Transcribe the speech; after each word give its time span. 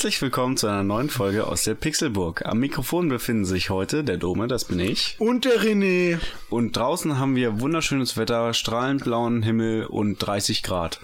Herzlich 0.00 0.22
willkommen 0.22 0.56
zu 0.56 0.66
einer 0.66 0.82
neuen 0.82 1.10
Folge 1.10 1.46
aus 1.46 1.64
der 1.64 1.74
Pixelburg. 1.74 2.46
Am 2.46 2.58
Mikrofon 2.58 3.10
befinden 3.10 3.44
sich 3.44 3.68
heute 3.68 4.02
der 4.02 4.16
Dome, 4.16 4.48
das 4.48 4.64
bin 4.64 4.78
ich. 4.80 5.16
Und 5.18 5.44
der 5.44 5.60
René. 5.60 6.18
Und 6.48 6.74
draußen 6.74 7.18
haben 7.18 7.36
wir 7.36 7.60
wunderschönes 7.60 8.16
Wetter, 8.16 8.54
strahlend 8.54 9.04
blauen 9.04 9.42
Himmel 9.42 9.84
und 9.84 10.16
30 10.16 10.62
Grad. 10.62 11.00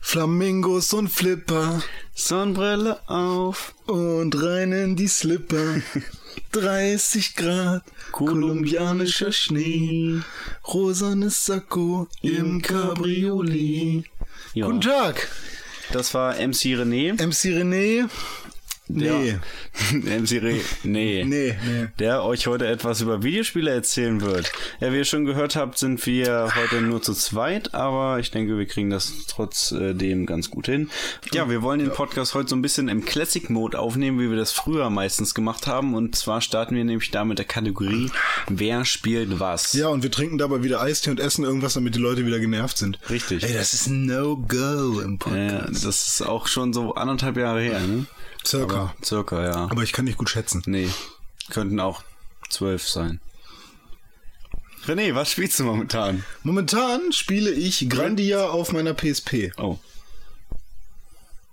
Flamingos 0.00 0.94
und 0.94 1.08
Flipper 1.08 1.82
Sonnenbrille 2.14 3.06
auf. 3.06 3.74
und 3.84 4.42
rein 4.42 4.72
in 4.72 4.96
die 4.96 5.06
Slipper. 5.06 5.82
30 6.52 7.36
Grad, 7.36 7.82
kolumbianischer 8.12 9.30
Schnee, 9.30 10.22
rosanes 10.66 11.44
Sakko 11.44 12.08
im 12.22 12.62
Cabriolet. 12.62 14.04
Ja, 14.54 14.64
Guten 14.64 14.80
Tag, 14.80 15.28
das 15.92 16.14
war 16.14 16.34
MC 16.34 16.74
René. 16.76 17.12
MC 17.12 17.52
René. 17.54 18.08
Nee, 18.88 19.38
Der, 19.92 20.20
MC 20.20 20.42
Re 20.42 20.60
nee. 20.82 21.24
nee, 21.24 21.54
nee. 21.66 21.86
Der 21.98 22.24
euch 22.24 22.46
heute 22.46 22.66
etwas 22.66 23.00
über 23.02 23.22
Videospiele 23.22 23.70
erzählen 23.70 24.20
wird. 24.20 24.50
Ja, 24.80 24.92
wie 24.92 24.96
ihr 24.96 25.04
schon 25.04 25.24
gehört 25.26 25.56
habt, 25.56 25.76
sind 25.78 26.04
wir 26.06 26.48
heute 26.56 26.80
nur 26.80 27.02
zu 27.02 27.12
zweit, 27.12 27.74
aber 27.74 28.18
ich 28.18 28.30
denke, 28.30 28.56
wir 28.56 28.66
kriegen 28.66 28.90
das 28.90 29.12
trotzdem 29.28 30.24
ganz 30.26 30.50
gut 30.50 30.66
hin. 30.66 30.88
Ja, 31.32 31.50
wir 31.50 31.62
wollen 31.62 31.80
den 31.80 31.90
Podcast 31.90 32.34
heute 32.34 32.48
so 32.48 32.56
ein 32.56 32.62
bisschen 32.62 32.88
im 32.88 33.04
Classic 33.04 33.48
Mode 33.50 33.78
aufnehmen, 33.78 34.18
wie 34.20 34.30
wir 34.30 34.36
das 34.38 34.52
früher 34.52 34.88
meistens 34.90 35.34
gemacht 35.34 35.66
haben. 35.66 35.94
Und 35.94 36.16
zwar 36.16 36.40
starten 36.40 36.74
wir 36.74 36.84
nämlich 36.84 37.10
da 37.10 37.24
mit 37.24 37.38
der 37.38 37.46
Kategorie 37.46 38.10
Wer 38.48 38.84
spielt 38.84 39.38
was? 39.38 39.72
Ja, 39.74 39.88
und 39.88 40.02
wir 40.02 40.10
trinken 40.10 40.38
dabei 40.38 40.62
wieder 40.62 40.80
Eistee 40.80 41.10
und 41.10 41.20
essen 41.20 41.44
irgendwas, 41.44 41.74
damit 41.74 41.94
die 41.94 42.00
Leute 42.00 42.24
wieder 42.24 42.38
genervt 42.40 42.78
sind. 42.78 42.98
Richtig. 43.10 43.42
Ey, 43.44 43.52
das 43.52 43.74
ist 43.74 43.88
No-Go 43.88 45.00
im 45.00 45.12
Ja, 45.12 45.18
Podcast. 45.18 45.84
das 45.84 46.06
ist 46.08 46.22
auch 46.22 46.46
schon 46.46 46.72
so 46.72 46.94
anderthalb 46.94 47.36
Jahre 47.36 47.60
her, 47.60 47.80
ne? 47.80 48.06
Circa. 48.44 48.94
Circa, 49.04 49.44
ja. 49.44 49.68
Aber 49.70 49.82
ich 49.82 49.92
kann 49.92 50.04
nicht 50.04 50.18
gut 50.18 50.30
schätzen. 50.30 50.62
Nee, 50.66 50.88
könnten 51.50 51.80
auch 51.80 52.02
zwölf 52.48 52.88
sein. 52.88 53.20
René, 54.86 55.14
was 55.14 55.32
spielst 55.32 55.58
du 55.58 55.64
momentan? 55.64 56.24
Momentan 56.42 57.12
spiele 57.12 57.50
ich 57.50 57.88
Grandia 57.90 58.48
auf 58.48 58.72
meiner 58.72 58.94
PSP. 58.94 59.52
Oh. 59.58 59.78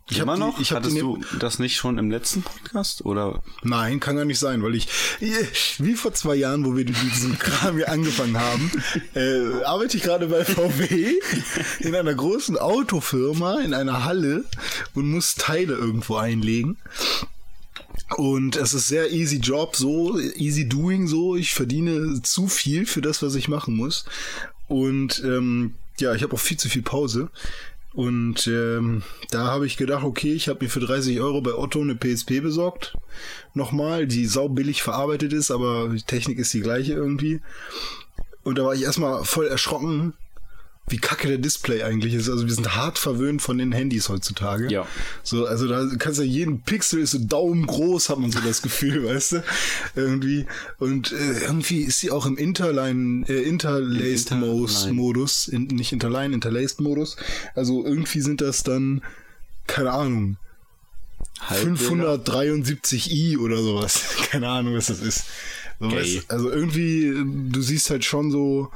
Ich 0.07 0.19
Immer 0.19 0.33
hab 0.33 0.37
die- 0.37 0.41
noch? 0.45 0.59
ich 0.59 0.71
Hattest 0.71 0.95
die 0.95 0.99
du 0.99 1.19
das 1.39 1.57
nicht 1.57 1.77
schon 1.77 1.97
im 1.97 2.11
letzten 2.11 2.43
Podcast? 2.43 3.03
Oder? 3.05 3.41
Nein, 3.63 3.99
kann 3.99 4.15
gar 4.15 4.25
nicht 4.25 4.37
sein, 4.37 4.61
weil 4.61 4.75
ich, 4.75 4.87
wie 5.79 5.95
vor 5.95 6.13
zwei 6.13 6.35
Jahren, 6.35 6.63
wo 6.63 6.75
wir 6.75 6.85
mit 6.85 6.95
diesem 7.13 7.39
Kram 7.39 7.75
hier 7.77 7.89
angefangen 7.89 8.39
haben, 8.39 8.71
äh, 9.15 9.63
arbeite 9.63 9.97
ich 9.97 10.03
gerade 10.03 10.27
bei 10.27 10.45
VW 10.45 11.11
in 11.79 11.95
einer 11.95 12.13
großen 12.13 12.55
Autofirma, 12.57 13.61
in 13.61 13.73
einer 13.73 14.05
Halle 14.05 14.45
und 14.93 15.09
muss 15.09 15.33
Teile 15.33 15.73
irgendwo 15.73 16.17
einlegen. 16.17 16.77
Und 18.17 18.55
es 18.57 18.75
ist 18.75 18.87
sehr 18.87 19.11
easy 19.11 19.37
Job, 19.37 19.75
so 19.75 20.19
easy 20.19 20.69
doing, 20.69 21.07
so. 21.07 21.35
Ich 21.35 21.55
verdiene 21.55 22.21
zu 22.21 22.47
viel 22.47 22.85
für 22.85 23.01
das, 23.01 23.23
was 23.23 23.33
ich 23.33 23.47
machen 23.47 23.75
muss. 23.75 24.05
Und 24.67 25.23
ähm, 25.25 25.73
ja, 25.99 26.13
ich 26.13 26.21
habe 26.21 26.35
auch 26.35 26.39
viel 26.39 26.57
zu 26.57 26.69
viel 26.69 26.83
Pause. 26.83 27.29
Und 27.95 28.47
ähm, 28.47 29.03
da 29.31 29.45
habe 29.45 29.65
ich 29.65 29.77
gedacht, 29.77 30.03
okay, 30.03 30.33
ich 30.33 30.49
habe 30.49 30.65
mir 30.65 30.69
für 30.69 30.81
30 30.81 31.21
Euro 31.21 31.41
bei 31.41 31.53
Otto 31.53 31.79
eine 31.79 31.95
PSP 31.95 32.41
besorgt. 32.41 32.97
Nochmal, 33.53 34.05
die 34.05 34.25
saubillig 34.25 34.83
verarbeitet 34.83 35.31
ist, 35.31 35.49
aber 35.49 35.89
die 35.89 36.01
Technik 36.01 36.37
ist 36.37 36.53
die 36.53 36.59
gleiche 36.59 36.93
irgendwie. 36.93 37.41
Und 38.43 38.57
da 38.57 38.65
war 38.65 38.73
ich 38.73 38.83
erstmal 38.83 39.23
voll 39.23 39.47
erschrocken, 39.47 40.13
wie 40.87 40.97
kacke 40.97 41.27
der 41.27 41.39
Display 41.39 41.81
eigentlich 41.81 42.13
ist. 42.13 42.29
Also 42.29 42.45
wir 42.45 42.53
sind 42.53 42.75
hart 42.75 42.99
verwöhnt 42.99 43.41
von 43.41 43.57
den 43.57 43.71
Handys 43.71 44.07
heutzutage. 44.07 44.71
Ja. 44.71 44.87
So, 45.23 45.47
also 45.47 45.67
da 45.67 45.87
kannst 45.97 46.19
du 46.19 46.23
ja 46.23 46.29
jeden 46.29 46.61
Pixel 46.61 46.99
ist 46.99 47.11
so 47.11 47.19
daumengroß, 47.19 48.09
hat 48.09 48.19
man 48.19 48.31
so 48.31 48.39
das 48.39 48.61
Gefühl, 48.61 49.03
weißt 49.05 49.31
du? 49.33 49.43
Irgendwie. 49.95 50.45
Und 50.77 51.11
äh, 51.11 51.45
irgendwie 51.45 51.81
ist 51.81 51.99
sie 51.99 52.11
auch 52.11 52.27
im 52.27 52.37
Interline, 52.37 53.27
äh, 53.27 53.41
Interlaced 53.41 54.31
Interline. 54.31 54.53
Modus, 54.53 54.87
Modus 54.91 55.47
in, 55.47 55.63
nicht 55.67 55.91
Interline, 55.91 56.35
Interlaced 56.35 56.79
Modus. 56.81 57.17
Also 57.55 57.83
irgendwie 57.83 58.21
sind 58.21 58.41
das 58.41 58.61
dann, 58.61 59.01
keine 59.65 59.91
Ahnung, 59.91 60.37
Halbbilder? 61.39 62.15
573i 62.15 63.39
oder 63.39 63.57
sowas. 63.57 64.01
Keine 64.29 64.47
Ahnung, 64.47 64.75
was 64.75 64.87
das 64.87 64.99
ist. 65.01 65.25
So, 65.79 65.91
weißt, 65.91 66.31
also 66.31 66.49
irgendwie, 66.49 67.13
du 67.51 67.61
siehst 67.61 67.89
halt 67.89 68.05
schon 68.05 68.31
so, 68.31 68.71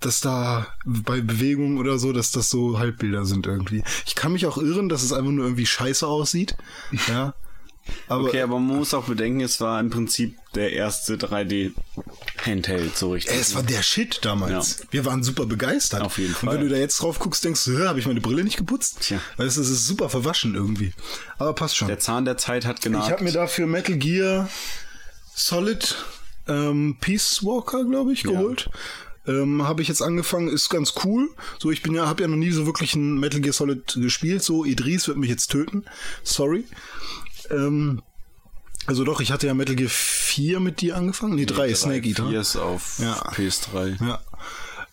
dass 0.00 0.20
da 0.20 0.66
bei 0.84 1.20
Bewegungen 1.20 1.78
oder 1.78 1.98
so, 1.98 2.12
dass 2.12 2.32
das 2.32 2.50
so 2.50 2.78
Halbbilder 2.78 3.24
sind 3.24 3.46
irgendwie. 3.46 3.82
Ich 4.06 4.14
kann 4.14 4.32
mich 4.32 4.46
auch 4.46 4.58
irren, 4.58 4.88
dass 4.88 5.02
es 5.02 5.12
einfach 5.12 5.30
nur 5.30 5.44
irgendwie 5.44 5.66
scheiße 5.66 6.06
aussieht. 6.06 6.56
Ja. 7.08 7.34
Aber 8.08 8.24
Okay, 8.28 8.42
aber 8.42 8.60
man 8.60 8.76
muss 8.76 8.94
auch 8.94 9.06
bedenken, 9.06 9.40
es 9.40 9.60
war 9.60 9.80
im 9.80 9.90
Prinzip 9.90 10.36
der 10.54 10.74
erste 10.74 11.16
3D-Handheld 11.16 12.96
so 12.96 13.12
richtig. 13.12 13.34
es 13.36 13.54
war 13.54 13.62
der 13.62 13.82
Shit 13.82 14.20
damals. 14.22 14.86
Wir 14.90 15.04
waren 15.06 15.22
super 15.24 15.46
begeistert. 15.46 16.02
Auf 16.02 16.18
jeden 16.18 16.34
Und 16.34 16.38
Fall. 16.38 16.54
wenn 16.54 16.60
du 16.60 16.68
da 16.68 16.76
jetzt 16.76 16.98
drauf 17.00 17.18
guckst, 17.18 17.44
denkst 17.44 17.64
du, 17.64 17.88
habe 17.88 17.98
ich 17.98 18.06
meine 18.06 18.20
Brille 18.20 18.44
nicht 18.44 18.58
geputzt? 18.58 18.98
Tja. 19.00 19.20
Weißt 19.38 19.56
du, 19.56 19.62
es 19.62 19.70
ist 19.70 19.86
super 19.86 20.08
verwaschen 20.08 20.54
irgendwie. 20.54 20.92
Aber 21.38 21.52
passt 21.54 21.76
schon. 21.76 21.88
der 21.88 21.98
Zahn 21.98 22.24
der 22.24 22.36
Zeit 22.36 22.64
hat 22.64 22.80
genagt. 22.80 23.06
Ich 23.06 23.12
habe 23.12 23.24
mir 23.24 23.32
dafür 23.32 23.66
Metal 23.66 23.96
Gear 23.96 24.48
Solid 25.34 25.96
ähm, 26.48 26.96
Peace 27.00 27.40
Walker, 27.42 27.84
glaube 27.84 28.12
ich, 28.12 28.22
geholt. 28.22 28.70
Ähm, 29.30 29.62
habe 29.62 29.82
ich 29.82 29.88
jetzt 29.88 30.02
angefangen, 30.02 30.48
ist 30.48 30.68
ganz 30.70 30.94
cool. 31.04 31.28
So, 31.58 31.70
ich 31.70 31.82
bin 31.82 31.94
ja, 31.94 32.06
habe 32.06 32.22
ja 32.22 32.28
noch 32.28 32.36
nie 32.36 32.50
so 32.50 32.66
wirklich 32.66 32.94
ein 32.94 33.18
Metal 33.18 33.40
Gear 33.40 33.52
Solid 33.52 33.94
gespielt. 34.00 34.42
So, 34.42 34.64
Idris 34.64 35.06
wird 35.08 35.18
mich 35.18 35.30
jetzt 35.30 35.48
töten. 35.48 35.84
Sorry. 36.24 36.64
Ähm, 37.50 38.02
also 38.86 39.04
doch, 39.04 39.20
ich 39.20 39.30
hatte 39.30 39.46
ja 39.46 39.54
Metal 39.54 39.76
Gear 39.76 39.90
4 39.90 40.58
mit 40.58 40.80
dir 40.80 40.96
angefangen. 40.96 41.34
Nee, 41.36 41.46
3, 41.46 41.74
Snake 41.74 42.08
Eater. 42.08 42.28
Hier 42.28 42.40
ist 42.40 42.56
auf 42.56 42.98
Ja. 42.98 43.14
PS3. 43.32 44.04
Ja. 44.04 44.20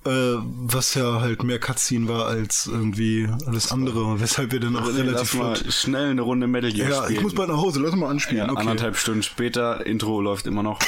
Äh, 0.07 0.37
was 0.65 0.93
ja 0.93 1.21
halt 1.21 1.43
mehr 1.43 1.59
Cutscene 1.59 2.07
war 2.07 2.25
als 2.27 2.67
irgendwie 2.67 3.27
alles 3.45 3.71
andere, 3.71 4.19
weshalb 4.19 4.51
wir 4.51 4.59
dann 4.59 4.75
auch 4.75 4.85
Lass 4.87 4.95
relativ 4.97 5.33
mal 5.35 5.55
flott. 5.55 5.73
schnell 5.73 6.09
eine 6.11 6.21
Runde 6.21 6.47
Metal 6.47 6.71
Gear 6.71 6.89
Ja, 6.89 7.03
spielen. 7.03 7.17
ich 7.17 7.21
muss 7.23 7.33
bald 7.35 7.49
nach 7.49 7.57
Hause, 7.57 7.79
lass 7.79 7.95
mal 7.95 8.09
anspielen. 8.09 8.45
ja, 8.45 8.51
okay. 8.51 8.61
anderthalb 8.61 8.97
Stunden 8.97 9.23
später, 9.23 9.85
Intro 9.85 10.21
läuft 10.21 10.47
immer 10.47 10.63
noch. 10.63 10.79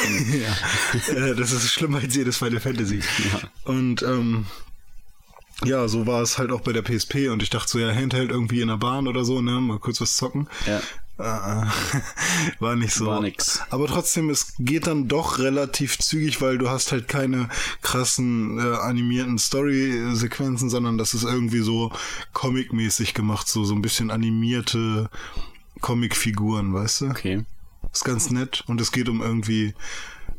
Ja, 1.10 1.14
äh, 1.14 1.36
das 1.36 1.52
ist 1.52 1.72
schlimmer 1.72 2.00
als 2.00 2.16
jedes 2.16 2.38
Final 2.38 2.60
Fantasy. 2.60 3.02
Und 3.66 4.02
ähm, 4.04 4.46
ja, 5.66 5.88
so 5.88 6.08
war 6.08 6.22
es 6.22 6.38
halt 6.38 6.52
auch 6.52 6.62
bei 6.62 6.72
der 6.72 6.82
PSP 6.84 7.30
und 7.30 7.44
ich 7.44 7.50
dachte 7.50 7.70
so, 7.70 7.80
ja, 7.80 7.94
Handheld 7.94 8.32
irgendwie 8.32 8.62
in 8.62 8.70
der 8.70 8.78
Bahn 8.78 9.08
oder 9.08 9.26
so, 9.26 9.42
ne, 9.42 9.52
mal 9.60 9.80
kurz 9.80 10.00
was 10.02 10.16
zocken. 10.16 10.48
ja. 10.66 10.80
Äh, 11.20 11.22
war 12.60 12.76
nicht 12.78 12.94
so. 12.94 13.08
War 13.08 13.22
nix. 13.22 13.62
Aber 13.70 13.88
trotzdem, 13.88 14.30
es 14.30 14.54
geht 14.58 14.88
dann 14.88 15.10
doch 15.10 15.38
relativ 15.38 16.00
zügig, 16.00 16.42
weil 16.42 16.58
du 16.58 16.70
hast 16.70 16.94
halt 16.94 17.10
keine 17.10 17.50
krassen 17.82 18.58
äh, 18.58 18.78
animierten 18.78 19.38
Story-Sequenzen, 19.38 20.70
sondern 20.70 20.98
das 20.98 21.14
ist 21.14 21.24
irgendwie 21.24 21.60
so 21.60 21.92
Comic-mäßig 22.32 23.14
gemacht, 23.14 23.50
so, 23.50 23.66
so 23.66 23.76
ein 23.76 23.82
bisschen 23.82 24.12
animierte 24.12 25.10
Comic-Figuren, 25.82 26.74
weißt 26.74 27.02
du? 27.02 27.06
Okay. 27.08 27.46
Ist 27.92 28.06
ganz 28.06 28.30
nett 28.30 28.64
und 28.68 28.80
es 28.80 28.94
geht 28.94 29.10
um 29.10 29.22
irgendwie 29.22 29.74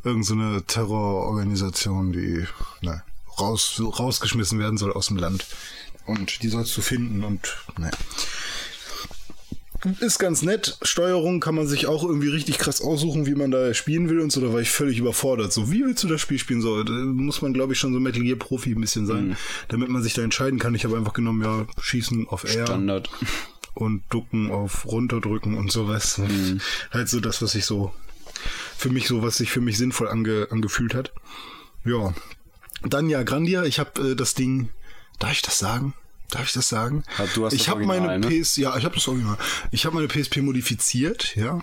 irgend 0.03 0.25
so 0.25 0.35
eine 0.35 0.63
Terrororganisation, 0.63 2.13
die 2.13 2.47
ne, 2.81 3.03
raus, 3.39 3.83
rausgeschmissen 3.83 4.59
werden 4.59 4.79
soll 4.79 4.95
aus 4.95 5.09
dem 5.09 5.19
Land. 5.19 5.47
Und 6.07 6.43
die 6.43 6.49
sollst 6.49 6.75
du 6.77 6.81
finden 6.81 7.23
und 7.23 7.57
ne. 7.79 7.91
Ist 10.01 10.19
ganz 10.19 10.43
nett. 10.43 10.77
Steuerung 10.83 11.41
kann 11.41 11.55
man 11.55 11.67
sich 11.67 11.87
auch 11.87 12.05
irgendwie 12.05 12.29
richtig 12.29 12.59
krass 12.59 12.83
aussuchen, 12.83 13.27
wie 13.27 13.35
man 13.35 13.51
da 13.51 13.73
spielen 13.73 14.09
will 14.09 14.21
und 14.21 14.31
so. 14.31 14.41
Da 14.41 14.53
war 14.53 14.61
ich 14.61 14.71
völlig 14.71 14.99
überfordert. 14.99 15.53
So, 15.53 15.73
wie 15.73 15.85
willst 15.85 16.05
du 16.05 16.09
das 16.09 16.21
Spiel 16.21 16.39
spielen? 16.39 16.61
So, 16.61 16.83
da 16.83 16.93
muss 16.93 17.41
man, 17.41 17.55
glaube 17.55 17.73
ich, 17.73 17.79
schon 17.79 17.93
so 17.95 18.01
Metal 18.01 18.23
Gear 18.23 18.37
Profi 18.37 18.73
ein 18.73 18.81
bisschen 18.81 19.07
sein, 19.07 19.37
damit 19.69 19.89
man 19.89 20.03
sich 20.03 20.13
da 20.13 20.23
entscheiden 20.23 20.59
kann. 20.59 20.75
Ich 20.75 20.85
habe 20.85 20.97
einfach 20.97 21.15
genommen, 21.15 21.43
ja, 21.43 21.67
schießen 21.81 22.29
auf 22.29 22.45
R 22.45 22.67
Standard. 22.67 23.11
und 23.75 24.03
ducken 24.11 24.51
auf 24.51 24.87
runterdrücken 24.87 25.57
und 25.57 25.73
sowas. 25.73 26.19
Mhm. 26.19 26.61
Halt 26.91 27.09
so 27.09 27.21
das, 27.21 27.41
was 27.41 27.55
ich 27.55 27.65
so 27.65 27.93
für 28.77 28.91
mich 28.91 29.07
so, 29.09 29.23
was 29.23 29.37
sich 29.37 29.51
für 29.51 29.61
mich 29.61 29.79
sinnvoll 29.79 30.09
ange, 30.09 30.49
angefühlt 30.51 30.95
hat. 30.95 31.13
Ja. 31.85 32.15
Dann 32.83 33.11
ja, 33.11 33.23
Grandia, 33.23 33.65
ich 33.65 33.79
habe 33.79 34.11
äh, 34.11 34.17
das 34.17 34.35
Ding, 34.35 34.71
darf 35.19 35.33
ich 35.33 35.43
das 35.43 35.59
sagen? 35.59 35.95
Darf 36.31 36.47
ich 36.47 36.53
das 36.53 36.69
sagen? 36.69 37.03
Ja, 37.19 37.27
du 37.35 37.45
hast 37.45 37.53
ich 37.53 37.69
habe 37.69 37.85
meine 37.85 38.19
ne? 38.19 38.27
PS, 38.29 38.57
ja, 38.57 38.77
ich 38.77 38.85
habe 38.85 38.95
das 38.95 39.07
Original. 39.09 39.37
Ich 39.71 39.85
habe 39.85 39.97
meine 39.97 40.09
PSP 40.09 40.39
modifiziert, 40.39 41.37
ja, 41.37 41.61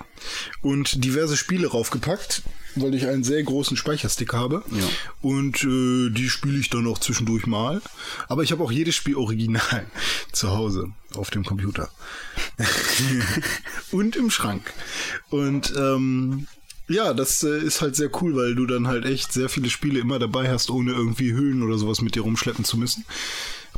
und 0.61 1.03
diverse 1.03 1.37
Spiele 1.37 1.67
raufgepackt. 1.67 2.43
weil 2.75 2.93
ich 2.93 3.07
einen 3.07 3.23
sehr 3.23 3.41
großen 3.43 3.77
Speicherstick 3.77 4.33
habe. 4.33 4.63
Ja. 4.69 4.87
Und 5.21 5.63
äh, 5.63 6.09
die 6.11 6.29
spiele 6.29 6.59
ich 6.59 6.69
dann 6.69 6.85
auch 6.87 6.99
zwischendurch 6.99 7.47
mal. 7.47 7.81
Aber 8.27 8.43
ich 8.43 8.51
habe 8.51 8.63
auch 8.63 8.71
jedes 8.71 8.95
Spiel 8.95 9.15
original 9.15 9.85
zu 10.31 10.51
Hause 10.51 10.91
auf 11.13 11.29
dem 11.29 11.43
Computer. 11.43 11.89
und 13.91 14.15
im 14.15 14.29
Schrank. 14.29 14.73
Und 15.29 15.73
ähm, 15.75 16.47
ja, 16.89 17.13
das 17.13 17.43
äh, 17.43 17.59
ist 17.59 17.81
halt 17.81 17.95
sehr 17.95 18.09
cool, 18.21 18.35
weil 18.35 18.55
du 18.55 18.65
dann 18.65 18.87
halt 18.87 19.05
echt 19.05 19.33
sehr 19.33 19.49
viele 19.49 19.69
Spiele 19.69 19.99
immer 19.99 20.19
dabei 20.19 20.49
hast, 20.49 20.69
ohne 20.69 20.91
irgendwie 20.91 21.33
Hüllen 21.33 21.61
oder 21.63 21.77
sowas 21.77 22.01
mit 22.01 22.15
dir 22.15 22.21
rumschleppen 22.21 22.63
zu 22.63 22.77
müssen. 22.77 23.03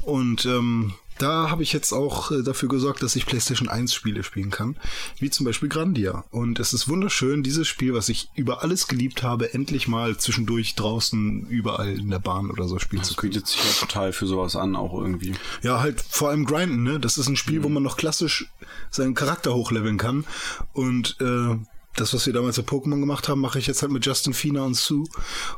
Und 0.09 0.45
ähm, 0.45 0.93
da 1.19 1.49
habe 1.51 1.63
ich 1.63 1.73
jetzt 1.73 1.91
auch 1.91 2.31
äh, 2.31 2.43
dafür 2.43 2.69
gesorgt, 2.69 3.03
dass 3.03 3.15
ich 3.15 3.25
PlayStation 3.25 3.67
1 3.67 3.93
Spiele 3.93 4.23
spielen 4.23 4.49
kann, 4.49 4.77
wie 5.19 5.29
zum 5.29 5.45
Beispiel 5.45 5.67
Grandia. 5.69 6.23
Und 6.31 6.59
es 6.59 6.73
ist 6.73 6.87
wunderschön, 6.87 7.43
dieses 7.43 7.67
Spiel, 7.67 7.93
was 7.93 8.09
ich 8.09 8.29
über 8.35 8.63
alles 8.63 8.87
geliebt 8.87 9.21
habe, 9.21 9.53
endlich 9.53 9.87
mal 9.87 10.17
zwischendurch 10.17 10.75
draußen 10.75 11.45
überall 11.47 11.99
in 11.99 12.09
der 12.09 12.19
Bahn 12.19 12.49
oder 12.49 12.67
so 12.67 12.79
spielen 12.79 13.03
zu 13.03 13.13
Das 13.13 13.17
können. 13.17 13.33
bietet 13.33 13.47
sich 13.47 13.61
ja 13.63 13.79
total 13.85 14.13
für 14.13 14.27
sowas 14.27 14.55
an, 14.55 14.75
auch 14.77 14.93
irgendwie. 14.99 15.35
Ja, 15.61 15.81
halt 15.81 16.01
vor 16.01 16.29
allem 16.29 16.45
grinden, 16.45 16.83
ne? 16.83 16.99
Das 16.99 17.17
ist 17.17 17.27
ein 17.27 17.35
Spiel, 17.35 17.63
wo 17.63 17.69
man 17.69 17.83
noch 17.83 17.97
klassisch 17.97 18.47
seinen 18.89 19.13
Charakter 19.13 19.53
hochleveln 19.53 19.97
kann. 19.97 20.25
Und 20.73 21.17
äh, 21.19 21.57
das, 21.95 22.13
was 22.13 22.25
wir 22.25 22.33
damals 22.33 22.55
bei 22.57 22.63
Pokémon 22.63 22.99
gemacht 22.99 23.27
haben, 23.27 23.41
mache 23.41 23.59
ich 23.59 23.67
jetzt 23.67 23.81
halt 23.81 23.91
mit 23.91 24.05
Justin 24.05 24.33
Fina 24.33 24.63
und 24.63 24.75
Sue 24.75 25.05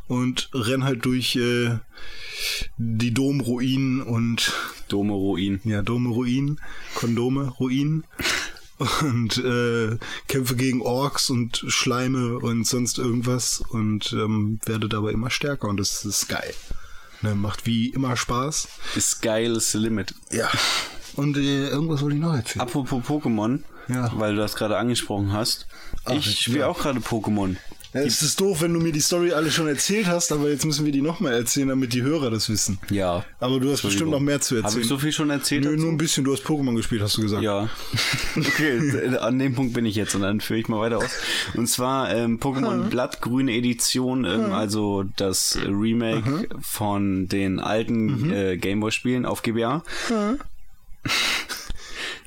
und 0.08 0.50
renn 0.54 0.84
halt 0.84 1.06
durch 1.06 1.36
äh, 1.36 1.78
die 2.78 3.14
Domruinen 3.14 4.02
und 4.02 4.54
Dome 4.88 5.14
Ruin. 5.14 5.62
ja, 5.64 5.82
Dome 5.82 6.10
Ruinen, 6.10 6.60
Kondome 6.96 7.50
Ruinen 7.60 8.06
und 9.02 9.38
äh, 9.38 9.98
kämpfe 10.28 10.56
gegen 10.56 10.82
Orks 10.82 11.30
und 11.30 11.64
Schleime 11.68 12.40
und 12.40 12.66
sonst 12.66 12.98
irgendwas 12.98 13.62
und 13.70 14.12
ähm, 14.14 14.60
werde 14.66 14.90
dabei 14.90 15.12
immer 15.12 15.30
stärker 15.30 15.68
und 15.68 15.80
das 15.80 16.04
ist 16.06 16.28
geil. 16.28 16.54
Ne, 17.22 17.36
macht 17.36 17.68
wie 17.68 17.90
immer 17.90 18.18
Spaß. 18.18 18.68
Ist 18.96 19.22
geil, 19.22 19.56
ist 19.56 19.72
the 19.74 19.78
limit. 19.78 20.16
Ja. 20.32 20.50
Und 21.16 21.38
äh, 21.38 21.70
irgendwas 21.70 22.02
wollte 22.02 22.16
ich 22.16 22.22
noch 22.22 22.34
erzählen. 22.34 22.62
Apropos 22.62 23.04
Pokémon, 23.04 23.60
Ja. 23.92 24.12
weil 24.16 24.36
du 24.36 24.42
das 24.42 24.56
gerade 24.56 24.78
angesprochen 24.78 25.34
hast. 25.34 25.68
Ach, 26.06 26.14
ich 26.14 26.40
spiele 26.42 26.68
auch 26.68 26.80
gerade 26.80 27.00
Pokémon. 27.00 27.56
Ja, 27.94 28.00
es 28.04 28.22
ist 28.22 28.40
doof, 28.40 28.62
wenn 28.62 28.74
du 28.74 28.80
mir 28.80 28.94
die 28.94 29.02
Story 29.02 29.34
alle 29.34 29.52
schon 29.52 29.68
erzählt 29.68 30.08
hast, 30.08 30.32
aber 30.32 30.50
jetzt 30.50 30.64
müssen 30.64 30.86
wir 30.86 30.94
die 30.94 31.02
nochmal 31.02 31.34
erzählen, 31.34 31.68
damit 31.68 31.92
die 31.92 32.02
Hörer 32.04 32.32
das 32.32 32.48
wissen. 32.50 32.80
Ja. 32.90 33.26
Aber 33.42 33.60
du 33.60 33.70
hast 33.70 33.82
bestimmt 33.82 34.12
noch 34.12 34.22
mehr 34.22 34.40
zu 34.40 34.56
erzählen. 34.56 34.72
Habe 34.72 34.82
ich 34.82 34.88
so 34.88 34.98
viel 34.98 35.12
schon 35.12 35.30
erzählt? 35.30 35.66
Nö, 35.66 35.72
dazu? 35.72 35.82
nur 35.84 35.92
ein 35.92 35.98
bisschen. 35.98 36.24
Du 36.24 36.32
hast 36.32 36.46
Pokémon 36.46 36.74
gespielt, 36.74 37.02
hast 37.02 37.18
du 37.18 37.22
gesagt. 37.22 37.44
Ja. 37.44 37.68
Okay, 38.38 39.18
an 39.18 39.38
dem 39.40 39.56
Punkt 39.56 39.74
bin 39.74 39.86
ich 39.86 39.96
jetzt 39.98 40.16
und 40.16 40.22
dann 40.22 40.40
führe 40.40 40.62
ich 40.62 40.70
mal 40.70 40.80
weiter 40.80 41.00
aus. 41.00 41.12
Und 41.54 41.68
zwar 41.68 42.16
ähm, 42.16 42.40
Pokémon 42.40 42.84
Blattgrüne 42.88 43.52
Edition, 43.52 44.24
ähm, 44.24 44.54
also 44.54 45.04
das 45.18 45.58
Remake 45.68 46.48
von 46.62 47.28
den 47.28 47.60
alten 47.60 48.06
Mhm. 48.28 48.32
äh, 48.34 48.56
Gameboy-Spielen 48.58 49.26
auf 49.26 49.42
GBA. 49.42 49.84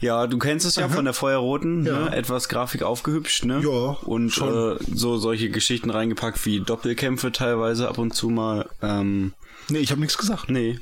Ja, 0.01 0.27
du 0.27 0.39
kennst 0.39 0.67
es 0.67 0.77
ja 0.77 0.89
von 0.89 1.05
der 1.05 1.15
Feuerroten, 1.15 1.87
Ja. 1.87 2.05
ne? 2.07 2.17
etwas 2.17 2.49
Grafik 2.49 2.83
aufgehübscht, 2.83 3.45
ne? 3.45 3.61
Ja, 3.63 3.97
Und 4.03 4.31
schon. 4.31 4.77
äh, 4.77 4.79
so 4.95 5.17
solche 5.17 5.49
Geschichten 5.51 5.91
reingepackt 5.91 6.45
wie 6.47 6.61
Doppelkämpfe 6.61 7.33
teilweise 7.33 7.89
ab 7.89 7.99
und 7.99 8.15
zu 8.15 8.29
mal. 8.31 8.69
Ähm, 8.83 9.33
Nee, 9.71 9.79
ich 9.79 9.91
habe 9.93 10.01
nichts 10.03 10.19
gesagt. 10.19 10.51
Nee. 10.51 10.79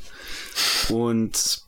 Und 0.88 1.62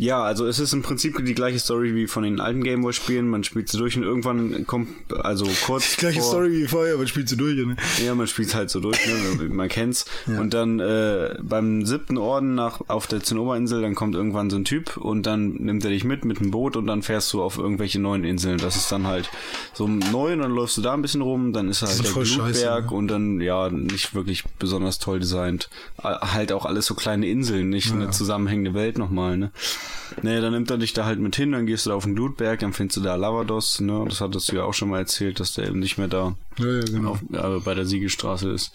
ja, 0.00 0.22
also 0.22 0.46
es 0.46 0.58
ist 0.58 0.72
im 0.72 0.80
Prinzip 0.80 1.22
die 1.26 1.34
gleiche 1.34 1.58
Story 1.58 1.94
wie 1.94 2.06
von 2.06 2.22
den 2.22 2.40
alten 2.40 2.64
Gameboy-Spielen. 2.64 3.28
Man 3.28 3.44
spielt 3.44 3.68
sie 3.68 3.76
durch 3.76 3.98
und 3.98 4.02
irgendwann 4.02 4.66
kommt, 4.66 4.88
also 5.12 5.46
kurz. 5.66 5.90
Die 5.90 6.00
gleiche 6.00 6.20
vor, 6.20 6.30
Story 6.30 6.52
wie 6.52 6.66
vorher, 6.66 6.94
aber 6.94 7.06
spielst 7.06 7.32
du 7.32 7.36
durch, 7.36 7.54
ne? 7.56 7.76
Ja, 8.02 8.14
man 8.14 8.26
spielt 8.26 8.54
halt 8.54 8.70
so 8.70 8.80
durch, 8.80 8.98
ne? 9.06 9.48
man 9.50 9.68
kennt's. 9.68 10.06
Und 10.26 10.54
dann 10.54 10.80
äh, 10.80 11.36
beim 11.42 11.84
siebten 11.84 12.16
Orden 12.16 12.54
nach 12.54 12.80
auf 12.88 13.08
der 13.08 13.22
Zinnoberinsel, 13.22 13.82
dann 13.82 13.94
kommt 13.94 14.14
irgendwann 14.14 14.48
so 14.48 14.56
ein 14.56 14.64
Typ 14.64 14.96
und 14.96 15.26
dann 15.26 15.50
nimmt 15.56 15.84
er 15.84 15.90
dich 15.90 16.04
mit 16.04 16.24
mit 16.24 16.40
dem 16.40 16.50
Boot 16.50 16.76
und 16.76 16.86
dann 16.86 17.02
fährst 17.02 17.30
du 17.34 17.42
auf 17.42 17.58
irgendwelche 17.58 18.00
neuen 18.00 18.24
Inseln. 18.24 18.56
Das 18.56 18.76
ist 18.76 18.90
dann 18.90 19.06
halt 19.06 19.28
so 19.74 19.86
neu 19.86 20.32
und 20.32 20.38
dann 20.38 20.52
läufst 20.52 20.78
du 20.78 20.80
da 20.80 20.94
ein 20.94 21.02
bisschen 21.02 21.20
rum, 21.20 21.52
dann 21.52 21.68
ist 21.68 21.82
halt 21.82 21.92
ist 21.92 22.04
der 22.04 22.24
scheiße, 22.24 22.38
Blutberg 22.42 22.90
ne? 22.90 22.96
und 22.96 23.08
dann 23.08 23.40
ja 23.42 23.68
nicht 23.68 24.14
wirklich 24.14 24.44
besonders 24.58 24.98
toll 24.98 25.20
designt. 25.20 25.68
Äh, 26.02 26.14
Halt 26.30 26.52
auch 26.52 26.64
alles 26.64 26.86
so 26.86 26.94
kleine 26.94 27.28
Inseln, 27.28 27.68
nicht 27.68 27.92
eine 27.92 28.10
zusammenhängende 28.10 28.72
Welt 28.72 28.96
nochmal, 28.96 29.36
ne? 29.36 29.50
Nee, 30.22 30.40
dann 30.40 30.52
nimmt 30.52 30.70
er 30.70 30.78
dich 30.78 30.92
da 30.92 31.04
halt 31.04 31.18
mit 31.20 31.36
hin, 31.36 31.52
dann 31.52 31.66
gehst 31.66 31.86
du 31.86 31.90
da 31.90 31.96
auf 31.96 32.04
den 32.04 32.14
Glutberg, 32.14 32.60
dann 32.60 32.72
findest 32.72 32.96
du 32.98 33.00
da 33.02 33.14
Lavados, 33.14 33.80
ne? 33.80 34.04
Das 34.08 34.20
hattest 34.20 34.50
du 34.50 34.56
ja 34.56 34.64
auch 34.64 34.74
schon 34.74 34.90
mal 34.90 34.98
erzählt, 34.98 35.40
dass 35.40 35.54
der 35.54 35.68
eben 35.68 35.78
nicht 35.78 35.98
mehr 35.98 36.08
da 36.08 36.34
Ja, 36.58 36.66
ja, 36.66 36.80
genau. 36.80 37.10
auf, 37.12 37.22
äh, 37.32 37.60
bei 37.64 37.74
der 37.74 37.86
Siegestraße 37.86 38.50
ist. 38.50 38.72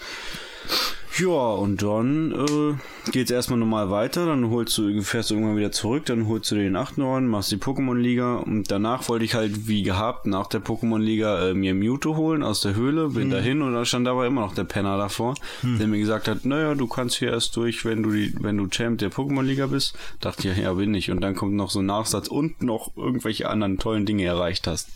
Ja, 1.17 1.27
und 1.27 1.81
dann 1.81 2.31
äh, 2.33 3.11
geht's 3.11 3.31
erstmal 3.31 3.57
normal 3.57 3.89
weiter, 3.89 4.25
dann 4.25 4.49
holst 4.49 4.77
du, 4.77 5.01
fährst 5.01 5.29
du 5.29 5.35
irgendwann 5.35 5.55
wieder 5.55 5.71
zurück, 5.71 6.05
dann 6.05 6.27
holst 6.27 6.51
du 6.51 6.55
den 6.55 6.75
achten 6.75 7.01
Orden, 7.01 7.27
machst 7.27 7.51
die 7.51 7.57
Pokémon-Liga 7.57 8.37
und 8.37 8.69
danach 8.69 9.07
wollte 9.07 9.23
ich 9.23 9.33
halt, 9.33 9.67
wie 9.67 9.83
gehabt, 9.83 10.25
nach 10.25 10.47
der 10.47 10.61
Pokémon-Liga 10.61 11.49
äh, 11.49 11.53
mir 11.53 11.73
Mewtwo 11.73 12.17
holen 12.17 12.43
aus 12.43 12.59
der 12.61 12.75
Höhle, 12.75 13.09
bin 13.09 13.29
dahin 13.29 13.61
und 13.61 13.73
da 13.73 13.85
stand 13.85 14.07
aber 14.09 14.25
immer 14.27 14.41
noch 14.41 14.53
der 14.53 14.65
Penner 14.65 14.97
davor, 14.97 15.35
der 15.63 15.87
mir 15.87 15.99
gesagt 15.99 16.27
hat, 16.27 16.43
naja, 16.43 16.75
du 16.75 16.87
kannst 16.87 17.15
hier 17.15 17.31
erst 17.31 17.55
durch, 17.55 17.85
wenn 17.85 18.03
du 18.03 18.11
die, 18.11 18.33
wenn 18.41 18.57
du 18.57 18.67
Champ 18.67 18.97
der 18.99 19.11
Pokémon-Liga 19.11 19.67
bist. 19.67 19.97
Dachte 20.19 20.49
ich, 20.49 20.57
ja, 20.57 20.73
bin 20.73 20.93
ich. 20.93 21.11
Und 21.11 21.21
dann 21.21 21.35
kommt 21.35 21.53
noch 21.53 21.69
so 21.69 21.79
ein 21.79 21.85
Nachsatz 21.85 22.27
und 22.27 22.61
noch 22.61 22.95
irgendwelche 22.97 23.49
anderen 23.49 23.77
tollen 23.77 24.05
Dinge 24.05 24.25
erreicht 24.25 24.67
hast. 24.67 24.89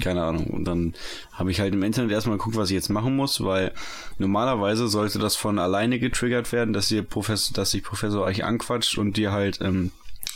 Keine 0.00 0.22
Ahnung. 0.22 0.46
Und 0.48 0.64
dann 0.64 0.94
habe 1.32 1.50
ich 1.50 1.60
halt 1.60 1.74
im 1.74 1.82
Internet 1.82 2.10
erstmal 2.10 2.36
geguckt, 2.36 2.56
was 2.56 2.70
ich 2.70 2.74
jetzt 2.74 2.90
machen 2.90 3.16
muss, 3.16 3.42
weil 3.42 3.72
normalerweise 4.18 4.88
sollte 4.88 5.18
das 5.18 5.36
von 5.36 5.58
alleine 5.58 5.98
getriggert 5.98 6.52
werden, 6.52 6.74
dass 6.74 6.90
ihr 6.90 7.02
Professor, 7.02 7.54
dass 7.54 7.70
sich 7.70 7.82
Professor 7.82 8.24
euch 8.24 8.44
anquatscht 8.44 8.98
und 8.98 9.16
dir 9.16 9.32
halt 9.32 9.60
ähm, 9.62 9.90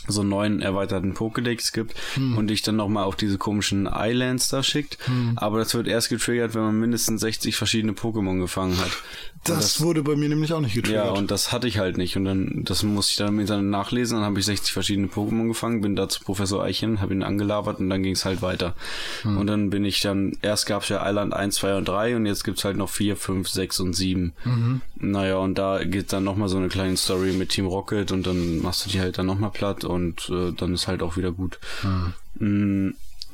so 0.09 0.21
einen 0.21 0.29
neuen 0.29 0.61
erweiterten 0.61 1.13
Pokédex 1.13 1.71
gibt 1.73 1.95
und 2.37 2.47
dich 2.47 2.61
dann 2.61 2.75
nochmal 2.75 3.03
auf 3.05 3.15
diese 3.15 3.37
komischen 3.37 3.87
Islands 3.91 4.49
da 4.49 4.63
schickt. 4.63 4.97
Aber 5.35 5.59
das 5.59 5.73
wird 5.73 5.87
erst 5.87 6.09
getriggert, 6.09 6.53
wenn 6.55 6.61
man 6.63 6.79
mindestens 6.79 7.21
60 7.21 7.55
verschiedene 7.55 7.93
Pokémon 7.93 8.39
gefangen 8.39 8.77
hat. 8.79 8.91
Und 9.47 9.49
Das, 9.57 9.79
wurde 9.79 10.03
bei 10.03 10.15
mir 10.17 10.27
nämlich 10.27 10.51
auch 10.51 10.59
nicht 10.59 10.73
getriggert. 10.75 11.05
ja, 11.05 11.11
und 11.11 11.31
das 11.31 11.51
hatte 11.53 11.67
ich 11.67 11.77
halt 11.79 11.97
nicht. 11.97 12.17
Und 12.17 12.25
dann, 12.25 12.61
das 12.65 12.83
musste 12.83 13.11
ich 13.11 13.17
dann 13.17 13.29
im 13.29 13.39
Internet 13.39 13.65
nachlesen. 13.65 14.17
Dann 14.17 14.25
habe 14.25 14.37
ich 14.39 14.45
60 14.45 14.73
verschiedene 14.73 15.07
Pokémon 15.07 15.47
gefangen, 15.47 15.79
bin 15.81 15.95
da 15.95 16.09
zu 16.09 16.19
Professor 16.21 16.61
Eichen, 16.63 16.99
habe 16.99 17.13
ihn 17.13 17.23
angelabert 17.23 17.79
und 17.79 17.89
dann 17.89 18.03
ging 18.03 18.13
es 18.13 18.25
halt 18.25 18.41
weiter. 18.41 18.75
Und 19.23 19.47
dann 19.47 19.69
bin 19.69 19.85
ich 19.85 20.01
dann, 20.01 20.33
erst 20.41 20.65
gab 20.65 20.83
es 20.83 20.89
ja 20.89 21.07
Island 21.07 21.33
1, 21.33 21.55
2 21.55 21.75
und 21.77 21.87
3 21.87 22.15
und 22.17 22.25
jetzt 22.25 22.43
gibt's 22.43 22.65
halt 22.65 22.75
noch 22.77 22.89
4, 22.89 23.15
5, 23.15 23.47
6 23.47 23.79
und 23.79 23.93
7. 23.93 24.33
Naja, 24.97 25.37
und 25.37 25.55
da 25.57 25.83
geht 25.83 26.11
dann 26.11 26.23
nochmal 26.25 26.49
so 26.49 26.57
eine 26.57 26.67
kleine 26.67 26.97
Story 26.97 27.31
mit 27.31 27.49
Team 27.49 27.65
Rocket 27.65 28.11
und 28.11 28.27
dann 28.27 28.61
machst 28.61 28.85
du 28.85 28.89
die 28.89 28.99
halt 28.99 29.17
dann 29.17 29.25
nochmal 29.25 29.51
platt 29.51 29.85
und 29.85 29.98
äh, 30.29 30.51
dann 30.51 30.73
ist 30.73 30.87
halt 30.87 31.01
auch 31.03 31.17
wieder 31.17 31.31
gut. 31.31 31.59
Mm, 32.35 32.91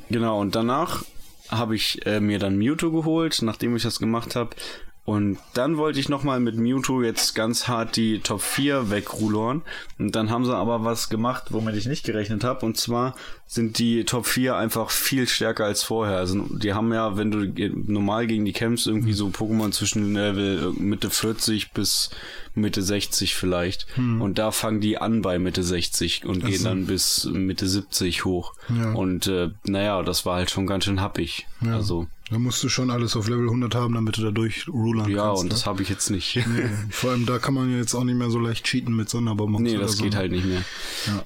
Genau, 0.08 0.40
und 0.40 0.54
danach 0.54 1.02
habe 1.48 1.74
ich 1.74 2.06
äh, 2.06 2.20
mir 2.20 2.38
dann 2.38 2.56
Mewtwo 2.56 2.90
geholt, 2.90 3.42
nachdem 3.42 3.74
ich 3.76 3.82
das 3.82 3.98
gemacht 3.98 4.36
habe. 4.36 4.50
Und 5.06 5.38
dann 5.54 5.76
wollte 5.76 6.00
ich 6.00 6.08
nochmal 6.08 6.40
mit 6.40 6.56
Mewtwo 6.56 7.00
jetzt 7.00 7.36
ganz 7.36 7.68
hart 7.68 7.94
die 7.94 8.18
Top 8.18 8.42
4 8.42 8.90
wegrulern. 8.90 9.62
Und 10.00 10.16
dann 10.16 10.30
haben 10.30 10.44
sie 10.44 10.54
aber 10.54 10.82
was 10.82 11.08
gemacht, 11.08 11.44
womit 11.50 11.76
ich 11.76 11.86
nicht 11.86 12.04
gerechnet 12.04 12.42
habe. 12.42 12.66
Und 12.66 12.76
zwar 12.76 13.14
sind 13.46 13.78
die 13.78 14.02
Top 14.02 14.26
4 14.26 14.56
einfach 14.56 14.90
viel 14.90 15.28
stärker 15.28 15.64
als 15.64 15.84
vorher. 15.84 16.16
Also 16.16 16.40
die 16.50 16.74
haben 16.74 16.92
ja, 16.92 17.16
wenn 17.16 17.30
du 17.30 17.46
normal 17.86 18.26
gegen 18.26 18.44
die 18.44 18.52
kämpfst, 18.52 18.88
irgendwie 18.88 19.12
so 19.12 19.28
Pokémon 19.28 19.70
zwischen 19.70 20.12
Level 20.12 20.74
äh, 20.76 20.82
Mitte 20.82 21.08
40 21.08 21.70
bis 21.70 22.10
Mitte 22.56 22.82
60 22.82 23.36
vielleicht. 23.36 23.86
Und 24.20 24.38
da 24.40 24.50
fangen 24.50 24.80
die 24.80 24.98
an 24.98 25.22
bei 25.22 25.38
Mitte 25.38 25.62
60 25.62 26.24
und 26.24 26.44
gehen 26.44 26.64
dann 26.64 26.86
bis 26.86 27.26
Mitte 27.26 27.68
70 27.68 28.24
hoch. 28.24 28.54
Ja. 28.76 28.90
Und 28.94 29.28
äh, 29.28 29.50
naja, 29.62 30.02
das 30.02 30.26
war 30.26 30.34
halt 30.34 30.50
schon 30.50 30.66
ganz 30.66 30.84
schön 30.84 31.00
happig. 31.00 31.46
Also 31.64 32.08
Da 32.28 32.40
musst 32.40 32.60
du 32.64 32.68
schon 32.68 32.90
alles 32.90 33.14
auf 33.14 33.28
Level 33.28 33.44
100 33.44 33.76
haben, 33.76 33.94
damit 33.94 34.18
du 34.18 34.22
da 34.22 34.32
durchrulern 34.32 35.08
ja, 35.08 35.26
kannst. 35.28 35.42
und 35.42 35.46
ne? 35.46 35.50
das 35.50 35.64
habe 35.64 35.82
ich 35.82 35.88
jetzt 35.88 36.10
nicht. 36.10 36.34
Nee, 36.36 36.68
Vor 36.90 37.10
allem 37.12 37.24
da 37.24 37.38
kann 37.38 37.54
man 37.54 37.70
ja 37.70 37.76
jetzt 37.78 37.94
auch 37.94 38.02
nicht 38.02 38.16
mehr 38.16 38.30
so 38.30 38.40
leicht 38.40 38.64
cheaten 38.64 38.96
mit 38.96 39.08
Sonderbonbons. 39.08 39.62
Nee, 39.62 39.76
das 39.76 39.92
so. 39.92 40.02
geht 40.02 40.16
halt 40.16 40.32
nicht 40.32 40.44
mehr. 40.44 40.62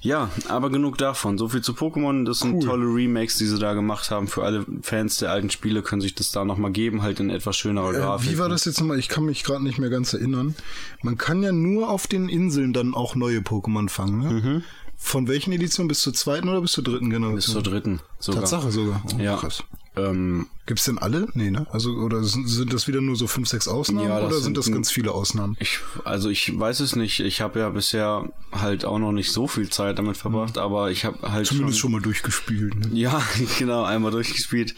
Ja. 0.01 0.29
aber 0.47 0.69
genug 0.69 0.99
davon. 0.99 1.39
So 1.39 1.49
viel 1.49 1.61
zu 1.61 1.73
Pokémon. 1.73 2.23
Das 2.25 2.39
sind 2.39 2.53
Cool. 2.53 2.65
tolle 2.65 2.85
Remakes, 2.85 3.37
die 3.37 3.47
sie 3.47 3.57
da 3.57 3.73
gemacht 3.73 4.11
haben. 4.11 4.27
Für 4.27 4.43
alle 4.43 4.63
Fans 4.83 5.17
der 5.17 5.31
alten 5.31 5.49
Spiele 5.49 5.81
können 5.81 6.01
sich 6.01 6.13
das 6.13 6.31
da 6.31 6.45
nochmal 6.45 6.71
geben, 6.71 7.01
halt 7.01 7.19
in 7.19 7.31
etwas 7.31 7.57
schönerer 7.57 7.93
Äh, 7.95 7.97
Grafik. 7.97 8.31
wie 8.31 8.37
war 8.37 8.49
das 8.49 8.65
jetzt 8.65 8.79
nochmal? 8.79 8.99
Ich 8.99 9.09
kann 9.09 9.23
mich 9.25 9.43
gerade 9.43 9.63
nicht 9.63 9.79
mehr 9.79 9.89
ganz 9.89 10.13
erinnern. 10.13 10.53
Man 11.01 11.17
kann 11.17 11.41
ja 11.41 11.51
nur 11.51 11.89
auf 11.89 12.05
den 12.05 12.29
Inseln 12.29 12.73
dann 12.73 12.93
auch 12.93 13.15
neue 13.15 13.39
Pokémon 13.39 13.89
fangen, 13.89 14.19
ne? 14.19 14.29
Mhm. 14.33 14.63
Von 14.97 15.27
welchen 15.27 15.51
Editionen? 15.51 15.87
Bis 15.87 16.01
zur 16.01 16.13
zweiten 16.13 16.47
oder 16.47 16.61
bis 16.61 16.73
zur 16.73 16.83
dritten 16.83 17.09
Bis 17.09 17.17
Generation? 17.17 17.53
zur 17.55 17.63
dritten 17.63 17.99
sogar. 18.19 18.41
Tatsache 18.41 18.71
sogar. 18.71 19.01
Oh, 19.15 19.19
Ja. 19.19 19.35
Krass. 19.37 19.63
Ähm, 19.97 20.47
Gibt's 20.67 20.85
denn 20.85 20.97
alle? 20.97 21.27
Nee, 21.33 21.51
ne? 21.51 21.67
Also, 21.71 21.91
oder 21.95 22.23
sind, 22.23 22.47
sind 22.47 22.71
das 22.71 22.87
wieder 22.87 23.01
nur 23.01 23.17
so 23.17 23.27
fünf, 23.27 23.49
sechs 23.49 23.67
Ausnahmen 23.67 24.07
Ja, 24.07 24.19
oder 24.19 24.35
sind 24.35 24.43
sind 24.43 24.57
das 24.57 24.71
ganz 24.71 24.89
viele 24.89 25.11
Ausnahmen? 25.11 25.57
ich, 25.59 25.79
also 26.05 26.29
ich 26.29 26.57
weiß 26.57 26.79
es 26.79 26.95
nicht. 26.95 27.19
Ich 27.19 27.41
habe 27.41 27.59
ja 27.59 27.69
bisher 27.69 28.31
halt 28.53 28.85
auch 28.85 28.99
noch 28.99 29.11
nicht 29.11 29.33
so 29.33 29.47
viel 29.49 29.69
Zeit 29.69 29.99
damit 29.99 30.15
verbracht, 30.15 30.57
aber 30.57 30.91
ich 30.91 31.03
habe 31.03 31.17
halt 31.29 31.41
Mhm. 31.41 31.55
Zumindest 31.57 31.79
schon 31.79 31.89
schon 31.89 31.91
mal 31.91 32.01
durchgespielt. 32.01 32.75
Ne? 32.75 32.89
Ja, 32.97 33.21
genau, 33.59 33.83
einmal 33.83 34.11
durchgespielt. 34.11 34.75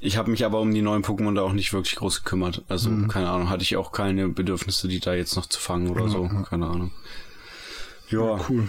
Ich 0.00 0.16
habe 0.16 0.30
mich 0.30 0.44
aber 0.46 0.60
um 0.60 0.72
die 0.72 0.82
neuen 0.82 1.02
Pokémon 1.04 1.34
da 1.34 1.42
auch 1.42 1.52
nicht 1.52 1.72
wirklich 1.74 1.96
groß 1.96 2.24
gekümmert. 2.24 2.62
Also, 2.68 2.88
Mhm. 2.88 3.08
keine 3.08 3.28
Ahnung, 3.28 3.50
hatte 3.50 3.62
ich 3.64 3.76
auch 3.76 3.92
keine 3.92 4.28
Bedürfnisse, 4.30 4.88
die 4.88 5.00
da 5.00 5.12
jetzt 5.14 5.36
noch 5.36 5.44
zu 5.46 5.60
fangen 5.60 5.90
oder 5.90 6.08
so. 6.08 6.26
Keine 6.48 6.66
Ahnung. 6.68 6.90
Ja, 8.08 8.40
Cool. 8.48 8.68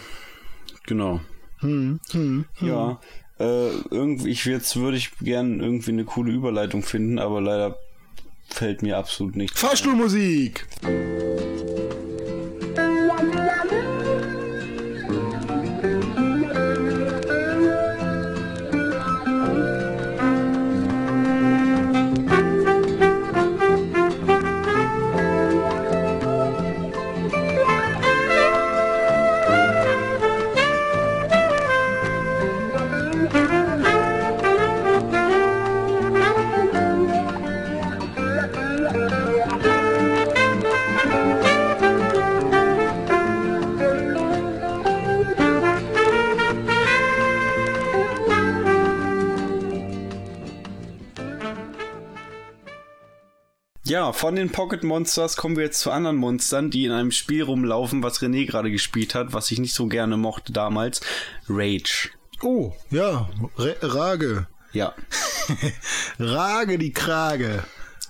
genau. 0.85 1.21
Hm, 1.59 1.99
hm, 2.11 2.45
hm. 2.55 2.67
Ja, 2.67 2.99
äh, 3.39 3.69
irgendwie, 3.89 4.29
ich, 4.29 4.45
jetzt 4.45 4.75
würde 4.75 4.97
ich 4.97 5.11
gern 5.19 5.59
irgendwie 5.59 5.91
eine 5.91 6.03
coole 6.05 6.31
Überleitung 6.31 6.83
finden, 6.83 7.19
aber 7.19 7.41
leider 7.41 7.77
fällt 8.49 8.81
mir 8.81 8.97
absolut 8.97 9.35
nichts. 9.35 9.59
ein. 9.59 10.65
Ja, 53.85 54.11
von 54.11 54.35
den 54.35 54.49
Pocket 54.49 54.83
Monsters 54.83 55.37
kommen 55.37 55.55
wir 55.55 55.65
jetzt 55.65 55.79
zu 55.79 55.91
anderen 55.91 56.15
Monstern, 56.15 56.71
die 56.71 56.85
in 56.85 56.91
einem 56.91 57.11
Spiel 57.11 57.43
rumlaufen, 57.43 58.01
was 58.01 58.21
René 58.21 58.47
gerade 58.47 58.71
gespielt 58.71 59.13
hat, 59.13 59.33
was 59.33 59.51
ich 59.51 59.59
nicht 59.59 59.75
so 59.75 59.85
gerne 59.85 60.17
mochte 60.17 60.51
damals. 60.51 61.01
Rage. 61.47 62.09
Oh, 62.41 62.73
ja, 62.89 63.29
Re 63.57 63.75
Rage. 63.81 64.47
Ja. 64.71 64.95
Rage 66.19 66.79
die 66.79 66.91
Krage. 66.91 67.63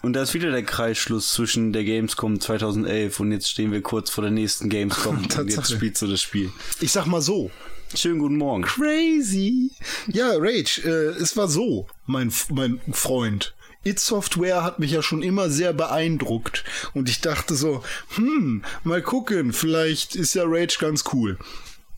Und 0.04 0.12
da 0.14 0.24
ist 0.24 0.34
wieder 0.34 0.52
der 0.52 0.64
Kreisschluss 0.64 1.30
zwischen 1.30 1.72
der 1.72 1.86
Gamescom 1.86 2.42
2011 2.42 3.22
und 3.22 3.32
jetzt 3.32 3.50
stehen 3.50 3.72
wir 3.72 3.82
kurz 3.82 4.10
vor 4.10 4.22
der 4.22 4.32
nächsten 4.32 4.68
Gamescom 4.68 5.18
und 5.40 5.50
jetzt 5.50 5.72
spielst 5.72 6.02
du 6.02 6.08
das 6.08 6.22
Spiel. 6.22 6.52
Ich 6.82 6.92
sag 6.92 7.06
mal 7.06 7.22
so. 7.22 7.52
Schönen 7.96 8.20
guten 8.20 8.36
Morgen. 8.36 8.64
Crazy. 8.64 9.72
Ja, 10.08 10.32
Rage, 10.36 10.82
äh, 10.84 11.22
es 11.22 11.38
war 11.38 11.48
so, 11.48 11.88
mein, 12.06 12.34
mein 12.50 12.82
Freund. 12.92 13.54
It 13.86 13.98
Software 13.98 14.62
hat 14.64 14.78
mich 14.78 14.92
ja 14.92 15.02
schon 15.02 15.24
immer 15.24 15.50
sehr 15.50 15.72
beeindruckt. 15.72 16.66
Und 16.94 17.08
ich 17.08 17.22
dachte 17.22 17.56
so, 17.56 17.82
hm, 18.16 18.66
mal 18.84 19.02
gucken, 19.02 19.54
vielleicht 19.54 20.18
ist 20.18 20.34
ja 20.34 20.44
Rage 20.46 20.80
ganz 20.82 21.06
cool. 21.14 21.38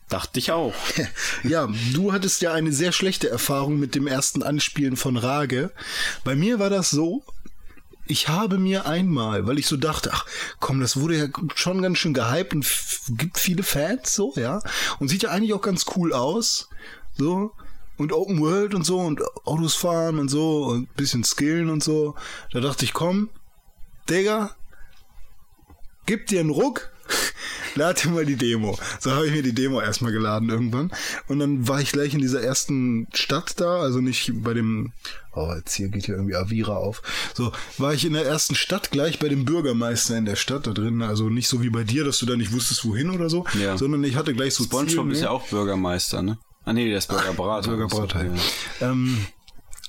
Dachte 0.10 0.38
ich 0.38 0.52
auch. 0.52 0.76
Ja, 1.44 1.70
du 1.94 2.14
hattest 2.14 2.44
ja 2.44 2.54
eine 2.54 2.72
sehr 2.72 2.92
schlechte 2.92 3.32
Erfahrung 3.32 3.80
mit 3.80 3.96
dem 3.96 4.06
ersten 4.06 4.44
Anspielen 4.44 4.96
von 4.96 5.18
Rage. 5.18 5.72
Bei 6.24 6.36
mir 6.36 6.60
war 6.60 6.70
das 6.70 6.92
so, 6.92 7.24
ich 8.08 8.28
habe 8.28 8.58
mir 8.58 8.86
einmal, 8.86 9.48
weil 9.48 9.58
ich 9.58 9.68
so 9.68 9.78
dachte, 9.78 10.12
ach 10.14 10.26
komm, 10.60 10.80
das 10.80 10.98
wurde 10.98 11.18
ja 11.18 11.28
schon 11.56 11.82
ganz 11.82 11.98
schön 11.98 12.14
gehypt 12.14 12.54
und 12.54 12.66
gibt 13.18 13.40
viele 13.40 13.64
Fans 13.64 14.14
so, 14.14 14.34
ja. 14.36 14.62
Und 15.00 15.08
sieht 15.08 15.24
ja 15.24 15.32
eigentlich 15.32 15.54
auch 15.54 15.62
ganz 15.62 15.86
cool 15.96 16.14
aus. 16.14 16.70
So. 17.18 17.52
Und 17.98 18.12
Open 18.12 18.40
World 18.40 18.74
und 18.76 18.84
so 18.86 19.00
und 19.00 19.22
Autos 19.46 19.76
fahren 19.76 20.20
und 20.20 20.28
so 20.28 20.66
und 20.66 20.94
bisschen 20.96 21.24
skillen 21.24 21.70
und 21.70 21.84
so. 21.84 22.16
Da 22.52 22.60
dachte 22.60 22.84
ich, 22.84 22.94
komm, 22.94 23.30
Digga, 24.10 24.56
gib 26.06 26.28
dir 26.28 26.42
einen 26.42 26.50
Ruck, 26.50 26.92
lad 27.76 28.04
dir 28.04 28.10
mal 28.10 28.26
die 28.26 28.36
Demo. 28.36 28.78
So 29.00 29.12
habe 29.12 29.28
ich 29.28 29.34
mir 29.34 29.44
die 29.44 29.54
Demo 29.54 29.82
erstmal 29.82 30.12
geladen 30.12 30.50
irgendwann. 30.50 30.92
Und 31.28 31.40
dann 31.40 31.68
war 31.68 31.82
ich 31.82 31.92
gleich 31.92 32.14
in 32.14 32.20
dieser 32.22 32.42
ersten 32.42 33.08
Stadt 33.14 33.60
da, 33.60 33.80
also 33.80 34.00
nicht 34.00 34.32
bei 34.44 34.54
dem, 34.54 34.94
oh, 35.34 35.54
jetzt 35.56 35.76
hier 35.76 35.90
geht 35.90 36.06
hier 36.06 36.16
irgendwie 36.16 36.36
Avira 36.36 36.76
auf. 36.78 37.02
So, 37.34 37.52
war 37.78 37.94
ich 37.94 38.06
in 38.06 38.14
der 38.14 38.26
ersten 38.26 38.56
Stadt 38.56 38.92
gleich 38.92 39.20
bei 39.20 39.30
dem 39.30 39.46
Bürgermeister 39.46 40.18
in 40.18 40.26
der 40.26 40.36
Stadt 40.36 40.68
da 40.68 40.72
drin. 40.72 41.02
Also 41.02 41.30
nicht 41.30 41.48
so 41.48 41.62
wie 41.62 41.70
bei 41.70 41.84
dir, 41.84 42.04
dass 42.04 42.20
du 42.20 42.26
da 42.26 42.36
nicht 42.36 42.54
wusstest, 42.54 42.86
wohin 42.86 43.10
oder 43.10 43.30
so, 43.30 43.46
Ja. 43.60 43.78
sondern 43.78 44.04
ich 44.04 44.16
hatte 44.16 44.34
gleich 44.34 44.54
so 44.54 44.64
SpongeBob 44.64 45.10
ist 45.12 45.20
ne? 45.20 45.26
ja 45.26 45.30
auch 45.32 45.48
Bürgermeister, 45.48 46.22
ne? 46.22 46.38
Ah 46.64 46.74
nee, 46.74 46.88
der 46.90 46.98
ist 46.98 47.08
Bürgerberater. 47.10 47.70
Bürgerberater. 47.70 48.26
Ja. 48.26 48.92
Ähm, 48.92 49.26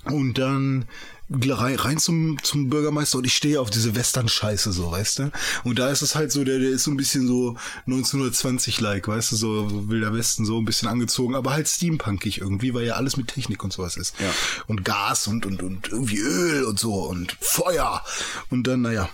und 0.04 0.38
dann 0.38 0.84
rein, 1.28 1.76
rein 1.76 1.98
zum, 1.98 2.42
zum 2.42 2.68
Bürgermeister 2.68 3.18
und 3.18 3.24
ich 3.24 3.34
stehe 3.34 3.60
auf 3.60 3.70
diese 3.70 3.94
Western-Scheiße 3.94 4.72
so, 4.72 4.90
weißt 4.90 5.18
du? 5.18 5.32
Und 5.64 5.78
da 5.78 5.90
ist 5.90 6.02
es 6.02 6.14
halt 6.14 6.30
so, 6.30 6.44
der, 6.44 6.58
der 6.58 6.70
ist 6.70 6.84
so 6.84 6.90
ein 6.90 6.96
bisschen 6.96 7.26
so 7.26 7.56
1920-like, 7.88 9.08
weißt 9.08 9.32
du, 9.32 9.36
so 9.36 9.88
Wilder 9.88 10.14
Westen, 10.14 10.44
so 10.44 10.58
ein 10.58 10.64
bisschen 10.64 10.88
angezogen, 10.88 11.34
aber 11.34 11.52
halt 11.52 11.68
steampunkig 11.68 12.40
irgendwie, 12.40 12.74
weil 12.74 12.84
ja 12.84 12.94
alles 12.94 13.16
mit 13.16 13.28
Technik 13.28 13.64
und 13.64 13.72
sowas 13.72 13.96
ist. 13.96 14.14
Ja. 14.20 14.32
Und 14.66 14.84
Gas 14.84 15.26
und, 15.26 15.46
und, 15.46 15.62
und 15.62 15.88
irgendwie 15.88 16.18
Öl 16.18 16.64
und 16.64 16.78
so 16.78 16.94
und 16.94 17.36
Feuer. 17.40 18.04
Und 18.50 18.66
dann, 18.66 18.82
naja, 18.82 19.08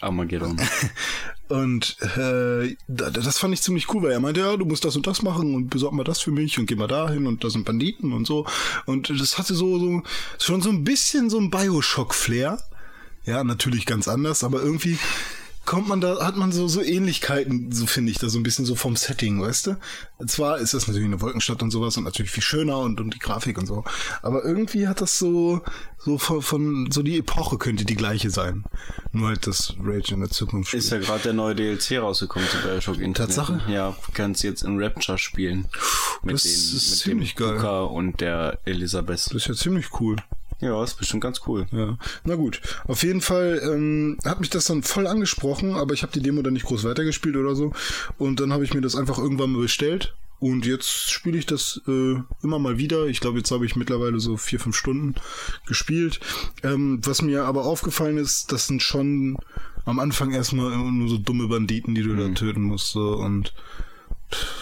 Armageddon. 0.00 0.56
und 1.48 1.96
äh, 2.16 2.76
da- 2.88 3.10
das 3.10 3.38
fand 3.38 3.54
ich 3.54 3.62
ziemlich 3.62 3.92
cool, 3.92 4.02
weil 4.02 4.12
er 4.12 4.20
meinte, 4.20 4.40
ja, 4.40 4.56
du 4.56 4.64
musst 4.64 4.84
das 4.84 4.96
und 4.96 5.06
das 5.06 5.22
machen 5.22 5.54
und 5.54 5.68
besorg 5.70 5.92
mal 5.92 6.04
das 6.04 6.20
für 6.20 6.30
mich 6.32 6.58
und 6.58 6.66
geh 6.66 6.74
mal 6.76 6.86
dahin 6.88 7.26
und 7.26 7.44
da 7.44 7.50
sind 7.50 7.64
Banditen 7.64 8.12
und 8.12 8.26
so. 8.26 8.46
Und 8.86 9.10
das 9.10 9.38
hatte 9.38 9.54
so, 9.54 9.78
so 9.78 10.02
schon 10.38 10.60
so 10.62 10.70
ein 10.70 10.84
bisschen 10.84 11.30
so 11.30 11.38
ein 11.38 11.50
Bioshock-Flair. 11.50 12.58
Ja, 13.24 13.42
natürlich 13.44 13.86
ganz 13.86 14.06
anders, 14.08 14.44
aber 14.44 14.62
irgendwie 14.62 14.98
kommt 15.66 15.88
man 15.88 16.00
da, 16.00 16.24
hat 16.24 16.36
man 16.36 16.52
so, 16.52 16.68
so 16.68 16.80
Ähnlichkeiten, 16.82 17.70
so 17.72 17.86
finde 17.86 18.12
ich, 18.12 18.18
da 18.18 18.28
so 18.28 18.38
ein 18.38 18.42
bisschen 18.42 18.64
so 18.64 18.74
vom 18.74 18.96
Setting, 18.96 19.40
weißt 19.42 19.66
du? 19.66 19.76
Zwar 20.26 20.58
ist 20.58 20.72
das 20.72 20.86
natürlich 20.86 21.06
eine 21.06 21.20
Wolkenstadt 21.20 21.62
und 21.62 21.70
sowas 21.70 21.96
und 21.96 22.04
natürlich 22.04 22.30
viel 22.30 22.42
schöner 22.42 22.78
und, 22.78 23.00
und 23.00 23.12
die 23.12 23.18
Grafik 23.18 23.58
und 23.58 23.66
so, 23.66 23.84
aber 24.22 24.44
irgendwie 24.44 24.88
hat 24.88 25.00
das 25.00 25.18
so, 25.18 25.60
so 25.98 26.16
von, 26.18 26.40
von 26.40 26.90
so 26.90 27.02
die 27.02 27.18
Epoche 27.18 27.58
könnte 27.58 27.84
die 27.84 27.96
gleiche 27.96 28.30
sein. 28.30 28.64
Nur 29.12 29.28
halt 29.28 29.46
das 29.46 29.74
Rage 29.82 30.14
in 30.14 30.20
der 30.20 30.30
Zukunft. 30.30 30.72
Ist 30.72 30.90
ja 30.90 30.98
gerade 30.98 31.22
der 31.24 31.32
neue 31.32 31.54
DLC 31.54 31.98
rausgekommen 31.98 32.48
zu 32.48 32.58
Bioshock 32.58 32.94
Infinite. 32.94 33.22
Tatsache? 33.22 33.60
Ja, 33.68 33.90
du 34.06 34.12
kannst 34.12 34.42
jetzt 34.44 34.62
in 34.62 34.82
Rapture 34.82 35.18
spielen. 35.18 35.66
Mit 36.22 36.34
Das 36.34 36.42
den, 36.42 36.52
ist 36.52 36.90
mit 36.90 36.98
ziemlich 36.98 37.34
dem 37.34 37.46
geil. 37.46 37.54
Booker 37.56 37.90
und 37.90 38.20
der 38.20 38.58
Elisabeth. 38.64 39.26
Das 39.26 39.32
ist 39.34 39.48
ja 39.48 39.54
ziemlich 39.54 39.86
cool. 40.00 40.16
Ja, 40.60 40.82
ist 40.82 40.98
bestimmt 40.98 41.22
ganz 41.22 41.42
cool. 41.46 41.66
Ja, 41.70 41.98
na 42.24 42.34
gut. 42.34 42.60
Auf 42.86 43.02
jeden 43.02 43.20
Fall 43.20 43.60
ähm, 43.62 44.18
hat 44.24 44.40
mich 44.40 44.48
das 44.48 44.64
dann 44.64 44.82
voll 44.82 45.06
angesprochen, 45.06 45.74
aber 45.74 45.92
ich 45.92 46.02
habe 46.02 46.12
die 46.12 46.22
Demo 46.22 46.40
dann 46.42 46.54
nicht 46.54 46.66
groß 46.66 46.84
weitergespielt 46.84 47.36
oder 47.36 47.54
so. 47.54 47.72
Und 48.16 48.40
dann 48.40 48.52
habe 48.52 48.64
ich 48.64 48.72
mir 48.72 48.80
das 48.80 48.96
einfach 48.96 49.18
irgendwann 49.18 49.52
mal 49.52 49.62
bestellt. 49.62 50.14
Und 50.38 50.66
jetzt 50.66 51.10
spiele 51.10 51.38
ich 51.38 51.46
das 51.46 51.80
äh, 51.88 52.16
immer 52.42 52.58
mal 52.58 52.78
wieder. 52.78 53.06
Ich 53.06 53.20
glaube, 53.20 53.38
jetzt 53.38 53.50
habe 53.50 53.64
ich 53.64 53.76
mittlerweile 53.76 54.20
so 54.20 54.36
vier, 54.36 54.60
fünf 54.60 54.76
Stunden 54.76 55.14
gespielt. 55.66 56.20
Ähm, 56.62 57.00
was 57.04 57.22
mir 57.22 57.44
aber 57.44 57.64
aufgefallen 57.64 58.18
ist, 58.18 58.52
das 58.52 58.66
sind 58.66 58.82
schon 58.82 59.38
am 59.86 59.98
Anfang 59.98 60.32
erstmal 60.32 60.72
immer 60.72 60.90
nur 60.90 61.08
so 61.08 61.18
dumme 61.18 61.48
Banditen, 61.48 61.94
die 61.94 62.02
du 62.02 62.14
da 62.14 62.28
töten 62.30 62.62
musst. 62.62 62.88
So, 62.92 63.16
und 63.16 63.54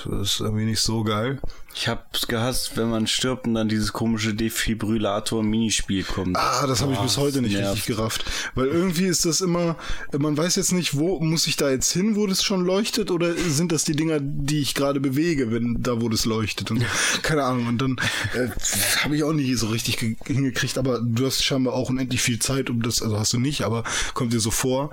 das 0.05 0.33
ist 0.35 0.41
irgendwie 0.41 0.65
nicht 0.67 0.81
so 0.81 1.03
geil. 1.05 1.41
Ich 1.75 1.89
hab's 1.89 2.29
gehasst, 2.29 2.77
wenn 2.77 2.89
man 2.91 3.07
stirbt 3.09 3.47
und 3.49 3.55
dann 3.55 3.69
dieses 3.69 3.93
komische 3.93 4.33
Defibrillator-Minispiel 4.35 6.05
kommt. 6.05 6.37
Ah, 6.37 6.67
das 6.67 6.83
habe 6.83 6.93
ich 6.93 6.99
Boah, 6.99 7.05
bis 7.05 7.17
heute 7.17 7.43
nicht 7.43 7.55
nervt. 7.55 7.75
richtig 7.77 7.97
gerafft. 7.97 8.25
Weil 8.55 8.67
irgendwie 8.69 9.07
ist 9.07 9.25
das 9.25 9.41
immer, 9.41 9.77
man 10.17 10.37
weiß 10.37 10.57
jetzt 10.57 10.73
nicht, 10.73 10.97
wo 10.97 11.19
muss 11.21 11.47
ich 11.47 11.57
da 11.57 11.71
jetzt 11.71 11.91
hin, 11.93 12.15
wo 12.15 12.27
das 12.27 12.45
schon 12.45 12.65
leuchtet, 12.65 13.11
oder 13.11 13.35
sind 13.35 13.73
das 13.73 13.85
die 13.85 13.97
Dinger, 13.97 14.19
die 14.21 14.61
ich 14.61 14.75
gerade 14.75 15.01
bewege, 15.01 15.51
wenn 15.51 15.83
da 15.83 16.01
wo 16.01 16.09
das 16.09 16.25
leuchtet 16.27 16.71
und 16.71 16.85
keine 17.23 17.43
Ahnung. 17.45 17.67
Und 17.67 17.79
dann 17.83 17.97
äh, 18.35 18.49
habe 19.03 19.17
ich 19.17 19.25
auch 19.25 19.33
nicht 19.33 19.59
so 19.59 19.69
richtig 19.69 19.97
ge- 19.99 20.17
hingekriegt, 20.27 20.79
aber 20.79 21.01
du 21.01 21.27
hast 21.27 21.43
scheinbar 21.43 21.75
auch 21.75 21.91
unendlich 21.91 22.23
viel 22.23 22.39
Zeit, 22.39 22.71
um 22.71 22.83
das, 22.83 23.03
also 23.03 23.19
hast 23.19 23.33
du 23.33 23.39
nicht, 23.41 23.63
aber 23.63 23.83
kommt 24.15 24.33
dir 24.33 24.41
so 24.41 24.51
vor. 24.53 24.91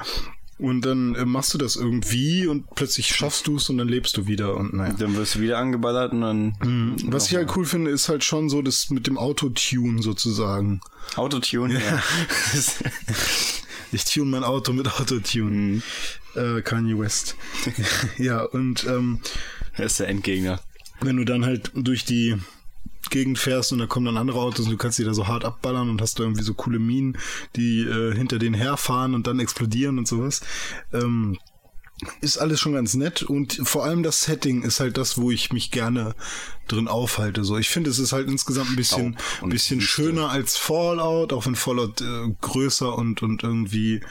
Und 0.62 0.86
dann 0.86 1.16
äh, 1.16 1.26
machst 1.26 1.56
du 1.56 1.58
das 1.58 1.76
irgendwie 1.76 2.46
und 2.46 2.76
plötzlich 2.76 3.08
schaffst 3.08 3.48
du 3.48 3.56
es 3.56 3.68
und 3.72 3.80
dann 3.80 3.88
lebst 3.88 4.16
du 4.16 4.28
wieder 4.28 4.56
und 4.56 4.74
naja. 4.74 4.94
Dann 4.94 5.16
wirst 5.16 5.34
du 5.34 5.40
wieder 5.42 5.58
angeballert 5.58 6.14
und 6.14 6.22
dann 6.22 6.96
Was 7.08 7.30
ich 7.32 7.36
halt 7.36 7.50
cool 7.56 7.66
finde, 7.66 7.90
ist 7.90 8.10
halt 8.10 8.24
schon 8.24 8.48
so 8.48 8.62
das 8.62 8.92
mit 8.92 9.08
dem 9.08 9.18
Autotune 9.18 10.04
sozusagen. 10.04 10.80
Autotune. 11.16 11.74
Ja. 11.74 12.04
Ich 13.94 14.06
tune 14.06 14.32
mein 14.32 14.46
Auto 14.46 14.72
mit 14.72 14.88
Autotune. 14.88 15.82
Äh, 16.36 16.62
Kanye 16.62 16.98
West. 16.98 17.36
ja, 18.18 18.42
und 18.42 18.86
ähm, 18.86 19.20
Er 19.74 19.86
ist 19.86 20.00
der 20.00 20.08
Endgegner. 20.08 20.62
wenn 21.02 21.18
du 21.18 21.26
dann 21.26 21.44
halt 21.44 21.72
durch 21.74 22.06
die 22.06 22.38
Gegend 23.10 23.40
fährst 23.40 23.72
und 23.72 23.80
da 23.80 23.88
kommen 23.88 24.06
dann 24.06 24.18
andere 24.18 24.40
Autos 24.40 24.66
und 24.66 24.72
du 24.72 24.78
kannst 24.78 25.00
die 25.00 25.04
da 25.04 25.14
so 25.14 25.28
hart 25.28 25.46
abballern 25.46 25.90
und 25.90 26.02
hast 26.02 26.20
da 26.20 26.24
irgendwie 26.24 26.44
so 26.44 26.54
coole 26.54 26.80
Minen, 26.80 27.18
die 27.56 27.82
äh, 27.82 28.14
hinter 28.16 28.40
denen 28.40 28.56
herfahren 28.56 29.16
und 29.16 29.28
dann 29.28 29.40
explodieren 29.40 29.98
und 29.98 30.08
sowas. 30.08 30.42
Ähm, 30.94 31.38
ist 32.20 32.38
alles 32.38 32.60
schon 32.60 32.74
ganz 32.74 32.96
nett 32.96 33.22
und 33.22 33.62
vor 33.64 33.84
allem 33.84 34.02
das 34.02 34.24
Setting 34.24 34.64
ist 34.64 34.80
halt 34.80 34.98
das, 34.98 35.18
wo 35.18 35.30
ich 35.30 35.54
mich 35.54 35.70
gerne 35.72 36.16
drin 36.68 36.88
aufhalte. 36.88 37.44
So, 37.44 37.58
ich 37.58 37.70
finde, 37.70 37.90
es 37.90 38.00
ist 38.00 38.12
halt 38.12 38.28
insgesamt 38.28 38.72
ein 38.72 38.76
bisschen, 38.76 39.18
bisschen 39.44 39.82
schöner 39.82 40.30
als 40.30 40.58
Fallout, 40.58 41.32
auch 41.32 41.46
wenn 41.46 41.56
Fallout 41.56 42.02
äh, 42.02 42.36
größer 42.42 42.98
und 42.98 43.22
und 43.22 43.44
irgendwie 43.44 44.02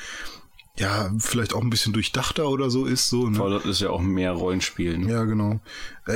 ja 0.79 1.13
vielleicht 1.19 1.55
auch 1.55 1.63
ein 1.63 1.71
bisschen 1.71 1.93
durchdachter 1.93 2.49
oder 2.49 2.71
so 2.71 2.87
ist. 2.87 3.09
So, 3.09 3.29
ne? 3.29 3.37
Fallout 3.37 3.67
ist 3.67 3.81
ja 3.81 3.91
auch 3.91 4.01
mehr 4.01 4.33
Rollenspiel. 4.33 4.99
Ne? 4.99 5.13
Ja, 5.13 5.25
genau. 5.25 5.61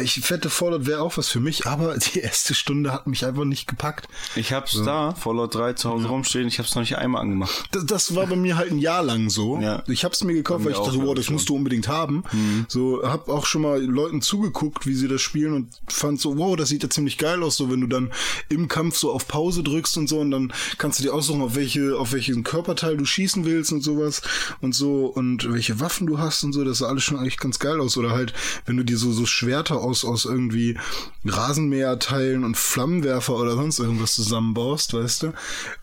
Ich 0.02 0.30
wette, 0.30 0.50
Fallout 0.50 0.86
wäre 0.86 1.00
auch 1.00 1.16
was 1.16 1.28
für 1.28 1.40
mich, 1.40 1.66
aber 1.66 1.96
die 2.14 2.20
erste 2.20 2.54
Stunde 2.54 2.92
hat 2.92 3.06
mich 3.06 3.24
einfach 3.24 3.44
nicht 3.44 3.66
gepackt. 3.66 4.08
Ich 4.36 4.52
hab's 4.52 4.80
da, 4.84 5.14
Fallout 5.14 5.54
3 5.54 5.74
zu 5.74 5.90
Hause 5.90 6.08
rumstehen, 6.08 6.48
ich 6.48 6.58
hab's 6.58 6.74
noch 6.74 6.82
nicht 6.82 6.96
einmal 6.96 7.22
angemacht. 7.22 7.68
Das, 7.72 7.86
das 7.86 8.14
war 8.14 8.26
bei 8.26 8.36
mir 8.36 8.56
halt 8.56 8.70
ein 8.70 8.78
Jahr 8.78 9.02
lang 9.02 9.30
so. 9.30 9.58
Ja. 9.60 9.82
Ich 9.86 10.04
hab's 10.04 10.22
mir 10.24 10.34
gekauft, 10.34 10.64
weil 10.64 10.72
ich 10.72 10.78
dachte, 10.78 11.02
wow, 11.02 11.14
das 11.14 11.30
musst 11.30 11.48
du 11.48 11.56
unbedingt 11.56 11.88
haben. 11.88 12.24
So, 12.68 13.02
hab 13.02 13.28
auch 13.28 13.46
schon 13.46 13.62
mal 13.62 13.82
Leuten 13.82 14.22
zugeguckt, 14.22 14.86
wie 14.86 14.94
sie 14.94 15.08
das 15.08 15.22
spielen 15.22 15.52
und 15.54 15.68
fand 15.88 16.20
so, 16.20 16.38
wow, 16.38 16.56
das 16.56 16.68
sieht 16.68 16.82
ja 16.82 16.90
ziemlich 16.90 17.18
geil 17.18 17.42
aus, 17.42 17.56
so 17.56 17.70
wenn 17.70 17.80
du 17.80 17.86
dann 17.86 18.12
im 18.48 18.68
Kampf 18.68 18.96
so 18.96 19.12
auf 19.12 19.28
Pause 19.28 19.62
drückst 19.62 19.96
und 19.98 20.08
so 20.08 20.20
und 20.20 20.30
dann 20.30 20.52
kannst 20.78 20.98
du 20.98 21.04
dir 21.04 21.14
aussuchen, 21.14 21.42
auf 21.42 21.54
welche, 21.54 21.96
auf 21.98 22.12
welchen 22.12 22.44
Körperteil 22.44 22.96
du 22.96 23.04
schießen 23.04 23.44
willst 23.44 23.72
und 23.72 23.82
sowas 23.82 24.22
und 24.60 24.74
so 24.74 25.06
und 25.06 25.52
welche 25.52 25.80
Waffen 25.80 26.06
du 26.06 26.18
hast 26.18 26.44
und 26.44 26.52
so, 26.52 26.64
das 26.64 26.78
sah 26.78 26.88
alles 26.88 27.04
schon 27.04 27.18
eigentlich 27.18 27.38
ganz 27.38 27.58
geil 27.58 27.80
aus. 27.80 27.96
Oder 27.96 28.10
halt, 28.10 28.32
wenn 28.66 28.76
du 28.76 28.84
dir 28.84 28.98
so, 28.98 29.12
so 29.12 29.26
Schwerter 29.26 29.80
aus, 29.85 30.05
aus 30.05 30.25
irgendwie 30.25 30.79
Rasenmäherteilen 31.25 32.45
und 32.45 32.57
Flammenwerfer 32.57 33.35
oder 33.35 33.55
sonst 33.55 33.79
irgendwas 33.79 34.14
zusammenbaust, 34.14 34.95
weißt 34.95 35.25
du? 35.25 35.33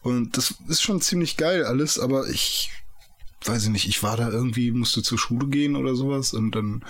Und 0.02 0.38
das 0.38 0.56
ist 0.68 0.82
schon 0.82 1.02
ziemlich 1.02 1.38
geil 1.38 1.64
alles, 1.64 2.00
aber 2.00 2.28
ich 2.28 2.72
weiß 3.46 3.64
ich 3.64 3.70
nicht, 3.70 3.88
ich 3.88 4.04
war 4.04 4.18
da 4.18 4.30
irgendwie, 4.30 4.72
musste 4.72 5.02
zur 5.02 5.18
Schule 5.18 5.48
gehen 5.48 5.76
oder 5.76 5.96
sowas 5.96 6.34
und 6.34 6.52
dann 6.52 6.84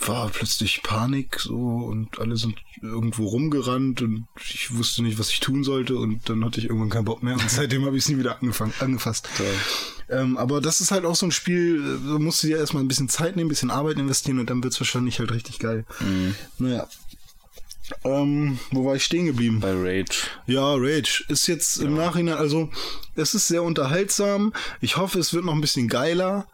war 0.00 0.28
plötzlich 0.28 0.82
Panik 0.82 1.40
so 1.40 1.54
und 1.54 2.18
alle 2.18 2.36
sind 2.36 2.56
irgendwo 2.82 3.26
rumgerannt 3.26 4.02
und 4.02 4.26
ich 4.36 4.74
wusste 4.74 5.02
nicht, 5.02 5.18
was 5.18 5.30
ich 5.30 5.40
tun 5.40 5.64
sollte 5.64 5.96
und 5.96 6.28
dann 6.28 6.44
hatte 6.44 6.60
ich 6.60 6.66
irgendwann 6.66 6.90
keinen 6.90 7.04
Bock 7.04 7.22
mehr 7.22 7.34
und 7.34 7.42
seitdem 7.50 7.84
habe 7.84 7.96
ich 7.96 8.04
es 8.04 8.08
nie 8.08 8.18
wieder 8.18 8.40
angefangen, 8.40 8.74
angefasst. 8.80 9.28
Ähm, 10.10 10.36
aber 10.36 10.60
das 10.60 10.80
ist 10.80 10.90
halt 10.90 11.04
auch 11.04 11.14
so 11.16 11.26
ein 11.26 11.32
Spiel, 11.32 11.76
äh, 11.76 12.08
da 12.08 12.18
musst 12.18 12.42
du 12.42 12.48
dir 12.48 12.58
erstmal 12.58 12.82
ein 12.82 12.88
bisschen 12.88 13.08
Zeit 13.08 13.36
nehmen, 13.36 13.46
ein 13.46 13.50
bisschen 13.50 13.70
Arbeit 13.70 13.98
investieren 13.98 14.38
und 14.38 14.50
dann 14.50 14.62
wird's 14.62 14.80
wahrscheinlich 14.80 15.18
halt 15.18 15.32
richtig 15.32 15.58
geil. 15.58 15.84
Naja. 16.58 16.88
Ähm, 18.02 18.58
wo 18.70 18.86
war 18.86 18.96
ich 18.96 19.04
stehen 19.04 19.26
geblieben? 19.26 19.60
Bei 19.60 19.72
Rage. 19.72 20.26
Ja, 20.46 20.74
Rage 20.74 21.24
ist 21.28 21.46
jetzt 21.46 21.78
im 21.78 21.94
Nachhinein, 21.94 22.36
also 22.36 22.70
es 23.14 23.34
ist 23.34 23.48
sehr 23.48 23.62
unterhaltsam. 23.62 24.52
Ich 24.80 24.96
hoffe, 24.96 25.18
es 25.18 25.34
wird 25.34 25.44
noch 25.44 25.54
ein 25.54 25.60
bisschen 25.60 25.88
geiler. 25.88 26.46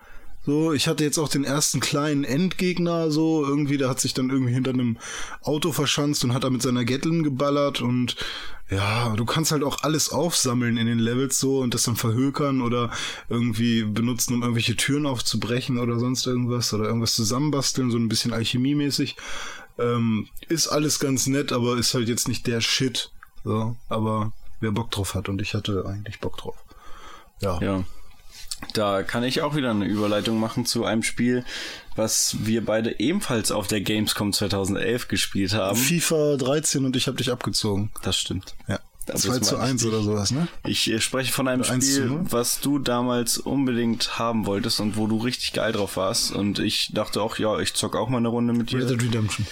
So, 0.47 0.73
ich 0.73 0.88
hatte 0.88 1.04
jetzt 1.04 1.18
auch 1.18 1.28
den 1.28 1.44
ersten 1.44 1.80
kleinen 1.80 2.25
Endgegner, 2.25 3.11
so 3.11 3.44
irgendwie, 3.44 3.76
der 3.76 3.90
hat 3.90 4.00
sich 4.00 4.14
dann 4.14 4.30
irgendwie 4.30 4.54
hinter 4.54 4.70
einem 4.70 4.97
Auto 5.42 5.70
verschanzt 5.73 6.25
und 6.25 6.32
hat 6.32 6.44
da 6.44 6.50
mit 6.50 6.62
seiner 6.62 6.85
Gatling 6.85 7.23
geballert 7.23 7.82
und 7.82 8.16
ja, 8.70 9.14
du 9.16 9.25
kannst 9.25 9.52
halt 9.52 9.64
auch 9.64 9.82
alles 9.82 10.11
aufsammeln 10.11 10.76
in 10.76 10.87
den 10.87 10.99
Levels 10.99 11.38
so 11.38 11.59
und 11.59 11.75
das 11.75 11.82
dann 11.82 11.97
verhökern 11.97 12.62
oder 12.62 12.90
irgendwie 13.28 13.82
benutzen, 13.82 14.35
um 14.35 14.42
irgendwelche 14.42 14.76
Türen 14.76 15.06
aufzubrechen 15.06 15.76
oder 15.78 15.99
sonst 15.99 16.26
irgendwas 16.26 16.73
oder 16.73 16.85
irgendwas 16.85 17.14
zusammenbasteln, 17.14 17.90
so 17.90 17.99
ein 17.99 18.09
bisschen 18.09 18.32
alchemiemäßig. 18.32 19.16
Ähm, 19.78 20.28
ist 20.49 20.68
alles 20.68 21.00
ganz 21.00 21.26
nett, 21.26 21.52
aber 21.52 21.76
ist 21.76 21.94
halt 21.94 22.09
jetzt 22.09 22.28
nicht 22.28 22.47
der 22.47 22.61
Shit. 22.61 23.11
So, 23.44 23.76
aber 23.88 24.32
wer 24.61 24.70
Bock 24.70 24.90
drauf 24.90 25.14
hat 25.14 25.28
und 25.28 25.42
ich 25.42 25.54
hatte 25.54 25.85
eigentlich 25.87 26.20
Bock 26.20 26.37
drauf. 26.37 26.56
Ja. 27.40 27.61
Ja. 27.61 27.85
Da 28.73 29.02
kann 29.02 29.25
ich 29.25 29.43
auch 29.43 29.57
wieder 29.57 29.71
eine 29.71 29.87
Überleitung 29.87 30.38
machen 30.38 30.67
zu 30.67 30.85
einem 30.85 31.02
Spiel, 31.02 31.45
was 31.97 32.37
wir 32.40 32.64
beide 32.64 33.00
ebenfalls 33.00 33.50
auf 33.50 33.67
der 33.67 33.81
Gamescom 33.81 34.33
2011 34.33 35.09
gespielt 35.09 35.55
haben. 35.55 35.76
FIFA 35.76 36.37
13 36.37 36.85
und 36.85 36.97
ich 36.97 37.07
habe 37.07 37.17
dich 37.17 37.31
abgezogen. 37.31 37.90
Das 38.02 38.17
stimmt. 38.17 38.55
Ja. 38.69 38.81
Das 39.07 39.23
2 39.23 39.37
ist 39.37 39.44
zu 39.46 39.57
mal 39.57 39.62
1 39.64 39.73
richtig. 39.73 39.88
oder 39.88 40.03
sowas, 40.03 40.31
ne? 40.31 40.46
Ich 40.64 40.88
äh, 40.90 41.01
spreche 41.01 41.33
von 41.33 41.49
einem 41.49 41.62
Oder 41.62 41.73
1 41.73 41.85
zu 41.87 41.92
Spiel, 41.92 42.07
0? 42.11 42.27
was 42.31 42.61
du 42.61 42.79
damals 42.79 43.38
unbedingt 43.38 44.18
haben 44.18 44.46
wolltest 44.46 44.79
und 44.79 44.96
wo 44.96 45.07
du 45.07 45.18
richtig 45.18 45.53
geil 45.53 45.73
drauf 45.73 45.96
warst. 45.96 46.33
Und 46.33 46.59
ich 46.59 46.90
dachte 46.92 47.20
auch, 47.23 47.38
ja, 47.38 47.59
ich 47.59 47.75
zock 47.75 47.96
auch 47.96 48.09
mal 48.09 48.18
eine 48.18 48.29
Runde 48.29 48.53
mit 48.53 48.73
Red 48.73 48.83
dir. 48.83 48.87
Dead 48.87 49.03
Redemption. 49.03 49.46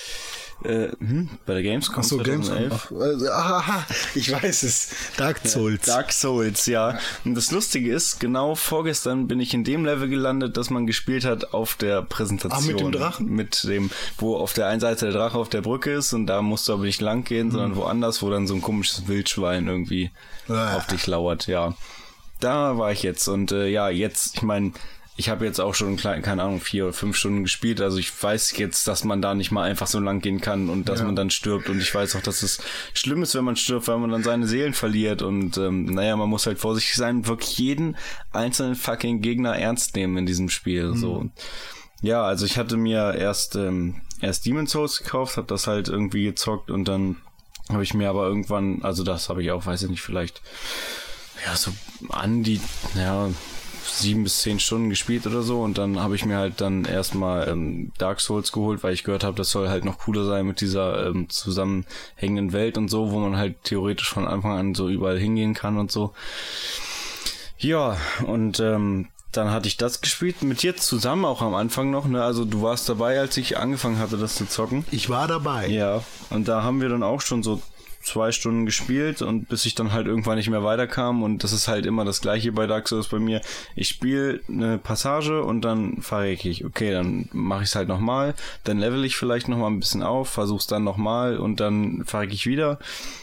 Äh, 0.64 0.88
hm, 0.98 1.28
bei 1.46 1.54
der 1.54 1.62
Gamescom 1.62 2.00
Achso, 2.00 2.16
Gamescom. 2.18 2.56
2011. 2.56 2.92
Ach, 2.92 3.22
äh, 3.22 3.28
aha, 3.28 3.86
ich 4.16 4.32
weiß 4.32 4.64
es. 4.64 4.90
Dark 5.16 5.46
Souls. 5.46 5.82
Dark 5.86 6.12
Souls, 6.12 6.66
ja. 6.66 6.98
Und 7.24 7.36
das 7.36 7.52
Lustige 7.52 7.92
ist, 7.94 8.18
genau 8.18 8.56
vorgestern 8.56 9.28
bin 9.28 9.38
ich 9.38 9.54
in 9.54 9.62
dem 9.62 9.84
Level 9.84 10.08
gelandet, 10.08 10.56
das 10.56 10.70
man 10.70 10.86
gespielt 10.86 11.24
hat 11.24 11.54
auf 11.54 11.76
der 11.76 12.02
Präsentation. 12.02 12.64
Ah, 12.64 12.72
mit 12.72 12.80
dem 12.80 12.92
Drachen? 12.92 13.26
Mit 13.30 13.62
dem, 13.64 13.90
wo 14.18 14.36
auf 14.36 14.52
der 14.52 14.66
einen 14.66 14.80
Seite 14.80 15.06
der 15.06 15.14
Drache 15.14 15.38
auf 15.38 15.48
der 15.48 15.60
Brücke 15.62 15.92
ist 15.92 16.12
und 16.12 16.26
da 16.26 16.42
musst 16.42 16.66
du 16.68 16.72
aber 16.72 16.82
nicht 16.84 17.00
lang 17.00 17.22
gehen, 17.22 17.52
sondern 17.52 17.76
woanders, 17.76 18.20
wo 18.22 18.28
dann 18.30 18.48
so 18.48 18.54
ein 18.54 18.62
komisches 18.62 19.06
Wildschwein 19.06 19.68
irgendwie 19.68 20.10
Ah. 20.48 20.76
auf 20.76 20.86
dich 20.88 21.06
lauert, 21.06 21.46
ja. 21.46 21.74
Da 22.40 22.78
war 22.78 22.90
ich 22.90 23.02
jetzt 23.02 23.28
und 23.28 23.52
äh, 23.52 23.68
ja, 23.68 23.90
jetzt, 23.90 24.34
ich 24.36 24.42
meine, 24.42 24.72
ich 25.18 25.28
habe 25.28 25.44
jetzt 25.44 25.60
auch 25.60 25.74
schon, 25.74 25.96
keine 25.96 26.42
Ahnung, 26.44 26.60
vier 26.60 26.84
oder 26.84 26.92
fünf 26.92 27.16
Stunden 27.16 27.42
gespielt. 27.42 27.80
Also 27.80 27.98
ich 27.98 28.10
weiß 28.22 28.56
jetzt, 28.56 28.86
dass 28.86 29.02
man 29.02 29.20
da 29.20 29.34
nicht 29.34 29.50
mal 29.50 29.64
einfach 29.64 29.88
so 29.88 29.98
lang 29.98 30.20
gehen 30.20 30.40
kann 30.40 30.68
und 30.70 30.88
dass 30.88 31.00
Ja. 31.00 31.06
man 31.06 31.16
dann 31.16 31.30
stirbt. 31.30 31.68
Und 31.68 31.80
ich 31.80 31.92
weiß 31.92 32.14
auch, 32.14 32.22
dass 32.22 32.44
es 32.44 32.60
schlimm 32.94 33.24
ist, 33.24 33.34
wenn 33.34 33.42
man 33.44 33.56
stirbt, 33.56 33.88
weil 33.88 33.98
man 33.98 34.10
dann 34.12 34.22
seine 34.22 34.46
Seelen 34.46 34.74
verliert. 34.74 35.20
Und 35.22 35.58
ähm, 35.58 35.86
naja, 35.86 36.16
man 36.16 36.28
muss 36.28 36.46
halt 36.46 36.60
vorsichtig 36.60 36.94
sein, 36.94 37.26
wirklich 37.26 37.58
jeden 37.58 37.96
einzelnen 38.32 38.76
fucking 38.76 39.20
Gegner 39.20 39.58
ernst 39.58 39.96
nehmen 39.96 40.16
in 40.18 40.26
diesem 40.26 40.48
Spiel. 40.50 40.94
So. 40.94 41.28
Ja, 42.00 42.22
also 42.22 42.46
ich 42.46 42.56
hatte 42.56 42.76
mir 42.76 43.14
erst 43.14 43.56
ähm, 43.56 44.02
erst 44.20 44.46
Demon's 44.46 44.70
Souls 44.70 44.98
gekauft, 44.98 45.36
habe 45.36 45.48
das 45.48 45.66
halt 45.66 45.88
irgendwie 45.88 46.26
gezockt 46.26 46.70
und 46.70 46.84
dann 46.86 47.16
habe 47.70 47.82
ich 47.82 47.92
mir 47.92 48.08
aber 48.08 48.24
irgendwann, 48.28 48.82
also 48.82 49.02
das 49.02 49.28
habe 49.28 49.42
ich 49.42 49.50
auch, 49.50 49.66
weiß 49.66 49.82
ich 49.82 49.90
nicht, 49.90 50.00
vielleicht 50.00 50.42
ja 51.44 51.56
so 51.56 51.72
an 52.08 52.44
die 52.44 52.60
ja 52.94 53.28
sieben 53.88 54.24
bis 54.24 54.40
zehn 54.40 54.60
Stunden 54.60 54.90
gespielt 54.90 55.26
oder 55.26 55.42
so 55.42 55.62
und 55.62 55.78
dann 55.78 56.00
habe 56.00 56.14
ich 56.14 56.24
mir 56.24 56.36
halt 56.36 56.60
dann 56.60 56.84
erstmal 56.84 57.48
ähm, 57.48 57.92
Dark 57.98 58.20
Souls 58.20 58.52
geholt, 58.52 58.82
weil 58.82 58.94
ich 58.94 59.04
gehört 59.04 59.24
habe, 59.24 59.36
das 59.36 59.50
soll 59.50 59.68
halt 59.68 59.84
noch 59.84 59.98
cooler 59.98 60.24
sein 60.24 60.46
mit 60.46 60.60
dieser 60.60 61.06
ähm, 61.06 61.28
zusammenhängenden 61.28 62.52
Welt 62.52 62.78
und 62.78 62.88
so, 62.88 63.10
wo 63.10 63.18
man 63.18 63.36
halt 63.36 63.64
theoretisch 63.64 64.10
von 64.10 64.26
Anfang 64.26 64.58
an 64.58 64.74
so 64.74 64.88
überall 64.88 65.18
hingehen 65.18 65.54
kann 65.54 65.78
und 65.78 65.90
so. 65.90 66.12
Ja, 67.58 67.96
und 68.24 68.60
ähm, 68.60 69.08
dann 69.32 69.50
hatte 69.50 69.68
ich 69.68 69.76
das 69.76 70.00
gespielt 70.00 70.42
mit 70.42 70.62
dir 70.62 70.76
zusammen 70.76 71.24
auch 71.24 71.42
am 71.42 71.54
Anfang 71.54 71.90
noch, 71.90 72.06
ne? 72.06 72.22
Also 72.22 72.44
du 72.44 72.62
warst 72.62 72.88
dabei, 72.88 73.18
als 73.20 73.36
ich 73.36 73.58
angefangen 73.58 73.98
hatte, 73.98 74.16
das 74.16 74.36
zu 74.36 74.48
zocken. 74.48 74.84
Ich 74.90 75.10
war 75.10 75.28
dabei. 75.28 75.68
Ja, 75.68 76.02
und 76.30 76.48
da 76.48 76.62
haben 76.62 76.80
wir 76.80 76.88
dann 76.88 77.02
auch 77.02 77.20
schon 77.20 77.42
so 77.42 77.60
zwei 78.00 78.32
Stunden 78.32 78.66
gespielt 78.66 79.22
und 79.22 79.48
bis 79.48 79.66
ich 79.66 79.74
dann 79.74 79.92
halt 79.92 80.06
irgendwann 80.06 80.36
nicht 80.36 80.50
mehr 80.50 80.64
weiterkam 80.64 81.22
und 81.22 81.44
das 81.44 81.52
ist 81.52 81.68
halt 81.68 81.86
immer 81.86 82.04
das 82.04 82.20
gleiche 82.20 82.52
bei 82.52 82.66
Dark 82.66 82.88
Souls 82.88 83.08
bei 83.08 83.18
mir. 83.18 83.40
Ich 83.76 83.88
spiele 83.88 84.40
eine 84.48 84.78
Passage 84.78 85.42
und 85.42 85.62
dann 85.62 86.00
verrecke 86.00 86.48
ich. 86.48 86.64
Okay, 86.64 86.92
dann 86.92 87.28
mache 87.32 87.62
ich 87.62 87.70
es 87.70 87.74
halt 87.74 87.88
nochmal, 87.88 88.34
dann 88.64 88.78
level 88.78 89.04
ich 89.04 89.16
vielleicht 89.16 89.48
nochmal 89.48 89.70
ein 89.70 89.80
bisschen 89.80 90.02
auf, 90.02 90.28
versuch's 90.28 90.66
dann 90.66 90.84
nochmal 90.84 91.38
und 91.38 91.60
dann 91.60 92.04
verrecke 92.04 92.34
ich 92.34 92.46
wieder 92.46 92.78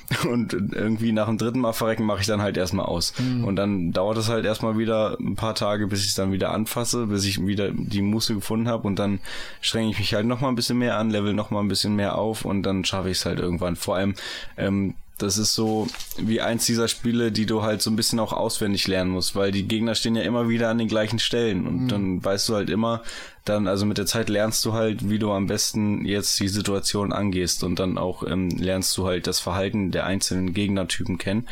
und 0.30 0.54
irgendwie 0.54 1.12
nach 1.12 1.28
dem 1.28 1.38
dritten 1.38 1.60
Mal 1.60 1.74
verrecken 1.74 2.06
mache 2.06 2.22
ich 2.22 2.28
dann 2.28 2.42
halt 2.42 2.58
erstmal 2.58 2.86
aus. 2.86 3.14
Und 3.44 3.56
dann 3.56 3.92
dauert 3.92 4.18
es 4.18 4.30
halt 4.30 4.46
erstmal 4.46 4.78
wieder 4.78 5.18
ein 5.20 5.36
paar 5.36 5.56
Tage, 5.56 5.88
bis 5.88 6.02
ich 6.02 6.08
es 6.08 6.16
dann 6.16 6.32
wieder 6.32 6.52
anfasse, 6.52 7.08
bis 7.08 7.26
ich 7.26 7.46
wieder 7.46 7.72
die 7.72 8.02
Muße 8.02 8.36
gefunden 8.36 8.68
habe 8.68 8.88
und 8.88 8.98
dann 8.98 9.20
strenge 9.62 9.90
ich 9.90 10.00
mich 10.00 10.14
halt 10.14 10.26
nochmal 10.26 10.52
ein 10.52 10.56
bisschen 10.56 10.78
mehr 10.78 10.98
an, 10.98 11.10
level 11.10 11.34
nochmal 11.34 11.64
ein 11.64 11.68
bisschen 11.68 11.96
mehr 11.96 12.18
auf 12.18 12.46
und 12.46 12.64
dann 12.64 12.86
schaffe 12.86 13.10
ich 13.10 13.18
es 13.18 13.26
halt 13.26 13.40
irgendwann. 13.40 13.76
Vor 13.76 13.96
allem, 13.96 14.16
ähm, 14.58 14.96
das 15.18 15.38
ist 15.38 15.54
so 15.54 15.88
wie 16.18 16.42
eins 16.42 16.66
dieser 16.66 16.88
Spiele, 16.88 17.32
die 17.32 17.46
du 17.46 17.62
halt 17.62 17.82
so 17.82 17.90
ein 17.90 17.96
bisschen 17.96 18.20
auch 18.20 18.34
auswendig 18.34 18.88
lernen 18.88 19.12
musst, 19.12 19.36
weil 19.36 19.52
die 19.52 19.68
Gegner 19.68 19.96
stehen 19.96 20.16
ja 20.16 20.24
immer 20.24 20.50
wieder 20.50 20.70
an 20.70 20.78
den 20.78 20.88
gleichen 20.88 21.20
Stellen 21.20 21.66
und 21.68 21.88
dann 21.88 22.24
weißt 22.24 22.50
du 22.50 22.56
halt 22.56 22.70
immer, 22.70 23.02
dann, 23.46 23.68
also 23.68 23.86
mit 23.86 23.98
der 23.98 24.08
Zeit 24.08 24.28
lernst 24.28 24.66
du 24.66 24.74
halt, 24.74 25.10
wie 25.10 25.20
du 25.20 25.32
am 25.32 25.48
besten 25.48 26.04
jetzt 26.06 26.40
die 26.40 26.48
Situation 26.48 27.14
angehst 27.14 27.64
und 27.64 27.80
dann 27.80 27.98
auch 27.98 28.24
ähm, 28.24 28.50
lernst 28.50 28.98
du 28.98 29.06
halt 29.06 29.28
das 29.28 29.40
Verhalten 29.40 29.92
der 29.92 30.06
einzelnen 30.06 30.54
Gegnertypen 30.54 31.18
kennen. 31.18 31.48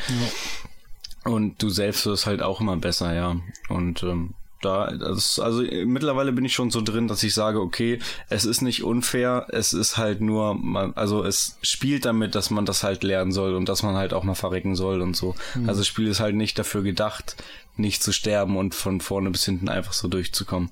Und 1.24 1.62
du 1.62 1.70
selbst 1.70 2.06
wirst 2.06 2.26
halt 2.26 2.42
auch 2.42 2.60
immer 2.60 2.76
besser, 2.76 3.14
ja. 3.14 3.38
Und 3.70 4.04
ähm, 4.04 4.34
da, 4.66 4.92
das, 4.92 5.40
also 5.40 5.62
mittlerweile 5.62 6.32
bin 6.32 6.46
ich 6.46 6.54
schon 6.54 6.72
so 6.72 6.82
drin, 6.82 7.08
dass 7.08 7.24
ich 7.24 7.34
sage, 7.34 7.60
okay, 7.60 8.00
es 8.30 8.46
ist 8.46 8.62
nicht 8.62 8.84
unfair, 8.84 9.48
es 9.50 9.74
ist 9.74 9.98
halt 9.98 10.22
nur, 10.22 10.56
man, 10.56 10.94
also 10.96 11.24
es 11.24 11.58
spielt 11.62 12.06
damit, 12.06 12.36
dass 12.36 12.50
man 12.50 12.66
das 12.66 12.84
halt 12.84 13.04
lernen 13.04 13.32
soll 13.32 13.56
und 13.56 13.70
dass 13.70 13.84
man 13.84 13.96
halt 13.96 14.14
auch 14.14 14.24
mal 14.24 14.36
verrecken 14.36 14.76
soll 14.76 15.02
und 15.02 15.16
so. 15.16 15.36
Also 15.68 15.82
das 15.82 15.88
Spiel 15.88 16.08
ist 16.08 16.20
halt 16.20 16.36
nicht 16.36 16.58
dafür 16.58 16.84
gedacht, 16.84 17.36
nicht 17.76 18.04
zu 18.04 18.12
sterben 18.12 18.58
und 18.58 18.76
von 18.76 19.02
vorne 19.02 19.30
bis 19.32 19.46
hinten 19.46 19.70
einfach 19.70 19.94
so 19.94 20.08
durchzukommen. 20.08 20.72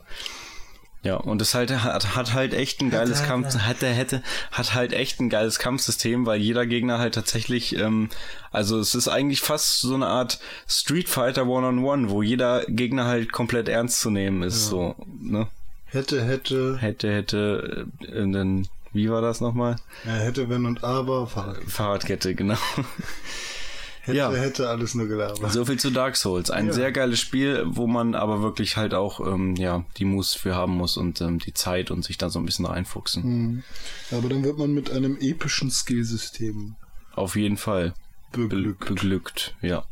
Ja, 1.04 1.16
und 1.16 1.42
es 1.42 1.56
halt 1.56 1.72
hat, 1.72 2.16
hat 2.16 2.34
halt 2.34 2.54
echt 2.54 2.80
ein 2.82 2.92
geiles 2.92 3.24
Kampf, 3.24 3.56
hat 3.58 3.82
der 3.82 3.92
hätte, 3.92 4.22
hat 4.52 4.76
halt 4.76 4.94
echt 4.94 5.20
ein 5.20 5.32
geiles 5.32 5.58
Kampfsystem, 5.58 6.28
weil 6.28 6.40
jeder 6.40 6.68
Gegner 6.68 7.00
halt 7.00 7.16
tatsächlich, 7.16 7.76
ähm, 7.76 8.10
also 8.52 8.80
es 8.80 8.94
ist 8.94 9.08
eigentlich 9.08 9.42
fast 9.42 9.80
so 9.80 9.96
eine 9.96 10.06
Art 10.06 10.40
Street 10.68 11.10
Fighter 11.10 11.48
One-on-One, 11.48 12.12
wo 12.12 12.22
jeder 12.22 12.66
Gegner 12.66 13.06
halt 13.06 13.32
komplett 13.32 13.68
ernst 13.68 14.00
zu 14.00 14.12
nehmen 14.12 14.44
ist, 14.44 14.68
so, 14.68 14.96
ne? 15.20 15.48
Hätte, 15.86 16.24
hätte, 16.24 16.78
Hätte, 16.78 17.12
hätte, 17.12 17.88
äh, 18.02 18.32
dann, 18.32 18.68
wie 18.94 19.10
war 19.10 19.22
das 19.22 19.42
nochmal? 19.42 19.78
ja, 20.06 20.12
hätte, 20.12 20.50
wenn 20.50 20.68
und 20.68 20.84
aber, 20.84 21.26
Fahrrad. 21.26 21.64
Fahrradkette, 21.68 22.36
genau. 22.36 22.58
Hätte, 24.04 24.18
Ja. 24.18 24.32
hätte, 24.34 24.68
alles 24.70 24.96
nur 24.96 25.08
gelabert. 25.08 25.52
So 25.52 25.64
viel 25.66 25.80
zu 25.80 25.92
Dark 25.92 26.16
Souls. 26.16 26.50
Ein 26.50 26.68
Ja. 26.68 26.74
sehr 26.74 26.92
geiles 26.92 27.20
Spiel, 27.20 27.64
wo 27.68 27.86
man 27.86 28.16
aber 28.16 28.42
wirklich 28.42 28.76
halt 28.78 28.94
auch 28.96 29.20
ähm, 29.20 29.56
ja 29.56 29.86
die 29.98 30.06
Muße 30.06 30.40
für 30.40 30.56
haben 30.56 30.74
muss 30.74 30.98
und 30.98 31.22
ähm, 31.22 31.38
die 31.40 31.54
Zeit 31.54 31.92
und 31.92 32.04
sich 32.04 32.18
da 32.18 32.30
so 32.30 32.40
ein 32.40 32.46
bisschen 32.46 32.66
reinfuchsen. 32.66 33.24
Mhm. 33.24 33.64
Aber 34.12 34.28
dann 34.30 34.44
wird 34.44 34.58
man 34.58 34.74
mit 34.74 34.90
einem 34.92 35.18
epischen 35.20 35.70
Skillsystem 35.70 36.76
Auf 37.14 37.36
jeden 37.36 37.58
Fall 37.58 37.94
be 38.32 38.48
beglückt. 38.48 38.86
beglückt, 38.88 39.56
ja. 39.62 39.84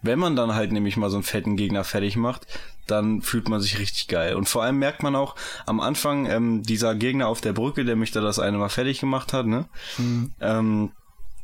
Wenn 0.00 0.18
man 0.20 0.36
dann 0.36 0.54
halt 0.54 0.70
nämlich 0.72 0.96
mal 0.96 1.10
so 1.10 1.16
einen 1.16 1.24
fetten 1.24 1.56
Gegner 1.56 1.82
fertig 1.84 2.16
macht, 2.16 2.46
dann 2.86 3.20
fühlt 3.20 3.48
man 3.48 3.60
sich 3.60 3.78
richtig 3.80 4.06
geil. 4.08 4.34
Und 4.36 4.48
vor 4.48 4.62
allem 4.62 4.78
merkt 4.78 5.02
man 5.02 5.14
auch 5.16 5.34
am 5.66 5.80
Anfang, 5.80 6.24
ähm, 6.26 6.62
dieser 6.62 6.94
Gegner 6.94 7.26
auf 7.28 7.40
der 7.42 7.52
Brücke, 7.52 7.84
der 7.84 7.96
mich 7.96 8.12
da 8.12 8.20
das 8.20 8.38
eine 8.38 8.56
Mal 8.58 8.68
fertig 8.70 9.00
gemacht 9.00 9.32
hat, 9.32 9.46
ne? 9.46 9.66
Ähm, 10.40 10.92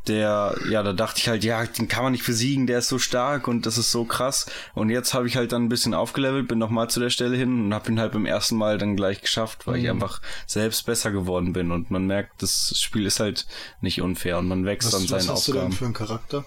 der, 0.07 0.57
ja, 0.69 0.83
da 0.83 0.93
dachte 0.93 1.19
ich 1.21 1.29
halt, 1.29 1.45
ja, 1.45 1.65
den 1.65 1.89
kann 1.89 2.03
man 2.03 2.13
nicht 2.13 2.27
besiegen, 2.27 2.67
der 2.67 2.79
ist 2.81 2.89
so 2.89 2.99
stark 2.99 3.49
und 3.49 3.67
das 3.67 3.79
ist 3.79 3.91
so 3.91 4.05
krass. 4.05 4.47
Und 4.75 4.91
jetzt 4.91 5.15
habe 5.15 5.27
ich 5.27 5.37
halt 5.37 5.53
dann 5.53 5.65
ein 5.65 5.69
bisschen 5.69 5.95
aufgelevelt, 5.95 6.49
bin 6.49 6.59
nochmal 6.59 6.91
zu 6.91 7.01
der 7.01 7.11
Stelle 7.11 7.37
hin 7.37 7.67
und 7.67 7.75
habe 7.75 7.91
ihn 7.91 8.01
halt 8.01 8.13
beim 8.13 8.27
ersten 8.27 8.57
Mal 8.57 8.79
dann 8.79 8.97
gleich 8.97 9.21
geschafft, 9.21 9.67
weil 9.67 9.77
ich 9.77 9.91
einfach 9.91 10.21
selbst 10.47 10.87
besser 10.87 11.11
geworden 11.11 11.53
bin. 11.53 11.71
Und 11.71 11.91
man 11.91 12.07
merkt, 12.07 12.43
das 12.43 12.79
Spiel 12.79 13.07
ist 13.07 13.21
halt 13.21 13.47
nicht 13.81 14.01
unfair 14.03 14.39
und 14.39 14.49
man 14.49 14.65
wächst 14.65 14.95
an 14.95 15.03
Was, 15.05 15.11
was 15.11 15.25
seinen 15.25 15.35
hast 15.37 15.49
du 15.49 15.53
denn 15.53 15.61
Aufgaben. 15.63 15.77
für 15.77 15.85
einen 15.87 15.95
Charakter? 15.95 16.45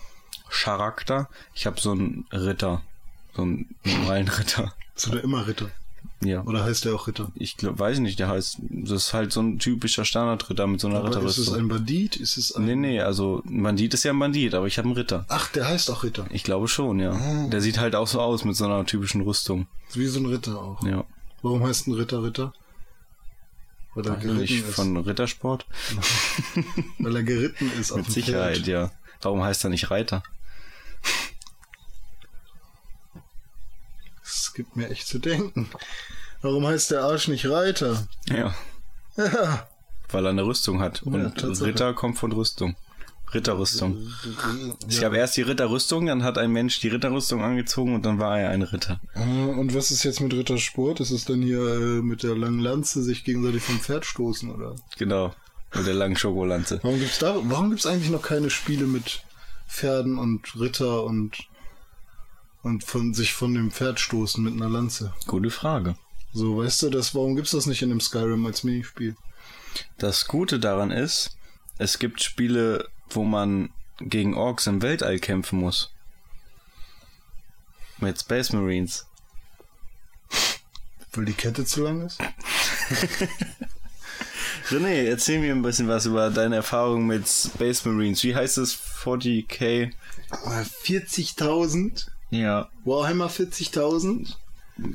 Charakter. 0.49 1.29
Ich 1.53 1.65
habe 1.65 1.79
so 1.79 1.91
einen 1.91 2.25
Ritter. 2.31 2.81
So 3.35 3.41
einen 3.43 3.75
normalen 3.83 4.27
Ritter. 4.27 4.73
Du 5.03 5.11
da 5.11 5.19
immer 5.19 5.47
Ritter? 5.47 5.69
Ja. 6.23 6.41
Oder 6.45 6.63
heißt 6.63 6.85
der 6.85 6.95
auch 6.95 7.07
Ritter? 7.07 7.31
Ich 7.35 7.57
glaub, 7.57 7.77
weiß 7.77 7.99
nicht, 7.99 8.17
der 8.17 8.27
heißt, 8.29 8.57
das 8.69 8.91
ist 9.07 9.13
halt 9.13 9.31
so 9.31 9.39
ein 9.41 9.59
typischer 9.59 10.03
Standardritter 10.03 10.65
mit 10.65 10.79
so 10.81 10.87
einer 10.87 10.97
Aber 10.99 11.09
ist 11.09 11.15
es 11.15 11.21
Ritterrüstung. 11.25 11.55
ein 11.55 11.67
Bandit? 11.67 12.15
Ist 12.15 12.37
es 12.37 12.55
ein... 12.55 12.65
Nee, 12.65 12.75
nee, 12.75 13.01
also 13.01 13.43
ein 13.45 13.61
Bandit 13.61 13.93
ist 13.93 14.03
ja 14.03 14.13
ein 14.13 14.19
Bandit, 14.19 14.55
aber 14.55 14.65
ich 14.65 14.79
habe 14.79 14.87
einen 14.87 14.97
Ritter. 14.97 15.25
Ach, 15.29 15.51
der 15.51 15.67
heißt 15.67 15.91
auch 15.91 16.03
Ritter. 16.03 16.25
Ich 16.31 16.43
glaube 16.43 16.67
schon, 16.67 16.99
ja. 16.99 17.11
Ah. 17.11 17.47
Der 17.49 17.61
sieht 17.61 17.77
halt 17.79 17.93
auch 17.95 18.07
so 18.07 18.19
aus 18.19 18.45
mit 18.45 18.55
so 18.55 18.65
einer 18.65 18.83
typischen 18.85 19.21
Rüstung. 19.21 19.67
Wie 19.93 20.07
so 20.07 20.19
ein 20.19 20.25
Ritter 20.25 20.57
auch. 20.59 20.81
Ja. 20.83 21.03
Warum 21.43 21.63
heißt 21.63 21.87
ein 21.87 21.93
Ritter 21.93 22.23
Ritter? 22.23 22.51
Weil 23.93 24.07
er 24.07 24.15
geritten 24.15 24.37
nicht, 24.41 24.65
ist. 24.67 24.75
von 24.75 24.97
Rittersport? 24.97 25.65
Weil 26.99 27.15
er 27.15 27.23
geritten 27.23 27.71
ist 27.79 27.91
auf 27.91 27.97
Mit 27.99 28.11
Sicherheit, 28.11 28.57
Pferd. 28.57 28.67
ja. 28.67 28.91
Warum 29.21 29.43
heißt 29.43 29.63
er 29.63 29.69
nicht 29.69 29.89
Reiter? 29.91 30.23
Gibt 34.57 34.75
mir 34.75 34.89
echt 34.89 35.07
zu 35.07 35.19
denken. 35.19 35.69
Warum 36.41 36.67
heißt 36.67 36.91
der 36.91 37.03
Arsch 37.03 37.29
nicht 37.29 37.45
Reiter? 37.47 38.05
Ja. 38.29 38.53
Ja. 39.15 39.67
Weil 40.09 40.25
er 40.25 40.29
eine 40.31 40.45
Rüstung 40.45 40.81
hat. 40.81 41.01
Ja, 41.05 41.11
Und 41.11 41.37
Tatsache. 41.37 41.65
Ritter 41.69 41.93
kommt 41.93 42.17
von 42.17 42.31
Rüstung. 42.31 42.75
Ritterrüstung. 43.33 44.07
Es 44.87 45.01
gab 45.01 45.13
erst 45.13 45.35
die 45.37 45.41
Ritterrüstung, 45.41 46.05
dann 46.05 46.23
hat 46.23 46.37
ein 46.37 46.51
Mensch 46.51 46.79
die 46.79 46.87
Ritterrüstung 46.87 47.43
angezogen 47.43 47.93
und 47.95 48.05
dann 48.05 48.19
war 48.19 48.39
er 48.39 48.49
ein 48.51 48.61
Ritter. 48.61 48.99
Äh, 49.15 49.19
Und 49.21 49.73
was 49.75 49.91
ist 49.91 50.03
jetzt 50.03 50.21
mit 50.21 50.33
Rittersport? 50.33 50.99
Ist 51.01 51.11
es 51.11 51.25
dann 51.25 51.41
hier 51.41 51.59
äh, 51.59 52.01
mit 52.01 52.23
der 52.23 52.35
langen 52.37 52.59
Lanze 52.59 53.03
sich 53.03 53.23
gegenseitig 53.25 53.63
vom 53.63 53.79
Pferd 53.79 54.05
stoßen, 54.05 54.49
oder? 54.49 54.75
Genau. 54.97 55.33
Mit 55.75 55.85
der 55.85 55.93
langen 55.95 56.15
Schokolanze. 56.15 56.79
Warum 56.83 57.01
warum 57.49 57.69
gibt's 57.69 57.85
eigentlich 57.85 58.09
noch 58.09 58.21
keine 58.21 58.49
Spiele 58.49 58.85
mit 58.85 59.21
Pferden 59.67 60.17
und 60.17 60.57
Ritter 60.57 61.03
und, 61.03 61.37
und 62.63 62.83
von 62.83 63.13
sich 63.13 63.33
von 63.33 63.53
dem 63.53 63.71
Pferd 63.71 63.99
stoßen 63.99 64.43
mit 64.43 64.53
einer 64.53 64.69
Lanze? 64.69 65.13
Gute 65.25 65.49
Frage. 65.49 65.95
So, 66.33 66.57
weißt 66.57 66.83
du, 66.83 66.89
das, 66.89 67.15
warum 67.15 67.35
gibt's 67.35 67.51
das 67.51 67.65
nicht 67.65 67.81
in 67.81 67.89
dem 67.89 68.01
Skyrim 68.01 68.45
als 68.45 68.63
Minispiel? 68.63 69.15
Das 69.97 70.27
Gute 70.27 70.59
daran 70.59 70.91
ist, 70.91 71.37
es 71.77 71.99
gibt 71.99 72.21
Spiele, 72.21 72.87
wo 73.09 73.23
man 73.23 73.69
gegen 73.99 74.35
Orks 74.35 74.67
im 74.67 74.81
Weltall 74.81 75.19
kämpfen 75.19 75.59
muss. 75.59 75.91
Mit 77.99 78.19
Space 78.19 78.51
Marines. 78.53 79.05
Weil 81.13 81.25
die 81.25 81.33
Kette 81.33 81.65
zu 81.65 81.83
lang 81.83 82.01
ist? 82.01 82.19
René, 84.69 85.05
erzähl 85.07 85.39
mir 85.39 85.53
ein 85.53 85.61
bisschen 85.61 85.87
was 85.87 86.05
über 86.05 86.29
deine 86.29 86.57
Erfahrung 86.57 87.07
mit 87.07 87.27
Space 87.27 87.85
Marines. 87.85 88.23
Wie 88.23 88.35
heißt 88.35 88.57
es? 88.57 88.75
40k? 88.75 89.63
Äh, 89.63 89.91
40.000? 90.83 92.07
Ja. 92.29 92.69
Warhammer 92.85 93.29
40.000? 93.29 94.33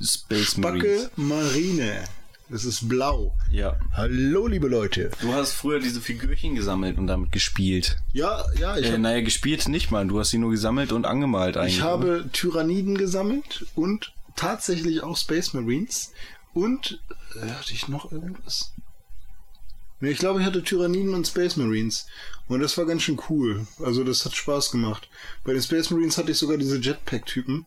Space 0.02 0.56
Marines. 0.58 1.04
Backe 1.04 1.10
Marine. 1.16 2.04
Das 2.48 2.64
ist 2.66 2.86
blau. 2.88 3.34
Ja. 3.50 3.76
Hallo, 3.94 4.46
liebe 4.46 4.68
Leute. 4.68 5.10
Du 5.22 5.32
hast 5.32 5.52
früher 5.52 5.80
diese 5.80 6.00
Figürchen 6.02 6.54
gesammelt 6.54 6.98
und 6.98 7.06
damit 7.06 7.32
gespielt. 7.32 7.96
Ja, 8.12 8.44
ja, 8.58 8.76
ich, 8.76 8.86
Äh, 8.86 8.92
hab, 8.92 8.98
naja, 8.98 9.22
gespielt 9.22 9.66
nicht 9.68 9.90
mal. 9.90 10.06
Du 10.06 10.20
hast 10.20 10.30
sie 10.30 10.38
nur 10.38 10.50
gesammelt 10.50 10.92
und 10.92 11.06
angemalt 11.06 11.56
eigentlich. 11.56 11.76
ich 11.78 11.82
habe 11.82 12.28
Tyranniden 12.32 12.98
gesammelt 12.98 13.64
und 13.74 14.12
tatsächlich 14.36 15.02
auch 15.02 15.16
Space 15.16 15.54
Marines. 15.54 16.12
Und 16.52 17.00
äh, 17.42 17.48
hatte 17.48 17.72
ich 17.72 17.88
noch 17.88 18.12
irgendwas? 18.12 18.72
Ich 20.10 20.18
glaube, 20.18 20.40
ich 20.40 20.46
hatte 20.46 20.64
Tyranniden 20.64 21.14
und 21.14 21.26
Space 21.26 21.56
Marines. 21.56 22.06
Und 22.48 22.60
das 22.60 22.76
war 22.76 22.86
ganz 22.86 23.02
schön 23.02 23.20
cool. 23.30 23.66
Also 23.78 24.02
das 24.02 24.24
hat 24.24 24.34
Spaß 24.34 24.72
gemacht. 24.72 25.08
Bei 25.44 25.52
den 25.52 25.62
Space 25.62 25.90
Marines 25.90 26.18
hatte 26.18 26.32
ich 26.32 26.38
sogar 26.38 26.56
diese 26.56 26.78
Jetpack-Typen. 26.78 27.66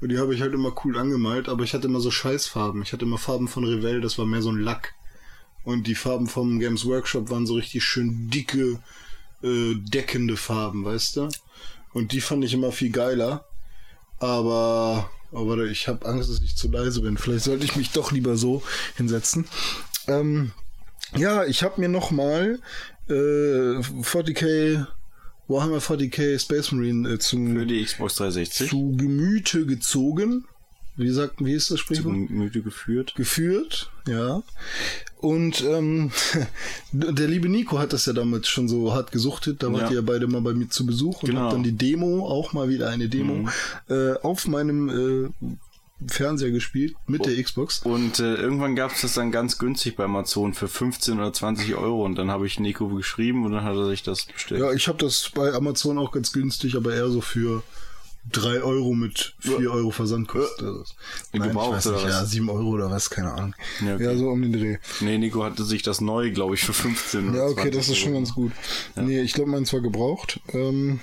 Und 0.00 0.08
die 0.08 0.18
habe 0.18 0.34
ich 0.34 0.40
halt 0.40 0.54
immer 0.54 0.74
cool 0.84 0.98
angemalt, 0.98 1.48
aber 1.48 1.62
ich 1.62 1.74
hatte 1.74 1.86
immer 1.86 2.00
so 2.00 2.10
Scheißfarben. 2.10 2.82
Ich 2.82 2.92
hatte 2.92 3.04
immer 3.04 3.18
Farben 3.18 3.48
von 3.48 3.64
Revell, 3.64 4.00
das 4.00 4.18
war 4.18 4.26
mehr 4.26 4.42
so 4.42 4.50
ein 4.50 4.58
Lack. 4.58 4.94
Und 5.62 5.86
die 5.86 5.94
Farben 5.94 6.26
vom 6.26 6.58
Games 6.58 6.86
Workshop 6.86 7.30
waren 7.30 7.46
so 7.46 7.54
richtig 7.54 7.84
schön 7.84 8.30
dicke, 8.30 8.80
äh, 9.42 9.74
deckende 9.74 10.36
Farben, 10.36 10.84
weißt 10.84 11.16
du? 11.16 11.28
Und 11.92 12.12
die 12.12 12.20
fand 12.20 12.44
ich 12.44 12.54
immer 12.54 12.72
viel 12.72 12.90
geiler. 12.90 13.46
Aber, 14.18 15.10
aber 15.32 15.48
warte, 15.48 15.68
ich 15.68 15.86
habe 15.86 16.06
Angst, 16.06 16.30
dass 16.30 16.40
ich 16.40 16.56
zu 16.56 16.68
leise 16.68 17.02
bin. 17.02 17.16
Vielleicht 17.16 17.44
sollte 17.44 17.64
ich 17.64 17.76
mich 17.76 17.90
doch 17.90 18.10
lieber 18.10 18.36
so 18.36 18.62
hinsetzen. 18.96 19.46
Ähm, 20.06 20.52
ja, 21.16 21.44
ich 21.44 21.62
habe 21.62 21.80
mir 21.80 21.88
noch 21.88 22.10
mal 22.10 22.58
äh, 23.08 23.12
40k 23.12 24.86
Warhammer 25.48 25.78
40k 25.78 26.38
Space 26.38 26.70
Marine 26.72 27.08
äh, 27.08 27.12
für 27.12 27.18
zum, 27.18 27.66
die 27.68 27.82
Xbox 27.84 28.14
360 28.16 28.68
zu 28.70 28.92
Gemüte 28.96 29.66
gezogen. 29.66 30.44
Wie 30.96 31.10
sagt, 31.10 31.42
wie 31.42 31.54
ist 31.54 31.70
das 31.70 31.78
zu 31.78 31.84
Sprichwort? 31.84 32.14
Gemüte 32.28 32.60
geführt. 32.62 33.14
geführt, 33.14 33.90
ja. 34.06 34.42
Und 35.16 35.62
ähm, 35.62 36.10
der 36.92 37.26
liebe 37.28 37.48
Nico 37.48 37.78
hat 37.78 37.92
das 37.94 38.04
ja 38.06 38.12
damals 38.12 38.48
schon 38.48 38.68
so 38.68 38.92
hart 38.92 39.10
gesuchtet. 39.10 39.62
Da 39.62 39.72
wart 39.72 39.82
Ja. 39.84 39.88
ihr 39.90 39.96
ja 39.96 40.02
beide 40.02 40.26
mal 40.26 40.42
bei 40.42 40.52
mir 40.52 40.68
zu 40.68 40.84
Besuch 40.84 41.22
und 41.22 41.30
Genau. 41.30 41.42
habt 41.42 41.52
dann 41.54 41.62
die 41.62 41.72
Demo, 41.72 42.26
auch 42.26 42.52
mal 42.52 42.68
wieder 42.68 42.90
eine 42.90 43.08
Demo, 43.08 43.34
Mhm. 43.34 43.48
äh, 43.88 44.12
auf 44.22 44.46
meinem 44.46 44.88
äh, 44.88 45.30
Fernseher 46.06 46.50
gespielt 46.50 46.94
mit 47.06 47.20
Oh. 47.20 47.24
der 47.24 47.42
Xbox. 47.42 47.80
Und 47.80 48.18
äh, 48.20 48.34
irgendwann 48.36 48.74
gab 48.76 48.92
es 48.92 49.02
das 49.02 49.14
dann 49.14 49.30
ganz 49.32 49.58
günstig 49.58 49.96
bei 49.96 50.04
Amazon 50.04 50.54
für 50.54 50.68
15 50.68 51.18
oder 51.18 51.32
20 51.32 51.74
Euro 51.74 52.04
und 52.04 52.14
dann 52.16 52.30
habe 52.30 52.46
ich 52.46 52.58
Nico 52.58 52.88
geschrieben 52.88 53.44
und 53.44 53.52
dann 53.52 53.64
hat 53.64 53.74
er 53.76 53.86
sich 53.88 54.02
das 54.02 54.24
bestellt. 54.26 54.60
Ja, 54.60 54.72
ich 54.72 54.88
habe 54.88 54.98
das 54.98 55.30
bei 55.34 55.52
Amazon 55.52 55.98
auch 55.98 56.12
ganz 56.12 56.32
günstig, 56.32 56.76
aber 56.76 56.94
eher 56.94 57.08
so 57.10 57.20
für 57.20 57.62
3 58.32 58.62
Euro 58.62 58.92
mit 58.94 59.34
4 59.40 59.70
Euro 59.72 59.90
Versandkosten. 59.90 60.66
Also, 60.66 60.84
Nein, 61.32 61.42
ich 61.42 61.48
Gebraucht 61.48 61.72
weiß 61.76 61.86
oder 61.88 61.96
nicht, 61.96 62.06
was? 62.06 62.12
ja, 62.12 62.24
7 62.26 62.50
Euro 62.50 62.68
oder 62.70 62.90
was, 62.90 63.08
keine 63.10 63.32
Ahnung. 63.32 63.54
Ja, 63.84 63.94
okay. 63.94 64.04
Ja, 64.04 64.16
so 64.16 64.28
um 64.28 64.42
den 64.42 64.52
Dreh. 64.52 64.76
Nee, 65.00 65.16
Nico 65.18 65.42
hatte 65.42 65.64
sich 65.64 65.82
das 65.82 66.00
neu, 66.02 66.30
glaube 66.30 66.54
ich, 66.54 66.62
für 66.62 66.74
15 66.74 67.34
Ja, 67.34 67.44
okay, 67.44 67.54
20 67.70 67.74
das 67.76 67.88
ist 67.88 67.96
schon 67.98 68.10
Euro. 68.12 68.18
ganz 68.20 68.34
gut. 68.34 68.52
Nee, 68.96 69.20
ich 69.22 69.32
glaube, 69.32 69.50
meins 69.50 69.72
war 69.72 69.80
gebraucht. 69.80 70.40
Ähm, 70.52 71.00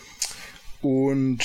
und 0.81 1.39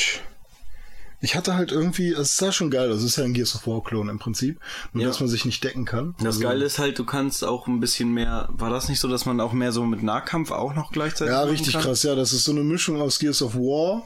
ich 1.23 1.35
hatte 1.37 1.55
halt 1.57 1.73
irgendwie, 1.73 2.11
es 2.13 2.37
sah 2.37 2.53
schon 2.53 2.71
geil 2.71 2.91
aus. 2.91 2.99
Es 2.99 3.05
ist 3.05 3.17
ja 3.17 3.25
ein 3.25 3.33
Gears 3.33 3.55
of 3.55 3.67
War-Klon 3.67 4.09
im 4.11 4.19
Prinzip. 4.19 4.59
Nur, 4.93 5.03
Ja. 5.05 5.09
dass 5.09 5.21
man 5.21 5.29
sich 5.29 5.45
nicht 5.47 5.63
decken 5.65 5.85
kann. 5.87 6.15
Das 6.19 6.27
Also- 6.37 6.41
Geile 6.41 6.65
ist 6.65 6.79
halt, 6.79 6.99
du 6.99 7.05
kannst 7.05 7.45
auch 7.45 7.67
ein 7.69 7.81
bisschen 7.81 8.13
mehr. 8.13 8.49
War 8.53 8.69
das 8.71 8.89
nicht 8.89 9.01
so, 9.01 9.09
dass 9.09 9.25
man 9.25 9.41
auch 9.41 9.53
mehr 9.53 9.73
so 9.73 9.85
mit 9.85 10.03
Nahkampf 10.03 10.51
auch 10.51 10.75
noch 10.75 10.93
gleichzeitig? 10.93 11.33
Ja, 11.33 11.43
richtig 11.45 11.73
kann? 11.75 11.83
krass. 11.83 12.03
Ja, 12.03 12.15
das 12.15 12.33
ist 12.33 12.45
so 12.45 12.53
eine 12.53 12.65
Mischung 12.65 13.01
aus 13.01 13.19
Gears 13.19 13.41
of 13.41 13.55
War. 13.55 14.03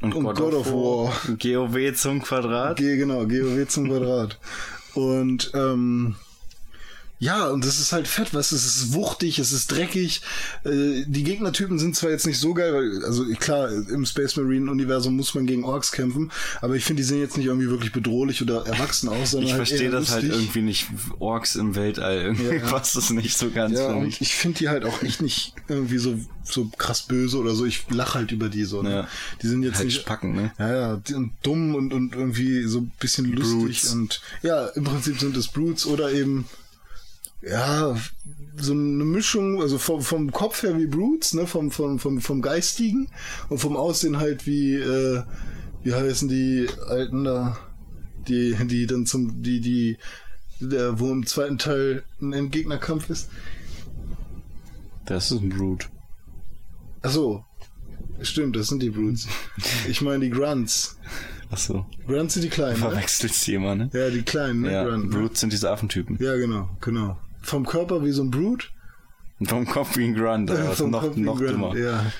Und, 0.00 0.14
Und 0.14 0.34
God 0.34 0.54
of 0.54 0.70
War. 0.72 1.12
GOW 1.38 1.94
zum 1.94 2.22
Quadrat. 2.22 2.76
G, 2.76 2.96
genau, 2.96 3.26
GOW 3.26 3.66
zum 3.68 3.88
Quadrat. 3.88 4.38
Und, 4.94 5.50
ähm, 5.54 6.16
Ja, 7.22 7.46
und 7.50 7.64
das 7.64 7.78
ist 7.78 7.92
halt 7.92 8.08
fett, 8.08 8.34
was 8.34 8.50
es 8.50 8.64
ist 8.66 8.94
wuchtig, 8.94 9.38
es 9.38 9.52
ist 9.52 9.70
dreckig. 9.70 10.22
Äh, 10.64 11.04
die 11.06 11.22
Gegnertypen 11.22 11.78
sind 11.78 11.94
zwar 11.94 12.10
jetzt 12.10 12.26
nicht 12.26 12.38
so 12.40 12.52
geil, 12.52 12.74
weil, 12.74 13.04
also 13.04 13.24
klar, 13.38 13.70
im 13.70 14.04
Space 14.04 14.34
Marine 14.34 14.68
Universum 14.68 15.14
muss 15.14 15.32
man 15.32 15.46
gegen 15.46 15.62
Orks 15.62 15.92
kämpfen, 15.92 16.32
aber 16.60 16.74
ich 16.74 16.84
finde, 16.84 17.02
die 17.02 17.06
sehen 17.06 17.20
jetzt 17.20 17.36
nicht 17.36 17.46
irgendwie 17.46 17.68
wirklich 17.70 17.92
bedrohlich 17.92 18.42
oder 18.42 18.66
erwachsen 18.66 19.08
aus, 19.08 19.30
sondern 19.30 19.46
Ich 19.50 19.54
halt 19.54 19.68
verstehe 19.68 19.88
das 19.90 20.10
halt 20.10 20.24
lustig. 20.24 20.42
irgendwie 20.42 20.62
nicht. 20.62 20.86
Orks 21.20 21.54
im 21.54 21.76
Weltall, 21.76 22.22
irgendwie 22.22 22.56
Ja, 22.56 22.66
passt 22.68 22.96
das 22.96 23.10
nicht 23.10 23.36
so 23.38 23.50
ganz 23.50 23.78
Ja, 23.78 23.90
für 23.90 23.94
und 23.94 24.04
mich. 24.06 24.20
ich 24.20 24.34
finde 24.34 24.58
die 24.58 24.68
halt 24.68 24.84
auch 24.84 25.00
echt 25.04 25.22
nicht 25.22 25.54
irgendwie 25.68 25.98
so, 25.98 26.18
so 26.42 26.70
krass 26.76 27.02
böse 27.02 27.38
oder 27.38 27.54
so. 27.54 27.64
Ich 27.64 27.84
lache 27.88 28.14
halt 28.18 28.32
über 28.32 28.48
die 28.48 28.64
so. 28.64 28.82
Ne? 28.82 28.90
Ja. 28.90 29.08
Die 29.42 29.46
sind 29.46 29.62
jetzt 29.62 29.76
Halt 29.76 29.84
nicht. 29.86 30.00
Spacken, 30.00 30.34
ne? 30.34 30.50
Ja, 30.58 30.72
ja, 30.74 30.96
die 30.96 31.12
sind 31.12 31.32
dumm 31.44 31.76
und, 31.76 31.92
und 31.92 32.16
irgendwie 32.16 32.64
so 32.64 32.78
ein 32.80 32.90
bisschen 32.98 33.26
lustig 33.32 33.58
Brutes. 33.82 33.92
und 33.92 34.20
ja, 34.42 34.66
im 34.66 34.82
Prinzip 34.82 35.20
sind 35.20 35.36
es 35.36 35.46
Brutes 35.46 35.86
oder 35.86 36.10
eben 36.10 36.46
ja, 37.42 37.96
so 38.56 38.72
eine 38.72 39.04
Mischung, 39.04 39.60
also 39.60 39.78
vom, 39.78 40.00
vom 40.00 40.30
Kopf 40.30 40.62
her 40.62 40.78
wie 40.78 40.86
Brutes, 40.86 41.34
ne, 41.34 41.46
vom, 41.46 41.70
vom, 41.70 41.98
vom, 41.98 42.20
vom 42.20 42.42
Geistigen 42.42 43.08
und 43.48 43.58
vom 43.58 43.76
Aussehen 43.76 44.18
halt 44.18 44.46
wie, 44.46 44.74
äh, 44.74 45.22
wie 45.82 45.94
heißen 45.94 46.28
die 46.28 46.68
Alten 46.88 47.24
da, 47.24 47.58
die, 48.28 48.54
die 48.66 48.86
dann 48.86 49.06
zum, 49.06 49.42
die, 49.42 49.60
die, 49.60 49.98
der, 50.60 51.00
wo 51.00 51.10
im 51.10 51.26
zweiten 51.26 51.58
Teil 51.58 52.04
ein 52.20 52.32
Endgegnerkampf 52.32 53.10
ist. 53.10 53.28
Das 55.06 55.32
ist 55.32 55.40
ein 55.40 55.48
Brute. 55.48 55.88
Ach 57.02 57.10
so. 57.10 57.44
Stimmt, 58.20 58.54
das 58.54 58.68
sind 58.68 58.82
die 58.82 58.90
Brutes. 58.90 59.26
Ich 59.88 60.00
meine 60.00 60.24
die 60.24 60.30
Grunts. 60.30 60.96
Achso. 61.50 61.86
Grunts 62.06 62.34
sind 62.34 62.44
die 62.44 62.48
kleinen, 62.48 62.80
ne? 62.80 62.88
Verwechselst 62.90 63.46
die 63.46 63.54
immer, 63.54 63.74
ne? 63.74 63.90
Ja, 63.92 64.10
die 64.10 64.22
kleinen, 64.22 64.62
ne? 64.62 64.72
Ja, 64.72 64.84
Grunt, 64.84 65.10
ne? 65.10 65.18
Brutes 65.18 65.40
sind 65.40 65.52
diese 65.52 65.70
Affentypen. 65.70 66.16
Ja, 66.20 66.36
genau, 66.36 66.70
genau. 66.80 67.18
Vom 67.42 67.66
Körper 67.66 68.04
wie 68.04 68.12
so 68.12 68.22
ein 68.22 68.30
Brute. 68.30 68.66
Und 69.40 69.46
vom 69.48 69.66
Kopf 69.66 69.96
wie 69.96 70.04
ein 70.04 70.14
Grunt, 70.14 70.50
was 70.50 70.78
Vom 70.78 70.90
noch, 70.90 71.02
Kopf 71.02 71.16
wie 71.16 71.20
noch 71.20 71.36
Grunt, 71.36 71.50
dümmer. 71.50 71.76
Ja. 71.76 72.12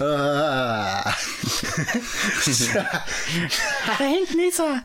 ah. 0.00 1.14
Da 3.86 4.04
hinten 4.04 4.40
ist 4.48 4.60
er! 4.60 4.84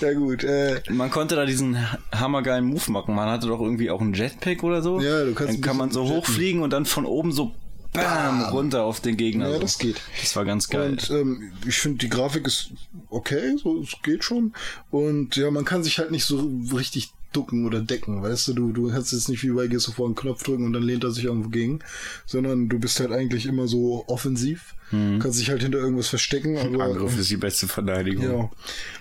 ja 0.00 0.12
gut, 0.14 0.44
äh, 0.44 0.80
Man 0.90 1.10
konnte 1.10 1.36
da 1.36 1.44
diesen 1.44 1.76
hammergeilen 2.12 2.64
Move 2.64 2.90
machen. 2.90 3.14
Man 3.14 3.28
hatte 3.28 3.48
doch 3.48 3.60
irgendwie 3.60 3.90
auch 3.90 4.00
einen 4.00 4.14
Jetpack 4.14 4.62
oder 4.62 4.82
so. 4.82 5.00
Ja, 5.00 5.24
du 5.24 5.34
kannst 5.34 5.54
Dann 5.54 5.60
kann 5.60 5.76
man 5.76 5.90
so 5.90 6.02
bisschen 6.02 6.16
hochfliegen 6.16 6.62
und 6.62 6.72
dann 6.72 6.84
von 6.84 7.04
oben 7.04 7.32
so 7.32 7.52
bam, 7.92 8.42
runter 8.44 8.84
auf 8.84 9.00
den 9.00 9.16
Gegner. 9.16 9.48
ja, 9.48 9.54
so. 9.54 9.60
das 9.60 9.78
geht. 9.78 10.00
Das 10.20 10.36
war 10.36 10.44
ganz 10.44 10.68
geil. 10.68 10.90
Und 10.90 11.10
ähm, 11.10 11.52
ich 11.66 11.78
finde, 11.78 11.98
die 11.98 12.08
Grafik 12.08 12.46
ist 12.46 12.70
okay, 13.08 13.56
so 13.56 13.80
es 13.80 13.94
geht 14.02 14.24
schon. 14.24 14.52
Und 14.90 15.36
ja, 15.36 15.50
man 15.50 15.64
kann 15.64 15.82
sich 15.82 15.98
halt 15.98 16.10
nicht 16.10 16.24
so 16.24 16.50
richtig 16.72 17.12
ducken 17.32 17.64
oder 17.64 17.80
decken, 17.80 18.22
weißt 18.22 18.48
du, 18.48 18.54
du, 18.54 18.72
du 18.72 18.90
kannst 18.90 19.12
jetzt 19.12 19.28
nicht 19.28 19.44
wie 19.44 19.50
bei 19.50 19.68
Gears 19.68 19.88
of 19.88 20.00
War 20.00 20.06
einen 20.06 20.16
Knopf 20.16 20.42
drücken 20.42 20.64
und 20.64 20.72
dann 20.72 20.82
lehnt 20.82 21.04
er 21.04 21.12
sich 21.12 21.26
irgendwo 21.26 21.48
gegen, 21.48 21.78
sondern 22.26 22.68
du 22.68 22.80
bist 22.80 22.98
halt 22.98 23.12
eigentlich 23.12 23.46
immer 23.46 23.68
so 23.68 24.04
offensiv, 24.08 24.74
kannst 24.90 25.38
dich 25.38 25.48
halt 25.48 25.62
hinter 25.62 25.78
irgendwas 25.78 26.08
verstecken, 26.08 26.58
aber 26.74 26.84
Angriff 26.84 27.16
ist 27.16 27.30
die 27.30 27.36
beste 27.36 27.68
Verteidigung. 27.68 28.24
ja. 28.24 28.50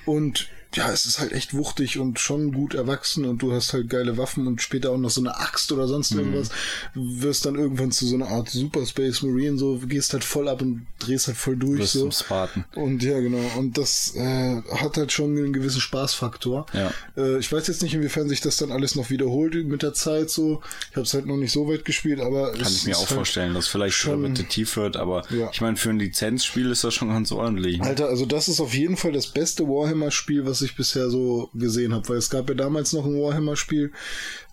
Und 0.06 0.48
ja, 0.76 0.92
es 0.92 1.06
ist 1.08 1.20
halt 1.20 1.32
echt 1.32 1.54
wuchtig 1.56 1.98
und 1.98 2.20
schon 2.20 2.52
gut 2.54 2.76
erwachsen 2.76 3.26
und 3.26 3.42
du 3.42 3.52
hast 3.52 3.74
halt 3.74 3.90
geile 3.90 4.18
Waffen 4.18 4.46
und 4.46 4.62
später 4.62 4.92
auch 4.92 4.98
noch 4.98 5.10
so 5.10 5.20
eine 5.22 5.36
Axt 5.38 5.72
oder 5.72 5.88
sonst 5.88 6.12
Mhm. 6.14 6.20
irgendwas. 6.20 6.50
Wirst 6.94 7.46
dann 7.46 7.56
irgendwann 7.56 7.92
zu 7.92 8.06
so 8.06 8.16
einer 8.16 8.28
Art 8.28 8.50
Super 8.50 8.86
Space 8.86 9.22
Marine, 9.24 9.58
so 9.58 9.80
gehst 9.88 10.14
halt 10.14 10.24
voll 10.24 10.48
ab 10.48 10.62
und 10.62 10.86
drehst 11.00 11.28
halt 11.28 11.38
voll 11.38 11.56
durch. 11.58 11.80
Wirst 11.80 11.94
so. 11.94 12.12
Spartan. 12.12 12.66
Und 12.76 13.02
ja, 13.02 13.20
genau. 13.20 13.40
Und 13.58 13.78
das 13.78 14.14
äh, 14.16 14.62
hat 14.76 14.98
halt 14.98 15.12
schon 15.12 15.36
einen 15.38 15.54
gewissen 15.54 15.82
Spaßfaktor. 15.82 16.66
Ja. 16.74 16.92
Äh, 17.18 17.40
ich 17.40 17.52
weiß 17.52 17.68
jetzt 17.68 17.82
nicht, 17.82 17.94
inwiefern 17.96 18.30
sich 18.30 18.42
das 18.42 18.58
dann 18.58 18.72
alles 18.72 18.96
noch 18.96 19.10
wiederholt 19.10 19.56
mit 19.66 19.82
der 19.82 19.94
Zeit 19.94 20.30
so. 20.30 20.62
Ich 20.92 20.96
habe 20.96 21.06
es 21.06 21.14
halt 21.14 21.26
noch 21.26 21.38
nicht 21.38 21.52
so 21.52 21.68
weit 21.68 21.84
gespielt, 21.86 22.20
aber 22.20 22.52
Kann 22.52 22.62
ich 22.72 22.86
mir 22.86 22.96
auch 22.96 23.00
halt, 23.02 23.10
vorstellen, 23.10 23.54
dass 23.54 23.68
vielleicht 23.68 23.96
schon- 23.96 24.22
repetitiv 24.24 24.76
wird, 24.78 24.98
aber 24.98 25.24
Ja. 25.34 25.50
ich 25.52 25.62
meine, 25.62 25.78
für 25.78 25.90
ein 25.90 26.00
Lizenzspiel 26.00 26.70
ist 26.70 26.84
das 26.84 26.94
schon 26.94 27.10
ganz 27.10 27.32
ordentlich. 27.32 27.82
Alter, 27.82 28.08
also 28.08 28.26
das 28.26 28.48
ist 28.48 28.60
auf 28.60 28.74
jeden 28.76 28.98
Fall 28.98 29.12
das 29.14 29.28
beste 29.28 29.64
Warhammer-Spiel, 29.68 30.46
was 30.46 30.59
ich 30.62 30.76
bisher 30.76 31.10
so 31.10 31.50
gesehen 31.54 31.94
habe, 31.94 32.08
weil 32.10 32.18
es 32.18 32.30
gab 32.30 32.50
ja 32.50 32.56
damals 32.56 32.94
noch 32.94 33.06
ein 33.06 33.14
Warhammer-Spiel. 33.16 33.92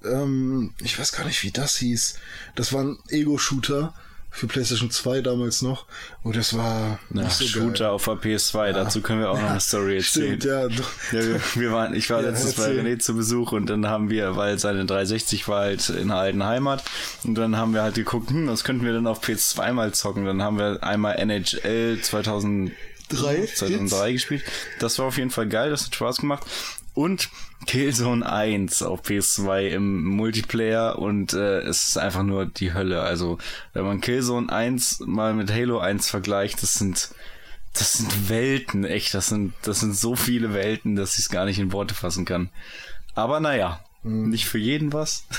Ähm, 0.04 0.72
ich 0.82 0.98
weiß 0.98 1.12
gar 1.12 1.24
nicht, 1.26 1.42
wie 1.42 1.50
das 1.50 1.76
hieß. 1.76 2.18
Das 2.54 2.72
war 2.72 2.82
ein 2.84 2.98
Ego-Shooter 3.08 3.94
für 4.30 4.46
PlayStation 4.48 4.90
2 4.90 5.22
damals 5.22 5.62
noch. 5.62 5.86
Und 6.22 6.36
das 6.36 6.54
war 6.54 6.98
Ja, 7.14 7.22
nicht 7.22 7.32
so 7.32 7.46
Shooter 7.46 7.84
geil. 7.84 7.92
auf 7.94 8.04
der 8.04 8.14
PS2, 8.16 8.72
dazu 8.72 9.00
können 9.00 9.20
wir 9.20 9.30
auch 9.30 9.40
noch 9.40 9.48
eine 9.48 9.60
Story 9.60 9.96
erzählen. 9.96 10.38
Stimmt, 10.38 10.44
ja. 10.44 10.68
Ja, 10.68 11.26
wir, 11.26 11.40
wir 11.54 11.72
waren, 11.72 11.94
ich 11.94 12.10
war 12.10 12.20
Ja, 12.22 12.28
letztens 12.28 12.52
bei 12.54 12.64
erzähl. 12.64 12.80
René 12.84 12.98
zu 12.98 13.14
Besuch 13.16 13.52
und 13.52 13.70
dann 13.70 13.86
haben 13.88 14.10
wir, 14.10 14.36
weil 14.36 14.58
seine 14.58 14.84
360 14.84 15.48
war 15.48 15.60
halt 15.62 15.88
in 15.88 16.08
der 16.08 16.18
alten 16.18 16.44
Heimat 16.44 16.84
und 17.24 17.34
dann 17.36 17.56
haben 17.56 17.72
wir 17.72 17.82
halt 17.82 17.94
geguckt, 17.94 18.28
hm, 18.28 18.46
was 18.46 18.62
könnten 18.62 18.84
wir 18.84 18.92
denn 18.92 19.06
auf 19.06 19.22
PS2 19.22 19.72
mal 19.72 19.94
zocken? 19.94 20.26
Dann 20.26 20.42
haben 20.42 20.58
wir 20.58 20.82
einmal 20.82 21.16
NHL 21.16 22.00
2003 23.08 23.36
Drei 23.36 23.46
2003 23.46 24.12
gespielt. 24.12 24.44
Das 24.78 24.98
war 24.98 25.06
auf 25.06 25.18
jeden 25.18 25.30
Fall 25.30 25.48
geil, 25.48 25.70
das 25.70 25.86
hat 25.86 25.94
Spaß 25.94 26.18
gemacht. 26.18 26.44
Und 26.94 27.28
Killzone 27.66 28.24
1 28.24 28.82
auf 28.82 29.02
PS2 29.02 29.68
im 29.68 30.04
Multiplayer 30.04 30.98
und 30.98 31.34
äh, 31.34 31.58
es 31.60 31.88
ist 31.88 31.98
einfach 31.98 32.22
nur 32.22 32.46
die 32.46 32.72
Hölle. 32.72 33.02
Also, 33.02 33.38
wenn 33.74 33.84
man 33.84 34.00
Killzone 34.00 34.50
1 34.50 35.00
mal 35.00 35.34
mit 35.34 35.52
Halo 35.52 35.78
1 35.78 36.08
vergleicht, 36.08 36.62
das 36.62 36.74
sind 36.74 37.10
das 37.78 37.92
sind 37.92 38.28
Welten, 38.28 38.84
echt. 38.84 39.14
Das 39.14 39.28
sind, 39.28 39.52
das 39.62 39.80
sind 39.80 39.94
so 39.94 40.16
viele 40.16 40.54
Welten, 40.54 40.96
dass 40.96 41.14
ich 41.18 41.26
es 41.26 41.28
gar 41.28 41.44
nicht 41.44 41.58
in 41.58 41.72
Worte 41.72 41.94
fassen 41.94 42.24
kann. 42.24 42.48
Aber 43.14 43.40
naja. 43.40 43.80
Nicht 44.06 44.46
für 44.46 44.58
jeden 44.58 44.92
was. 44.92 45.24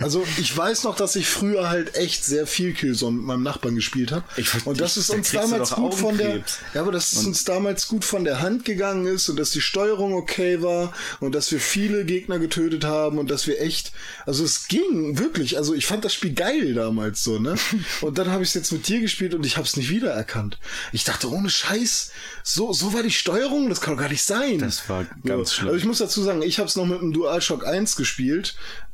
Also 0.00 0.24
ich 0.38 0.56
weiß 0.56 0.84
noch, 0.84 0.96
dass 0.96 1.16
ich 1.16 1.26
früher 1.26 1.68
halt 1.68 1.96
echt 1.96 2.24
sehr 2.24 2.46
viel 2.46 2.72
Killzone 2.74 3.16
mit 3.16 3.26
meinem 3.26 3.42
Nachbarn 3.42 3.74
gespielt 3.74 4.12
habe. 4.12 4.24
Und 4.64 4.80
dass 4.80 4.96
es 4.96 5.10
uns 5.10 5.30
damals 5.32 5.70
gut 5.70 5.94
von 5.94 6.16
der, 6.16 6.42
ja, 6.74 6.80
aber 6.80 6.92
dass 6.92 7.12
es 7.12 7.24
uns 7.24 7.44
damals 7.44 7.88
gut 7.88 8.04
von 8.04 8.24
der 8.24 8.40
Hand 8.40 8.64
gegangen 8.64 9.06
ist 9.06 9.28
und 9.28 9.38
dass 9.38 9.50
die 9.50 9.60
Steuerung 9.60 10.14
okay 10.14 10.62
war 10.62 10.92
und 11.20 11.34
dass 11.34 11.50
wir 11.50 11.60
viele 11.60 12.04
Gegner 12.04 12.38
getötet 12.38 12.84
haben 12.84 13.18
und 13.18 13.30
dass 13.30 13.46
wir 13.46 13.60
echt, 13.60 13.92
also 14.26 14.44
es 14.44 14.68
ging 14.68 15.18
wirklich. 15.18 15.56
Also 15.56 15.74
ich 15.74 15.86
fand 15.86 16.04
das 16.04 16.14
Spiel 16.14 16.34
geil 16.34 16.74
damals 16.74 17.22
so, 17.22 17.38
ne? 17.38 17.56
Und 18.00 18.18
dann 18.18 18.30
habe 18.30 18.42
ich 18.42 18.50
es 18.50 18.54
jetzt 18.54 18.72
mit 18.72 18.86
dir 18.88 19.00
gespielt 19.00 19.34
und 19.34 19.44
ich 19.44 19.56
habe 19.56 19.66
es 19.66 19.76
nicht 19.76 19.90
wiedererkannt. 19.90 20.58
Ich 20.92 21.04
dachte, 21.04 21.30
ohne 21.30 21.50
Scheiß, 21.50 22.10
so 22.42 22.72
so 22.72 22.92
war 22.92 23.02
die 23.02 23.10
Steuerung, 23.10 23.68
das 23.68 23.80
kann 23.80 23.94
doch 23.94 24.02
gar 24.02 24.10
nicht 24.10 24.22
sein. 24.22 24.58
Das 24.58 24.88
war 24.88 25.06
ganz 25.24 25.50
so. 25.50 25.56
schlimm. 25.56 25.68
Also 25.68 25.78
ich 25.78 25.84
muss 25.84 25.98
dazu 25.98 26.22
sagen, 26.22 26.42
ich 26.42 26.58
habe 26.58 26.68
es 26.68 26.76
noch 26.76 26.86
mit 26.86 27.00
dem 27.00 27.12
DualShock 27.12 27.66
1 27.66 27.96
gespielt. 27.96 28.05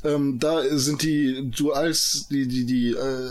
Ähm, 0.05 0.38
da 0.38 0.62
sind 0.77 1.03
die 1.03 1.51
Duals, 1.51 2.27
die, 2.31 2.46
die, 2.46 2.64
die 2.64 2.90
äh, 2.90 3.31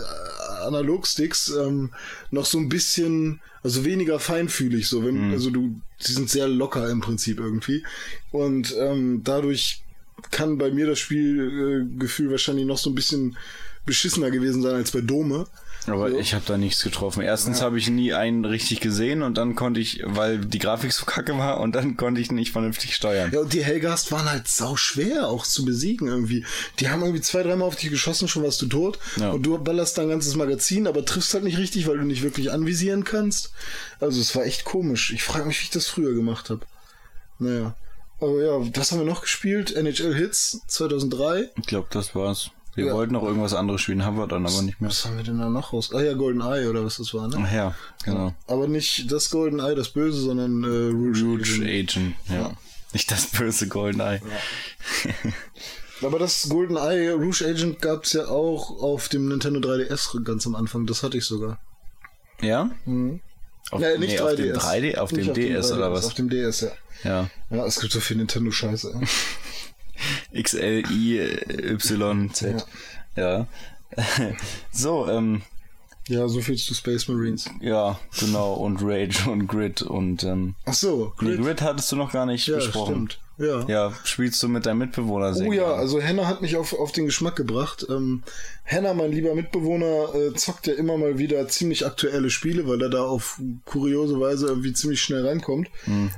Analogsticks 0.66 1.50
ähm, 1.50 1.90
noch 2.30 2.46
so 2.46 2.58
ein 2.58 2.68
bisschen, 2.68 3.40
also 3.62 3.84
weniger 3.84 4.18
feinfühlig, 4.18 4.88
so 4.88 5.04
wenn, 5.04 5.28
Mhm. 5.28 5.32
also 5.32 5.50
du, 5.50 5.80
die 6.06 6.12
sind 6.12 6.30
sehr 6.30 6.48
locker 6.48 6.88
im 6.90 7.00
Prinzip 7.00 7.38
irgendwie. 7.38 7.84
Und 8.30 8.74
ähm, 8.78 9.22
dadurch 9.24 9.82
kann 10.30 10.58
bei 10.58 10.70
mir 10.70 10.86
das 10.86 10.98
Spielgefühl 11.00 11.88
Gefühl 11.98 12.30
wahrscheinlich 12.30 12.66
noch 12.66 12.78
so 12.78 12.90
ein 12.90 12.94
bisschen 12.94 13.36
beschissener 13.86 14.30
gewesen 14.30 14.62
sein 14.62 14.74
als 14.74 14.92
bei 14.92 15.00
Dome. 15.00 15.46
Aber 15.86 16.10
So. 16.10 16.18
ich 16.18 16.34
habe 16.34 16.44
da 16.46 16.56
nichts 16.56 16.82
getroffen. 16.82 17.22
Erstens 17.22 17.60
habe 17.60 17.78
ich 17.78 17.88
nie 17.88 18.12
einen 18.12 18.44
richtig 18.44 18.80
gesehen 18.80 19.22
und 19.22 19.36
dann 19.36 19.54
konnte 19.54 19.80
ich, 19.80 20.02
weil 20.04 20.38
die 20.38 20.58
Grafik 20.58 20.92
so 20.92 21.04
kacke 21.04 21.36
war 21.38 21.60
und 21.60 21.74
dann 21.74 21.96
konnte 21.96 22.20
ich 22.20 22.30
nicht 22.30 22.52
vernünftig 22.52 22.94
steuern. 22.94 23.30
Ja, 23.32 23.40
und 23.40 23.52
die 23.52 23.64
Hellgast 23.64 24.12
waren 24.12 24.30
halt 24.30 24.46
sau 24.48 24.76
schwer 24.76 25.28
auch 25.28 25.44
zu 25.46 25.64
besiegen 25.64 26.08
irgendwie. 26.08 26.44
Die 26.78 26.88
haben 26.88 27.02
irgendwie 27.02 27.20
zwei, 27.20 27.42
dreimal 27.42 27.68
auf 27.68 27.76
dich 27.76 27.90
geschossen, 27.90 28.28
schon 28.28 28.42
warst 28.42 28.62
du 28.62 28.66
tot. 28.66 28.98
Ja. 29.16 29.30
Und 29.30 29.42
du 29.44 29.58
ballerst 29.58 29.98
dein 29.98 30.08
ganzes 30.08 30.36
Magazin, 30.36 30.86
aber 30.86 31.04
triffst 31.04 31.34
halt 31.34 31.44
nicht 31.44 31.58
richtig, 31.58 31.86
weil 31.86 31.98
du 31.98 32.04
nicht 32.04 32.22
wirklich 32.22 32.52
anvisieren 32.52 33.04
kannst. 33.04 33.52
Also 34.00 34.20
es 34.20 34.34
war 34.36 34.44
echt 34.44 34.64
komisch. 34.64 35.12
Ich 35.12 35.22
frage 35.22 35.46
mich, 35.46 35.60
wie 35.60 35.64
ich 35.64 35.70
das 35.70 35.88
früher 35.88 36.14
gemacht 36.14 36.50
habe. 36.50 36.60
Naja. 37.38 37.74
Aber 38.20 38.40
ja, 38.40 38.52
was 38.76 38.92
haben 38.92 39.00
wir 39.00 39.04
noch 39.06 39.22
gespielt? 39.22 39.74
NHL 39.74 40.14
Hits 40.14 40.60
2003. 40.68 41.50
Ich 41.58 41.66
glaube, 41.66 41.88
das 41.90 42.14
war's. 42.14 42.50
Wir 42.74 42.86
Ja. 42.86 42.94
wollten 42.94 43.12
noch 43.12 43.22
irgendwas 43.22 43.52
anderes 43.52 43.82
spielen, 43.82 44.04
haben 44.04 44.16
wir 44.16 44.26
dann 44.26 44.46
aber 44.46 44.62
nicht 44.62 44.80
mehr. 44.80 44.88
Was 44.90 45.04
haben 45.04 45.16
wir 45.18 45.24
denn 45.24 45.38
da 45.38 45.48
noch 45.50 45.72
raus? 45.74 45.90
Ah 45.94 46.00
ja, 46.00 46.14
Golden 46.14 46.40
Eye 46.40 46.68
oder 46.68 46.84
was 46.84 46.96
das 46.96 47.12
war, 47.12 47.28
ne? 47.28 47.36
Ach 47.46 47.52
ja, 47.52 47.74
genau. 48.04 48.34
Aber 48.46 48.66
nicht 48.66 49.12
das 49.12 49.28
Golden 49.30 49.58
Eye, 49.60 49.74
das 49.74 49.90
Böse, 49.90 50.20
sondern 50.20 50.64
äh, 50.64 50.90
Rouge. 50.90 51.22
Rouge 51.22 51.42
Agent. 51.62 51.90
Agent, 51.90 52.14
ja. 52.30 52.52
Nicht 52.94 53.10
das 53.10 53.26
böse 53.26 53.68
Goldeneye. 53.68 54.20
Aber 56.02 56.18
das 56.18 56.48
Golden 56.48 56.76
Eye 56.76 57.12
Rouge 57.12 57.46
Agent 57.46 57.80
gab's 57.80 58.12
ja 58.12 58.26
auch 58.26 58.82
auf 58.82 59.08
dem 59.08 59.28
Nintendo 59.28 59.60
3DS 59.60 60.22
ganz 60.24 60.46
am 60.46 60.54
Anfang. 60.56 60.86
Das 60.86 61.02
hatte 61.02 61.16
ich 61.18 61.24
sogar. 61.24 61.58
Ja? 62.40 62.70
Mhm. 62.84 63.20
Auf, 63.70 63.80
Ja, 63.80 63.96
nicht 63.96 64.10
nee, 64.10 64.18
3DS. 64.18 64.22
auf 64.22 64.36
dem 64.36 64.52
3D, 64.56 64.96
auf 64.98 65.12
Nicht 65.12 65.26
dem 65.28 65.34
DS 65.34 65.72
oder 65.72 65.86
3DS, 65.88 65.92
was? 65.92 66.06
Auf 66.06 66.14
dem 66.14 66.28
DS, 66.28 66.60
ja. 66.62 66.70
Ja. 67.04 67.30
Ja, 67.50 67.66
es 67.66 67.80
gibt 67.80 67.92
so 67.92 68.00
viel 68.00 68.16
Nintendo-Scheiße. 68.16 69.00
X, 70.32 70.54
L, 70.54 70.82
I, 70.90 71.18
Y, 71.18 72.30
Z. 72.32 72.66
Ja. 73.16 73.46
so, 74.72 75.08
ähm, 75.08 75.42
ja, 76.08 76.26
so 76.28 76.40
viel 76.40 76.56
zu 76.56 76.74
Space 76.74 77.08
Marines. 77.08 77.48
ja, 77.60 77.98
genau. 78.18 78.54
Und 78.54 78.78
Rage 78.82 79.30
und 79.30 79.46
Grid 79.46 79.82
und, 79.82 80.24
ähm, 80.24 80.54
Ach 80.64 80.72
so, 80.74 81.12
Grid. 81.16 81.40
Grid 81.40 81.62
hattest 81.62 81.92
du 81.92 81.96
noch 81.96 82.12
gar 82.12 82.26
nicht 82.26 82.46
Ja, 82.46 82.56
besprochen. 82.56 82.92
stimmt. 82.94 83.20
Ja. 83.38 83.64
Ja, 83.66 83.92
spielst 84.04 84.42
du 84.42 84.48
mit 84.48 84.66
deinem 84.66 84.78
Mitbewohner 84.78 85.34
sehr 85.34 85.48
Oh 85.48 85.52
ja, 85.52 85.72
also 85.72 86.00
Henna 86.00 86.26
hat 86.26 86.42
mich 86.42 86.56
auf, 86.56 86.72
auf 86.72 86.92
den 86.92 87.06
Geschmack 87.06 87.34
gebracht. 87.36 87.86
Ähm, 87.88 88.22
Henna, 88.62 88.94
mein 88.94 89.10
lieber 89.10 89.34
Mitbewohner, 89.34 90.14
äh, 90.14 90.34
zockt 90.34 90.66
ja 90.66 90.74
immer 90.74 90.96
mal 90.98 91.18
wieder 91.18 91.48
ziemlich 91.48 91.86
aktuelle 91.86 92.30
Spiele, 92.30 92.68
weil 92.68 92.80
er 92.82 92.90
da 92.90 93.04
auf 93.04 93.40
kuriose 93.64 94.20
Weise 94.20 94.46
irgendwie 94.46 94.72
ziemlich 94.72 95.02
schnell 95.02 95.26
reinkommt. 95.26 95.68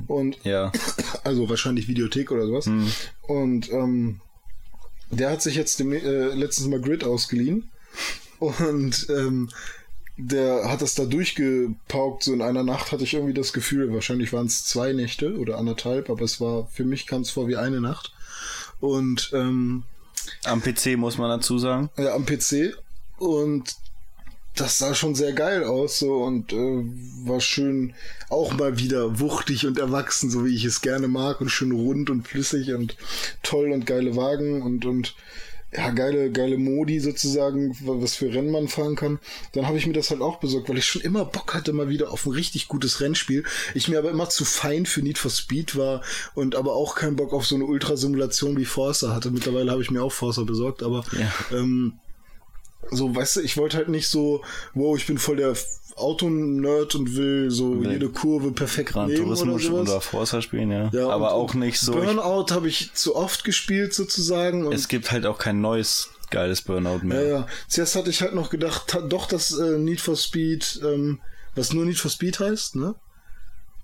Und 0.07 0.38
Ja. 0.44 0.72
also 1.24 1.48
wahrscheinlich 1.48 1.88
Videothek 1.88 2.31
oder 2.31 2.46
sowas. 2.46 2.68
Und 3.22 3.70
ähm, 3.72 4.20
der 5.11 5.31
hat 5.31 5.42
sich 5.42 5.55
jetzt 5.55 5.79
dem, 5.81 5.92
äh, 5.92 6.35
letztens 6.35 6.68
mal 6.68 6.81
Grid 6.81 7.05
ausgeliehen. 7.05 7.70
Und 8.40 9.07
ähm, 9.09 9.48
der 10.16 10.70
hat 10.70 10.83
das 10.83 10.94
da 10.94 11.05
durchgepaukt. 11.05 12.22
So 12.22 12.33
in 12.33 12.42
einer 12.42 12.62
Nacht 12.62 12.92
hatte 12.92 13.05
ich 13.05 13.14
irgendwie 13.14 13.35
das 13.35 13.53
Gefühl, 13.53 13.92
wahrscheinlich 13.92 14.33
waren 14.33 14.46
es 14.46 14.64
zwei 14.64 14.92
Nächte 14.92 15.37
oder 15.37 15.59
anderthalb, 15.59 16.11
aber 16.11 16.22
es 16.22 16.40
war, 16.40 16.68
für 16.72 16.85
mich 16.85 17.07
kam 17.07 17.22
es 17.22 17.31
vor 17.31 17.48
wie 17.48 17.57
eine 17.57 17.81
Nacht. 17.81 18.12
Und 18.81 19.31
ähm, 19.35 19.85
Am 20.44 20.62
PC 20.62 20.96
muss 20.96 21.18
man 21.18 21.31
dazu 21.31 21.59
sagen. 21.59 21.90
ja, 21.96 22.14
am 22.14 22.27
PC. 22.27 22.77
Und 23.18 23.77
das 24.57 24.79
sah 24.79 24.94
schon 24.94 25.14
sehr 25.16 25.33
geil 25.33 25.64
aus 25.64 25.98
so 25.98 26.22
und 26.22 26.53
äh, 26.53 26.57
war 27.24 27.40
schön 27.40 27.94
auch 28.29 28.53
mal 28.55 28.79
wieder 28.79 29.18
wuchtig 29.18 29.66
und 29.66 29.79
erwachsen, 29.79 30.31
so 30.31 30.44
wie 30.44 30.55
ich 30.55 30.64
es 30.64 30.81
gerne 30.81 31.09
mag 31.09 31.40
und 31.40 31.48
schön 31.48 31.72
rund 31.72 32.09
und 32.09 32.29
flüssig 32.29 32.72
und 32.72 32.96
toll 33.42 33.72
und 33.72 33.85
geile 33.85 34.14
Wagen 34.14 34.62
und 34.62 34.85
und 34.85 35.16
ja, 35.77 35.91
geile, 35.91 36.31
geile 36.31 36.57
Modi 36.57 37.01
sozusagen, 37.01 37.77
was 37.81 38.15
für 38.15 38.33
Rennen 38.33 38.51
man 38.53 38.69
fahren 38.69 38.95
kann. 38.95 39.19
Dann 39.53 39.67
habe 39.67 39.77
ich 39.77 39.87
mir 39.87 39.93
das 39.93 40.11
halt 40.11 40.21
auch 40.21 40.39
besorgt, 40.39 40.69
weil 40.69 40.79
ich 40.79 40.85
schon 40.87 41.03
immer 41.03 41.25
Bock 41.25 41.53
hatte 41.53 41.73
mal 41.73 41.89
wieder 41.89 42.13
auf 42.13 42.27
ein 42.27 42.33
richtig 42.33 42.69
gutes 42.69 43.01
Rennspiel. 43.01 43.45
Ich 43.75 43.89
mir 43.89 43.99
aber 43.99 44.11
immer 44.11 44.29
zu 44.29 44.45
fein 44.45 44.87
für 44.87 45.03
Need 45.03 45.19
for 45.19 45.31
Speed 45.33 45.77
war 45.77 46.03
und 46.35 46.55
aber 46.55 46.75
auch 46.75 46.95
keinen 46.95 47.17
Bock 47.17 47.33
auf 47.33 47.45
so 47.47 47.57
eine 47.57 47.65
Ultrasimulation 47.65 48.57
wie 48.57 48.65
Forza 48.65 49.13
hatte. 49.15 49.31
Mittlerweile 49.31 49.73
habe 49.73 49.83
ich 49.83 49.91
mir 49.91 50.03
auch 50.03 50.13
Forza 50.13 50.45
besorgt, 50.45 50.83
aber 50.83 51.05
Ja. 51.13 51.33
ähm, 51.59 51.95
so, 52.91 53.15
weißt 53.17 53.37
du, 53.37 53.41
ich 53.41 53.57
wollte 53.57 53.79
halt 53.79 53.89
nicht 53.89 54.09
so, 54.09 54.43
wow, 54.75 54.97
ich 54.97 55.07
bin 55.07 55.19
voll 55.19 55.37
der 55.37 55.57
Autonerd 55.96 56.94
und 56.94 57.16
will 57.16 57.50
so 57.50 57.74
Nee. 57.74 57.92
jede 57.92 58.09
Kurve 58.09 58.52
perfekt 58.52 58.90
Gran 58.90 59.09
nehmen 59.09 59.24
Turismo 59.24 59.54
oder 59.54 59.80
oder 59.83 60.00
Forza 60.00 60.42
spielen, 60.42 60.70
ja. 60.70 60.90
Ja, 60.92 61.09
Aber 61.09 61.33
auch 61.33 61.54
nicht 61.54 61.78
so. 61.80 61.92
Burnout 61.92 62.46
habe 62.54 62.68
ich 62.68 62.92
zu 62.94 63.16
oft 63.16 63.44
gespielt 63.44 63.94
sozusagen. 63.94 64.70
Es 64.72 64.88
gibt 64.88 65.11
halt 65.12 65.26
auch 65.26 65.38
kein 65.38 65.61
neues 65.61 66.11
geiles 66.30 66.62
Burnout 66.62 67.00
mehr. 67.04 67.22
ja, 67.22 67.28
ja. 67.40 67.46
Zuerst 67.68 67.94
hatte 67.96 68.11
ich 68.11 68.22
halt 68.22 68.35
noch 68.35 68.50
gedacht, 68.50 68.98
doch 69.09 69.26
das 69.26 69.57
äh, 69.57 69.78
Need 69.78 70.00
for 70.00 70.16
Speed, 70.16 70.80
ähm, 70.85 71.20
was 71.54 71.72
nur 71.72 71.85
Need 71.85 71.98
for 71.98 72.11
Speed 72.11 72.40
heißt, 72.40 72.76
ne? 72.76 72.94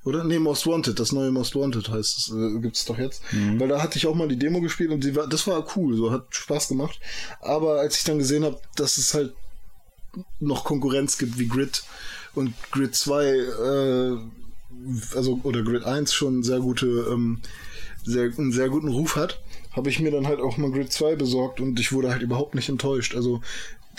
Oder? 0.02 0.24
Nee, 0.24 0.38
Most 0.38 0.66
Wanted, 0.66 0.98
das 0.98 1.12
neue 1.12 1.30
Most 1.30 1.54
Wanted 1.54 1.90
heißt 1.90 2.18
es, 2.18 2.32
äh, 2.34 2.58
gibt's 2.60 2.86
doch 2.86 2.98
jetzt. 2.98 3.22
Weil 3.58 3.68
da 3.68 3.82
hatte 3.82 3.98
ich 3.98 4.06
auch 4.06 4.14
mal 4.14 4.28
die 4.28 4.38
Demo 4.38 4.60
gespielt 4.62 4.90
und 4.90 5.04
die 5.04 5.14
war, 5.14 5.26
das 5.28 5.46
war 5.46 5.64
cool, 5.76 5.94
so 5.94 6.10
hat 6.10 6.24
Spaß 6.30 6.68
gemacht. 6.68 6.98
Aber 7.40 7.80
als 7.80 7.98
ich 7.98 8.04
dann 8.04 8.18
gesehen 8.18 8.42
habe, 8.44 8.58
dass 8.76 8.96
es 8.96 9.12
halt 9.12 9.34
noch 10.38 10.64
Konkurrenz 10.64 11.18
gibt 11.18 11.38
wie 11.38 11.48
Grid 11.48 11.82
und 12.34 12.54
Grid 12.70 12.94
2, 12.94 13.24
äh, 13.26 14.16
also 15.14 15.40
oder 15.42 15.62
Grid 15.62 15.84
1 15.84 16.12
schon 16.12 16.42
sehr 16.42 16.60
gute, 16.60 16.86
ähm, 17.10 17.40
sehr, 18.04 18.32
einen 18.36 18.52
sehr 18.52 18.68
guten 18.68 18.88
Ruf 18.88 19.16
hat, 19.16 19.40
habe 19.72 19.88
ich 19.90 20.00
mir 20.00 20.10
dann 20.10 20.26
halt 20.26 20.40
auch 20.40 20.56
mal 20.56 20.70
Grid 20.70 20.92
2 20.92 21.16
besorgt 21.16 21.60
und 21.60 21.78
ich 21.78 21.92
wurde 21.92 22.10
halt 22.10 22.22
überhaupt 22.22 22.54
nicht 22.54 22.68
enttäuscht. 22.68 23.14
Also 23.14 23.40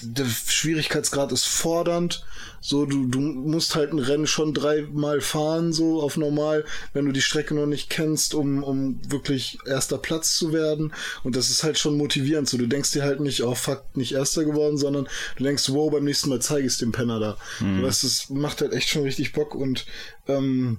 der 0.01 0.25
Schwierigkeitsgrad 0.25 1.31
ist 1.31 1.45
fordernd. 1.45 2.25
So, 2.59 2.85
du, 2.85 3.07
du 3.07 3.19
musst 3.19 3.75
halt 3.75 3.91
ein 3.91 3.99
Rennen 3.99 4.27
schon 4.27 4.53
dreimal 4.53 5.19
fahren, 5.21 5.73
so 5.73 6.01
auf 6.01 6.15
normal, 6.15 6.63
wenn 6.93 7.05
du 7.05 7.11
die 7.11 7.21
Strecke 7.21 7.55
noch 7.55 7.65
nicht 7.65 7.89
kennst, 7.89 8.35
um, 8.35 8.63
um 8.63 8.99
wirklich 9.09 9.57
erster 9.65 9.97
Platz 9.97 10.35
zu 10.35 10.53
werden. 10.53 10.93
Und 11.23 11.35
das 11.35 11.49
ist 11.49 11.63
halt 11.63 11.79
schon 11.79 11.97
motivierend. 11.97 12.47
So, 12.47 12.57
du 12.57 12.67
denkst 12.67 12.91
dir 12.91 13.03
halt 13.03 13.19
nicht, 13.19 13.43
oh 13.43 13.55
fuck, 13.55 13.83
nicht 13.95 14.13
erster 14.13 14.43
geworden, 14.45 14.77
sondern 14.77 15.07
du 15.37 15.43
denkst, 15.43 15.69
wow, 15.69 15.91
beim 15.91 16.03
nächsten 16.03 16.29
Mal 16.29 16.41
zeige 16.41 16.67
ich 16.67 16.73
es 16.73 16.77
dem 16.77 16.91
Penner 16.91 17.19
da. 17.19 17.37
Du 17.77 17.83
weißt, 17.83 18.03
das 18.03 18.29
macht 18.29 18.61
halt 18.61 18.73
echt 18.73 18.89
schon 18.89 19.03
richtig 19.03 19.33
Bock 19.33 19.55
und 19.55 19.85
ähm, 20.27 20.77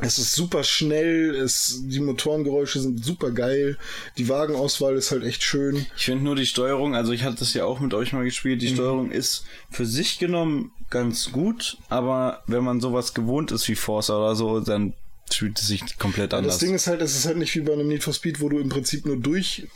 es 0.00 0.18
ist 0.18 0.32
super 0.32 0.64
schnell, 0.64 1.34
es, 1.34 1.80
die 1.84 2.00
Motorengeräusche 2.00 2.80
sind 2.80 3.04
super 3.04 3.30
geil, 3.30 3.78
die 4.18 4.28
Wagenauswahl 4.28 4.94
ist 4.96 5.10
halt 5.10 5.24
echt 5.24 5.42
schön. 5.42 5.86
Ich 5.96 6.06
finde 6.06 6.24
nur 6.24 6.36
die 6.36 6.46
Steuerung, 6.46 6.94
also 6.94 7.12
ich 7.12 7.24
hatte 7.24 7.36
das 7.40 7.54
ja 7.54 7.64
auch 7.64 7.80
mit 7.80 7.94
euch 7.94 8.12
mal 8.12 8.24
gespielt, 8.24 8.62
die 8.62 8.70
Mhm. 8.70 8.74
Steuerung 8.74 9.10
ist 9.10 9.44
für 9.70 9.86
sich 9.86 10.18
genommen 10.18 10.72
ganz 10.90 11.30
gut, 11.32 11.78
aber 11.88 12.42
wenn 12.46 12.64
man 12.64 12.80
sowas 12.80 13.14
gewohnt 13.14 13.52
ist 13.52 13.68
wie 13.68 13.76
Forza 13.76 14.16
oder 14.16 14.34
so, 14.34 14.60
dann 14.60 14.94
spielt 15.32 15.58
es 15.60 15.68
sich 15.68 15.98
komplett 15.98 16.34
anders. 16.34 16.54
Das 16.54 16.60
Ding 16.60 16.74
ist 16.74 16.86
halt, 16.88 17.00
es 17.02 17.16
ist 17.16 17.26
halt 17.26 17.36
nicht 17.36 17.54
wie 17.54 17.60
bei 17.60 17.72
einem 17.72 17.86
Need 17.88 18.02
for 18.02 18.12
Speed, 18.12 18.40
wo 18.40 18.48
du 18.48 18.58
im 18.58 18.68
Prinzip 18.68 19.06
nur 19.06 19.16
durch 19.16 19.66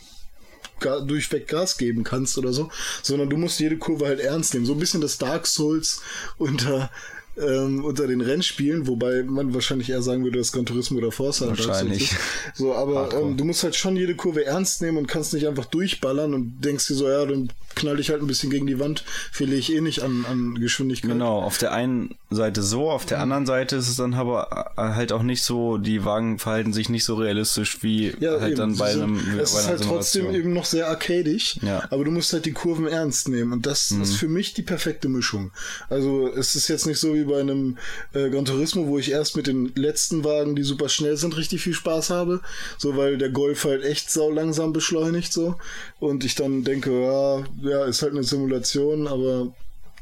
durchweg 0.81 1.47
Gas 1.49 1.79
geben 1.79 2.05
kannst 2.05 2.37
oder 2.37 2.53
so, 2.53 2.71
sondern 3.03 3.31
du 3.31 3.37
musst 3.37 3.59
jede 3.61 3.79
Kurve 3.79 4.07
halt 4.07 4.21
ernst 4.21 4.53
nehmen. 4.53 4.67
So 4.67 4.73
ein 4.75 4.79
bisschen 4.79 5.01
das 5.01 5.17
Dark 5.17 5.47
Souls 5.47 6.03
unter 6.37 6.91
ähm, 7.37 7.85
unter 7.85 8.07
den 8.07 8.21
Rennspielen, 8.21 8.87
wobei 8.87 9.23
man 9.23 9.55
wahrscheinlich 9.55 9.91
eher 9.91 10.03
sagen 10.03 10.25
würde, 10.25 10.39
dass 10.39 10.53
Gran 10.53 10.67
Turismo 10.67 10.99
oder 10.99 11.11
Forza 11.11 11.49
Wahrscheinlich. 11.49 12.13
ist. 12.13 12.17
So, 12.55 12.75
aber 12.75 13.13
ähm, 13.13 13.37
du 13.37 13.45
musst 13.45 13.65
halt 13.65 13.75
schon 13.75 13.97
jede 13.97 14.15
Kurve 14.15 14.45
ernst 14.45 14.83
nehmen 14.83 14.99
und 14.99 15.09
kannst 15.09 15.35
nicht 15.35 15.47
einfach 15.49 15.65
durchballern 15.65 16.35
und 16.35 16.61
denkst 16.65 16.87
dir 16.87 16.95
so, 16.95 17.09
ja, 17.09 17.25
dann 17.27 17.51
knall 17.75 17.99
ich 17.99 18.11
halt 18.11 18.21
ein 18.21 18.27
bisschen 18.27 18.51
gegen 18.51 18.67
die 18.67 18.79
Wand, 18.79 19.05
verliere 19.33 19.59
ich 19.59 19.75
eh 19.75 19.81
nicht 19.81 20.03
an, 20.03 20.25
an 20.31 20.55
Geschwindigkeit. 20.55 21.11
Genau, 21.11 21.41
auf 21.41 21.59
der 21.59 21.73
einen 21.73 22.15
Seite 22.35 22.63
so, 22.63 22.91
auf 22.91 23.05
Mhm. 23.05 23.09
der 23.09 23.21
anderen 23.21 23.47
Seite 23.47 23.77
ist 23.77 23.89
es 23.89 23.97
dann 23.97 24.15
aber 24.15 24.73
halt 24.77 25.13
auch 25.13 25.23
nicht 25.23 25.43
so, 25.43 25.79
die 25.79 26.05
Wagen 26.05 26.39
verhalten 26.39 26.73
sich 26.73 26.89
nicht 26.89 27.05
so 27.05 27.15
realistisch 27.15 27.83
wie 27.83 28.15
Ja, 28.21 28.41
halt 28.41 28.53
eben. 28.53 28.57
dann 28.57 28.77
bei 28.77 28.93
einem 28.93 29.17
Es 29.39 29.53
bei 29.53 29.61
ist 29.61 29.67
halt 29.69 29.83
trotzdem 29.83 30.23
Simulation. 30.23 30.35
eben 30.35 30.53
noch 30.55 30.65
sehr 30.65 30.89
arcadisch, 30.89 31.59
Ja. 31.63 31.85
aber 31.91 32.05
du 32.05 32.11
musst 32.11 32.33
halt 32.33 32.45
die 32.47 32.53
Kurven 32.53 32.87
ernst 32.87 33.29
nehmen 33.29 33.53
und 33.53 33.67
das 33.67 33.91
Mhm. 33.91 34.03
ist 34.03 34.17
für 34.17 34.29
mich 34.29 34.55
die 34.55 34.63
perfekte 34.63 35.09
Mischung. 35.09 35.51
Also 35.89 36.29
es 36.29 36.55
ist 36.55 36.69
jetzt 36.69 36.87
nicht 36.87 36.99
so 36.99 37.15
wie 37.15 37.25
bei 37.25 37.41
einem 37.41 37.79
äh, 38.13 38.31
Gran 38.31 38.45
Turismo, 38.45 38.87
wo 38.87 38.99
ich 38.99 39.11
erst 39.11 39.37
mit 39.37 39.47
den 39.47 39.73
letzten 39.75 40.25
Wagen, 40.25 40.57
die 40.57 40.63
super 40.63 40.89
schnell 40.89 41.17
sind, 41.17 41.37
richtig 41.37 41.63
viel 41.63 41.75
Spaß 41.75 42.11
habe, 42.11 42.41
so 42.79 42.97
weil 42.97 43.19
der 43.19 43.31
Golf 43.31 43.65
halt 43.65 43.85
echt 43.85 44.11
sau 44.11 44.31
langsam 44.31 44.73
beschleunigt 44.73 45.33
so 45.33 45.57
und 46.01 46.25
ich 46.25 46.35
dann 46.35 46.65
denke, 46.65 46.91
ja, 47.03 47.45
ja, 47.63 47.85
ist 47.85 48.03
halt 48.03 48.13
eine 48.13 48.23
Simulation, 48.25 49.07
aber 49.09 49.53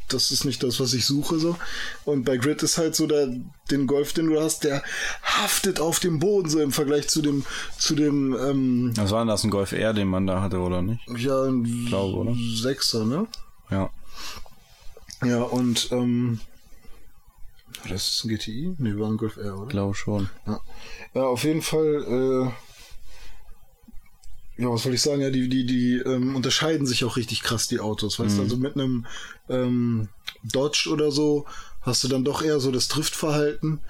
das 0.09 0.31
ist 0.31 0.45
nicht 0.45 0.62
das, 0.62 0.81
was 0.81 0.95
ich 0.95 1.07
suche 1.07 1.38
so. 1.38 1.57
Und 2.05 2.25
bei 2.25 2.37
Grid 2.37 2.62
ist 2.62 2.79
halt 2.79 2.95
so 2.95 3.07
der 3.07 3.29
den 3.71 3.87
Golf, 3.87 4.12
den 4.12 4.27
du 4.27 4.41
hast, 4.41 4.65
der 4.65 4.83
haftet 5.23 5.81
auf 5.81 6.01
dem 6.01 6.19
Boden 6.19 6.49
so 6.49 6.61
im 6.61 6.73
Vergleich 6.73 7.09
zu 7.09 7.23
dem 7.23 7.45
zu 7.79 7.95
dem 7.95 8.37
ähm, 8.38 8.93
Was 8.97 9.11
war 9.11 9.21
denn 9.21 9.29
das, 9.29 9.45
ein 9.45 9.51
Golf 9.51 9.73
R, 9.73 9.95
den 9.95 10.09
man 10.09 10.27
da 10.27 10.43
hatte, 10.43 10.59
oder 10.59 10.83
nicht? 10.83 11.01
ja 11.17 11.45
ein 11.45 11.87
glaube, 11.87 12.17
oder? 12.19 12.35
Sechser, 12.55 13.05
ne? 13.05 13.27
Ja. 13.71 13.91
Ja 15.25 15.43
und 15.43 15.88
ähm, 15.93 16.41
das 17.88 18.09
ist 18.09 18.25
ein 18.25 18.29
GTI? 18.29 18.75
Nee, 18.79 18.99
war 18.99 19.09
ein 19.09 19.17
Golf 19.17 19.37
R, 19.37 19.59
oder? 19.59 19.69
Glaube 19.69 19.95
schon. 19.95 20.29
Ja, 20.47 20.61
ja 21.15 21.23
auf 21.23 21.45
jeden 21.45 21.62
Fall. 21.62 22.05
Äh, 22.49 22.71
ja, 24.62 24.70
was 24.70 24.85
soll 24.85 24.94
ich 24.94 25.03
sagen? 25.03 25.22
Ja, 25.22 25.31
die, 25.31 25.48
die, 25.48 25.66
die 25.66 25.96
ähm, 25.96 26.37
unterscheiden 26.37 26.87
sich 26.87 27.05
auch 27.05 27.16
richtig 27.16 27.42
krass, 27.42 27.66
die 27.66 27.81
Autos. 27.81 28.18
Weißt 28.18 28.38
du, 28.38 28.42
also 28.42 28.57
mit 28.57 28.75
einem 28.75 29.07
ähm, 29.48 30.09
Dodge 30.44 30.88
oder 30.90 31.11
so 31.11 31.46
hast 31.81 32.05
du 32.05 32.09
dann 32.09 32.25
doch 32.25 32.42
eher 32.42 32.61
so 32.61 32.70
das 32.70 32.87
Driftverhalten 32.87 33.81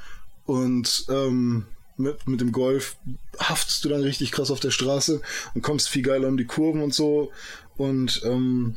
und 0.47 1.05
ähm, 1.11 1.67
mit, 1.99 2.27
mit 2.27 2.41
dem 2.41 2.53
Golf 2.53 2.97
haftest 3.39 3.85
du 3.85 3.91
dann 3.91 4.01
richtig 4.01 4.33
krass 4.33 4.51
auf 4.51 4.61
der 4.61 4.71
Straße 4.71 5.21
und 5.55 5.63
kommst 5.63 5.91
viel 5.91 6.03
geiler 6.03 6.29
um 6.29 6.39
die 6.39 6.47
Kurven 6.47 6.83
und 6.83 6.95
so. 6.95 7.31
Und 7.77 8.23
ähm, 8.25 8.77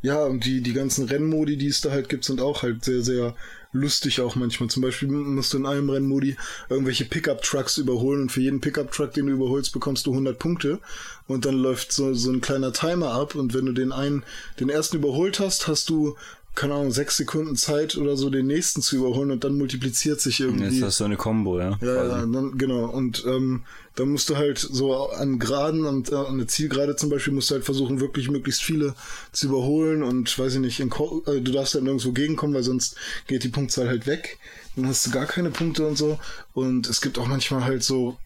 ja, 0.00 0.24
und 0.24 0.46
die, 0.46 0.62
die 0.62 0.72
ganzen 0.72 1.06
Rennmodi, 1.06 1.58
die 1.58 1.66
es 1.66 1.82
da 1.82 1.90
halt 1.90 2.08
gibt, 2.08 2.24
sind 2.24 2.40
auch 2.40 2.62
halt 2.62 2.84
sehr, 2.84 3.02
sehr 3.02 3.34
lustig 3.78 4.20
auch 4.20 4.36
manchmal. 4.36 4.68
Zum 4.68 4.82
Beispiel 4.82 5.08
musst 5.08 5.52
du 5.52 5.58
in 5.58 5.66
einem 5.66 5.90
Rennmodi 5.90 6.36
irgendwelche 6.68 7.04
Pickup-Trucks 7.04 7.78
überholen 7.78 8.22
und 8.22 8.32
für 8.32 8.40
jeden 8.40 8.60
Pickup-Truck, 8.60 9.12
den 9.12 9.26
du 9.26 9.32
überholst, 9.32 9.72
bekommst 9.72 10.06
du 10.06 10.12
100 10.12 10.38
Punkte 10.38 10.80
und 11.26 11.44
dann 11.44 11.56
läuft 11.56 11.92
so, 11.92 12.14
so 12.14 12.30
ein 12.30 12.40
kleiner 12.40 12.72
Timer 12.72 13.12
ab 13.12 13.34
und 13.34 13.54
wenn 13.54 13.66
du 13.66 13.72
den 13.72 13.92
einen, 13.92 14.24
den 14.60 14.70
ersten 14.70 14.96
überholt 14.96 15.40
hast, 15.40 15.68
hast 15.68 15.88
du 15.88 16.16
keine 16.58 16.74
Ahnung, 16.74 16.90
sechs 16.90 17.16
Sekunden 17.16 17.54
Zeit 17.54 17.96
oder 17.96 18.16
so, 18.16 18.30
den 18.30 18.48
nächsten 18.48 18.82
zu 18.82 18.96
überholen 18.96 19.30
und 19.30 19.44
dann 19.44 19.56
multipliziert 19.56 20.20
sich 20.20 20.40
irgendwie. 20.40 20.64
Jetzt 20.64 20.74
ist 20.74 20.82
das 20.82 20.96
so 20.96 21.04
eine 21.04 21.16
Combo, 21.16 21.60
ja. 21.60 21.78
Ja, 21.80 21.94
ja, 22.04 22.26
dann, 22.26 22.58
genau. 22.58 22.86
Und 22.86 23.24
ähm, 23.28 23.62
dann 23.94 24.08
musst 24.08 24.28
du 24.28 24.36
halt 24.36 24.58
so 24.58 25.08
an 25.10 25.38
Geraden, 25.38 25.86
an, 25.86 26.02
äh, 26.10 26.16
an 26.16 26.38
der 26.38 26.48
Zielgerade 26.48 26.96
zum 26.96 27.10
Beispiel, 27.10 27.32
musst 27.32 27.50
du 27.50 27.54
halt 27.54 27.64
versuchen, 27.64 28.00
wirklich 28.00 28.28
möglichst 28.28 28.64
viele 28.64 28.96
zu 29.30 29.46
überholen 29.46 30.02
und 30.02 30.36
weiß 30.36 30.54
ich 30.54 30.60
nicht, 30.60 30.80
äh, 30.80 30.86
du 30.86 31.52
darfst 31.52 31.74
halt 31.74 31.84
nirgendwo 31.84 32.10
gegenkommen, 32.10 32.54
weil 32.54 32.64
sonst 32.64 32.96
geht 33.28 33.44
die 33.44 33.50
Punktzahl 33.50 33.86
halt 33.86 34.08
weg. 34.08 34.38
Dann 34.74 34.88
hast 34.88 35.06
du 35.06 35.12
gar 35.12 35.26
keine 35.26 35.50
Punkte 35.50 35.86
und 35.86 35.96
so. 35.96 36.18
Und 36.54 36.88
es 36.88 37.00
gibt 37.00 37.20
auch 37.20 37.28
manchmal 37.28 37.62
halt 37.62 37.84
so, 37.84 38.16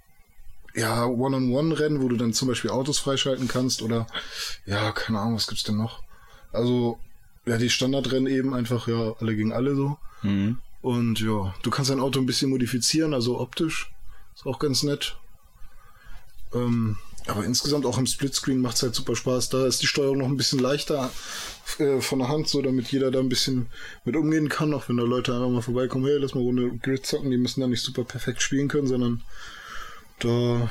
ja, 0.75 1.05
One-on-One-Rennen, 1.05 2.01
wo 2.01 2.09
du 2.09 2.17
dann 2.17 2.33
zum 2.33 2.49
Beispiel 2.49 2.71
Autos 2.71 2.99
freischalten 2.99 3.47
kannst 3.47 3.83
oder, 3.83 4.07
ja, 4.65 4.91
keine 4.93 5.19
Ahnung, 5.19 5.35
was 5.35 5.49
gibt's 5.49 5.65
denn 5.65 5.77
noch? 5.77 6.03
Also, 6.51 6.99
ja, 7.47 7.59
die 7.59 7.71
Standardrennen 7.71 8.33
eben 8.33 8.55
einfach, 8.55 8.89
ja, 8.89 9.15
alle 9.21 9.35
gegen 9.37 9.53
alle 9.53 9.75
so. 9.75 9.99
Mhm. 10.23 10.59
Und 10.81 11.21
ja, 11.21 11.55
du 11.63 11.71
kannst 11.71 11.91
dein 11.91 12.01
Auto 12.01 12.19
ein 12.21 12.27
bisschen 12.27 12.51
modifizieren, 12.51 13.15
also 13.15 13.39
optisch. 13.41 13.91
Ist 14.35 14.47
auch 14.47 14.59
ganz 14.59 14.83
nett. 14.83 15.17
Ähm, 16.55 16.97
aber 17.27 17.45
insgesamt 17.45 17.87
auch 17.87 17.99
im 17.99 18.07
Splitscreen 18.07 18.61
macht 18.61 18.77
es 18.77 18.83
halt 18.83 18.95
super 18.95 19.15
Spaß. 19.15 19.49
Da 19.51 19.67
ist 19.67 19.81
die 19.81 19.87
Steuerung 19.87 20.19
noch 20.19 20.27
ein 20.27 20.37
bisschen 20.37 20.59
leichter 20.59 21.11
äh, 21.79 22.01
von 22.01 22.19
der 22.19 22.29
Hand, 22.29 22.49
so 22.49 22.61
damit 22.63 22.91
jeder 22.91 23.11
da 23.13 23.21
ein 23.21 23.29
bisschen 23.29 23.67
mit 24.05 24.17
umgehen 24.17 24.49
kann, 24.49 24.75
auch 24.75 24.89
wenn 24.89 24.97
da 24.97 25.05
Leute 25.05 25.33
einfach 25.33 25.49
mal 25.49 25.63
vorbeikommen, 25.63 26.05
hey, 26.05 26.19
lass 26.19 26.35
mal 26.35 26.41
Runde 26.41 26.77
Grid 26.79 27.07
zocken, 27.07 27.31
die 27.31 27.37
müssen 27.37 27.61
da 27.61 27.69
nicht 27.69 27.83
super 27.83 28.03
perfekt 28.05 28.43
spielen 28.43 28.67
können, 28.69 28.89
sondern 28.89 29.23
da 30.19 30.69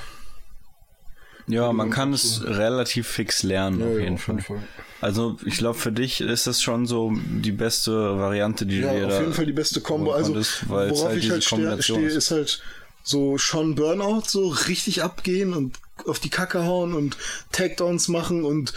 Ja, 1.47 1.71
man 1.71 1.89
kann 1.89 2.11
es 2.13 2.43
relativ 2.43 3.07
fix 3.07 3.43
lernen, 3.43 3.79
Ja, 3.79 3.85
auf 3.87 3.93
ja, 3.93 3.99
jeden 3.99 4.15
auf 4.15 4.21
Fall. 4.23 4.35
jeden 4.35 4.45
Fall. 4.45 4.63
Also, 5.01 5.37
ich 5.45 5.57
glaube, 5.57 5.77
für 5.77 5.91
dich 5.91 6.21
ist 6.21 6.45
das 6.47 6.61
schon 6.61 6.85
so 6.85 7.11
die 7.15 7.51
beste 7.51 7.91
Variante, 8.19 8.65
die 8.65 8.79
Ja, 8.79 8.93
du 8.93 8.99
dir 8.99 9.07
auf 9.07 9.19
jeden 9.19 9.33
Fall 9.33 9.45
die 9.47 9.53
beste 9.53 9.81
Combo. 9.81 10.11
holen 10.11 10.15
Also, 10.17 10.33
konntest, 10.33 10.69
worauf 10.69 11.05
halt 11.05 11.17
ich 11.23 11.29
halt 11.31 11.43
stehe, 11.83 12.07
ist 12.07 12.31
halt 12.31 12.61
so 13.03 13.37
schon 13.39 13.73
Burnout, 13.75 14.23
so 14.27 14.49
richtig 14.49 15.01
abgehen 15.01 15.53
und 15.53 15.79
auf 16.07 16.19
die 16.19 16.29
Kacke 16.29 16.63
hauen 16.65 16.93
und 16.93 17.17
Takedowns 17.51 18.07
machen 18.07 18.43
und 18.43 18.73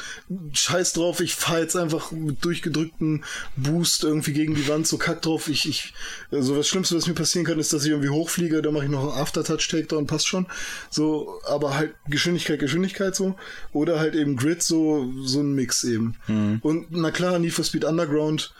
scheiß 0.52 0.92
drauf, 0.94 1.20
ich 1.20 1.34
fahr 1.34 1.60
jetzt 1.60 1.76
einfach 1.76 2.12
mit 2.12 2.44
durchgedrückten 2.44 3.24
Boost 3.56 4.04
irgendwie 4.04 4.32
gegen 4.32 4.54
die 4.54 4.68
Wand, 4.68 4.86
so 4.86 4.98
kack 4.98 5.22
drauf. 5.22 5.48
Ich, 5.48 5.68
ich, 5.68 5.94
also 6.30 6.56
das 6.56 6.68
Schlimmste, 6.68 6.96
was 6.96 7.06
mir 7.06 7.14
passieren 7.14 7.46
kann, 7.46 7.58
ist, 7.58 7.72
dass 7.72 7.84
ich 7.84 7.90
irgendwie 7.90 8.10
hochfliege, 8.10 8.62
da 8.62 8.70
mache 8.70 8.84
ich 8.84 8.90
noch 8.90 9.02
einen 9.02 9.20
Aftertouch-Takedown, 9.20 10.06
passt 10.06 10.26
schon. 10.26 10.46
So, 10.90 11.40
aber 11.46 11.74
halt 11.76 11.94
Geschwindigkeit, 12.08 12.58
Geschwindigkeit 12.58 13.14
so. 13.14 13.36
Oder 13.72 13.98
halt 13.98 14.14
eben 14.14 14.36
Grid, 14.36 14.62
so, 14.62 15.12
so 15.24 15.40
ein 15.40 15.54
Mix 15.54 15.84
eben. 15.84 16.16
Mhm. 16.26 16.58
Und 16.62 16.86
na 16.90 17.10
klar, 17.10 17.38
Need 17.38 17.52
for 17.52 17.64
Speed 17.64 17.84
Underground, 17.84 18.52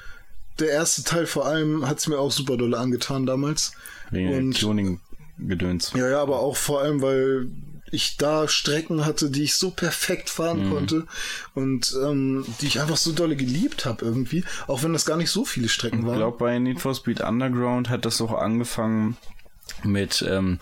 der 0.58 0.68
erste 0.68 1.02
Teil 1.02 1.26
vor 1.26 1.46
allem 1.46 1.86
hat's 1.88 2.06
mir 2.06 2.18
auch 2.18 2.30
super 2.30 2.56
dolle 2.56 2.78
angetan 2.78 3.26
damals. 3.26 3.72
Wegen 4.10 4.32
Und 4.34 4.60
Tuning-Gedöns. 4.60 5.92
ja, 5.94 6.08
ja, 6.08 6.22
aber 6.22 6.40
auch 6.40 6.56
vor 6.56 6.80
allem, 6.82 7.02
weil 7.02 7.48
ich 7.90 8.16
da 8.16 8.48
Strecken 8.48 9.04
hatte, 9.04 9.30
die 9.30 9.44
ich 9.44 9.54
so 9.54 9.70
perfekt 9.70 10.30
fahren 10.30 10.70
konnte 10.70 11.06
und 11.54 11.94
ähm, 12.02 12.44
die 12.60 12.66
ich 12.66 12.80
einfach 12.80 12.96
so 12.96 13.12
dolle 13.12 13.36
geliebt 13.36 13.84
habe 13.84 14.04
irgendwie, 14.04 14.44
auch 14.66 14.82
wenn 14.82 14.92
das 14.92 15.04
gar 15.04 15.16
nicht 15.16 15.30
so 15.30 15.44
viele 15.44 15.68
Strecken 15.68 16.00
Ich 16.00 16.06
waren. 16.06 16.16
glaube, 16.16 16.38
bei 16.38 16.58
Need 16.58 16.80
for 16.80 16.94
Speed 16.94 17.20
Underground 17.20 17.88
hat 17.90 18.04
das 18.04 18.20
auch 18.20 18.32
angefangen 18.32 19.16
mit, 19.82 20.24
ähm, 20.28 20.58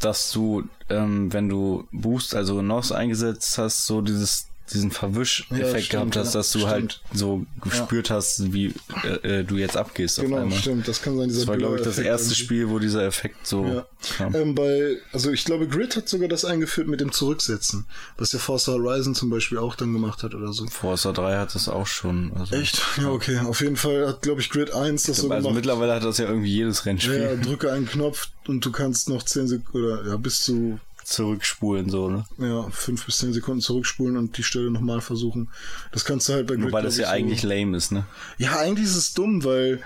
dass 0.00 0.32
du, 0.32 0.64
ähm, 0.88 1.32
wenn 1.32 1.48
du 1.48 1.86
Boost, 1.92 2.34
also 2.34 2.62
NOS 2.62 2.92
eingesetzt 2.92 3.58
hast, 3.58 3.86
so 3.86 4.00
dieses 4.00 4.48
diesen 4.72 4.90
Verwisch-Effekt 4.90 5.84
stimmt, 5.86 5.90
gehabt 5.90 6.16
hast, 6.16 6.34
ja, 6.34 6.40
dass 6.40 6.52
du 6.52 6.60
stimmt. 6.60 6.72
halt 6.72 7.00
so 7.12 7.44
gespürt 7.60 8.08
hast, 8.10 8.52
wie 8.52 8.72
äh, 9.04 9.40
äh, 9.40 9.44
du 9.44 9.56
jetzt 9.56 9.76
abgehst 9.76 10.18
auf 10.18 10.24
genau, 10.24 10.50
stimmt, 10.50 10.88
das 10.88 11.02
kann 11.02 11.18
sein, 11.18 11.28
dieser 11.28 11.40
Das 11.40 11.48
war, 11.48 11.56
glaube 11.58 11.76
ich, 11.76 11.82
das 11.82 11.98
erste 11.98 12.28
irgendwie. 12.28 12.42
Spiel, 12.42 12.68
wo 12.70 12.78
dieser 12.78 13.04
Effekt 13.04 13.46
so 13.46 13.64
Ja. 13.66 13.86
kam. 14.16 14.34
Ähm, 14.34 14.54
bei, 14.54 14.96
also 15.12 15.30
ich 15.30 15.44
glaube, 15.44 15.68
Grid 15.68 15.96
hat 15.96 16.08
sogar 16.08 16.28
das 16.28 16.44
eingeführt 16.46 16.88
mit 16.88 17.00
dem 17.00 17.12
Zurücksetzen, 17.12 17.84
was 18.16 18.30
der 18.30 18.40
Forza 18.40 18.72
Horizon 18.72 19.14
zum 19.14 19.28
Beispiel 19.28 19.58
auch 19.58 19.74
dann 19.76 19.92
gemacht 19.92 20.22
hat 20.22 20.34
oder 20.34 20.52
so. 20.52 20.66
Forza 20.66 21.12
3 21.12 21.36
hat 21.36 21.54
das 21.54 21.68
auch 21.68 21.86
schon. 21.86 22.32
Also, 22.34 22.56
Echt? 22.56 22.80
Ja, 22.96 23.10
okay. 23.10 23.38
Auf 23.40 23.60
jeden 23.60 23.76
Fall 23.76 24.06
hat, 24.08 24.22
glaube 24.22 24.40
ich, 24.40 24.48
Grid 24.48 24.72
1 24.72 25.02
das 25.04 25.16
so 25.18 25.28
also 25.30 25.42
gemacht. 25.42 25.54
mittlerweile 25.56 25.94
hat 25.94 26.04
das 26.04 26.16
ja 26.18 26.26
irgendwie 26.26 26.52
jedes 26.54 26.86
Rennspiel 26.86 27.20
Ja, 27.20 27.36
drücke 27.36 27.70
einen 27.70 27.86
Knopf 27.86 28.28
und 28.46 28.64
du 28.64 28.72
kannst 28.72 29.08
noch 29.10 29.22
10 29.24 29.46
Sekunden 29.48 29.86
oder 29.86 30.06
ja, 30.08 30.16
bis 30.16 30.40
zu 30.42 30.78
zurückspulen, 31.04 31.88
so, 31.90 32.08
ne? 32.10 32.24
ja, 32.38 32.68
5 32.70 33.06
bis 33.06 33.18
10 33.18 33.32
Sekunden 33.32 33.60
zurückspulen 33.60 34.16
und 34.16 34.36
die 34.38 34.42
Stelle 34.42 34.70
nochmal 34.70 35.00
versuchen. 35.00 35.48
Das 35.92 36.04
kannst 36.04 36.28
du 36.28 36.32
halt 36.34 36.46
bei 36.46 36.56
Grid. 36.56 36.66
Wobei 36.66 36.82
das 36.82 36.96
ja 36.96 37.06
so- 37.06 37.12
eigentlich 37.12 37.42
lame 37.42 37.76
ist, 37.76 37.92
ne? 37.92 38.04
Ja, 38.38 38.56
eigentlich 38.58 38.86
ist 38.86 38.96
es 38.96 39.14
dumm, 39.14 39.44
weil 39.44 39.80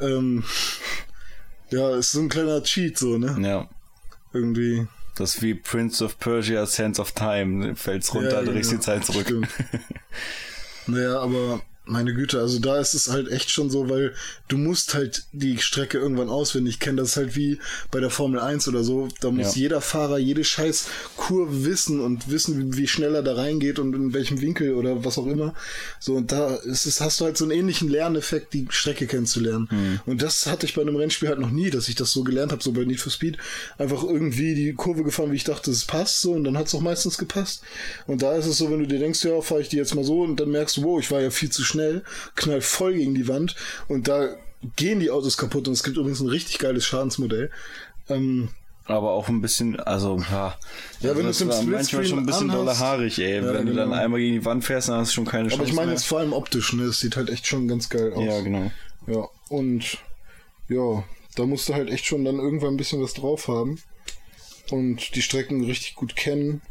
ähm, 0.00 0.44
ja, 1.70 1.90
es 1.90 2.06
ist 2.06 2.12
so 2.12 2.20
ein 2.20 2.28
kleiner 2.28 2.62
Cheat 2.62 2.98
so, 2.98 3.18
ne? 3.18 3.36
Ja. 3.40 3.68
Irgendwie. 4.32 4.86
Das 5.16 5.36
ist 5.36 5.42
wie 5.42 5.54
Prince 5.54 6.04
of 6.04 6.18
Persia, 6.18 6.66
Sense 6.66 7.00
of 7.00 7.12
Time. 7.12 7.74
Fällt's 7.74 8.12
runter, 8.14 8.42
Ja, 8.44 8.52
drehst 8.52 8.70
genau. 8.70 8.80
die 8.80 8.84
Zeit 8.84 9.04
zurück. 9.06 9.26
Stimmt. 9.26 9.48
Naja, 10.88 11.18
aber 11.18 11.62
meine 11.86 12.12
Güte, 12.14 12.40
also 12.40 12.58
da 12.58 12.78
ist 12.78 12.94
es 12.94 13.08
halt 13.08 13.28
echt 13.30 13.50
schon 13.50 13.70
so, 13.70 13.88
weil 13.88 14.12
du 14.48 14.56
musst 14.58 14.94
halt 14.94 15.24
die 15.32 15.58
Strecke 15.58 15.98
irgendwann 15.98 16.28
auswendig 16.28 16.80
kennen. 16.80 16.96
Das 16.96 17.10
ist 17.10 17.16
halt 17.16 17.36
wie 17.36 17.58
bei 17.90 18.00
der 18.00 18.10
Formel 18.10 18.40
1 18.40 18.68
oder 18.68 18.82
so. 18.84 19.08
Da 19.20 19.30
muss 19.30 19.54
Ja. 19.54 19.62
jeder 19.62 19.80
Fahrer 19.80 20.18
jede 20.18 20.44
scheiß 20.44 20.86
Kurve 21.16 21.64
wissen 21.64 22.00
und 22.00 22.30
wissen, 22.30 22.72
wie, 22.72 22.76
wie 22.76 22.88
schnell 22.88 23.14
er 23.14 23.22
da 23.22 23.34
reingeht 23.34 23.78
und 23.78 23.94
in 23.94 24.12
welchem 24.12 24.40
Winkel 24.40 24.74
oder 24.74 25.04
was 25.04 25.16
auch 25.18 25.26
immer. 25.26 25.54
So, 26.00 26.14
und 26.14 26.32
da 26.32 26.56
ist 26.56 26.86
es, 26.86 27.00
hast 27.00 27.20
du 27.20 27.24
halt 27.24 27.36
so 27.36 27.44
einen 27.44 27.52
ähnlichen 27.52 27.88
Lerneffekt, 27.88 28.52
die 28.52 28.66
Strecke 28.70 29.06
kennenzulernen. 29.06 29.68
Mhm. 29.70 30.00
Und 30.06 30.22
das 30.22 30.46
hatte 30.46 30.66
ich 30.66 30.74
bei 30.74 30.82
einem 30.82 30.96
Rennspiel 30.96 31.28
halt 31.28 31.38
noch 31.38 31.50
nie, 31.50 31.70
dass 31.70 31.88
ich 31.88 31.94
das 31.94 32.12
so 32.12 32.24
gelernt 32.24 32.52
habe, 32.52 32.62
so 32.62 32.72
bei 32.72 32.84
Need 32.84 33.00
for 33.00 33.12
Speed. 33.12 33.38
Einfach 33.78 34.02
irgendwie 34.02 34.54
die 34.54 34.72
Kurve 34.72 35.04
gefahren, 35.04 35.30
wie 35.32 35.36
ich 35.36 35.44
dachte, 35.44 35.70
es 35.70 35.84
passt 35.84 36.20
so 36.20 36.32
und 36.32 36.44
dann 36.44 36.58
hat 36.58 36.66
es 36.66 36.74
auch 36.74 36.80
meistens 36.80 37.16
gepasst. 37.18 37.62
Und 38.06 38.22
da 38.22 38.34
ist 38.36 38.46
es 38.46 38.58
so, 38.58 38.70
wenn 38.70 38.80
du 38.80 38.86
dir 38.86 38.98
denkst, 38.98 39.24
ja, 39.24 39.40
fahre 39.40 39.60
ich 39.60 39.68
die 39.68 39.76
jetzt 39.76 39.94
mal 39.94 40.04
so 40.04 40.22
und 40.22 40.40
dann 40.40 40.50
merkst 40.50 40.78
du, 40.78 40.82
wow, 40.82 40.98
ich 41.00 41.10
war 41.10 41.20
ja 41.20 41.30
viel 41.30 41.50
zu 41.50 41.62
schnell, 41.62 41.75
knall 42.34 42.60
voll 42.60 42.94
gegen 42.94 43.14
die 43.14 43.28
Wand 43.28 43.56
und 43.88 44.08
da 44.08 44.36
gehen 44.76 45.00
die 45.00 45.10
Autos 45.10 45.36
kaputt 45.36 45.68
und 45.68 45.74
es 45.74 45.82
gibt 45.82 45.96
übrigens 45.96 46.20
ein 46.20 46.28
richtig 46.28 46.58
geiles 46.58 46.84
Schadensmodell. 46.84 47.50
Ähm, 48.08 48.48
Aber 48.86 49.12
auch 49.12 49.28
ein 49.28 49.40
bisschen, 49.40 49.78
also, 49.78 50.18
ja. 50.30 50.56
Ja, 51.00 51.16
wenn 51.16 51.26
also 51.26 51.44
du 51.44 51.50
es 51.50 51.56
das 51.56 51.64
im 51.64 51.70
manchmal 51.70 52.04
schon 52.04 52.18
ein 52.20 52.26
bisschen 52.26 52.48
doller 52.48 52.78
haarig, 52.78 53.18
ey. 53.18 53.36
Ja, 53.36 53.54
wenn 53.54 53.66
du 53.66 53.74
dann 53.74 53.90
genau. 53.90 54.02
einmal 54.02 54.20
gegen 54.20 54.34
die 54.34 54.44
Wand 54.44 54.64
fährst, 54.64 54.88
dann 54.88 55.00
hast 55.00 55.10
du 55.10 55.14
schon 55.14 55.24
keine 55.24 55.48
Chance 55.48 55.62
aber 55.62 55.68
ich 55.68 55.74
meine 55.74 55.92
jetzt 55.92 56.06
vor 56.06 56.20
allem 56.20 56.32
optisch, 56.32 56.72
ne? 56.72 56.84
Es 56.84 57.00
sieht 57.00 57.16
halt 57.16 57.30
echt 57.30 57.46
schon 57.46 57.68
ganz 57.68 57.88
geil 57.88 58.12
aus. 58.12 58.24
Ja, 58.24 58.40
genau. 58.40 58.70
Ja, 59.06 59.28
und 59.48 59.98
ja, 60.68 61.04
da 61.36 61.46
musst 61.46 61.68
du 61.68 61.74
halt 61.74 61.90
echt 61.90 62.06
schon 62.06 62.24
dann 62.24 62.36
irgendwann 62.36 62.74
ein 62.74 62.76
bisschen 62.76 63.02
was 63.02 63.14
drauf 63.14 63.48
haben 63.48 63.78
und 64.70 65.14
die 65.14 65.22
Strecken 65.22 65.64
richtig 65.64 65.94
gut 65.94 66.16
kennen. 66.16 66.62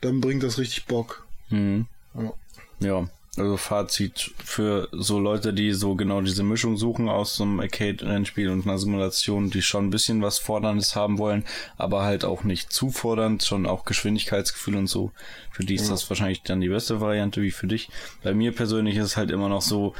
Dann 0.00 0.20
bringt 0.20 0.42
das 0.42 0.58
richtig 0.58 0.86
Bock. 0.86 1.26
Mhm. 1.50 1.86
Ja. 2.14 2.32
Ja, 2.80 3.10
also 3.40 3.56
Fazit 3.56 4.32
für 4.44 4.88
so 4.92 5.18
Leute, 5.18 5.52
die 5.52 5.72
so 5.72 5.94
genau 5.94 6.20
diese 6.20 6.42
Mischung 6.42 6.76
suchen 6.76 7.08
aus 7.08 7.36
so 7.36 7.44
einem 7.44 7.60
Arcade-Rennspiel 7.60 8.48
und 8.50 8.66
einer 8.66 8.78
Simulation, 8.78 9.50
die 9.50 9.62
schon 9.62 9.86
ein 9.86 9.90
bisschen 9.90 10.22
was 10.22 10.38
Forderndes 10.38 10.96
haben 10.96 11.18
wollen, 11.18 11.44
aber 11.76 12.02
halt 12.02 12.24
auch 12.24 12.44
nicht 12.44 12.72
zu 12.72 12.90
fordernd, 12.90 13.42
schon 13.42 13.66
auch 13.66 13.84
Geschwindigkeitsgefühl 13.84 14.76
und 14.76 14.86
so. 14.86 15.12
Für 15.50 15.64
die 15.64 15.74
ist 15.74 15.90
das 15.90 16.08
wahrscheinlich 16.08 16.42
dann 16.42 16.60
die 16.60 16.68
beste 16.68 17.00
Variante, 17.00 17.42
wie 17.42 17.50
für 17.50 17.66
dich. 17.66 17.88
Bei 18.22 18.34
mir 18.34 18.52
persönlich 18.52 18.96
ist 18.96 19.04
es 19.04 19.16
halt 19.16 19.30
immer 19.30 19.48
noch 19.48 19.62
so, 19.62 19.94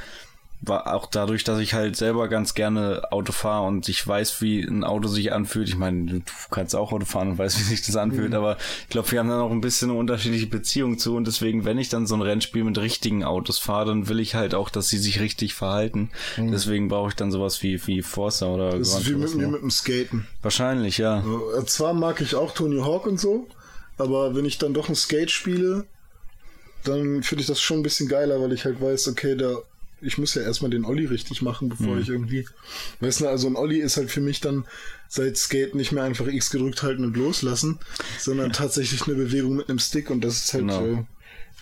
war 0.60 0.92
auch 0.92 1.06
dadurch, 1.06 1.44
dass 1.44 1.60
ich 1.60 1.74
halt 1.74 1.96
selber 1.96 2.28
ganz 2.28 2.54
gerne 2.54 3.12
Auto 3.12 3.32
fahre 3.32 3.66
und 3.66 3.88
ich 3.88 4.04
weiß, 4.06 4.42
wie 4.42 4.62
ein 4.62 4.82
Auto 4.82 5.08
sich 5.08 5.32
anfühlt. 5.32 5.68
Ich 5.68 5.76
meine, 5.76 6.06
du 6.06 6.20
kannst 6.50 6.74
auch 6.74 6.92
Auto 6.92 7.06
fahren 7.06 7.30
und 7.30 7.38
weißt, 7.38 7.58
wie 7.60 7.62
sich 7.62 7.82
das 7.86 7.96
anfühlt, 7.96 8.34
aber 8.34 8.56
ich 8.82 8.88
glaube, 8.88 9.10
wir 9.12 9.20
haben 9.20 9.28
dann 9.28 9.40
auch 9.40 9.52
ein 9.52 9.60
bisschen 9.60 9.90
eine 9.90 9.98
unterschiedliche 9.98 10.46
Beziehung 10.46 10.98
zu 10.98 11.14
und 11.14 11.26
deswegen, 11.26 11.64
wenn 11.64 11.78
ich 11.78 11.88
dann 11.88 12.06
so 12.06 12.16
ein 12.16 12.22
Rennspiel 12.22 12.64
mit 12.64 12.78
richtigen 12.78 13.24
Autos 13.24 13.58
fahre, 13.58 13.86
dann 13.86 14.08
will 14.08 14.18
ich 14.18 14.34
halt 14.34 14.54
auch, 14.54 14.68
dass 14.68 14.88
sie 14.88 14.98
sich 14.98 15.20
richtig 15.20 15.54
verhalten. 15.54 16.10
Deswegen 16.36 16.88
brauche 16.88 17.10
ich 17.10 17.14
dann 17.16 17.30
sowas 17.30 17.62
wie, 17.62 17.86
wie 17.86 18.02
Forza 18.02 18.46
oder 18.46 18.78
Das 18.78 18.90
Gran 18.90 19.00
ist 19.02 19.08
wie 19.08 19.14
mit 19.14 19.34
mir 19.36 19.48
mit 19.48 19.62
dem 19.62 19.70
Skaten. 19.70 20.26
Wahrscheinlich, 20.42 20.98
ja. 20.98 21.20
Äh, 21.20 21.64
Zwar 21.66 21.94
mag 21.94 22.20
ich 22.20 22.34
auch 22.34 22.52
Tony 22.52 22.80
Hawk 22.80 23.06
und 23.06 23.20
so, 23.20 23.46
aber 23.96 24.34
wenn 24.34 24.44
ich 24.44 24.58
dann 24.58 24.74
doch 24.74 24.88
ein 24.88 24.96
Skate 24.96 25.30
spiele, 25.30 25.86
dann 26.84 27.22
finde 27.22 27.42
ich 27.42 27.46
das 27.46 27.60
schon 27.60 27.78
ein 27.78 27.82
bisschen 27.82 28.08
geiler, 28.08 28.40
weil 28.40 28.52
ich 28.52 28.64
halt 28.64 28.80
weiß, 28.80 29.08
okay, 29.08 29.36
da 29.36 29.58
ich 30.00 30.18
muss 30.18 30.34
ja 30.34 30.42
erstmal 30.42 30.70
den 30.70 30.84
Olli 30.84 31.06
richtig 31.06 31.42
machen, 31.42 31.68
bevor 31.68 31.94
Mhm. 31.96 32.00
ich 32.02 32.08
irgendwie. 32.08 32.46
Weißt 33.00 33.20
du, 33.20 33.28
also 33.28 33.48
ein 33.48 33.56
Olli 33.56 33.78
ist 33.78 33.96
halt 33.96 34.10
für 34.10 34.20
mich 34.20 34.40
dann 34.40 34.64
seit 35.08 35.36
Skate 35.36 35.74
nicht 35.74 35.92
mehr 35.92 36.04
einfach 36.04 36.26
X 36.26 36.50
gedrückt 36.50 36.82
halten 36.82 37.04
und 37.04 37.16
loslassen, 37.16 37.78
sondern 38.18 38.52
tatsächlich 38.52 39.02
eine 39.06 39.16
Bewegung 39.16 39.56
mit 39.56 39.68
einem 39.68 39.78
Stick 39.78 40.10
und 40.10 40.22
das 40.22 40.36
ist 40.44 40.54
halt 40.54 40.62
Genau. 40.68 40.84
äh, 40.84 41.04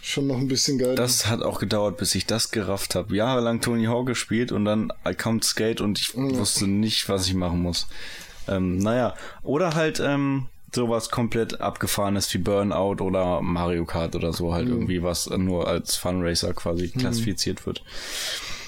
schon 0.02 0.26
noch 0.26 0.36
ein 0.38 0.48
bisschen 0.48 0.78
geil. 0.78 0.94
Das 0.94 1.26
hat 1.26 1.42
auch 1.42 1.58
gedauert, 1.58 1.96
bis 1.96 2.14
ich 2.14 2.26
das 2.26 2.50
gerafft 2.50 2.94
habe. 2.94 3.14
Jahrelang 3.16 3.60
Tony 3.60 3.86
Hawk 3.86 4.06
gespielt 4.06 4.52
und 4.52 4.64
dann 4.64 4.92
kommt 5.18 5.44
Skate 5.44 5.80
und 5.80 5.98
ich 5.98 6.14
wusste 6.14 6.66
nicht, 6.66 7.08
was 7.08 7.26
ich 7.26 7.34
machen 7.34 7.60
muss. 7.60 7.86
Ähm, 8.48 8.78
naja, 8.78 9.16
oder 9.42 9.74
halt 9.74 9.98
ähm, 9.98 10.46
sowas 10.76 11.10
komplett 11.10 11.60
abgefahrenes 11.60 12.32
wie 12.32 12.38
Burnout 12.38 13.02
oder 13.02 13.42
Mario 13.42 13.84
Kart 13.84 14.14
oder 14.14 14.32
so, 14.32 14.54
halt 14.54 14.68
irgendwie 14.68 15.02
was 15.02 15.28
nur 15.28 15.66
als 15.66 15.96
Funracer 15.96 16.54
quasi 16.54 16.88
klassifiziert 16.88 17.66
wird. 17.66 17.82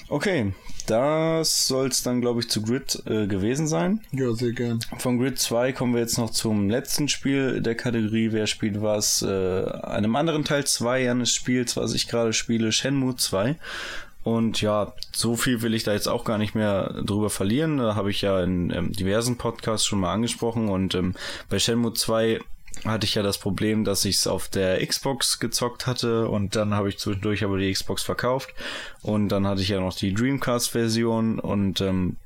Okay, 0.09 0.53
das 0.87 1.67
soll 1.67 1.89
es 1.89 2.03
dann, 2.03 2.23
glaube 2.23 2.41
ich, 2.41 2.49
zu 2.49 2.63
Grid 2.63 3.03
äh, 3.07 3.27
gewesen 3.27 3.67
sein. 3.67 4.01
ja, 4.11 4.33
sehr 4.33 4.53
gern. 4.53 4.81
Von 4.97 5.19
Grid 5.19 5.39
2 5.39 5.73
kommen 5.73 5.93
wir 5.93 6.01
jetzt 6.01 6.17
noch 6.17 6.31
zum 6.31 6.71
letzten 6.71 7.09
Spiel 7.09 7.61
der 7.61 7.75
Kategorie 7.75 8.33
Wer 8.33 8.47
spielt 8.47 8.81
was? 8.81 9.21
Äh, 9.21 9.65
einem 9.83 10.17
anderen 10.17 10.45
Teil 10.45 10.67
2 10.67 11.11
eines 11.11 11.35
Spiels, 11.35 11.77
was 11.77 11.95
ich 11.95 12.09
gerade 12.09 12.33
spiele, 12.33 12.73
Shenmue 12.73 13.17
2. 13.17 13.57
Und 14.29 14.61
ja, 14.61 14.93
so 15.11 15.37
viel 15.37 15.63
will 15.63 15.73
ich 15.73 15.85
da 15.85 15.95
jetzt 15.95 16.07
auch 16.07 16.25
gar 16.25 16.37
nicht 16.37 16.55
mehr 16.55 16.93
drüber 17.03 17.31
verlieren. 17.31 17.79
Da 17.79 17.95
habe 17.95 18.11
ich 18.11 18.21
ja 18.21 18.43
in 18.43 18.71
ähm, 18.71 18.93
diversen 18.93 19.39
Podcasts 19.39 19.87
schon 19.87 20.01
mal 20.01 20.13
angesprochen. 20.13 20.69
Und 20.69 20.95
ähm, 20.95 21.15
bei 21.49 21.59
Shenmue 21.59 21.95
2 21.95 22.39
hatte 22.85 23.07
ich 23.07 23.15
ja 23.15 23.23
das 23.23 23.39
Problem, 23.39 23.85
dass 23.85 24.05
ich 24.05 24.17
es 24.17 24.27
auf 24.27 24.49
der 24.49 24.87
Xbox 24.87 25.39
gezockt 25.39 25.87
hatte 25.87 26.29
und 26.29 26.57
dann 26.57 26.75
habe 26.75 26.91
ich 26.91 26.99
zwischendurch 26.99 27.43
aber 27.43 27.57
die 27.59 27.73
Xbox 27.73 28.03
verkauft 28.03 28.51
und 29.03 29.31
dann 29.31 29.47
hatte 29.47 29.63
ich 29.63 29.71
ja 29.71 29.81
noch 29.81 29.97
die 29.97 30.13
Dreamcast-Version 30.15 31.41
und 31.41 31.81
ähm, 31.81 32.19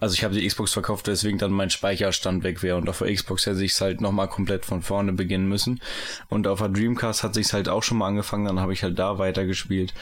Also 0.00 0.14
ich 0.14 0.24
habe 0.24 0.34
die 0.34 0.46
Xbox 0.46 0.72
verkauft, 0.72 1.06
weswegen 1.06 1.38
dann 1.38 1.52
mein 1.52 1.70
Speicherstand 1.70 2.42
weg 2.42 2.62
wäre 2.62 2.76
und 2.76 2.88
auf 2.88 2.98
der 2.98 3.12
Xbox 3.14 3.46
hätte 3.46 3.64
ich 3.64 3.72
es 3.72 3.80
halt 3.80 4.00
nochmal 4.00 4.28
komplett 4.28 4.66
von 4.66 4.82
vorne 4.82 5.12
beginnen 5.12 5.48
müssen. 5.48 5.80
Und 6.28 6.46
auf 6.46 6.58
der 6.58 6.68
Dreamcast 6.68 7.22
hat 7.22 7.34
sich 7.34 7.52
halt 7.52 7.68
auch 7.68 7.82
schon 7.82 7.98
mal 7.98 8.08
angefangen, 8.08 8.44
dann 8.46 8.60
habe 8.60 8.72
ich 8.72 8.82
halt 8.82 8.98
da 8.98 9.18
weitergespielt. 9.18 9.94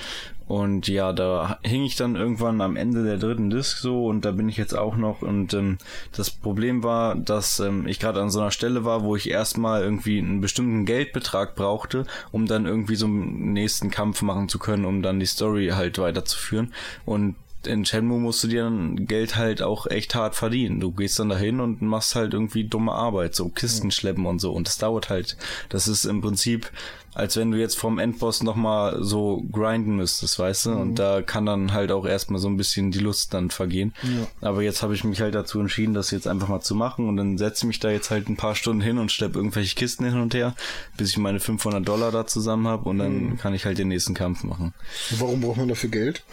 Und 0.53 0.87
ja, 0.87 1.15
da 1.15 1.59
hing 1.63 1.83
ich 1.83 1.97
dann 1.97 2.15
irgendwann 2.15 2.61
am 2.61 2.77
Ende 2.77 3.05
der 3.05 3.17
dritten 3.17 3.49
Disc 3.49 3.79
so 3.79 4.05
und 4.05 4.27
da 4.27 4.33
bin 4.33 4.51
ich 4.51 4.59
jetzt 4.59 4.77
auch 4.77 4.97
noch. 4.97 5.23
Und 5.23 5.55
ähm, 5.55 5.79
das 6.15 6.29
Problem 6.29 6.83
war, 6.83 7.15
dass 7.15 7.59
ähm, 7.59 7.87
ich 7.87 7.99
gerade 7.99 8.21
an 8.21 8.29
so 8.29 8.39
einer 8.39 8.51
Stelle 8.51 8.85
war, 8.85 9.03
wo 9.03 9.17
ich 9.17 9.31
erstmal 9.31 9.83
irgendwie 9.83 10.19
einen 10.19 10.43
bestimmten 10.43 10.85
Geldbetrag 10.85 11.55
brauchte, 11.55 12.05
um 12.33 12.45
dann 12.47 12.67
irgendwie 12.67 12.97
so 12.97 13.07
einen 13.07 13.55
nächsten 13.55 13.91
Kampf 13.91 14.21
machen 14.21 14.51
zu 14.51 14.59
können, 14.59 14.85
um 14.85 15.01
dann 15.01 15.21
die 15.21 15.25
Story 15.25 15.71
halt 15.75 15.99
weiterzuführen. 15.99 16.75
Und 17.07 17.37
in 17.67 17.87
Shenmue 17.87 18.21
musst 18.21 18.45
du 18.45 18.49
dir 18.49 18.65
dann 18.65 19.07
Geld 19.07 19.37
halt 19.37 19.63
auch 19.63 19.87
echt 19.87 20.15
hart 20.15 20.35
verdienen. 20.35 20.81
Du 20.81 20.91
gehst 20.93 21.19
dann 21.19 21.31
dahin 21.31 21.61
und 21.61 21.81
machst 21.81 22.15
halt 22.15 22.35
irgendwie 22.35 22.65
dumme 22.65 22.93
Arbeit, 22.93 23.35
so 23.35 23.49
Kisten 23.49 23.91
schleppen 23.91 24.27
und 24.27 24.39
so. 24.39 24.53
Und 24.53 24.67
das 24.67 24.77
dauert 24.77 25.09
halt. 25.09 25.39
Das 25.71 25.89
ist 25.89 26.05
im 26.05 26.21
Prinzip, 26.21 26.71
als 27.15 27.37
wenn 27.37 27.51
du 27.51 27.59
jetzt 27.59 27.79
vom 27.79 27.99
Endboss 27.99 28.43
nochmal 28.43 29.03
so 29.03 29.43
grinden 29.53 29.97
müsstest, 29.97 30.39
weißt 30.39 30.67
du? 30.67 30.71
Und 30.73 30.99
da 30.99 31.21
kann 31.23 31.45
dann 31.45 31.73
halt 31.73 31.93
auch 31.93 32.07
erstmal 32.07 32.41
so 32.41 32.49
ein 32.49 32.57
bisschen 32.57 32.91
die 32.91 33.01
Lust 33.01 33.35
dann 33.35 33.51
vergehen. 33.51 33.95
Aber 34.41 34.63
jetzt 34.63 34.83
habe 34.83 34.95
ich 34.95 35.05
mich 35.05 35.21
halt 35.21 35.35
dazu 35.35 35.61
entschieden, 35.61 35.95
das 35.95 36.11
jetzt 36.11 36.27
einfach 36.27 36.49
mal 36.49 36.61
zu 36.61 36.75
machen. 36.75 37.09
Und 37.09 37.17
dann 37.17 37.37
setze 37.37 37.65
ich 37.65 37.69
mich 37.69 37.81
da 37.81 37.91
jetzt 37.91 38.11
halt 38.11 38.29
ein 38.29 38.37
paar 38.37 38.55
Stunden 38.55 38.81
hin 38.81 38.99
und 38.99 39.13
schleppe 39.13 39.39
irgendwelche 39.39 39.75
Kisten 39.75 40.05
hin 40.05 40.21
und 40.21 40.35
her, 40.35 40.55
bis 40.97 41.11
ich 41.11 41.19
meine 41.19 41.41
500 41.41 41.87
Dollar 41.87 42.13
da 42.13 42.27
zusammen 42.27 42.67
habe. 42.67 42.89
Und 42.89 42.99
dann 42.99 43.37
kann 43.37 43.55
ich 43.55 43.67
halt 43.67 43.79
den 43.79 43.89
nächsten 43.89 44.15
Kampf 44.15 44.43
machen. 44.45 44.73
Warum 45.19 45.41
braucht 45.41 45.59
man 45.59 45.69
dafür 45.69 45.91
Geld? 45.91 46.25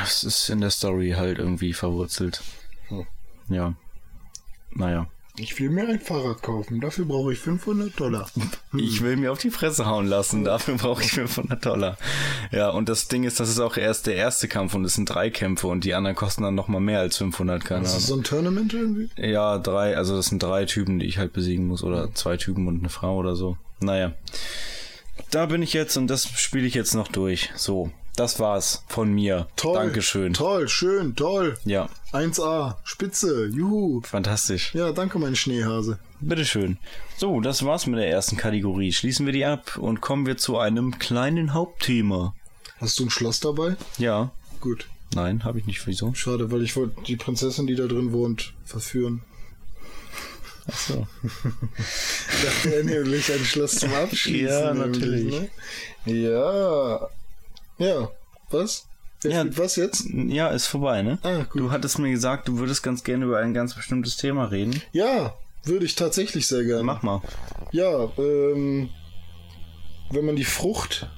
Das 0.00 0.24
ist 0.24 0.50
in 0.50 0.60
der 0.60 0.70
Story 0.70 1.14
halt 1.16 1.38
irgendwie 1.38 1.72
verwurzelt. 1.72 2.42
Hm. 2.88 3.06
Ja. 3.48 3.74
Naja. 4.74 5.06
Ich 5.40 5.58
will 5.60 5.70
mir 5.70 5.88
ein 5.88 6.00
Fahrrad 6.00 6.42
kaufen. 6.42 6.80
Dafür 6.80 7.04
brauche 7.04 7.32
ich 7.32 7.38
500 7.38 7.98
Dollar. 7.98 8.28
Ich 8.76 9.02
will 9.02 9.16
mir 9.16 9.32
auf 9.32 9.38
die 9.38 9.50
Fresse 9.50 9.86
hauen 9.86 10.06
lassen. 10.06 10.44
Dafür 10.44 10.76
brauche 10.76 11.02
ich 11.02 11.12
500 11.12 11.64
Dollar. 11.64 11.96
Ja, 12.52 12.68
und 12.68 12.88
das 12.90 13.08
Ding 13.08 13.24
ist, 13.24 13.40
das 13.40 13.48
ist 13.48 13.60
auch 13.60 13.76
erst 13.78 14.06
der 14.06 14.14
erste 14.16 14.46
Kampf 14.46 14.74
und 14.74 14.84
es 14.84 14.94
sind 14.94 15.06
drei 15.08 15.30
Kämpfe 15.30 15.68
und 15.68 15.84
die 15.84 15.94
anderen 15.94 16.14
kosten 16.16 16.42
dann 16.42 16.54
nochmal 16.54 16.80
mehr 16.82 17.00
als 17.00 17.16
500, 17.16 17.64
keine 17.64 17.82
Das 17.82 17.96
ist 17.96 17.96
Ahnung. 17.96 18.06
so 18.06 18.16
ein 18.16 18.24
Tournament 18.24 18.74
irgendwie? 18.74 19.08
Ja, 19.16 19.58
drei, 19.58 19.96
also 19.96 20.16
das 20.16 20.26
sind 20.26 20.42
drei 20.42 20.66
Typen, 20.66 20.98
die 20.98 21.06
ich 21.06 21.16
halt 21.16 21.32
besiegen 21.32 21.66
muss 21.66 21.82
oder 21.82 22.12
zwei 22.14 22.36
Typen 22.36 22.68
und 22.68 22.80
eine 22.80 22.90
Frau 22.90 23.16
oder 23.16 23.36
so. 23.36 23.56
Naja. 23.80 24.12
Da 25.30 25.46
bin 25.46 25.62
ich 25.62 25.72
jetzt 25.72 25.96
und 25.96 26.08
das 26.08 26.28
spiele 26.38 26.66
ich 26.66 26.74
jetzt 26.74 26.94
noch 26.94 27.08
durch. 27.08 27.50
So, 27.56 27.90
das 28.18 28.40
war's 28.40 28.84
von 28.88 29.12
mir. 29.12 29.46
Toll. 29.56 29.74
Dankeschön. 29.74 30.34
Toll, 30.34 30.68
schön, 30.68 31.14
toll. 31.14 31.56
Ja, 31.64 31.88
1A, 32.12 32.76
Spitze, 32.84 33.46
juhu. 33.46 34.00
fantastisch. 34.02 34.74
Ja, 34.74 34.92
danke, 34.92 35.18
mein 35.18 35.36
Schneehase. 35.36 35.98
Bitteschön. 36.20 36.78
So, 37.16 37.40
das 37.40 37.64
war's 37.64 37.86
mit 37.86 37.98
der 37.98 38.10
ersten 38.10 38.36
Kategorie. 38.36 38.92
Schließen 38.92 39.24
wir 39.26 39.32
die 39.32 39.44
ab 39.44 39.76
und 39.78 40.00
kommen 40.00 40.26
wir 40.26 40.36
zu 40.36 40.58
einem 40.58 40.98
kleinen 40.98 41.54
Hauptthema. 41.54 42.34
Hast 42.80 42.98
du 42.98 43.04
ein 43.06 43.10
Schloss 43.10 43.40
dabei? 43.40 43.76
Ja. 43.98 44.30
Gut. 44.60 44.88
Nein, 45.14 45.44
habe 45.44 45.58
ich 45.58 45.66
nicht. 45.66 45.86
Wieso? 45.86 46.12
Schade, 46.14 46.50
weil 46.50 46.62
ich 46.62 46.76
wollte 46.76 47.00
die 47.02 47.16
Prinzessin, 47.16 47.66
die 47.66 47.76
da 47.76 47.86
drin 47.86 48.12
wohnt, 48.12 48.52
verführen. 48.64 49.22
Ach 50.70 50.76
so. 50.76 51.06
Dachte 52.44 52.74
er 52.74 52.84
nämlich 52.84 53.32
ein 53.32 53.44
Schloss 53.44 53.76
zum 53.76 53.92
Abschließen. 53.94 54.48
Ja, 54.48 54.74
natürlich. 54.74 55.50
Ne? 56.04 56.12
Ja. 56.24 57.08
Ja. 57.78 58.10
Was? 58.50 58.86
Jetzt 59.22 59.32
Ja. 59.34 59.44
was 59.58 59.76
jetzt? 59.76 60.04
Ja, 60.12 60.48
ist 60.48 60.66
vorbei, 60.66 61.02
ne? 61.02 61.18
Ah, 61.22 61.38
gut. 61.44 61.60
Du 61.60 61.70
hattest 61.70 61.98
mir 61.98 62.10
gesagt, 62.10 62.46
du 62.48 62.58
würdest 62.58 62.82
ganz 62.82 63.02
gerne 63.02 63.24
über 63.24 63.38
ein 63.38 63.54
ganz 63.54 63.74
bestimmtes 63.74 64.16
Thema 64.16 64.44
reden. 64.46 64.80
Ja, 64.92 65.34
würde 65.64 65.86
ich 65.86 65.94
tatsächlich 65.96 66.46
sehr 66.46 66.64
gerne. 66.64 66.84
Mach 66.84 67.02
mal. 67.02 67.20
Ja, 67.72 68.04
ähm, 68.16 68.90
wenn 70.10 70.24
man 70.24 70.36
die 70.36 70.44
Frucht 70.44 71.08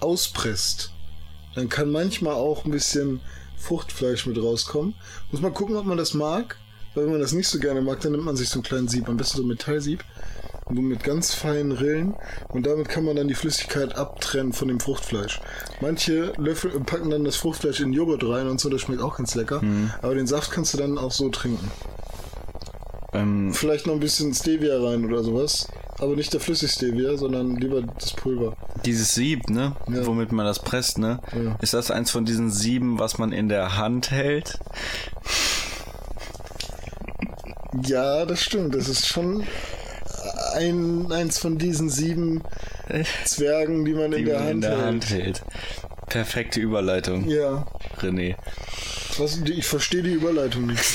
auspresst, 0.00 0.92
dann 1.54 1.68
kann 1.68 1.90
manchmal 1.90 2.34
auch 2.34 2.64
ein 2.64 2.70
bisschen 2.70 3.20
Fruchtfleisch 3.56 4.26
mit 4.26 4.36
rauskommen. 4.38 4.94
Muss 5.32 5.40
man 5.40 5.54
gucken, 5.54 5.76
ob 5.76 5.86
man 5.86 5.96
das 5.96 6.12
mag. 6.14 6.58
Weil 6.96 7.04
wenn 7.04 7.12
man 7.12 7.20
das 7.20 7.32
nicht 7.32 7.46
so 7.46 7.58
gerne 7.58 7.82
mag, 7.82 8.00
dann 8.00 8.12
nimmt 8.12 8.24
man 8.24 8.36
sich 8.36 8.48
so 8.48 8.56
einen 8.56 8.64
kleinen 8.64 8.88
Sieb, 8.88 9.08
am 9.08 9.16
besten 9.18 9.36
so 9.36 9.42
ein 9.44 9.48
Metallsieb, 9.48 10.02
und 10.64 10.78
mit 10.78 11.04
ganz 11.04 11.32
feinen 11.32 11.70
Rillen 11.70 12.14
und 12.48 12.66
damit 12.66 12.88
kann 12.88 13.04
man 13.04 13.14
dann 13.14 13.28
die 13.28 13.34
Flüssigkeit 13.34 13.94
abtrennen 13.96 14.52
von 14.52 14.66
dem 14.66 14.80
Fruchtfleisch. 14.80 15.40
Manche 15.80 16.32
Löffel 16.38 16.72
packen 16.80 17.10
dann 17.10 17.24
das 17.24 17.36
Fruchtfleisch 17.36 17.78
in 17.80 17.92
Joghurt 17.92 18.24
rein 18.24 18.48
und 18.48 18.58
so, 18.60 18.68
das 18.68 18.80
schmeckt 18.80 19.00
auch 19.00 19.16
ganz 19.16 19.36
lecker. 19.36 19.62
Aber 20.02 20.16
den 20.16 20.26
Saft 20.26 20.50
kannst 20.50 20.74
du 20.74 20.78
dann 20.78 20.98
auch 20.98 21.12
so 21.12 21.28
trinken. 21.28 21.70
Ähm, 23.12 23.52
Vielleicht 23.54 23.86
noch 23.86 23.94
ein 23.94 24.00
bisschen 24.00 24.34
Stevia 24.34 24.82
rein 24.82 25.04
oder 25.04 25.22
sowas. 25.22 25.68
Aber 25.98 26.16
nicht 26.16 26.32
der 26.32 26.40
Flüssig-Stevia, 26.40 27.16
sondern 27.16 27.56
lieber 27.56 27.82
das 27.82 28.12
Pulver. 28.12 28.56
dieses 28.84 29.14
Sieb, 29.14 29.48
ne? 29.48 29.76
Ja. 29.88 30.04
Womit 30.04 30.32
man 30.32 30.44
das 30.44 30.58
presst, 30.58 30.98
ne? 30.98 31.20
Ja. 31.32 31.56
Ist 31.62 31.72
das 31.74 31.90
eins 31.90 32.10
von 32.10 32.24
diesen 32.24 32.50
Sieben, 32.50 32.98
was 32.98 33.18
man 33.18 33.32
in 33.32 33.48
der 33.48 33.78
Hand 33.78 34.10
hält? 34.10 34.58
Ja, 37.84 38.24
das 38.24 38.40
stimmt. 38.42 38.74
Das 38.74 38.88
ist 38.88 39.06
schon 39.06 39.44
ein, 40.54 41.10
eins 41.12 41.38
von 41.38 41.58
diesen 41.58 41.90
sieben 41.90 42.42
Zwergen, 43.24 43.84
die 43.84 43.92
man 43.92 44.12
in 44.12 44.18
Die 44.18 44.24
der, 44.24 44.38
man 44.38 44.44
Hand, 44.48 44.54
in 44.54 44.60
der 44.62 44.70
hält. 44.70 44.84
Hand 44.86 45.10
hält. 45.10 45.42
Perfekte 46.08 46.60
Überleitung, 46.60 47.28
Ja. 47.28 47.66
René. 48.00 48.36
Was, 49.18 49.38
ich 49.38 49.66
verstehe 49.66 50.02
die 50.02 50.12
Überleitung 50.12 50.66
nicht. 50.66 50.84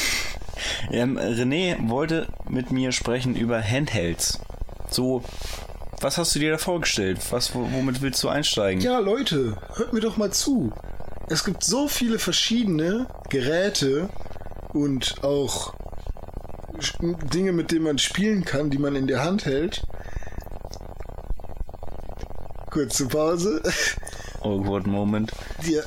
Ähm, 0.92 1.18
René 1.18 1.90
wollte 1.90 2.28
mit 2.50 2.72
mir 2.72 2.92
sprechen 2.92 3.36
über 3.36 3.62
Handhelds. 3.62 4.40
So, 4.90 5.24
was 6.02 6.18
hast 6.18 6.34
du 6.36 6.40
dir 6.40 6.52
da 6.52 6.58
vorgestellt? 6.58 7.20
Was, 7.30 7.54
wo- 7.56 7.68
womit 7.72 8.02
willst 8.02 8.22
du 8.24 8.30
einsteigen? 8.30 8.82
Ja, 8.82 8.98
Leute, 9.00 9.58
hört 9.76 9.94
mir 9.94 10.02
doch 10.02 10.18
mal 10.18 10.32
zu. 10.32 10.72
Es 11.30 11.44
gibt 11.46 11.64
so 11.64 11.88
viele 11.88 12.20
verschiedene 12.20 13.08
Geräte 13.30 14.10
und 14.74 15.24
auch 15.24 15.74
Dinge, 17.34 17.52
mit 17.52 17.72
denen 17.72 17.84
man 17.86 17.98
spielen 17.98 18.44
kann, 18.46 18.70
die 18.70 18.78
man 18.78 18.96
in 18.96 19.08
der 19.08 19.24
Hand 19.24 19.46
hält. 19.46 19.84
Kurze 22.70 23.08
Pause. 23.08 23.62
Awkward 24.42 24.88
Moment. 24.88 25.32
Ja, 25.64 25.82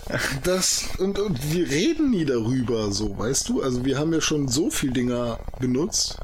das 0.45 0.85
und, 0.99 1.19
und 1.19 1.53
wir 1.53 1.69
reden 1.69 2.11
nie 2.11 2.25
darüber, 2.25 2.93
so, 2.93 3.19
weißt 3.19 3.49
du? 3.49 3.63
Also 3.63 3.85
wir 3.85 3.99
haben 3.99 4.13
ja 4.13 4.21
schon 4.21 4.49
so 4.49 4.71
viel 4.71 4.93
Dinger 4.93 5.39
benutzt. 5.59 6.19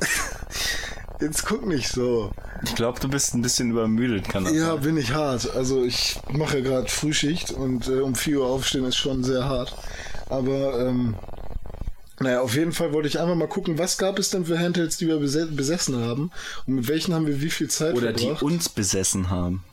Jetzt 1.20 1.44
guck 1.46 1.66
nicht 1.66 1.88
so. 1.88 2.30
Ich 2.62 2.74
glaube, 2.74 3.00
du 3.00 3.08
bist 3.08 3.34
ein 3.34 3.42
bisschen 3.42 3.70
übermüdet, 3.70 4.28
kann 4.28 4.44
das 4.44 4.54
Ja, 4.54 4.72
sein? 4.74 4.80
bin 4.80 4.96
ich 4.96 5.12
hart. 5.12 5.50
Also 5.54 5.82
ich 5.84 6.18
mache 6.30 6.58
ja 6.58 6.64
gerade 6.64 6.88
Frühschicht 6.88 7.50
und 7.50 7.88
äh, 7.88 8.00
um 8.00 8.14
4 8.14 8.40
Uhr 8.40 8.46
aufstehen 8.46 8.84
ist 8.84 8.96
schon 8.96 9.24
sehr 9.24 9.44
hart. 9.44 9.74
Aber 10.28 10.86
ähm, 10.86 11.14
naja, 12.20 12.40
auf 12.42 12.54
jeden 12.54 12.72
Fall 12.72 12.92
wollte 12.92 13.08
ich 13.08 13.18
einfach 13.18 13.34
mal 13.34 13.48
gucken, 13.48 13.78
was 13.78 13.96
gab 13.98 14.18
es 14.18 14.30
denn 14.30 14.44
für 14.44 14.58
Handhelds, 14.58 14.98
die 14.98 15.08
wir 15.08 15.16
bese 15.18 15.46
besessen 15.46 15.96
haben 15.96 16.30
und 16.66 16.74
mit 16.74 16.88
welchen 16.88 17.14
haben 17.14 17.26
wir 17.26 17.40
wie 17.40 17.50
viel 17.50 17.68
Zeit 17.68 17.94
Oder 17.94 18.12
die 18.12 18.24
verbracht. 18.24 18.42
uns 18.42 18.68
besessen 18.68 19.30
haben. 19.30 19.64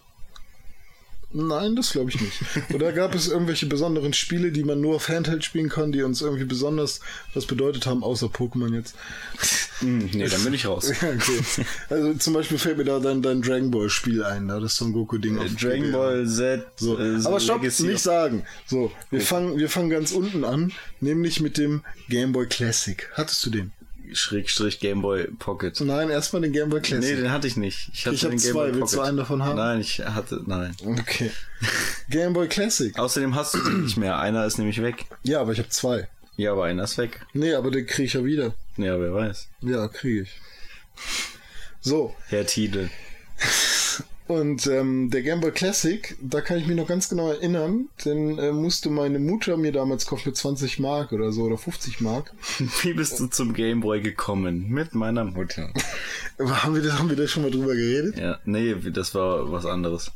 Nein, 1.33 1.75
das 1.75 1.91
glaube 1.91 2.09
ich 2.09 2.21
nicht. 2.21 2.39
Oder 2.73 2.93
gab 2.93 3.13
es 3.13 3.27
irgendwelche 3.27 3.65
besonderen 3.65 4.13
Spiele, 4.13 4.51
die 4.51 4.63
man 4.63 4.79
nur 4.79 4.95
auf 4.95 5.09
Handheld 5.09 5.43
spielen 5.43 5.67
kann, 5.67 5.91
die 5.91 6.01
uns 6.01 6.21
irgendwie 6.21 6.45
besonders 6.45 7.01
was 7.33 7.45
bedeutet 7.45 7.85
haben, 7.85 8.01
außer 8.01 8.27
Pokémon 8.27 8.73
jetzt? 8.73 8.95
Hm, 9.79 10.09
nee, 10.13 10.27
dann 10.27 10.43
bin 10.43 10.53
ich 10.53 10.65
raus. 10.65 10.89
Ja, 11.01 11.09
okay. 11.09 11.65
Also 11.89 12.13
zum 12.15 12.33
Beispiel 12.33 12.57
fällt 12.57 12.77
mir 12.77 12.85
da 12.85 12.99
dein, 12.99 13.21
dein 13.21 13.41
Dragon 13.41 13.69
Ball 13.71 13.89
Spiel 13.89 14.23
ein, 14.23 14.47
da 14.47 14.59
das 14.59 14.75
Son 14.77 14.93
Goku 14.93 15.17
Ding 15.17 15.37
auf 15.37 15.53
Dragon. 15.55 15.91
Ball 15.91 16.25
Z. 16.25 16.65
So. 16.77 16.97
äh, 16.97 17.17
Aber 17.25 17.39
stopp, 17.41 17.61
Legacy 17.61 17.83
nicht 17.83 18.01
sagen. 18.01 18.43
So, 18.65 18.91
wir 19.11 19.21
fangen, 19.21 19.57
wir 19.57 19.69
fangen 19.69 19.89
ganz 19.89 20.13
unten 20.13 20.45
an, 20.45 20.71
nämlich 21.01 21.41
mit 21.41 21.57
dem 21.57 21.83
Game 22.09 22.31
Boy 22.31 22.47
Classic. 22.47 23.09
Hattest 23.13 23.45
du 23.45 23.49
den? 23.49 23.73
Schrägstrich 24.13 24.79
Game 24.79 25.01
Boy 25.01 25.27
Pocket. 25.39 25.79
Nein, 25.81 26.09
erstmal 26.09 26.41
den 26.41 26.53
Game 26.53 26.69
Boy 26.69 26.79
Nee, 26.81 26.87
Classic. 26.87 27.17
den 27.17 27.31
hatte 27.31 27.47
ich 27.47 27.57
nicht. 27.57 27.89
Ich, 27.93 28.05
hatte 28.05 28.15
Ich 28.15 28.21
den 28.21 28.29
Game 28.31 28.39
zwei. 28.39 28.51
Boy 28.71 28.75
Willst 28.75 28.93
du 28.93 28.97
Pocket. 28.97 29.07
einen 29.09 29.17
davon 29.17 29.43
haben? 29.43 29.55
Nein, 29.57 29.81
ich 29.81 29.99
hatte, 29.99 30.41
nein. 30.45 30.75
okay. 30.85 31.31
Game 32.09 32.33
Boy 32.33 32.47
Classic. 32.47 32.97
Außerdem 32.97 33.35
hast 33.35 33.53
du 33.55 33.59
den 33.59 33.83
nicht 33.83 33.97
mehr. 33.97 34.17
Einer 34.19 34.45
ist 34.45 34.57
nämlich 34.57 34.81
weg. 34.81 35.05
Ja, 35.23 35.41
aber 35.41 35.51
ich 35.51 35.59
habe 35.59 35.69
zwei. 35.69 36.07
Ja, 36.35 36.51
aber 36.51 36.65
einer 36.65 36.83
ist 36.83 36.97
weg. 36.97 37.19
Nee, 37.33 37.53
aber 37.53 37.71
den 37.71 37.85
kriege 37.87 38.05
ich 38.05 38.13
ja 38.13 38.23
wieder. 38.23 38.53
Ja, 38.77 38.99
wer 38.99 39.13
weiß. 39.13 39.47
Ja, 39.61 39.87
kriege 39.87 40.21
ich. 40.21 40.39
So, 41.81 42.15
Herr 42.27 42.45
Tiede. 42.45 42.89
und 44.27 44.67
ähm, 44.67 45.09
der 45.09 45.21
Game 45.21 45.39
Boy 45.39 45.51
Classic, 45.51 46.17
da 46.21 46.41
kann 46.41 46.57
ich 46.57 46.67
mich 46.67 46.75
noch 46.75 46.87
ganz 46.87 47.07
genau 47.09 47.31
erinnern, 47.31 47.87
denn 48.03 48.37
äh, 48.37 48.51
musste 48.51 48.89
meine 48.89 49.19
Mutter 49.19 49.57
mir 49.57 49.71
damals 49.71 50.05
kaufen 50.05 50.23
für 50.23 50.33
20 50.33 50.79
Mark 50.79 51.11
oder 51.11 51.31
so 51.31 51.43
oder 51.43 51.57
50 51.57 52.01
Mark. 52.01 52.33
Wie 52.81 52.93
bist 52.93 53.19
du 53.19 53.27
zum 53.27 53.53
Game 53.53 53.81
Boy 53.81 54.01
gekommen? 54.01 54.69
Mit 54.69 54.95
meiner 54.95 55.23
Mutter. 55.23 55.71
Haben 56.39 56.75
wir 56.75 56.83
da, 56.83 56.99
haben 56.99 57.09
wir 57.09 57.15
da 57.15 57.27
schon 57.27 57.43
mal 57.43 57.51
drüber 57.51 57.73
geredet? 57.73 58.17
Ja, 58.17 58.37
nee, 58.45 58.75
das 58.91 59.15
war 59.15 59.51
was 59.51 59.65
anderes. 59.65 60.11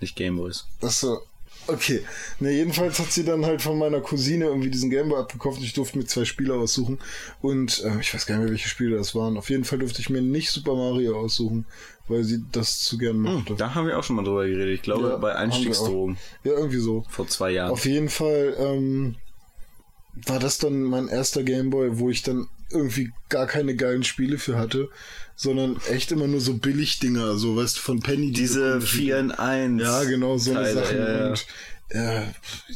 Nicht 0.00 0.14
Game 0.14 0.36
Boys. 0.36 0.66
Achso. 0.82 1.22
Okay. 1.68 2.02
Ne, 2.40 2.50
jedenfalls 2.50 2.98
hat 2.98 3.12
sie 3.12 3.24
dann 3.24 3.44
halt 3.44 3.60
von 3.60 3.78
meiner 3.78 4.00
Cousine 4.00 4.46
irgendwie 4.46 4.70
diesen 4.70 4.88
Gameboy 4.88 5.20
abgekauft 5.20 5.58
und 5.58 5.64
ich 5.64 5.74
durfte 5.74 5.98
mir 5.98 6.06
zwei 6.06 6.24
Spiele 6.24 6.54
aussuchen. 6.54 6.98
Und 7.42 7.84
äh, 7.84 8.00
ich 8.00 8.12
weiß 8.12 8.24
gar 8.26 8.36
nicht 8.36 8.44
mehr, 8.44 8.52
welche 8.52 8.68
Spiele 8.68 8.96
das 8.96 9.14
waren. 9.14 9.36
Auf 9.36 9.50
jeden 9.50 9.64
Fall 9.64 9.78
durfte 9.78 10.00
ich 10.00 10.08
mir 10.08 10.22
nicht 10.22 10.50
Super 10.50 10.74
Mario 10.74 11.20
aussuchen, 11.20 11.66
weil 12.08 12.24
sie 12.24 12.42
das 12.52 12.80
zu 12.80 12.98
gern 12.98 13.18
mochte. 13.18 13.54
Da 13.54 13.74
haben 13.74 13.86
wir 13.86 13.98
auch 13.98 14.04
schon 14.04 14.16
mal 14.16 14.24
drüber 14.24 14.46
geredet. 14.46 14.74
Ich 14.74 14.82
glaube, 14.82 15.08
Ja, 15.08 15.16
bei 15.16 15.34
Einstiegsdrogen 15.34 16.16
Ja, 16.44 16.52
irgendwie 16.52 16.78
so. 16.80 17.04
vor 17.10 17.26
zwei 17.28 17.50
Jahren. 17.50 17.70
Auf 17.70 17.84
jeden 17.84 18.08
Fall 18.08 18.54
ähm, 18.58 19.16
war 20.26 20.38
das 20.38 20.58
dann 20.58 20.82
mein 20.82 21.08
erster 21.08 21.42
Gameboy, 21.42 21.98
wo 21.98 22.10
ich 22.10 22.22
dann 22.22 22.48
irgendwie 22.70 23.12
gar 23.28 23.46
keine 23.46 23.74
geilen 23.76 24.04
Spiele 24.04 24.38
für 24.38 24.56
hatte, 24.58 24.88
sondern 25.36 25.80
echt 25.88 26.12
immer 26.12 26.26
nur 26.26 26.40
so 26.40 26.54
Billigdinger, 26.54 27.36
so 27.36 27.56
weißt 27.56 27.76
du, 27.76 27.80
von 27.80 28.00
Penny. 28.00 28.32
Diese 28.32 28.72
komische- 28.72 28.96
4 28.96 29.18
in 29.20 29.30
1. 29.32 29.82
Ja, 29.82 30.04
genau, 30.04 30.36
so 30.38 30.50
eine 30.50 30.62
Teile, 30.64 30.74
Sachen. 30.84 30.96
ja, 30.98 31.18
ja. 31.18 31.28
Und 31.30 31.46
äh, 31.90 32.22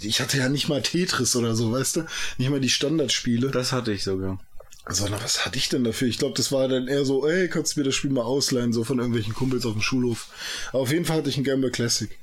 ich 0.00 0.20
hatte 0.22 0.38
ja 0.38 0.48
nicht 0.48 0.68
mal 0.68 0.80
Tetris 0.80 1.36
oder 1.36 1.54
so, 1.54 1.72
weißt 1.72 1.96
du? 1.96 2.06
Nicht 2.38 2.50
mal 2.50 2.60
die 2.60 2.70
Standardspiele. 2.70 3.50
Das 3.50 3.72
hatte 3.72 3.92
ich 3.92 4.04
sogar. 4.04 4.40
Sondern 4.88 5.22
was 5.22 5.46
hatte 5.46 5.58
ich 5.58 5.68
denn 5.68 5.84
dafür? 5.84 6.08
Ich 6.08 6.18
glaube, 6.18 6.34
das 6.36 6.50
war 6.50 6.66
dann 6.66 6.88
eher 6.88 7.04
so, 7.04 7.26
ey, 7.26 7.48
kannst 7.48 7.76
du 7.76 7.80
mir 7.80 7.84
das 7.84 7.94
Spiel 7.94 8.10
mal 8.10 8.22
ausleihen, 8.22 8.72
so 8.72 8.82
von 8.82 8.98
irgendwelchen 8.98 9.32
Kumpels 9.34 9.64
auf 9.64 9.74
dem 9.74 9.82
Schulhof. 9.82 10.28
Aber 10.70 10.80
auf 10.80 10.90
jeden 10.90 11.04
Fall 11.04 11.18
hatte 11.18 11.28
ich 11.30 11.36
einen 11.36 11.44
Game 11.44 11.60
Boy 11.60 11.70
Classic. 11.70 12.18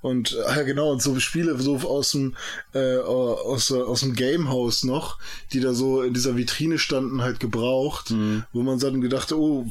Und 0.00 0.32
äh, 0.32 0.56
ja 0.56 0.62
genau, 0.62 0.90
und 0.90 1.00
so 1.00 1.18
Spiele 1.20 1.56
so 1.60 1.76
aus 1.76 2.10
dem 2.10 2.34
äh, 2.74 2.96
aus, 2.96 3.70
aus 3.70 4.00
dem 4.00 4.14
Gamehouse 4.16 4.82
noch, 4.82 5.18
die 5.52 5.60
da 5.60 5.74
so 5.74 6.02
in 6.02 6.12
dieser 6.12 6.36
Vitrine 6.36 6.78
standen, 6.80 7.22
halt 7.22 7.38
gebraucht, 7.38 8.10
Mhm. 8.10 8.42
wo 8.52 8.62
man 8.62 8.80
dann 8.80 9.00
gedacht, 9.00 9.30
oh, 9.32 9.64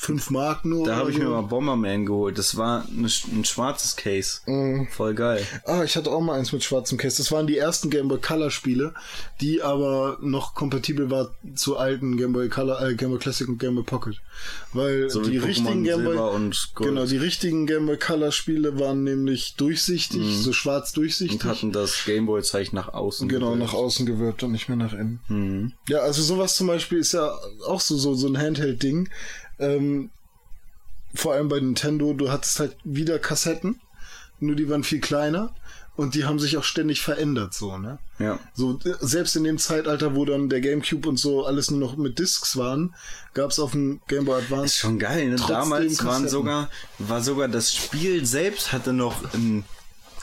fünf 0.00 0.30
Mark 0.30 0.64
nur. 0.64 0.86
Da 0.86 0.94
habe 0.94 1.10
ich 1.10 1.18
mir 1.18 1.28
mal 1.28 1.42
Bomberman 1.42 2.06
geholt. 2.06 2.38
Das 2.38 2.56
war 2.56 2.86
eine, 2.86 3.08
ein 3.08 3.44
schwarzes 3.44 3.96
Case. 3.96 4.40
Mhm. 4.46 4.86
Voll 4.92 5.14
geil. 5.14 5.44
Ah, 5.64 5.82
ich 5.82 5.96
hatte 5.96 6.10
auch 6.12 6.20
mal 6.20 6.38
eins 6.38 6.52
mit 6.52 6.62
schwarzem 6.62 6.98
Case. 6.98 7.16
Das 7.16 7.32
waren 7.32 7.48
die 7.48 7.58
ersten 7.58 7.90
Game 7.90 8.06
Boy 8.06 8.20
Color 8.20 8.52
Spiele, 8.52 8.94
die 9.40 9.60
aber 9.60 10.16
noch 10.20 10.54
kompatibel 10.54 11.10
war 11.10 11.34
zu 11.56 11.76
alten 11.76 12.16
Game 12.16 12.32
Boy 12.32 12.48
Color, 12.48 12.80
äh, 12.80 12.94
Game 12.94 13.10
Boy 13.10 13.18
Classic 13.18 13.48
und 13.48 13.58
Game 13.58 13.74
Boy 13.74 13.82
Pocket. 13.82 14.20
Weil 14.72 15.10
So 15.10 15.20
die 15.20 15.36
richtigen 15.36 15.82
Game 15.82 16.04
Boy, 16.04 16.16
genau, 16.76 17.04
die 17.04 17.16
richtigen 17.16 17.66
Game 17.66 17.86
Boy 17.86 17.98
Color 17.98 18.30
Spiele 18.30 18.78
waren 18.78 19.02
nämlich 19.02 19.56
durchsichtig, 19.56 20.36
so 20.36 20.52
schwarz 20.52 20.92
durchsichtig. 20.92 21.42
Und 21.42 21.44
hatten 21.44 21.72
das 21.72 22.04
Gameboy-Zeichen 22.04 22.76
nach 22.76 22.94
außen. 22.94 23.28
Genau, 23.28 23.52
gewölbt. 23.52 23.72
nach 23.72 23.74
außen 23.74 24.06
gewölbt 24.06 24.44
und 24.44 24.52
nicht 24.52 24.68
mehr 24.68 24.78
nach 24.78 24.92
innen. 24.92 25.18
Mhm. 25.26 25.72
Ja, 25.88 25.98
also 25.98 26.22
sowas 26.22 26.54
zum 26.54 26.68
Beispiel 26.68 26.98
ist 26.98 27.12
ja 27.12 27.36
auch 27.66 27.80
so, 27.80 27.96
so, 27.96 28.14
so 28.14 28.28
ein 28.28 28.38
Handheld-Ding. 28.38 29.08
Ähm, 29.58 30.10
vor 31.14 31.34
allem 31.34 31.48
bei 31.48 31.58
Nintendo, 31.58 32.12
du 32.12 32.30
hattest 32.30 32.60
halt 32.60 32.76
wieder 32.84 33.18
Kassetten, 33.18 33.80
nur 34.40 34.56
die 34.56 34.68
waren 34.68 34.84
viel 34.84 35.00
kleiner 35.00 35.54
und 35.96 36.14
die 36.14 36.24
haben 36.24 36.38
sich 36.38 36.56
auch 36.56 36.64
ständig 36.64 37.00
verändert, 37.00 37.54
so, 37.54 37.76
ne? 37.76 37.98
Ja. 38.20 38.38
So, 38.54 38.78
äh, 38.84 38.94
selbst 39.00 39.34
in 39.34 39.44
dem 39.44 39.58
Zeitalter, 39.58 40.14
wo 40.14 40.24
dann 40.24 40.48
der 40.48 40.60
Gamecube 40.60 41.08
und 41.08 41.16
so 41.16 41.44
alles 41.44 41.70
nur 41.70 41.80
noch 41.80 41.96
mit 41.96 42.18
Discs 42.18 42.56
waren, 42.56 42.94
gab 43.34 43.50
es 43.50 43.58
auf 43.58 43.72
dem 43.72 44.00
Game 44.06 44.24
Boy 44.24 44.40
Advance. 44.40 44.66
Ist 44.66 44.76
schon 44.76 44.98
geil, 44.98 45.30
ne? 45.30 45.36
Damals 45.48 46.04
waren 46.04 46.28
sogar, 46.28 46.70
war 46.98 47.20
sogar 47.20 47.48
das 47.48 47.74
Spiel 47.74 48.24
selbst 48.24 48.72
hatte 48.72 48.92
noch 48.92 49.34
ein 49.34 49.64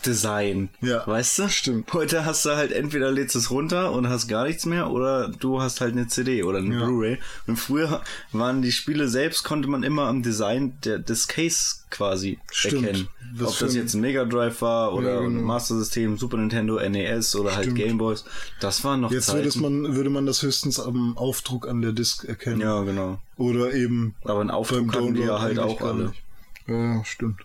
Design. 0.06 0.70
Ja, 0.82 1.06
Weißt 1.08 1.40
du? 1.40 1.50
stimmt. 1.50 1.92
Heute 1.94 2.26
hast 2.26 2.46
du 2.46 2.52
halt 2.56 2.72
entweder 2.72 3.12
lädst 3.12 3.36
es 3.36 3.50
runter 3.52 3.92
und 3.92 4.08
hast 4.10 4.28
gar 4.28 4.46
nichts 4.46 4.66
mehr 4.66 4.92
oder 4.92 5.30
du 5.30 5.62
hast 5.62 5.82
halt 5.82 5.94
eine 5.94 6.08
CD 6.08 6.44
oder 6.44 6.60
eine 6.60 6.74
Ja. 6.76 6.86
Blu-ray. 6.86 7.18
Und 7.48 7.58
früher 7.58 8.02
waren 8.32 8.62
die 8.62 8.72
Spiele 8.72 9.08
selbst, 9.08 9.44
konnte 9.44 9.68
man 9.68 9.84
immer 9.84 10.04
am 10.08 10.22
Design 10.24 10.78
der, 10.86 11.00
des 11.00 11.28
Case 11.28 11.76
quasi 11.90 12.40
Stimmt. 12.52 12.86
erkennen. 12.88 13.08
Was 13.38 13.42
Ob 13.42 13.48
das 13.48 13.58
für 13.58 13.66
ein- 13.66 13.84
jetzt 13.84 13.94
ein 13.96 14.02
Mega 14.02 14.26
Drive 14.26 14.62
war 14.62 14.94
oder 14.94 15.16
Ja, 15.16 15.20
genau. 15.22 15.40
ein 15.40 15.44
Master 15.44 15.76
System, 15.78 16.18
Super 16.18 16.38
Nintendo, 16.38 16.78
NES 16.80 17.36
oder 17.36 17.56
halt 17.56 17.66
Stimmt. 17.66 17.78
Gameboys. 17.80 18.24
Das 18.62 18.84
waren 18.84 19.02
noch 19.02 19.12
Jetzt 19.12 19.26
Zeiten. 19.28 19.44
würde 19.46 19.60
man, 19.60 19.96
würde 19.96 20.10
man 20.10 20.26
das 20.26 20.42
höchstens 20.42 20.80
am 20.80 21.18
Aufdruck 21.18 21.68
an 21.68 21.82
der 21.82 21.92
Disc 21.92 22.24
erkennen. 22.26 22.62
ja, 22.62 22.82
genau. 22.84 23.20
Oder 23.38 23.74
eben 23.74 24.16
Aber 24.24 24.40
einen 24.40 24.50
beim 24.50 24.58
Aufdruck 24.58 24.94
hatten 24.96 25.14
die 25.16 25.22
ja 25.22 25.40
halt 25.42 25.60
auch 25.60 25.82
alle. 25.82 26.06
nicht. 26.08 26.24
Ja, 26.68 27.04
stimmt. 27.06 27.42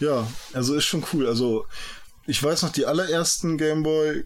Ja, 0.00 0.26
also 0.52 0.74
ist 0.74 0.84
schon 0.84 1.04
cool. 1.12 1.26
Also 1.26 1.66
ich 2.26 2.42
weiß 2.42 2.62
noch, 2.62 2.70
die 2.70 2.86
allerersten 2.86 3.58
Gameboy 3.58 4.24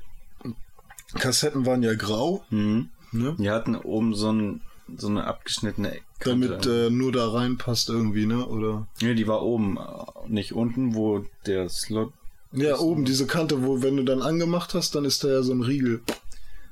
Kassetten 1.14 1.64
waren 1.66 1.82
ja 1.82 1.94
grau, 1.94 2.44
Mhm. 2.50 2.90
ne? 3.12 3.36
Die 3.38 3.50
hatten 3.50 3.76
oben 3.76 4.14
so, 4.14 4.32
ein, 4.32 4.60
so 4.96 5.06
eine 5.08 5.24
abgeschnittene 5.24 5.98
Kante. 6.18 6.48
damit 6.48 6.66
äh, 6.66 6.90
nur 6.90 7.12
da 7.12 7.28
reinpasst 7.30 7.88
irgendwie, 7.88 8.26
ne? 8.26 8.44
Oder 8.46 8.86
nee, 9.00 9.14
die 9.14 9.26
war 9.28 9.42
oben, 9.42 9.78
äh, 9.78 9.82
nicht 10.28 10.52
unten, 10.52 10.94
wo 10.94 11.24
der 11.46 11.68
Slot. 11.68 12.12
ja, 12.52 12.78
oben 12.78 13.04
diese 13.04 13.26
Kante, 13.26 13.62
wo 13.64 13.82
wenn 13.82 13.96
du 13.96 14.02
dann 14.02 14.22
angemacht 14.22 14.74
hast, 14.74 14.94
dann 14.94 15.04
ist 15.04 15.22
da 15.24 15.28
ja 15.28 15.42
so 15.42 15.52
ein 15.52 15.62
Riegel. 15.62 16.02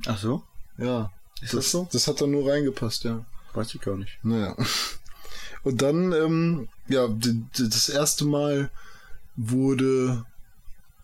Ach 0.06 0.18
so? 0.18 0.42
Ja. 0.78 1.10
Ist 1.40 1.54
das 1.54 1.70
so? 1.70 1.88
Das 1.92 2.06
hat 2.08 2.20
dann 2.20 2.30
nur 2.30 2.50
reingepasst, 2.50 3.04
ja. 3.04 3.24
Weiß 3.54 3.74
ich 3.74 3.80
gar 3.80 3.96
nicht. 3.96 4.18
Naja. 4.22 4.56
Und 5.62 5.80
dann, 5.80 6.12
ähm, 6.12 6.68
ja, 6.88 7.08
das 7.58 7.88
erste 7.88 8.24
Mal 8.24 8.70
wurde 9.36 10.24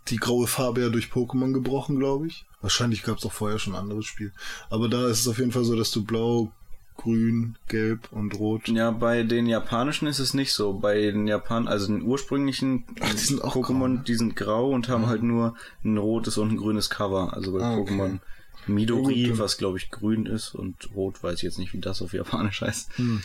die 0.09 0.17
graue 0.17 0.47
Farbe 0.47 0.81
ja 0.83 0.89
durch 0.89 1.07
Pokémon 1.07 1.53
gebrochen, 1.53 1.99
glaube 1.99 2.27
ich. 2.27 2.45
Wahrscheinlich 2.61 3.03
gab 3.03 3.19
es 3.19 3.25
auch 3.25 3.33
vorher 3.33 3.59
schon 3.59 3.75
ein 3.75 3.81
anderes 3.81 4.07
Spiel. 4.07 4.33
Aber 4.69 4.89
da 4.89 5.09
ist 5.09 5.21
es 5.21 5.29
auf 5.29 5.39
jeden 5.39 5.53
Fall 5.53 5.65
so, 5.65 5.77
dass 5.77 5.91
du 5.91 6.05
blau, 6.05 6.53
grün, 6.97 7.57
gelb 7.69 8.09
und 8.13 8.35
rot. 8.39 8.69
Ja, 8.69 8.91
bei 8.91 9.23
den 9.23 9.47
japanischen 9.47 10.07
ist 10.07 10.19
es 10.19 10.35
nicht 10.35 10.53
so. 10.53 10.75
Bei 10.75 11.11
den 11.11 11.27
Japan, 11.27 11.69
also 11.69 11.87
den 11.87 12.03
ursprünglichen 12.03 12.85
Ach, 13.01 13.11
die 13.13 13.17
sind 13.19 13.43
auch 13.43 13.57
Pokémon, 13.57 13.79
grau, 13.79 13.89
ne? 13.89 14.03
die 14.07 14.15
sind 14.15 14.37
grau 14.37 14.71
und 14.71 14.89
haben 14.89 15.07
halt 15.07 15.23
nur 15.23 15.55
ein 15.85 15.97
rotes 15.97 16.37
und 16.37 16.51
ein 16.53 16.57
grünes 16.59 16.91
Cover. 16.91 17.33
Also 17.33 17.53
bei 17.53 17.63
Ah, 17.63 17.77
okay. 17.77 17.95
Pokémon 17.95 18.13
Ja, 18.15 18.21
Midori, 18.67 19.29
gut, 19.29 19.39
was 19.39 19.57
glaube 19.57 19.79
ich 19.79 19.91
grün 19.91 20.27
ist 20.27 20.55
und 20.55 20.95
rot, 20.95 21.23
weiß 21.23 21.37
ich 21.37 21.43
jetzt 21.43 21.59
nicht, 21.59 21.73
wie 21.73 21.81
das 21.81 22.03
auf 22.03 22.13
Japanisch 22.13 22.61
heißt. 22.61 22.99
Hm. 22.99 23.23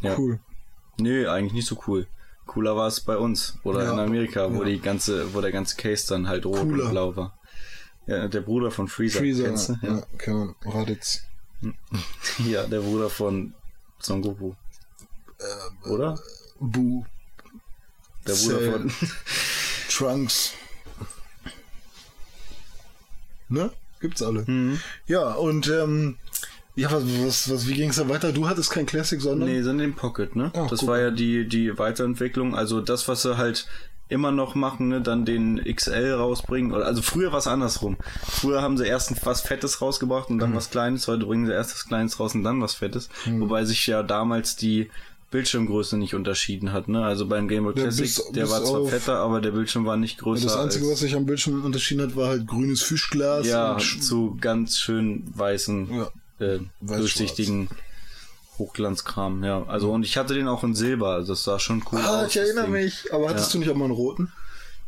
Ja. 0.00 0.18
Cool. 0.18 0.40
Nö, 0.98 1.28
eigentlich 1.30 1.52
nicht 1.52 1.66
so 1.66 1.78
cool. 1.86 2.06
Cooler 2.46 2.76
war 2.76 2.86
es 2.88 3.00
bei 3.00 3.16
uns 3.16 3.58
oder 3.64 3.84
Ja, 3.84 3.92
in 3.92 3.98
Amerika, 3.98 4.52
wo 4.52 4.62
ja. 4.62 4.68
die 4.68 4.80
ganze, 4.80 5.32
wo 5.34 5.40
der 5.40 5.50
ganze 5.52 5.76
Case 5.76 6.06
dann 6.08 6.28
halt 6.28 6.44
rot 6.46 6.60
Cooler. 6.60 6.84
und 6.84 6.90
blau 6.90 7.16
war. 7.16 7.38
Ja, 8.06 8.28
der 8.28 8.42
Bruder 8.42 8.70
von 8.70 8.86
Freezer. 8.86 9.20
Freezer, 9.20 9.44
kennst 9.44 9.68
du? 9.70 9.76
ja, 9.82 10.02
kann 10.18 10.34
man. 10.34 10.54
Raditz. 10.66 11.22
ja, 12.46 12.64
der 12.66 12.80
Bruder 12.80 13.08
von 13.08 13.54
Son 13.98 14.20
Goku. 14.20 14.52
Äh, 15.38 15.88
Oder? 15.88 16.18
Boo. 16.60 17.06
Der 18.26 18.34
Bruder 18.34 18.58
Cell. 18.58 18.72
von. 18.90 18.92
Trunks. 19.88 20.52
Ne? 23.48 23.70
Gibt's 24.00 24.22
alle. 24.22 24.44
Mhm. 24.46 24.80
Ja, 25.06 25.32
und 25.32 25.68
ähm, 25.68 26.18
ja, 26.76 26.90
was, 26.90 27.02
was, 27.24 27.50
was, 27.50 27.68
wie 27.68 27.74
ging's 27.74 27.96
da 27.96 28.08
weiter? 28.08 28.32
Du 28.32 28.48
hattest 28.48 28.70
kein 28.70 28.86
Classic, 28.86 29.20
sondern 29.20 29.48
Nee, 29.48 29.62
sind 29.62 29.78
den 29.78 29.94
Pocket, 29.94 30.34
ne? 30.36 30.50
Ah, 30.54 30.66
das 30.68 30.80
guck 30.80 30.88
war 30.88 30.98
ja 31.00 31.10
die, 31.10 31.48
die 31.48 31.78
Weiterentwicklung. 31.78 32.54
Also 32.54 32.80
das, 32.80 33.06
was 33.08 33.22
sie 33.22 33.36
halt 33.36 33.66
immer 34.08 34.30
noch 34.32 34.54
machen, 34.54 34.88
ne, 34.88 35.00
dann 35.00 35.24
den 35.24 35.56
XL 35.64 36.12
rausbringen. 36.12 36.74
Also 36.74 37.00
früher 37.00 37.32
war 37.32 37.38
es 37.38 37.46
andersrum. 37.46 37.96
Früher 38.28 38.60
haben 38.60 38.76
sie 38.76 38.84
erst 38.86 39.24
was 39.24 39.40
Fettes 39.40 39.80
rausgebracht 39.80 40.28
und 40.30 40.38
dann 40.38 40.50
Mhm. 40.50 40.56
was 40.56 40.70
Kleines. 40.70 41.08
Heute 41.08 41.24
bringen 41.26 41.46
sie 41.46 41.52
erst 41.52 41.72
das 41.72 41.86
Kleines 41.86 42.20
raus 42.20 42.34
und 42.34 42.44
dann 42.44 42.60
was 42.60 42.74
Fettes. 42.74 43.08
Wobei 43.26 43.64
sich 43.64 43.86
ja 43.86 44.02
damals 44.02 44.56
die 44.56 44.90
Bildschirmgröße 45.30 45.96
nicht 45.96 46.14
unterschieden 46.14 46.72
hat. 46.72 46.86
Ne? 46.88 47.02
Also 47.04 47.26
beim 47.26 47.48
Game 47.48 47.64
Boy 47.64 47.72
Ja, 47.76 47.82
Classic, 47.84 48.02
bis- 48.04 48.30
der 48.32 48.42
bis 48.42 48.50
war 48.50 48.62
zwar 48.64 48.84
fetter, 48.86 49.16
aber 49.16 49.40
der 49.40 49.50
Bildschirm 49.52 49.84
war 49.86 49.96
nicht 49.96 50.18
größer. 50.18 50.44
das 50.44 50.56
Einzige, 50.56 50.86
was 50.88 51.00
sich 51.00 51.14
am 51.16 51.24
Bildschirm 51.26 51.64
unterschieden 51.64 52.02
hat, 52.02 52.14
war 52.14 52.28
halt 52.28 52.46
grünes 52.46 52.82
Fischglas. 52.82 53.46
ja, 53.46 53.76
zu 53.78 54.36
ganz 54.40 54.78
schön 54.78 55.24
weißen, 55.34 55.88
Ja. 55.92 56.08
Äh, 56.38 56.58
durchsichtigen 56.80 57.68
Hochglanzkram, 58.58 59.42
ja. 59.44 59.64
Also 59.66 59.90
und 59.92 60.04
ich 60.04 60.16
hatte 60.16 60.34
den 60.34 60.48
auch 60.48 60.62
in 60.64 60.74
Silber, 60.74 61.10
also 61.14 61.32
das 61.32 61.44
sah 61.44 61.58
schon 61.58 61.82
cool 61.90 61.98
aus. 62.00 62.06
Ah, 62.06 62.26
ich 62.26 62.36
erinnere 62.36 62.68
mich. 62.68 63.12
Aber 63.12 63.28
hattest 63.28 63.48
Ja. 63.48 63.52
du 63.54 63.58
nicht 63.60 63.70
auch 63.70 63.76
mal 63.76 63.86
einen 63.86 63.94
roten? 63.94 64.32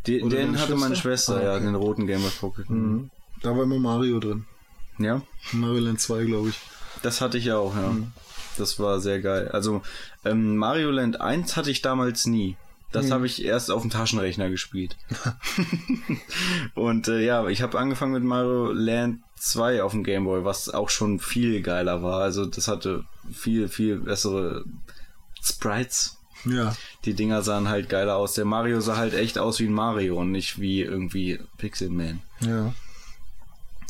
Den 0.07 0.31
deine 0.31 0.59
hatte 0.61 0.77
meine 0.77 0.95
Schwester? 0.95 1.35
Schwester, 1.35 1.41
Ah, 1.41 1.43
ja, 1.45 1.57
okay. 1.57 1.65
den 1.65 1.75
roten 1.75 2.07
Game 2.07 2.21
Boy 2.23 2.31
Pocket. 2.39 2.71
Mhm. 2.71 3.11
Da 3.43 3.57
war 3.57 3.65
immer 3.65 3.79
Mario 3.79 4.21
drin. 4.21 4.45
Ja, 4.99 5.21
Mario 5.53 5.81
Land 5.81 6.01
2, 6.01 6.25
glaube 6.25 6.51
ich. 6.51 6.59
das 7.03 7.21
hatte 7.21 7.39
ich 7.39 7.51
auch, 7.53 7.75
ja. 7.75 7.89
Mhm. 7.91 8.13
Das 8.57 8.79
war 8.79 9.01
sehr 9.01 9.21
geil. 9.21 9.49
Also 9.49 9.83
ähm, 10.25 10.57
Mario 10.57 10.91
Land 10.91 11.21
1 11.21 11.57
hatte 11.57 11.71
ich 11.71 11.83
damals 11.83 12.25
nie. 12.27 12.57
Das 12.93 13.07
Mhm. 13.07 13.12
habe 13.12 13.26
ich 13.26 13.45
erst 13.45 13.70
auf 13.70 13.82
dem 13.82 13.91
Taschenrechner 13.91 14.49
gespielt. 14.49 14.97
und 16.74 17.09
äh, 17.09 17.24
ja, 17.24 17.47
ich 17.49 17.62
habe 17.62 17.78
angefangen 17.78 18.12
mit 18.12 18.22
Mario 18.24 18.72
Land 18.72 19.20
2 19.37 19.82
auf 19.82 19.93
dem 19.93 20.05
Game 20.05 20.24
Boy, 20.24 20.45
was 20.45 20.68
auch 20.68 20.89
schon 20.91 21.18
viel 21.18 21.62
geiler 21.62 22.03
war. 22.03 22.20
Also 22.22 22.47
das 22.47 22.68
hatte 22.68 23.05
viel, 23.32 23.68
viel 23.68 23.99
bessere 23.99 24.64
Sprites. 25.43 26.16
Ja. 26.45 26.74
Die 27.05 27.14
Dinger 27.14 27.43
sahen 27.43 27.68
halt 27.68 27.89
geiler 27.89 28.16
aus. 28.16 28.34
Der 28.34 28.45
Mario 28.45 28.80
sah 28.80 28.97
halt 28.97 29.14
echt 29.14 29.39
aus 29.39 29.59
wie 29.59 29.66
ein 29.66 29.72
Mario 29.72 30.16
und 30.20 30.30
nicht 30.30 30.61
wie 30.61 30.80
irgendwie 30.82 31.41
Pixelman. 31.59 32.22
Ja. 32.41 32.72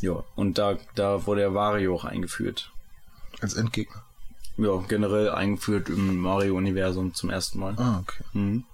Ja, 0.00 0.24
und 0.34 0.58
da, 0.58 0.76
da 0.94 1.26
wurde 1.26 1.40
der 1.42 1.54
Wario 1.54 1.94
auch 1.94 2.04
eingeführt. 2.04 2.70
Als 3.40 3.54
Endgegner. 3.54 4.02
Ja, 4.58 4.76
generell 4.88 5.30
eingeführt 5.30 5.88
im 5.90 6.16
Mario-Universum 6.18 7.12
zum 7.14 7.28
ersten 7.30 7.58
Mal. 7.58 7.74
Ah, 7.78 8.00
okay. 8.00 8.22
Mhm. 8.32 8.64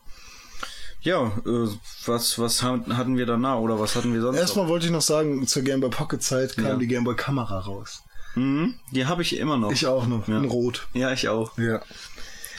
Ja, 1.02 1.26
äh, 1.46 1.68
was, 2.06 2.38
was 2.38 2.62
hatten 2.62 3.16
wir 3.16 3.26
danach 3.26 3.58
oder 3.58 3.78
was 3.80 3.96
hatten 3.96 4.14
wir 4.14 4.20
sonst? 4.20 4.38
Erstmal 4.38 4.68
wollte 4.68 4.86
ich 4.86 4.92
noch 4.92 5.02
sagen, 5.02 5.46
zur 5.46 5.62
Game 5.62 5.80
Boy 5.80 5.90
Pocket 5.90 6.22
Zeit 6.22 6.56
kam 6.56 6.64
Ja. 6.64 6.76
die 6.76 6.86
Game 6.86 7.04
Boy 7.04 7.16
Kamera 7.16 7.58
raus. 7.58 8.02
Mhm, 8.34 8.74
die 8.92 9.04
habe 9.06 9.22
ich 9.22 9.36
immer 9.36 9.56
noch. 9.58 9.72
Ich 9.72 9.86
auch 9.86 10.06
noch, 10.06 10.26
Ja. 10.28 10.38
in 10.38 10.44
Rot. 10.44 10.86
Ja, 10.94 11.12
ich 11.12 11.28
auch. 11.28 11.58
Ja. 11.58 11.82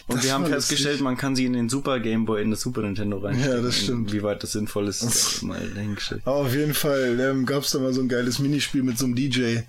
Und 0.07 0.17
Das 0.17 0.25
wir 0.25 0.33
haben 0.33 0.45
festgestellt, 0.45 0.99
man 0.99 1.15
kann 1.15 1.33
sie 1.35 1.45
in 1.45 1.53
den 1.53 1.69
Super 1.69 2.01
Game 2.01 2.25
Boy, 2.25 2.41
in 2.43 2.51
das 2.51 2.59
Super 2.59 2.81
Nintendo 2.81 3.19
reinstecken. 3.19 3.55
Ja, 3.55 3.61
das 3.61 3.77
stimmt. 3.79 4.11
Wie 4.11 4.21
weit 4.21 4.43
das 4.43 4.51
sinnvoll 4.51 4.89
ist, 4.89 5.01
ist 5.03 5.41
mal 5.43 5.65
dahingestellt. 5.73 6.21
Aber 6.25 6.35
auf 6.35 6.53
jeden 6.53 6.73
Fall 6.73 7.17
ähm, 7.21 7.45
gab 7.45 7.63
es 7.63 7.71
da 7.71 7.79
mal 7.79 7.93
so 7.93 8.01
ein 8.01 8.09
geiles 8.09 8.39
Minispiel 8.39 8.83
mit 8.83 8.97
so 8.97 9.05
einem 9.05 9.15
DJ, 9.15 9.59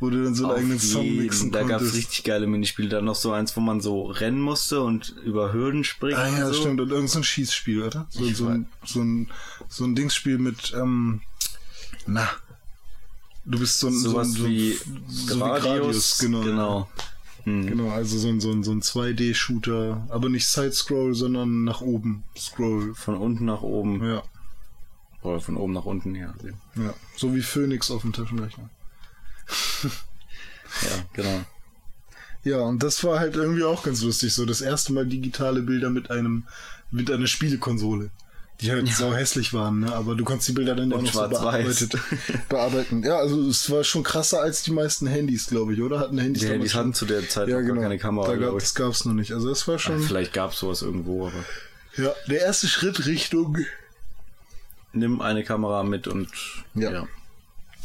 wo 0.00 0.10
du 0.10 0.24
dann 0.24 0.34
so 0.34 0.44
einen 0.44 0.52
Auf 0.52 0.58
eigenen 0.58 0.78
Song 0.78 1.04
jeden. 1.04 1.22
mixen 1.22 1.52
Da 1.52 1.60
gab 1.60 1.80
es 1.80 1.88
konntest. 1.88 1.96
richtig 1.96 2.24
geile 2.24 2.46
Minispiele. 2.46 2.88
Dann 2.88 3.04
noch 3.04 3.14
so 3.14 3.32
eins, 3.32 3.56
wo 3.56 3.60
man 3.60 3.80
so 3.80 4.04
rennen 4.06 4.40
musste 4.40 4.82
und 4.82 5.14
über 5.24 5.52
Hürden 5.52 5.84
springen. 5.84 6.16
Ah 6.16 6.28
ja, 6.38 6.46
und 6.46 6.54
so. 6.54 6.60
stimmt. 6.60 6.80
Und 6.80 6.90
irgend 6.90 7.10
so 7.10 7.20
ein 7.20 7.24
Schießspiel, 7.24 7.82
oder? 7.82 8.06
So, 8.10 8.28
so, 8.30 8.48
ein, 8.48 8.66
so, 8.84 9.00
ein, 9.00 9.30
so 9.68 9.84
ein 9.84 9.94
Dingsspiel 9.94 10.38
mit, 10.38 10.72
ähm, 10.76 11.22
na, 12.06 12.28
du 13.44 13.58
bist 13.58 13.78
so 13.80 13.88
ein, 13.88 13.98
Sowas 13.98 14.32
so 14.32 14.38
ein, 14.38 14.42
so, 14.42 14.48
wie 14.48 14.78
so 15.08 15.38
Gradius. 15.38 16.18
genau. 16.18 16.42
genau. 16.42 16.88
Hm. 17.44 17.66
Genau, 17.68 17.90
also 17.90 18.18
so 18.18 18.28
ein, 18.28 18.40
so 18.40 18.50
ein, 18.50 18.64
so 18.64 18.72
ein 18.72 18.82
2D-Shooter, 18.82 20.06
aber 20.10 20.28
nicht 20.28 20.48
Side-Scroll, 20.48 21.14
sondern 21.14 21.62
nach 21.62 21.80
oben 21.80 22.24
Scroll. 22.36 22.92
Von 22.96 23.16
unten 23.16 23.44
nach 23.44 23.62
oben. 23.62 24.04
Ja, 24.04 24.24
Oder 25.22 25.40
von 25.40 25.56
oben 25.56 25.72
nach 25.72 25.84
unten, 25.84 26.16
ja. 26.16 26.34
ja. 26.74 26.92
So 27.16 27.34
wie 27.36 27.42
Phoenix 27.42 27.90
auf 27.92 28.02
dem 28.02 28.12
Taschenrechner. 28.12 28.68
Ja, 30.82 31.04
genau. 31.14 31.44
Ja, 32.44 32.58
und 32.60 32.82
das 32.82 33.02
war 33.02 33.18
halt 33.18 33.34
irgendwie 33.34 33.64
auch 33.64 33.82
ganz 33.82 34.02
lustig, 34.02 34.32
so 34.32 34.44
das 34.44 34.60
erste 34.60 34.92
Mal 34.92 35.06
digitale 35.06 35.62
Bilder 35.62 35.90
mit 35.90 36.10
einem, 36.10 36.44
mit 36.90 37.10
einer 37.10 37.26
Spielekonsole. 37.26 38.10
Die 38.60 38.70
halt 38.70 38.88
sau 38.88 39.12
hässlich 39.12 39.52
waren, 39.52 39.80
ne? 39.80 39.92
Aber 39.92 40.14
du 40.14 40.24
konntest 40.24 40.48
die 40.48 40.52
Bilder 40.52 40.74
dann 40.74 40.90
auch 40.92 41.02
noch 41.02 41.12
so 41.12 41.28
bearbeitet, 41.28 41.98
bearbeiten. 42.48 43.02
Ja, 43.02 43.18
also 43.18 43.46
es 43.48 43.70
war 43.70 43.84
schon 43.84 44.02
krasser 44.02 44.40
als 44.40 44.62
die 44.62 44.70
meisten 44.70 45.06
Handys, 45.06 45.48
glaube 45.48 45.74
ich, 45.74 45.82
oder? 45.82 45.98
Hatten 45.98 46.16
Handys 46.16 46.42
Die 46.42 46.48
Handys 46.48 46.74
hatten 46.74 46.94
zu 46.94 47.04
der 47.04 47.28
Zeit 47.28 47.48
ja, 47.48 47.60
genau. 47.60 47.74
gar 47.74 47.82
keine 47.82 47.98
Kamera, 47.98 48.28
da 48.28 48.36
gab, 48.36 48.58
das 48.58 48.74
gab's 48.74 49.04
noch 49.04 49.12
nicht. 49.12 49.32
Also 49.32 49.50
es 49.50 49.68
war 49.68 49.78
schon, 49.78 50.00
Vielleicht 50.00 50.32
gab 50.32 50.52
es 50.52 50.60
sowas 50.60 50.80
irgendwo, 50.80 51.26
aber 51.26 51.44
ja, 51.98 52.14
der 52.28 52.40
erste 52.42 52.66
Schritt 52.66 53.04
Richtung. 53.04 53.58
nimm 54.94 55.20
eine 55.20 55.44
Kamera 55.44 55.82
mit 55.82 56.08
und 56.08 56.28
Ja. 56.74 56.92
ja. 56.92 57.08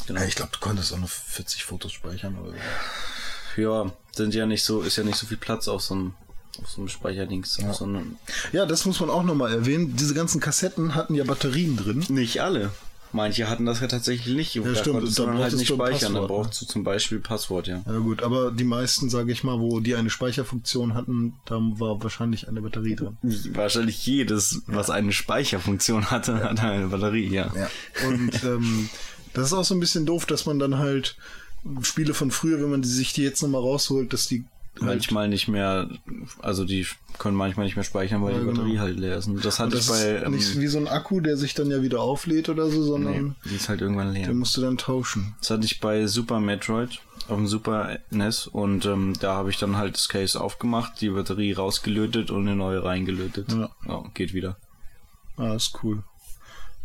Genau. 0.07 0.19
Ja, 0.19 0.27
ich 0.27 0.35
glaube, 0.35 0.51
du 0.53 0.59
konntest 0.59 0.93
auch 0.93 0.97
noch 0.99 1.09
40 1.09 1.63
Fotos 1.63 1.91
speichern 1.91 2.37
oder 2.37 2.51
so. 2.51 3.61
Ja, 3.61 3.91
sind 4.13 4.33
ja 4.33 4.45
nicht 4.45 4.63
so, 4.63 4.81
ist 4.81 4.97
ja 4.97 5.03
nicht 5.03 5.17
so 5.17 5.27
viel 5.27 5.37
Platz 5.37 5.67
auf 5.67 5.81
so 5.81 5.93
einem, 5.93 6.13
auf 6.61 6.69
so 6.69 6.81
einem 6.81 6.89
Speicherdings, 6.89 7.53
sondern 7.71 8.17
Ja, 8.51 8.65
das 8.65 8.85
muss 8.85 8.99
man 8.99 9.09
auch 9.09 9.23
nochmal 9.23 9.51
erwähnen. 9.53 9.95
Diese 9.95 10.13
ganzen 10.13 10.39
Kassetten 10.39 10.95
hatten 10.95 11.15
ja 11.15 11.23
Batterien 11.23 11.77
drin. 11.77 12.05
nicht 12.09 12.41
alle. 12.41 12.71
Manche 13.13 13.49
hatten 13.49 13.65
das 13.65 13.81
ja 13.81 13.87
tatsächlich 13.87 14.33
nicht. 14.35 14.55
Ja, 14.55 14.61
da 14.61 14.73
stimmt, 14.75 15.19
da 15.19 15.25
dann 15.25 15.37
halt 15.37 15.53
nicht 15.53 15.69
du 15.69 15.75
speichern. 15.75 16.13
Passwort, 16.13 16.21
ne? 16.21 16.27
brauchst 16.27 16.61
du 16.61 16.65
zum 16.65 16.83
Beispiel 16.83 17.19
Passwort, 17.19 17.67
ja. 17.67 17.83
Ja 17.85 17.97
gut, 17.97 18.23
aber 18.23 18.51
die 18.51 18.63
meisten, 18.63 19.09
sage 19.09 19.33
ich 19.33 19.43
mal, 19.43 19.59
wo 19.59 19.81
die 19.81 19.95
eine 19.95 20.09
Speicherfunktion 20.09 20.93
hatten, 20.93 21.33
da 21.45 21.55
war 21.55 22.01
wahrscheinlich 22.01 22.47
eine 22.47 22.61
Batterie 22.61 22.95
drin. 22.95 23.17
Wahrscheinlich 23.21 24.05
jedes, 24.05 24.61
was 24.67 24.89
eine 24.89 25.11
Speicherfunktion 25.11 26.09
hatte, 26.09 26.41
hatte 26.41 26.61
eine 26.61 26.87
Batterie, 26.87 27.27
ja. 27.27 27.51
Ja. 27.53 27.69
Und 28.07 28.43
ähm, 28.45 28.89
das 29.33 29.47
ist 29.47 29.53
auch 29.53 29.63
so 29.63 29.73
ein 29.75 29.79
bisschen 29.79 30.05
doof, 30.05 30.25
dass 30.25 30.45
man 30.45 30.59
dann 30.59 30.77
halt 30.77 31.15
Spiele 31.83 32.13
von 32.13 32.31
früher, 32.31 32.61
wenn 32.61 32.71
man 32.71 32.81
die, 32.81 32.87
sich 32.89 33.13
die 33.13 33.23
jetzt 33.23 33.41
nochmal 33.41 33.61
rausholt, 33.61 34.13
dass 34.13 34.27
die 34.27 34.45
halt, 34.79 34.85
Manchmal 34.87 35.27
nicht 35.27 35.47
mehr, 35.47 35.89
also 36.39 36.63
die 36.63 36.87
können 37.17 37.35
manchmal 37.35 37.65
nicht 37.65 37.75
mehr 37.75 37.83
speichern, 37.83 38.23
weil 38.23 38.33
Ja, 38.33 38.39
die 38.39 38.45
genau. 38.45 38.61
Batterie 38.61 38.79
halt 38.79 38.99
leer 38.99 39.17
ist. 39.17 39.27
Und 39.27 39.43
das 39.43 39.59
hatte 39.59 39.75
das 39.75 39.85
ich 39.85 39.91
bei, 39.91 40.23
ähm, 40.25 40.31
nicht 40.33 40.57
wie 40.59 40.67
so 40.67 40.79
ein 40.79 40.87
Akku, 40.87 41.19
der 41.19 41.37
sich 41.37 41.53
dann 41.53 41.69
ja 41.69 41.81
wieder 41.83 41.99
auflädt 41.99 42.49
oder 42.49 42.69
so, 42.69 42.81
sondern 42.81 43.13
nee, 43.27 43.49
die 43.49 43.55
ist 43.55 43.69
halt 43.69 43.81
irgendwann 43.81 44.13
leer. 44.13 44.27
den 44.27 44.37
musst 44.37 44.55
du 44.57 44.61
dann 44.61 44.77
tauschen. 44.77 45.35
Das 45.39 45.49
hatte 45.51 45.65
ich 45.65 45.79
bei 45.81 46.07
Super 46.07 46.39
Metroid 46.39 46.99
auf 47.27 47.35
dem 47.35 47.47
Super 47.47 47.99
NES 48.09 48.47
und 48.47 48.85
ähm, 48.85 49.13
da 49.19 49.35
habe 49.35 49.49
ich 49.49 49.57
dann 49.57 49.77
halt 49.77 49.95
das 49.95 50.09
Case 50.09 50.39
aufgemacht, 50.39 50.99
die 51.01 51.09
Batterie 51.09 51.53
rausgelötet 51.53 52.31
und 52.31 52.47
eine 52.47 52.55
neue 52.55 52.83
reingelötet. 52.83 53.51
Ja. 53.51 53.69
geht 54.13 54.33
wieder. 54.33 54.57
Ah, 55.37 55.53
ist 55.53 55.77
cool. 55.83 56.03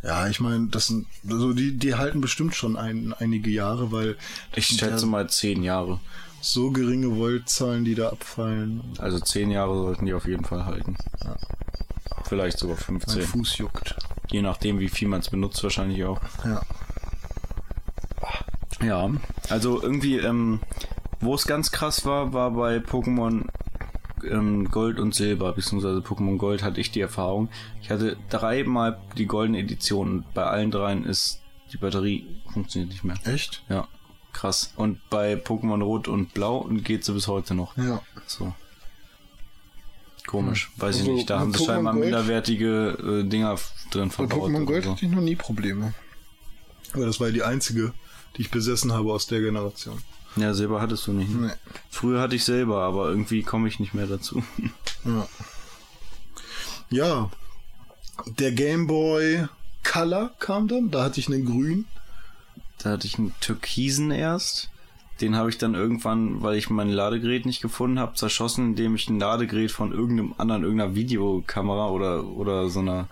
Ja, 0.07 0.29
ich 0.29 0.39
meine, 0.39 0.69
das 0.69 0.87
sind, 0.87 1.07
also 1.29 1.53
die, 1.53 1.77
die 1.77 1.97
halten 1.97 2.21
bestimmt 2.21 2.55
schon 2.55 2.77
ein, 2.77 3.13
einige 3.19 3.51
Jahre, 3.51 3.91
weil 3.91 4.17
Ich 4.55 4.67
schätze 4.67 5.05
ja 5.05 5.11
mal 5.11 5.29
zehn 5.29 5.65
Jahre. 5.65 5.99
so 6.41 6.71
geringe 6.71 7.17
Voltzahlen, 7.17 7.85
die 7.85 7.97
da 7.97 8.11
abfallen. 8.11 8.83
Also 8.99 9.19
zehn 9.19 9.51
Jahre 9.51 9.75
sollten 9.75 10.07
die 10.07 10.15
auf 10.15 10.29
jeden 10.29 10.45
Fall 10.45 10.65
halten. 10.65 10.97
Vielleicht 12.25 12.59
sogar 12.59 12.77
Mein 12.77 13.01
15. 13.01 13.23
Fuß 13.23 13.59
juckt. 13.59 13.97
Je 14.31 14.43
nachdem, 14.43 14.79
wie 14.79 14.89
viel 14.89 15.09
man 15.09 15.21
es 15.21 15.31
benutzt, 15.31 15.63
wahrscheinlich 15.65 16.05
auch. 16.05 16.21
Ja. 16.45 16.63
Ja, 18.85 19.11
also 19.49 19.83
irgendwie, 19.83 20.19
ähm, 20.19 20.61
wo 21.21 21.35
es 21.35 21.47
ganz 21.47 21.73
krass 21.73 22.05
war, 22.05 22.33
war 22.33 22.51
bei 22.53 22.77
Pokémon 22.77 23.47
ähm, 24.25 24.71
Gold 24.71 24.99
und 24.99 25.15
Silber, 25.15 25.53
beziehungsweise 25.53 25.99
Pokémon 26.01 26.37
Gold 26.39 26.63
hatte 26.63 26.81
ich 26.81 26.91
die 26.91 27.01
Erfahrung. 27.01 27.49
Ich 27.83 27.91
hatte 27.91 28.17
dreimal 28.31 28.99
die 29.17 29.27
goldene 29.27 29.59
Edition 29.59 30.11
und 30.11 30.35
bei 30.35 30.45
allen 30.45 30.71
dreien 30.71 31.05
ist 31.05 31.41
die 31.73 31.77
Batterie 31.79 32.27
funktioniert 32.53 32.91
nicht 32.93 33.05
mehr. 33.05 33.17
Echt? 33.25 33.63
Ja, 33.69 33.89
krass. 34.33 34.73
Und 34.77 35.01
bei 35.11 35.35
Pokémon 35.35 35.83
Rot 35.83 36.09
und 36.09 36.33
Blau 36.35 36.65
geht 36.71 37.05
sie 37.05 37.13
bis 37.13 37.27
heute 37.29 37.55
noch. 37.55 37.77
Ja. 37.77 38.01
So. 38.27 38.55
Komisch, 40.27 40.71
weiß 40.77 40.97
Also, 40.99 41.11
ich 41.11 41.17
nicht. 41.17 41.31
Da 41.31 41.39
haben 41.39 41.53
sie 41.53 41.59
Pokémon 41.61 41.67
scheinbar 41.67 41.93
Gold- 41.95 42.05
minderwertige 42.07 43.23
äh, 43.25 43.29
Dinger 43.29 43.57
drin 43.91 44.09
Bei 44.09 44.15
verbaut. 44.15 44.51
Pokémon 44.51 44.57
oder 44.57 44.65
Gold 44.65 44.85
so. 44.85 44.91
hatte 44.93 45.05
ich 45.07 45.11
noch 45.13 45.21
nie 45.23 45.37
Probleme. 45.37 45.95
Aber 46.93 47.07
das 47.07 47.21
war 47.21 47.29
ja 47.29 47.33
die 47.35 47.43
einzige, 47.43 47.93
die 48.37 48.43
ich 48.43 48.51
besessen 48.51 48.93
habe 48.93 49.13
aus 49.13 49.27
der 49.27 49.41
Generation. 49.41 50.01
Ja, 50.37 50.53
Silber 50.55 50.81
hattest 50.81 51.07
du 51.07 51.13
nicht. 51.13 51.31
ne? 51.35 51.47
Nee. 51.49 51.53
Früher 51.91 52.21
hatte 52.21 52.37
ich 52.37 52.45
selber, 52.45 52.83
aber 52.83 53.09
irgendwie 53.09 53.43
komme 53.43 53.69
ich 53.69 53.81
nicht 53.81 53.95
mehr 53.95 54.07
dazu. 54.07 54.43
Ja. 55.05 55.27
Ja. 56.91 57.31
Der 58.39 58.53
Game 58.53 58.87
Boy 58.87 59.47
Color 59.85 60.31
kam 60.39 60.69
dann, 60.69 60.91
da 60.91 61.05
hatte 61.05 61.21
ich 61.21 61.29
einen 61.29 61.45
grün. 61.45 61.87
Da 62.79 62.91
hatte 62.91 63.07
ich 63.07 63.19
einen 63.19 63.35
Türkisen 63.41 64.11
erst. 64.11 64.71
Den 65.21 65.35
habe 65.37 65.49
ich 65.49 65.57
dann 65.57 65.75
irgendwann, 65.75 66.43
weil 66.43 66.57
ich 66.57 66.69
mein 66.69 66.91
Ladegerät 66.91 67.47
nicht 67.47 67.63
gefunden 67.63 67.99
habe, 67.99 68.15
zerschossen, 68.15 68.67
indem 68.67 68.95
ich 68.95 69.09
ein 69.09 69.19
Ladegerät 69.19 69.71
von 69.73 69.93
irgendeinem 69.93 70.35
anderen, 70.37 70.63
irgendeiner 70.63 70.95
Videokamera 70.95 71.89
oder, 71.89 72.25
oder 72.25 72.69
so 72.69 72.81
einer, 72.81 73.09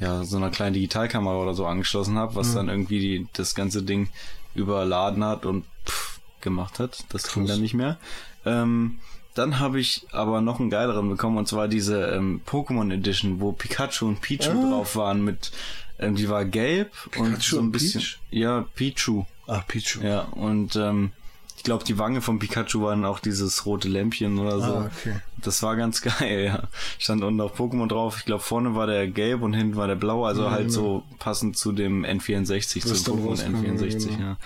ja, 0.00 0.24
so 0.24 0.38
einer 0.38 0.50
kleinen 0.50 0.72
Digitalkamera 0.72 1.36
oder 1.36 1.52
so 1.52 1.66
angeschlossen 1.66 2.16
habe, 2.16 2.34
was 2.34 2.54
dann 2.54 2.70
irgendwie 2.70 2.98
die, 3.00 3.26
das 3.34 3.54
ganze 3.54 3.82
Ding 3.82 4.08
überladen 4.54 5.22
hat 5.22 5.44
und 5.44 5.66
pff, 5.86 6.13
gemacht 6.44 6.78
hat. 6.78 7.04
Das 7.08 7.32
ging 7.34 7.46
dann 7.46 7.60
nicht 7.60 7.74
mehr. 7.74 7.98
Ähm, 8.46 8.98
dann 9.34 9.58
habe 9.58 9.80
ich 9.80 10.06
aber 10.12 10.40
noch 10.40 10.60
einen 10.60 10.70
geileren 10.70 11.08
bekommen 11.08 11.38
und 11.38 11.48
zwar 11.48 11.66
diese 11.66 12.06
ähm, 12.12 12.40
Pokémon 12.46 12.92
Edition, 12.94 13.40
wo 13.40 13.50
Pikachu 13.50 14.06
und 14.06 14.20
Pichu 14.20 14.50
Ah. 14.52 14.68
drauf 14.70 14.94
waren 14.94 15.24
mit, 15.24 15.50
ähm, 15.98 16.14
die 16.14 16.28
war 16.28 16.44
gelb 16.44 16.92
und 17.18 17.30
Pikachu 17.30 17.40
so 17.42 17.56
ein 17.58 17.64
und 17.64 17.72
bisschen, 17.72 18.00
Peach? 18.00 18.18
ja, 18.30 18.64
Pichu. 18.76 19.24
Ach, 19.48 19.66
Pichu. 19.66 20.00
Ja, 20.02 20.20
und 20.20 20.76
ähm, 20.76 21.10
ich 21.56 21.64
glaube, 21.64 21.82
die 21.84 21.98
Wange 21.98 22.20
von 22.20 22.38
Pikachu 22.38 22.82
waren 22.82 23.04
auch 23.04 23.18
dieses 23.18 23.64
rote 23.66 23.88
Lämpchen 23.88 24.38
oder 24.38 24.60
so. 24.60 24.74
Ah, 24.74 24.90
okay. 24.94 25.16
Das 25.42 25.62
war 25.62 25.74
ganz 25.76 26.00
geil, 26.20 26.44
ja. 26.44 26.62
Stand 26.98 27.24
unten 27.24 27.40
auf 27.40 27.58
Pokémon 27.58 27.88
drauf. 27.88 28.18
Ich 28.18 28.26
glaube, 28.26 28.42
vorne 28.42 28.74
war 28.76 28.86
der 28.86 29.08
gelb 29.08 29.42
und 29.42 29.54
hinten 29.54 29.74
war 29.76 29.86
der 29.88 29.94
blau, 29.96 30.24
also 30.26 30.50
halt 30.50 30.70
so 30.70 31.02
passend 31.18 31.56
zu 31.56 31.72
dem 31.72 32.04
N64, 32.04 32.88
Was 32.88 33.02
zum 33.02 33.16
dann 33.16 33.24
Pokémon 33.24 33.28
rauskam, 33.30 33.54
N64, 33.56 34.08
genau. 34.08 34.20
ja. 34.20 34.36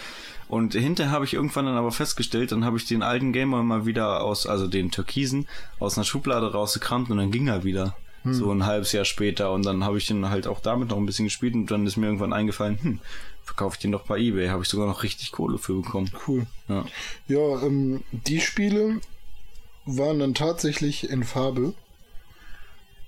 Und 0.49 0.75
hinterher 0.75 1.13
habe 1.13 1.25
ich 1.25 1.35
irgendwann 1.35 1.67
dann 1.67 1.77
aber 1.77 1.93
festgestellt, 1.93 2.53
dann 2.53 2.65
habe 2.65 2.79
ich 2.79 2.87
den 2.87 3.03
alten 3.03 3.33
Gamer 3.33 3.63
mal 3.63 3.85
wieder 3.87 4.23
aus, 4.23 4.47
also 4.47 4.67
den 4.67 4.91
Türkisen, 4.91 5.47
aus 5.79 5.97
einer 5.97 6.05
Schublade 6.05 6.53
rausgekramt 6.53 7.11
und 7.11 7.19
dann 7.19 7.31
ging 7.31 7.49
er 7.49 7.65
wieder. 7.65 7.97
Hm. 8.23 8.35
So 8.35 8.51
ein 8.51 8.67
halbes 8.67 8.93
Jahr 8.93 9.05
später 9.05 9.53
und 9.53 9.65
dann 9.65 9.85
habe 9.85 9.99
ich 9.99 10.07
den 10.07 10.29
halt 10.29 10.47
auch 10.47 10.61
damit 10.61 10.89
noch 10.89 10.97
ein 10.97 11.07
bisschen 11.07 11.27
gespielt 11.27 11.55
und 11.55 11.71
dann 11.71 11.87
ist 11.87 11.97
mir 11.97 12.07
irgendwann 12.07 12.33
eingefallen, 12.33 12.79
hm, 12.81 13.01
verkaufe 13.45 13.77
ich 13.77 13.81
den 13.81 13.93
doch 13.93 14.07
bei 14.07 14.19
Ebay, 14.19 14.49
habe 14.49 14.63
ich 14.63 14.69
sogar 14.69 14.87
noch 14.87 15.03
richtig 15.03 15.33
Kohle 15.33 15.59
für 15.59 15.75
bekommen. 15.75 16.11
Cool. 16.27 16.47
Ja. 16.69 16.85
Ja, 17.29 17.63
ähm, 17.63 18.03
die 18.11 18.41
Spiele 18.41 19.01
waren 19.85 20.19
dann 20.19 20.35
tatsächlich 20.35 21.09
in 21.09 21.25
Farbe. 21.25 21.75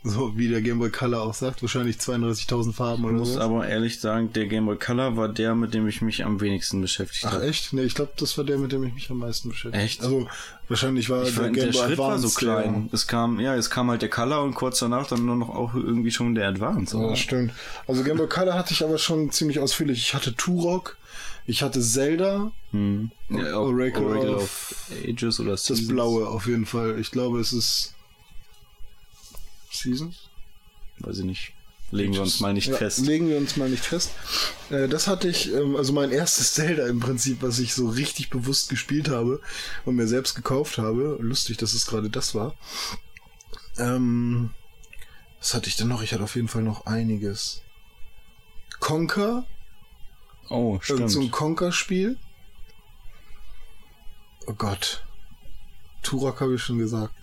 So 0.03 0.33
wie 0.39 0.49
der 0.49 0.63
Game 0.63 0.79
Boy 0.79 0.89
Color 0.89 1.21
auch 1.23 1.35
sagt, 1.35 1.61
wahrscheinlich 1.61 1.97
32.000 1.99 2.73
Farben 2.73 3.03
Ich 3.03 3.09
oder 3.11 3.19
muss 3.19 3.35
so. 3.35 3.41
aber 3.41 3.69
ehrlich 3.69 4.01
sagen, 4.01 4.33
der 4.33 4.47
Game 4.47 4.65
Boy 4.65 4.77
Color 4.79 5.19
war 5.19 5.29
der, 5.29 5.55
mit 5.55 5.75
dem 5.75 5.87
ich 5.87 6.01
mich 6.01 6.25
am 6.25 6.41
wenigsten 6.41 6.81
beschäftigt 6.81 7.27
Ach 7.27 7.33
habe. 7.35 7.47
echt? 7.47 7.75
Nee, 7.75 7.83
ich 7.83 7.95
glaube, 7.95 8.13
das 8.17 8.39
war 8.39 8.45
der, 8.45 8.57
mit 8.57 8.73
dem 8.73 8.83
ich 8.85 8.95
mich 8.95 9.11
am 9.11 9.19
meisten 9.19 9.51
beschäftigt. 9.51 9.85
Echt? 9.85 10.01
Also 10.03 10.27
wahrscheinlich 10.69 11.11
war 11.11 11.23
Ich 11.25 11.35
der 11.35 11.43
fand, 11.43 11.55
Game 11.55 11.65
der 11.67 11.73
Boy 11.79 11.87
Schritt 11.89 11.99
war 11.99 12.19
so 12.19 12.29
Advance 12.29 12.39
klein. 12.39 12.89
Es 12.93 13.07
kam, 13.07 13.41
ja, 13.41 13.55
es 13.57 13.69
kam 13.69 13.91
halt 13.91 14.01
der 14.01 14.09
Color 14.09 14.43
und 14.43 14.55
kurz 14.55 14.79
danach 14.79 15.07
dann 15.07 15.27
nur 15.27 15.37
noch 15.37 15.51
auch 15.51 15.75
irgendwie 15.75 16.11
schon 16.11 16.35
der 16.35 16.49
Advance. 16.49 16.95
Ja, 16.97 17.03
oder? 17.03 17.11
das 17.11 17.19
stimmt. 17.19 17.53
Also 17.87 18.03
Game 18.03 18.17
Boy 18.17 18.27
Color 18.29 18.55
hatte 18.55 18.73
ich 18.73 18.83
aber 18.83 18.97
schon 18.97 19.31
ziemlich 19.33 19.59
ausführlich. 19.59 19.99
Ich 19.99 20.15
hatte 20.15 20.35
Turok, 20.35 20.97
ich 21.45 21.63
hatte 21.63 21.81
Zelda, 21.83 22.53
Hm. 22.73 23.11
Ja, 23.29 23.59
Oracle 23.59 24.05
Oracle 24.05 24.35
of- 24.37 24.43
of 24.43 24.85
Ages 25.07 25.41
oder 25.41 25.51
das 25.51 25.67
Seasons. 25.67 25.89
blaue 25.89 26.27
auf 26.27 26.47
jeden 26.47 26.65
Fall. 26.65 26.99
Ich 27.01 27.11
glaube, 27.11 27.39
es 27.41 27.53
ist 27.53 27.93
Seasons. 29.71 30.29
Weiß 30.99 31.19
ich 31.19 31.25
nicht. 31.25 31.53
Legen 31.93 32.13
wir 32.13 32.23
uns 32.23 32.39
mal 32.39 32.53
nicht 32.53 32.69
ja, 32.69 32.77
fest. 32.77 33.01
Legen 33.01 33.29
wir 33.29 33.37
uns 33.37 33.57
mal 33.57 33.69
nicht 33.69 33.85
fest. 33.85 34.13
Äh, 34.71 34.87
das 34.87 35.09
hatte 35.09 35.29
ich, 35.29 35.53
ähm, 35.53 35.75
also 35.75 35.93
mein 35.93 36.13
erstes 36.13 36.53
Zelda 36.55 36.87
im 36.87 37.01
Prinzip, 37.01 37.43
was 37.43 37.59
ich 37.59 37.75
so 37.75 37.89
richtig 37.89 38.31
bewusst 38.31 38.69
gespielt 38.69 39.09
habe 39.09 39.41
und 39.85 39.97
mir 39.97 40.07
selbst 40.07 40.35
gekauft 40.35 40.79
habe. 40.79 41.19
Lustig, 41.21 41.57
dass 41.57 41.75
es 41.75 41.87
gerade 41.87 42.09
das 42.09 42.35
war. 42.35 42.55
Ähm, 43.79 44.51
was 45.41 45.55
hatte 45.55 45.69
ich 45.69 45.77
denn 45.77 45.89
noch? 45.89 46.03
Ich 46.03 46.13
hatte 46.13 46.23
auf 46.23 46.37
jeden 46.37 46.49
Fall 46.49 46.63
noch 46.63 46.87
einiges. 46.87 47.63
Conker, 48.79 49.47
Oh, 50.51 50.73
irgend 50.73 50.85
stimmt. 50.85 51.11
so 51.11 51.21
ein 51.21 51.31
Conker-Spiel. 51.31 52.19
Oh 54.47 54.53
Gott. 54.55 55.05
Turok 56.03 56.41
habe 56.41 56.57
ich 56.57 56.63
schon 56.63 56.79
gesagt. 56.79 57.15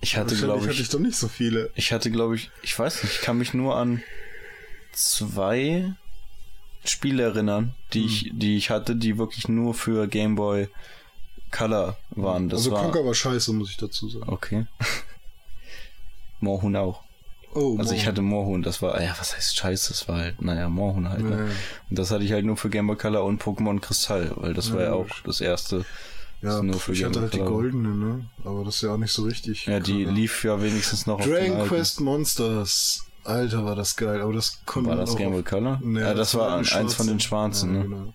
ich 0.00 0.16
hatte, 0.16 0.34
glaube 0.36 0.62
hatte 0.62 0.72
ich, 0.72 0.80
ich 0.80 0.88
doch 0.88 0.98
nicht 0.98 1.16
so 1.16 1.28
viele. 1.28 1.70
ich 1.74 1.92
hatte, 1.92 2.10
glaube 2.10 2.34
ich, 2.36 2.50
ich 2.62 2.78
weiß 2.78 3.02
nicht, 3.02 3.14
ich 3.16 3.20
kann 3.20 3.38
mich 3.38 3.52
nur 3.54 3.76
an 3.76 4.02
zwei 4.92 5.92
Spiele 6.84 7.22
erinnern, 7.24 7.74
die 7.92 8.06
ich, 8.06 8.22
Hm. 8.30 8.38
die 8.38 8.56
ich 8.56 8.70
hatte, 8.70 8.96
die 8.96 9.18
wirklich 9.18 9.48
nur 9.48 9.74
für 9.74 10.08
Game 10.08 10.34
Boy 10.36 10.68
Color 11.50 11.96
waren. 12.10 12.48
Das 12.48 12.60
also 12.60 12.72
war 12.72 12.82
Conker 12.84 13.04
war 13.04 13.14
scheiße, 13.14 13.52
muss 13.52 13.70
ich 13.70 13.76
dazu 13.76 14.08
sagen. 14.08 14.28
okay. 14.32 14.66
Moorhuhn 16.40 16.76
auch. 16.76 17.02
Oh, 17.52 17.76
Also 17.78 17.92
ich 17.94 18.00
Mann. 18.02 18.06
hatte 18.12 18.22
Moorhuhn, 18.22 18.62
das 18.62 18.80
war, 18.80 19.00
ja, 19.02 19.14
was 19.18 19.34
heißt 19.36 19.56
scheiße, 19.56 19.88
das 19.88 20.08
war 20.08 20.18
halt, 20.18 20.40
naja, 20.40 20.68
Moorhuhn 20.68 21.08
halt. 21.08 21.22
Ne? 21.24 21.30
Ja. 21.36 21.44
Und 21.90 21.98
das 21.98 22.10
hatte 22.12 22.24
ich 22.24 22.32
halt 22.32 22.44
nur 22.44 22.56
für 22.56 22.70
Game 22.70 22.86
Boy 22.86 22.96
Color 22.96 23.24
und 23.24 23.42
Pokémon 23.42 23.80
Kristall, 23.80 24.32
weil 24.36 24.54
das 24.54 24.72
war 24.72 24.82
ja 24.82 24.92
auch 24.92 25.08
das 25.24 25.40
erste. 25.40 25.84
Ja, 26.42 26.54
das 26.56 26.62
nur 26.62 26.80
für 26.80 26.92
ich 26.92 27.04
hatte 27.04 27.20
halt 27.20 27.34
die 27.34 27.38
goldene, 27.38 27.88
ne? 27.94 28.26
Aber 28.44 28.64
das 28.64 28.76
ist 28.76 28.82
ja 28.82 28.94
auch 28.94 28.96
nicht 28.98 29.12
so 29.12 29.24
richtig. 29.24 29.66
Ja, 29.66 29.78
die 29.80 30.04
Color. 30.04 30.12
lief 30.14 30.44
ja 30.44 30.62
wenigstens 30.62 31.06
noch 31.06 31.18
auf 31.20 31.26
Dragon 31.26 31.56
alten. 31.58 31.68
Quest 31.68 32.00
Monsters. 32.00 33.04
Alter, 33.24 33.64
war 33.66 33.76
das 33.76 33.96
geil. 33.96 34.22
Aber 34.22 34.32
das 34.32 34.62
konnte 34.64 34.88
War 34.90 34.96
das 34.96 35.14
Game 35.16 35.30
Boy 35.32 35.40
auf- 35.40 35.44
Color? 35.46 35.80
Nee, 35.82 36.00
ja, 36.00 36.14
das, 36.14 36.34
war 36.34 36.56
ein 36.56 36.66
eins 36.66 36.94
von 36.94 37.06
den 37.06 37.20
schwarzen, 37.20 37.74
ja, 37.74 37.78
ne? 37.80 37.84
Genau. 37.84 38.14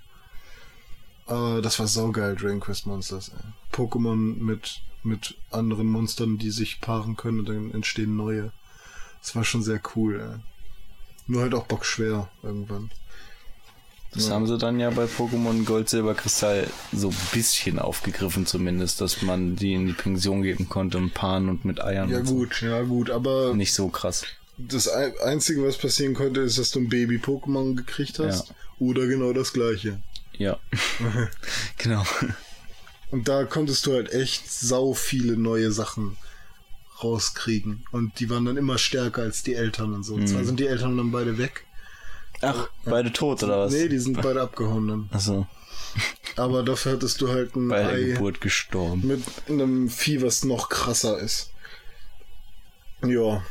Aber 1.27 1.61
das 1.61 1.79
war 1.79 1.87
saugeil, 1.87 2.35
Dragon 2.35 2.59
Quest 2.59 2.87
Monsters. 2.87 3.29
Ey. 3.29 3.75
Pokémon 3.75 4.15
mit, 4.15 4.81
mit 5.03 5.35
anderen 5.51 5.87
Monstern, 5.87 6.37
die 6.37 6.51
sich 6.51 6.81
paaren 6.81 7.15
können 7.15 7.39
und 7.41 7.49
dann 7.49 7.71
entstehen 7.71 8.15
neue. 8.15 8.51
Das 9.21 9.35
war 9.35 9.43
schon 9.43 9.61
sehr 9.63 9.79
cool, 9.95 10.19
ey. 10.19 10.39
Nur 11.27 11.41
halt 11.41 11.53
auch 11.55 11.65
bockschwer 11.65 12.29
irgendwann. 12.43 12.91
Das 14.15 14.29
haben 14.29 14.47
sie 14.47 14.57
dann 14.57 14.79
ja 14.79 14.89
bei 14.89 15.05
Pokémon 15.05 15.65
Gold, 15.65 15.89
Silber, 15.89 16.13
Kristall 16.15 16.67
so 16.93 17.09
ein 17.09 17.15
bisschen 17.33 17.79
aufgegriffen 17.79 18.45
zumindest, 18.45 19.01
dass 19.01 19.21
man 19.21 19.55
die 19.55 19.73
in 19.73 19.87
die 19.87 19.93
Pension 19.93 20.41
geben 20.41 20.69
konnte 20.69 20.97
und 20.97 21.13
paaren 21.13 21.49
und 21.49 21.65
mit 21.65 21.83
Eiern. 21.83 22.09
Ja 22.09 22.19
und 22.19 22.25
so. 22.27 22.35
gut, 22.35 22.61
ja 22.61 22.81
gut, 22.83 23.09
aber 23.09 23.53
Nicht 23.53 23.73
so 23.73 23.89
krass. 23.89 24.23
das 24.57 24.87
Ei- 24.89 25.19
Einzige, 25.21 25.63
was 25.67 25.77
passieren 25.77 26.13
konnte, 26.13 26.39
ist, 26.41 26.57
dass 26.57 26.71
du 26.71 26.79
ein 26.79 26.89
Baby-Pokémon 26.89 27.75
gekriegt 27.75 28.19
hast. 28.19 28.49
Ja. 28.49 28.55
Oder 28.79 29.05
genau 29.07 29.33
das 29.33 29.51
gleiche. 29.53 30.01
Ja. 30.37 30.57
genau. 31.77 32.03
Und 33.11 33.27
da 33.27 33.43
konntest 33.45 33.85
du 33.85 33.93
halt 33.93 34.11
echt 34.11 34.51
sau 34.51 34.93
viele 34.93 35.37
neue 35.37 35.71
Sachen 35.71 36.17
rauskriegen. 37.03 37.83
Und 37.91 38.19
die 38.19 38.29
waren 38.29 38.45
dann 38.45 38.57
immer 38.57 38.77
stärker 38.77 39.21
als 39.23 39.43
die 39.43 39.55
Eltern 39.55 39.93
und 39.93 40.03
so. 40.03 40.17
Mhm. 40.17 40.27
Zwar 40.27 40.43
sind 40.45 40.59
die 40.59 40.67
Eltern 40.67 40.97
dann 40.97 41.11
beide 41.11 41.37
weg. 41.37 41.65
Ach, 42.41 42.69
beide 42.83 43.11
tot 43.13 43.41
oder 43.43 43.59
was? 43.59 43.73
Nee, 43.73 43.87
die 43.87 43.99
sind 43.99 44.21
beide 44.21 44.41
abgehauen 44.41 44.87
dann. 44.87 45.09
Achso, 45.11 45.47
Aber 46.35 46.63
dafür 46.63 46.93
hattest 46.93 47.21
du 47.21 47.29
halt 47.29 47.55
ein 47.55 47.67
bei 47.69 47.81
der 47.81 47.91
Ei 47.91 48.03
Geburt 48.13 48.41
gestorben. 48.41 49.05
mit 49.07 49.23
einem 49.47 49.89
Vieh, 49.89 50.21
was 50.21 50.43
noch 50.43 50.69
krasser 50.69 51.17
ist. 51.19 51.51
Ja. 53.03 53.43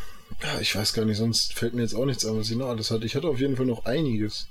Ja, 0.42 0.60
ich 0.60 0.74
weiß 0.74 0.92
gar 0.94 1.04
nicht, 1.04 1.18
sonst 1.18 1.54
fällt 1.54 1.74
mir 1.74 1.82
jetzt 1.82 1.94
auch 1.94 2.06
nichts 2.06 2.24
ein, 2.26 2.36
was 2.38 2.50
ich 2.50 2.56
noch 2.56 2.68
alles 2.68 2.90
hatte. 2.90 3.06
Ich 3.06 3.14
hatte 3.14 3.28
auf 3.28 3.38
jeden 3.40 3.56
Fall 3.56 3.66
noch 3.66 3.84
einiges. 3.84 4.48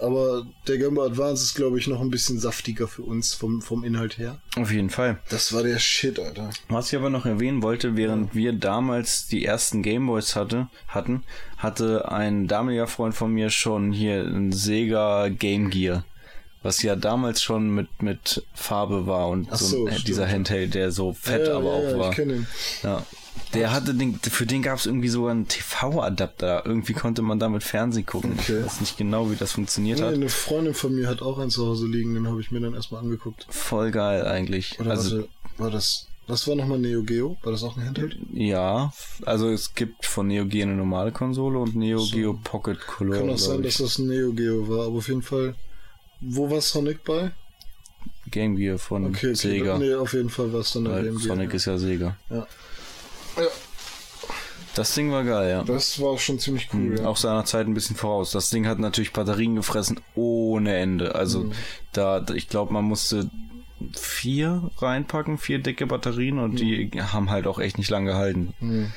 Aber 0.00 0.46
der 0.66 0.78
Game 0.78 0.94
Boy 0.94 1.08
Advance 1.10 1.44
ist, 1.44 1.54
glaube 1.54 1.78
ich, 1.78 1.86
noch 1.86 2.00
ein 2.00 2.10
bisschen 2.10 2.38
saftiger 2.38 2.88
für 2.88 3.02
uns 3.02 3.34
vom, 3.34 3.60
vom 3.60 3.84
Inhalt 3.84 4.18
her. 4.18 4.38
Auf 4.56 4.72
jeden 4.72 4.90
Fall. 4.90 5.18
Das 5.28 5.52
war 5.52 5.62
der 5.62 5.78
Shit, 5.78 6.18
Alter. 6.18 6.50
Was 6.68 6.92
ich 6.92 6.98
aber 6.98 7.10
noch 7.10 7.26
erwähnen 7.26 7.62
wollte, 7.62 7.96
während 7.96 8.34
wir 8.34 8.52
damals 8.52 9.26
die 9.26 9.44
ersten 9.44 9.82
Gameboys 9.82 10.36
hatte, 10.36 10.68
hatten, 10.88 11.22
hatte 11.58 12.10
ein 12.10 12.48
damaliger 12.48 12.86
Freund 12.86 13.14
von 13.14 13.32
mir 13.32 13.50
schon 13.50 13.92
hier 13.92 14.22
ein 14.22 14.52
Sega 14.52 15.28
Game 15.28 15.70
Gear. 15.70 16.04
Was 16.62 16.82
ja 16.82 16.94
damals 16.94 17.42
schon 17.42 17.74
mit, 17.74 18.02
mit 18.02 18.44
Farbe 18.52 19.06
war 19.06 19.28
und 19.28 19.50
so, 19.56 19.88
so, 19.88 19.88
dieser 20.06 20.28
Handheld, 20.28 20.74
der 20.74 20.92
so 20.92 21.14
fett 21.14 21.46
ja, 21.46 21.56
aber 21.56 21.64
ja, 21.64 21.72
auch 21.72 21.92
ja, 21.92 21.98
war. 21.98 22.10
Ich 22.10 22.16
kenne 22.16 22.34
ihn. 22.34 22.46
Ja. 22.82 23.06
Der 23.54 23.72
hatte 23.72 23.94
den, 23.94 24.14
für 24.14 24.46
den 24.46 24.62
gab 24.62 24.78
es 24.78 24.86
irgendwie 24.86 25.08
sogar 25.08 25.32
einen 25.32 25.48
TV-Adapter. 25.48 26.64
Irgendwie 26.66 26.92
konnte 26.92 27.20
man 27.22 27.38
damit 27.40 27.62
Fernsehen 27.64 28.06
gucken. 28.06 28.34
Okay. 28.38 28.60
Ich 28.60 28.66
weiß 28.66 28.80
nicht 28.80 28.96
genau, 28.96 29.30
wie 29.30 29.36
das 29.36 29.52
funktioniert 29.52 29.98
Nee, 29.98 30.04
hat. 30.06 30.14
eine 30.14 30.28
Freundin 30.28 30.74
von 30.74 30.94
mir 30.94 31.08
hat 31.08 31.20
auch 31.20 31.38
einen 31.38 31.50
zu 31.50 31.66
Hause 31.66 31.86
liegen, 31.86 32.14
den 32.14 32.28
habe 32.28 32.40
ich 32.40 32.50
mir 32.52 32.60
dann 32.60 32.74
erstmal 32.74 33.02
angeguckt. 33.02 33.46
Voll 33.50 33.90
geil 33.90 34.26
eigentlich. 34.26 34.78
Oder 34.78 34.90
also 34.92 35.16
warte, 35.18 35.28
war 35.58 35.70
das, 35.72 36.06
was 36.28 36.46
war 36.46 36.54
nochmal 36.54 36.78
Neo 36.78 37.02
Geo? 37.02 37.36
War 37.42 37.50
das 37.50 37.64
auch 37.64 37.76
ein 37.76 37.84
Handheld? 37.84 38.16
ja, 38.32 38.92
also 39.26 39.48
es 39.50 39.74
gibt 39.74 40.06
von 40.06 40.28
Neo 40.28 40.46
Geo 40.46 40.62
eine 40.62 40.76
normale 40.76 41.10
Konsole 41.10 41.58
und 41.58 41.74
Neo 41.74 41.98
So. 41.98 42.14
Geo 42.14 42.38
Pocket 42.44 42.78
Color. 42.80 43.18
Kann 43.18 43.30
auch 43.30 43.38
sein, 43.38 43.58
ich. 43.64 43.66
dass 43.66 43.78
das 43.78 43.98
ein 43.98 44.06
Neo 44.06 44.32
Geo 44.32 44.68
war, 44.68 44.86
aber 44.86 44.98
auf 44.98 45.08
jeden 45.08 45.22
Fall, 45.22 45.56
wo 46.20 46.48
war 46.50 46.60
Sonic 46.60 47.02
bei? 47.04 47.32
Game 48.30 48.54
Gear 48.56 48.78
von 48.78 49.06
Okay, 49.06 49.28
okay. 49.30 49.34
Sega. 49.34 49.76
Nee, 49.78 49.94
auf 49.94 50.12
jeden 50.12 50.30
Fall 50.30 50.52
war 50.52 50.60
es 50.60 50.72
dann 50.72 50.84
Game 50.84 51.02
Gear. 51.18 51.18
Sonic 51.18 51.52
ist 51.54 51.64
ja 51.64 51.76
Sega. 51.78 52.16
ja. 52.30 52.46
Ja, 53.40 53.46
Das 54.74 54.94
Ding 54.94 55.10
war 55.10 55.24
geil, 55.24 55.50
ja. 55.50 55.62
das 55.64 56.00
war 56.00 56.16
schon 56.18 56.38
ziemlich 56.38 56.68
cool. 56.72 56.80
Mhm, 56.80 56.96
ja. 56.98 57.06
Auch 57.06 57.16
seiner 57.16 57.44
Zeit 57.44 57.66
ein 57.66 57.74
bisschen 57.74 57.96
voraus. 57.96 58.30
Das 58.30 58.50
Ding 58.50 58.66
hat 58.66 58.78
natürlich 58.78 59.12
Batterien 59.12 59.56
gefressen 59.56 60.00
ohne 60.14 60.76
Ende. 60.76 61.14
Also 61.14 61.40
Mhm. 61.44 61.52
da, 61.92 62.24
ich 62.34 62.48
glaube, 62.48 62.72
man 62.72 62.84
musste 62.84 63.28
vier 63.96 64.70
reinpacken, 64.78 65.38
vier 65.38 65.58
dicke 65.58 65.86
Batterien 65.86 66.38
und 66.38 66.60
die 66.60 66.90
haben 67.00 67.30
halt 67.30 67.46
auch 67.46 67.58
echt 67.58 67.78
nicht 67.78 67.90
lang 67.90 68.04
gehalten. 68.04 68.54
Mhm. 68.60 68.92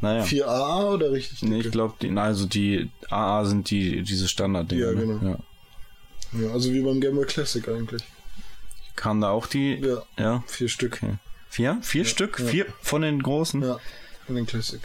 Naja. 0.00 0.22
4A 0.22 0.94
oder 0.94 1.10
richtig? 1.12 1.42
Nee, 1.42 1.56
ich 1.56 1.62
dicke? 1.64 1.70
glaube, 1.72 1.94
die, 2.00 2.16
also 2.16 2.46
die 2.46 2.88
AA 3.10 3.44
sind 3.44 3.68
die 3.70 4.02
diese 4.02 4.28
Standarddinger. 4.28 4.86
Ja, 4.86 4.92
ne? 4.92 5.00
genau. 5.18 5.30
Ja. 5.30 5.38
Ja, 6.40 6.50
also 6.52 6.72
wie 6.72 6.80
beim 6.82 7.00
Game 7.00 7.14
Boy 7.16 7.24
Classic 7.26 7.66
eigentlich. 7.68 8.02
Kamen 8.96 9.20
da 9.20 9.30
auch 9.30 9.46
die? 9.46 9.76
Ja, 9.76 10.02
Ja. 10.18 10.44
vier 10.46 10.68
Stück. 10.68 11.00
Okay. 11.02 11.14
Vier? 11.50 11.78
Vier 11.82 12.04
Stück? 12.04 12.38
ja. 12.38 12.46
Vier 12.46 12.66
von 12.82 13.02
den 13.02 13.22
großen? 13.22 13.62
Ja, 13.62 13.78
in 14.28 14.34
den 14.36 14.46
Classic. 14.46 14.80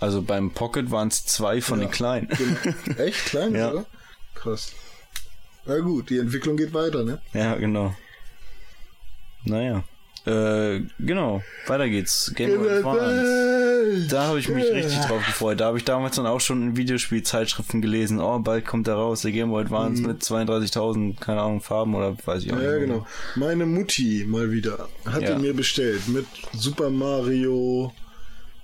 Also 0.00 0.20
beim 0.22 0.50
Pocket 0.52 0.90
waren 0.90 1.08
es 1.08 1.24
zwei 1.24 1.60
von 1.60 1.80
Ja. 1.80 1.86
den 1.86 1.92
kleinen. 1.92 2.28
Genau. 2.28 2.98
Echt 2.98 3.26
klein, 3.26 3.54
Ja. 3.56 3.70
oder? 3.70 3.86
Krass. 4.34 4.72
Na 5.64 5.78
gut, 5.78 6.10
die 6.10 6.18
Entwicklung 6.18 6.56
geht 6.56 6.74
weiter, 6.74 7.04
ne? 7.04 7.20
Ja, 7.32 7.54
genau. 7.54 7.94
Naja. 9.44 9.84
Äh, 10.24 10.82
genau. 11.00 11.42
Weiter 11.66 11.88
geht's. 11.88 12.32
Game 12.36 12.56
Boy 12.58 12.70
Advance. 12.78 14.06
Da 14.08 14.28
habe 14.28 14.38
ich 14.38 14.48
mich 14.48 14.64
richtig 14.72 15.00
drauf 15.00 15.24
gefreut. 15.26 15.60
Da 15.60 15.66
habe 15.66 15.78
ich 15.78 15.84
damals 15.84 16.14
dann 16.16 16.26
auch 16.26 16.40
schon 16.40 16.62
in 16.62 16.76
Videospielzeitschriften 16.76 17.82
gelesen. 17.82 18.20
Oh, 18.20 18.38
bald 18.38 18.64
kommt 18.64 18.86
der 18.86 18.94
raus, 18.94 19.22
der 19.22 19.32
Game 19.32 19.50
Boy 19.50 19.64
Advance 19.64 20.00
mit 20.02 20.22
32.000, 20.22 21.18
keine 21.18 21.40
Ahnung, 21.40 21.60
Farben 21.60 21.94
oder 21.96 22.16
weiß 22.24 22.44
ich 22.44 22.52
auch 22.52 22.56
Mhm. 22.56 22.62
Ja, 22.62 22.70
nicht. 22.78 22.80
genau. 22.86 23.06
Meine 23.34 23.66
Mutti 23.66 24.24
mal 24.28 24.50
wieder 24.52 24.88
hatte 25.04 25.24
Ja. 25.32 25.38
mir 25.38 25.54
bestellt 25.54 26.06
mit 26.08 26.26
Super 26.52 26.88
Mario 26.90 27.92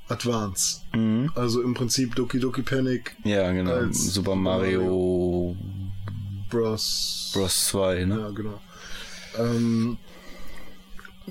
Advance. 0.09 0.81
Mhm. 0.95 1.31
Also 1.35 1.61
im 1.63 1.75
Prinzip 1.75 2.15
Doki 2.15 2.39
Doki 2.39 2.63
Panic 2.63 3.17
Ja, 3.25 3.51
genau. 3.53 3.73
Als 3.73 3.99
Super 3.99 4.31
Super 4.31 4.35
Mario 4.37 5.57
Bros. 6.51 7.31
Bros 7.35 7.67
2, 7.67 8.05
ne? 8.05 8.19
Ja, 8.21 8.31
genau. 8.31 8.61
Ähm, 9.39 9.99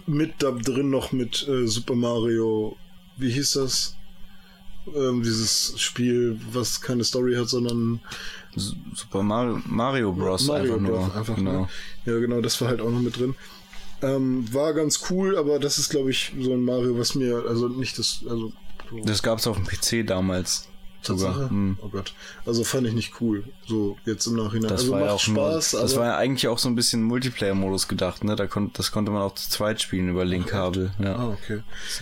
mit 0.06 0.36
da 0.39 0.52
drin 0.52 0.89
noch 0.89 1.12
mit 1.12 1.48
äh, 1.48 1.68
Super 1.68 1.95
Mario, 1.95 2.76
wie 3.18 3.32
hieß 3.32 3.54
das? 3.54 3.95
Ähm, 4.95 5.22
dieses 5.22 5.80
Spiel, 5.80 6.39
was 6.52 6.80
keine 6.80 7.04
Story 7.04 7.36
hat, 7.36 7.50
sondern 7.50 8.00
Super 8.56 9.24
Mario, 9.24 9.62
Mario 9.66 10.14
Bros. 10.14 10.48
Mario 10.48 10.76
einfach 10.76 10.82
nur. 10.82 11.00
Bros. 11.00 11.16
einfach 11.16 11.36
genau. 11.36 11.62
ne? 11.62 11.70
Ja, 12.06 12.20
genau, 12.20 12.41
das 12.41 12.60
war 12.62 12.70
halt 12.70 12.82
auch 12.82 12.89
noch 12.89 13.02
mit 13.02 13.18
drin. 13.18 13.36
Ähm, 14.02 14.52
war 14.54 14.74
ganz 14.74 15.10
cool, 15.10 15.38
aber 15.38 15.60
das 15.60 15.78
ist, 15.78 15.89
glaube 15.89 16.12
ich, 16.12 16.32
so 16.39 16.54
ein 16.54 16.64
Mario, 16.64 16.98
was 16.98 17.16
mir, 17.16 17.43
also 17.48 17.68
nicht 17.68 17.98
das, 17.98 18.24
also 18.30 18.52
so 18.89 19.00
Das 19.04 19.24
gab's 19.24 19.48
auf 19.48 19.58
dem 19.58 19.66
PC 19.66 20.08
damals. 20.08 20.66
Sogar. 21.08 21.34
Tatsache? 21.34 21.49
Hm. 21.49 21.78
Oh 21.82 21.89
Gott. 21.89 22.14
Also 22.45 22.64
fand 22.64 22.88
ich 22.88 22.93
nicht 22.93 23.22
cool. 23.22 23.43
So 23.66 23.97
jetzt 24.05 24.26
im 24.28 24.36
Nachhinein. 24.36 24.70
Das 24.70 24.82
also 24.82 24.91
war 24.91 24.99
macht 24.99 25.08
ja 25.08 25.14
auch 25.16 25.20
Spaß, 25.20 25.74
nur, 25.74 25.82
das 25.82 25.95
war 25.95 26.05
ja 26.05 26.18
eigentlich 26.18 26.47
auch 26.47 26.60
so 26.60 26.70
ein 26.70 26.76
bisschen 26.76 27.03
Multiplayer-Modus 27.03 27.88
gedacht, 27.88 28.24
ne? 28.24 28.36
Da 28.36 28.47
kon, 28.47 28.72
das 28.74 28.91
konnte 28.91 29.12
man 29.12 29.22
auch 29.22 29.36
zu 29.36 29.49
zweit 29.49 29.82
spielen 29.82 30.10
über 30.10 30.26
Link-Kabel. 30.26 30.91
Ja. 31.03 31.16
Ah, 31.16 31.30
okay. 31.30 31.62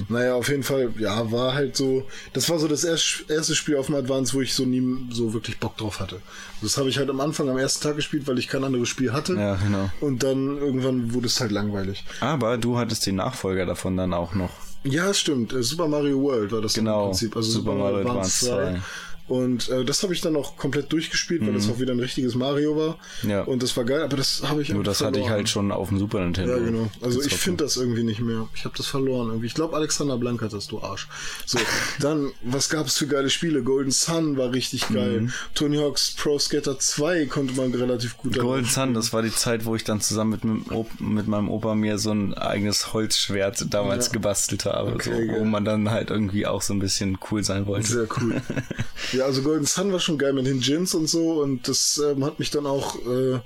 Naja, 0.10 0.36
auf 0.36 0.50
jeden 0.50 0.64
Fall, 0.64 0.94
ja, 0.98 1.32
war 1.32 1.54
halt 1.54 1.76
so, 1.76 2.06
das 2.34 2.50
war 2.50 2.60
so 2.60 2.68
das 2.68 2.84
erst, 2.84 3.26
erste 3.30 3.56
Spiel 3.56 3.78
auf 3.78 3.88
dem 3.88 3.96
Advance, 3.96 4.34
wo 4.34 4.42
ich 4.42 4.54
so 4.54 4.66
nie 4.66 4.84
so 5.12 5.34
wirklich 5.34 5.60
Bock 5.60 5.78
drauf 5.78 6.00
hatte. 6.00 6.22
Das 6.62 6.78
habe 6.78 6.90
ich 6.90 6.98
halt 6.98 7.10
am 7.10 7.22
Anfang, 7.22 7.50
am 7.50 7.58
ersten 7.58 7.84
Tag 7.84 7.96
gespielt, 7.96 8.28
weil 8.28 8.40
ich 8.40 8.48
kein 8.48 8.64
anderes 8.64 8.90
Spiel 8.90 9.14
hatte. 9.14 9.36
ja, 9.36 9.56
genau. 9.56 9.90
Und 10.02 10.24
dann 10.24 10.58
irgendwann 10.58 11.14
wurde 11.14 11.28
es 11.28 11.40
halt 11.40 11.52
langweilig. 11.52 12.04
Aber 12.22 12.58
du 12.58 12.78
hattest 12.78 13.06
den 13.06 13.16
Nachfolger 13.16 13.66
davon 13.66 13.98
dann 13.98 14.14
auch 14.14 14.34
noch. 14.34 14.65
Ja, 14.86 15.14
stimmt. 15.14 15.52
Äh, 15.54 15.64
Super 15.64 15.88
Mario 15.88 16.22
World 16.22 16.52
war 16.52 16.62
das 16.62 16.74
Genau, 16.76 17.06
im 17.06 17.10
Prinzip. 17.10 17.36
Also 17.36 17.50
Super 17.52 17.74
Mario 17.74 17.98
Advance 18.00 18.46
2. 18.46 18.82
Und 19.28 19.70
äh, 19.70 19.84
das 19.84 20.04
habe 20.04 20.14
ich 20.14 20.22
dann 20.22 20.36
auch 20.36 20.56
komplett 20.56 20.92
durchgespielt, 20.94 21.46
weil 21.46 21.54
das 21.54 21.68
auch 21.68 21.80
wieder 21.80 21.94
ein 21.94 22.00
richtiges 22.00 22.36
Mario 22.36 22.78
war. 22.78 22.98
Mhm. 23.24 23.30
Ja. 23.32 23.42
Und 23.42 23.64
das 23.64 23.76
war 23.76 23.84
geil, 23.84 24.04
aber 24.04 24.18
das 24.18 24.44
habe 24.48 24.62
ich 24.62 24.70
Nur 24.70 24.84
das 24.84 25.00
hatte 25.02 25.14
ich 25.18 25.26
verloren. 25.26 25.32
halt 25.32 25.50
schon 25.50 25.72
auf 25.72 25.90
dem 25.90 25.98
Super 25.98 26.20
Nintendo. 26.20 26.54
Ja, 26.58 26.60
genau. 26.64 26.92
Also 27.02 27.22
ich 27.24 27.34
finde 27.36 27.64
das 27.64 27.76
irgendwie 27.78 28.04
nicht 28.04 28.20
mehr. 28.20 28.48
Ich 28.54 28.66
habe 28.66 28.78
das 28.78 28.86
verloren 28.86 29.30
irgendwie. 29.30 29.48
Ich 29.48 29.56
glaube, 29.56 29.76
Alexander 29.76 30.18
Blank 30.18 30.42
hat 30.44 30.54
das, 30.54 30.68
du 30.68 30.80
Arsch. 30.82 31.08
So, 31.46 31.58
dann, 32.00 32.32
was 32.44 32.70
gab 32.70 32.86
es 32.86 32.98
für 33.00 33.08
geile 33.08 33.32
Spiele? 33.32 33.64
Golden 33.64 33.90
Sun 33.92 34.38
war 34.38 34.52
richtig 34.52 34.90
geil. 34.90 35.22
Mhm. 35.22 35.34
Tony 35.56 35.78
Hawk's 35.78 36.12
Pro 36.12 36.38
Skater 36.38 36.78
2 36.78 37.26
konnte 37.26 37.54
man 37.56 37.74
relativ 37.74 38.18
gut 38.18 38.38
Golden 38.38 38.68
Sun, 38.68 38.94
das 38.94 39.12
war 39.12 39.24
die 39.24 39.34
Zeit, 39.34 39.66
wo 39.66 39.76
ich 39.76 39.84
dann 39.84 40.02
zusammen 40.02 40.40
mit, 40.44 41.00
mit 41.00 41.28
meinem 41.28 41.50
Opa 41.50 41.74
mir 41.74 41.98
so 41.98 42.12
ein 42.12 42.34
eigenes 42.36 42.94
Holzschwert 42.94 43.74
damals 43.74 44.08
Ja. 44.08 44.12
gebastelt 44.14 44.66
habe, 44.66 44.94
Okay, 44.94 45.28
so, 45.34 45.40
wo 45.40 45.46
man 45.46 45.66
dann 45.66 45.90
halt 45.90 46.12
irgendwie 46.12 46.46
auch 46.46 46.62
so 46.62 46.74
ein 46.74 46.80
bisschen 46.80 47.18
cool 47.32 47.44
sein 47.44 47.66
wollte. 47.66 47.88
Sehr 47.88 48.08
cool. 48.22 48.42
ja, 49.16 49.26
also 49.26 49.42
Golden 49.42 49.66
Sun 49.66 49.92
war 49.92 50.00
schon 50.00 50.18
geil 50.18 50.34
mit 50.34 50.46
den 50.46 50.60
Gins 50.60 50.94
und 50.94 51.08
so 51.08 51.42
und 51.42 51.68
das 51.68 52.02
ähm, 52.06 52.24
hat 52.26 52.40
mich 52.40 52.52
dann 52.52 52.66
auch 52.66 52.96
äh, 53.06 53.40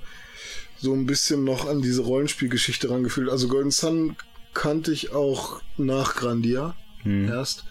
so 0.78 0.92
ein 0.94 1.06
bisschen 1.06 1.44
noch 1.44 1.68
an 1.68 1.82
diese 1.82 2.02
Rollenspielgeschichte 2.02 2.90
rangefühlt. 2.90 3.28
Also 3.28 3.48
Golden 3.48 3.70
Sun 3.70 4.16
kannte 4.54 4.92
ich 4.92 5.12
auch 5.12 5.60
nach 5.76 6.16
Grandia 6.16 6.74
erst. 7.04 7.64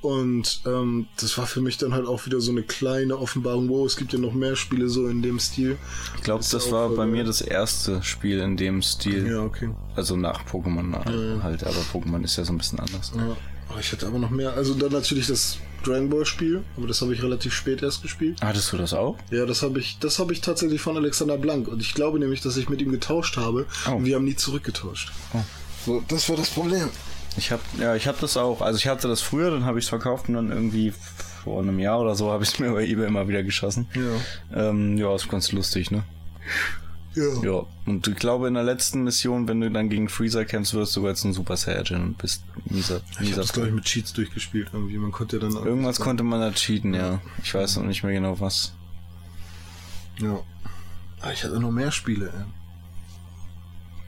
Und 0.00 0.60
ähm, 0.66 1.08
das 1.20 1.36
war 1.38 1.46
für 1.48 1.60
mich 1.60 1.76
dann 1.78 1.92
halt 1.92 2.06
auch 2.06 2.24
wieder 2.26 2.40
so 2.40 2.52
eine 2.52 2.62
kleine 2.62 3.18
Offenbarung. 3.18 3.68
Wow, 3.68 3.84
es 3.86 3.96
gibt 3.96 4.12
ja 4.12 4.18
noch 4.20 4.32
mehr 4.32 4.54
Spiele 4.54 4.88
so 4.88 5.08
in 5.08 5.22
dem 5.22 5.40
Stil. 5.40 5.76
Ich 6.16 6.22
glaube, 6.22 6.44
das 6.48 6.66
auch 6.68 6.70
war 6.72 6.88
bei 6.90 6.96
geil. 6.98 7.06
mir 7.08 7.24
das 7.24 7.40
erste 7.40 8.00
Spiel 8.04 8.38
in 8.38 8.56
dem 8.56 8.80
Stil. 8.82 9.26
Ja, 9.28 9.42
okay. 9.42 9.70
Also 9.96 10.14
nach 10.16 10.44
Pokémon 10.46 10.84
na- 10.90 11.42
halt, 11.42 11.64
aber 11.64 11.80
Pokémon 11.92 12.22
ist 12.22 12.36
ja 12.36 12.44
so 12.44 12.52
ein 12.52 12.58
bisschen 12.58 12.78
anders. 12.78 13.10
Ja, 13.16 13.36
aber 13.68 13.80
ich 13.80 13.92
hatte 13.92 14.06
aber 14.06 14.18
noch 14.18 14.30
mehr. 14.30 14.52
Also 14.54 14.74
dann 14.74 14.92
natürlich 14.92 15.26
das 15.26 15.58
Dragon 15.84 16.08
Ball 16.10 16.26
Spiel, 16.26 16.62
aber 16.76 16.86
das 16.86 17.00
habe 17.02 17.14
ich 17.14 17.22
relativ 17.22 17.52
spät 17.54 17.82
erst 17.82 18.02
gespielt. 18.02 18.38
Hattest 18.40 18.72
du 18.72 18.76
das 18.76 18.92
auch? 18.94 19.16
Ja, 19.30 19.46
das 19.46 19.62
habe 19.62 19.78
ich, 19.78 19.98
das 20.00 20.18
habe 20.18 20.32
ich 20.32 20.40
tatsächlich 20.40 20.80
von 20.80 20.96
Alexander 20.96 21.38
Blank 21.38 21.68
und 21.68 21.80
ich 21.80 21.94
glaube 21.94 22.18
nämlich, 22.18 22.40
dass 22.40 22.56
ich 22.56 22.68
mit 22.68 22.80
ihm 22.80 22.90
getauscht 22.90 23.36
habe 23.36 23.66
Oh. 23.88 23.92
und 23.92 24.04
wir 24.04 24.16
haben 24.16 24.24
nie 24.24 24.36
zurückgetauscht. 24.36 25.12
So, 25.86 26.02
das 26.08 26.28
war 26.28 26.36
das 26.36 26.50
Problem. 26.50 26.88
Ich 27.36 27.52
habe 27.52 27.62
ja, 27.80 27.94
ich 27.94 28.08
habe 28.08 28.18
das 28.20 28.36
auch. 28.36 28.60
Also 28.60 28.78
ich 28.78 28.88
hatte 28.88 29.06
das 29.06 29.20
früher, 29.20 29.50
dann 29.50 29.64
habe 29.64 29.78
ich 29.78 29.84
es 29.84 29.88
verkauft 29.88 30.28
und 30.28 30.34
dann 30.34 30.50
irgendwie 30.50 30.92
vor 31.44 31.62
einem 31.62 31.78
Jahr 31.78 32.00
oder 32.00 32.16
so 32.16 32.32
habe 32.32 32.42
ich 32.42 32.50
es 32.50 32.58
mir 32.58 32.72
bei 32.72 32.84
eBay 32.84 33.06
immer 33.06 33.28
wieder 33.28 33.44
geschossen. 33.44 33.86
Ja. 33.94 34.70
Ähm, 34.70 34.98
ja, 34.98 35.14
ist 35.14 35.28
ganz 35.28 35.52
lustig, 35.52 35.92
ne? 35.92 36.02
Ja. 37.18 37.42
Ja, 37.42 37.66
und 37.86 38.06
ich 38.06 38.16
glaube 38.16 38.48
in 38.48 38.54
der 38.54 38.62
letzten 38.62 39.02
Mission, 39.04 39.48
wenn 39.48 39.60
du 39.60 39.70
dann 39.70 39.88
gegen 39.88 40.08
Freezer 40.08 40.44
kämpfst, 40.44 40.74
wirst 40.74 40.94
du 40.96 41.06
jetzt 41.06 41.24
ein 41.24 41.32
Super 41.32 41.56
Saiyajin 41.56 42.00
und 42.00 42.18
bist 42.18 42.42
mieser. 42.66 43.00
Ich 43.12 43.20
mieser 43.20 43.32
habe 43.32 43.42
das 43.42 43.52
glaube 43.52 43.68
ich 43.68 43.74
mit 43.74 43.84
Cheats 43.84 44.12
durchgespielt 44.12 44.68
irgendwie. 44.72 44.98
Man 44.98 45.12
konnte 45.12 45.36
ja 45.36 45.42
dann 45.42 45.52
Irgendwas 45.64 45.98
konnte 46.00 46.22
man 46.22 46.40
da 46.40 46.52
cheaten, 46.52 46.94
ja. 46.94 47.20
Ich 47.42 47.54
weiß 47.54 47.76
noch 47.76 47.84
nicht 47.84 48.02
mehr 48.02 48.12
genau 48.12 48.38
was. 48.40 48.72
Ja. 50.20 50.40
Aber 51.20 51.32
ich 51.32 51.42
hatte 51.42 51.58
noch 51.58 51.70
mehr 51.70 51.90
Spiele. 51.90 52.26
Ey. 52.26 52.44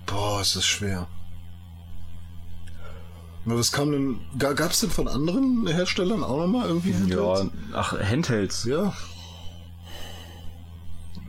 Boah, 0.07 0.41
ist 0.41 0.57
das 0.57 0.65
schwer. 0.67 1.09
Aber 3.47 3.59
was 3.59 3.73
kam 3.73 3.91
denn? 3.91 4.21
Ga, 4.39 4.53
gab's 4.53 4.81
denn 4.81 4.91
von 4.91 5.09
anderen 5.09 5.67
Herstellern 5.67 6.23
auch 6.23 6.39
nochmal 6.39 6.69
irgendwie? 6.69 6.91
Ja, 7.09 7.37
Handhelds? 7.37 7.53
ach, 7.73 7.93
Handhelds. 8.01 8.65
Ja. 8.65 8.93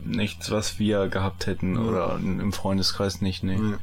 Nichts, 0.04 0.50
was 0.50 0.78
wir 0.78 1.08
gehabt 1.08 1.46
hätten 1.46 1.76
oder 1.76 2.18
im 2.20 2.52
Freundeskreis 2.52 3.20
nicht, 3.20 3.42
nee. 3.42 3.54
Ja. 3.56 3.78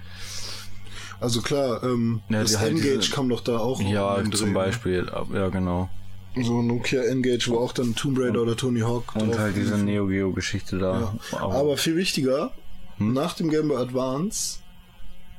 Also 1.19 1.41
klar, 1.41 1.83
ähm, 1.83 2.21
Ja, 2.29 2.41
das 2.41 2.59
halt 2.59 2.71
N-Gage 2.71 2.99
diese- 2.99 3.11
kam 3.11 3.27
doch 3.29 3.41
da 3.41 3.57
auch. 3.57 3.81
Ja, 3.81 4.15
zum 4.31 4.49
Dreh, 4.49 4.53
Beispiel, 4.53 5.09
ab- 5.09 5.27
ja 5.33 5.49
genau. 5.49 5.89
ne? 6.35 6.43
So 6.45 6.61
Nokia 6.61 7.03
N-Gage, 7.03 7.47
wo 7.47 7.57
auch 7.59 7.73
dann 7.73 7.95
Tomb 7.95 8.17
Raider 8.19 8.41
oder 8.41 8.55
Tony 8.55 8.79
Hawk 8.81 9.15
Und 9.15 9.37
halt 9.37 9.55
diese. 9.57 9.77
Neo 9.77 10.07
Geo 10.07 10.31
Geschichte 10.31 10.77
da. 10.77 11.13
Ja. 11.31 11.37
Aber, 11.39 11.75
viel 11.77 11.95
wichtiger, 11.97 12.51
Hm? 12.97 13.13
nach 13.13 13.33
dem 13.33 13.49
Game 13.49 13.67
Boy 13.67 13.77
Advance, 13.81 14.59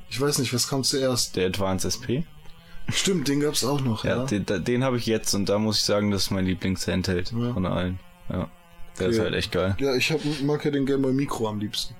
ich 0.09 0.19
weiß 0.21 0.37
nicht, 0.39 0.53
was 0.53 0.67
kam 0.67 0.83
zuerst? 0.83 1.35
der 1.35 1.47
Advance 1.47 1.87
SP, 1.89 2.25
Stimmt, 2.89 3.27
den 3.29 3.39
gab's 3.39 3.63
auch 3.63 3.79
noch, 3.81 4.03
ja, 4.03 4.17
ja. 4.17 4.25
den, 4.25 4.45
den 4.65 4.83
habe 4.83 4.97
ich 4.97 5.05
jetzt 5.05 5.33
und 5.33 5.47
da 5.47 5.57
muss 5.59 5.77
ich 5.77 5.83
sagen, 5.83 6.11
das 6.11 6.23
ist 6.23 6.31
mein 6.31 6.45
Lieblings-Handheld 6.45 7.31
Ja. 7.31 7.53
von 7.53 7.65
allen. 7.65 7.99
Ja. 8.29 8.49
Der 8.99 9.07
ist 9.09 9.15
Okay. 9.15 9.25
halt 9.25 9.35
echt 9.35 9.51
geil. 9.51 9.75
Ja, 9.79 9.95
ich 9.95 10.11
hab, 10.11 10.19
mag 10.43 10.63
ja 10.65 10.71
den 10.71 10.85
Game 10.85 11.01
Boy 11.01 11.13
Micro 11.13 11.47
am 11.47 11.59
liebsten. 11.59 11.95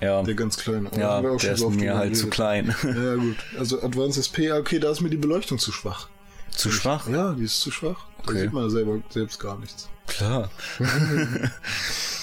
Ja, 0.00 0.22
Der 0.22 0.34
ganz 0.34 0.56
kleine. 0.56 0.90
Ja 0.96 1.20
der 1.20 1.34
ist 1.52 1.68
mir 1.70 1.96
halt 1.96 2.16
zu 2.16 2.28
klein. 2.28 2.74
Ja, 2.82 3.14
gut. 3.14 3.36
Also 3.58 3.82
Advance 3.82 4.20
SP, 4.24 4.48
ja, 4.48 4.56
okay, 4.56 4.78
da 4.78 4.90
ist 4.90 5.00
mir 5.00 5.10
die 5.10 5.16
Beleuchtung 5.16 5.58
zu 5.58 5.72
schwach. 5.72 6.08
zu 6.50 6.70
schwach? 6.72 7.08
Ja, 7.08 7.32
die 7.34 7.44
ist 7.44 7.60
zu 7.60 7.70
schwach. 7.70 8.06
Da 8.24 8.30
Okay. 8.32 8.40
sieht 8.42 8.52
man 8.52 8.68
selber 8.70 8.98
selbst 9.10 9.38
gar 9.38 9.58
nichts. 9.58 9.88
Klar. 10.06 10.50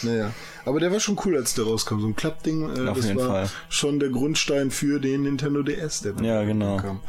Naja. 0.04 0.32
Aber 0.66 0.80
der 0.80 0.92
war 0.92 1.00
schon 1.00 1.18
cool, 1.26 1.38
als 1.38 1.54
der 1.56 1.66
rauskam. 1.66 2.00
So 2.02 2.08
ein 2.08 2.16
Klappding, 2.16 2.64
äh, 2.64 2.90
Auf 2.90 2.98
das 2.98 3.08
jeden 3.08 3.20
war 3.20 3.28
Fall. 3.28 3.50
schon 3.70 4.00
der 4.00 4.10
Grundstein 4.10 4.70
für 4.70 5.00
den 5.00 5.24
Nintendo 5.24 5.64
DS, 5.64 6.02
der 6.02 6.14
dann 6.14 6.24
Ja, 6.26 6.44
genau. 6.44 6.78
kam. 6.78 7.00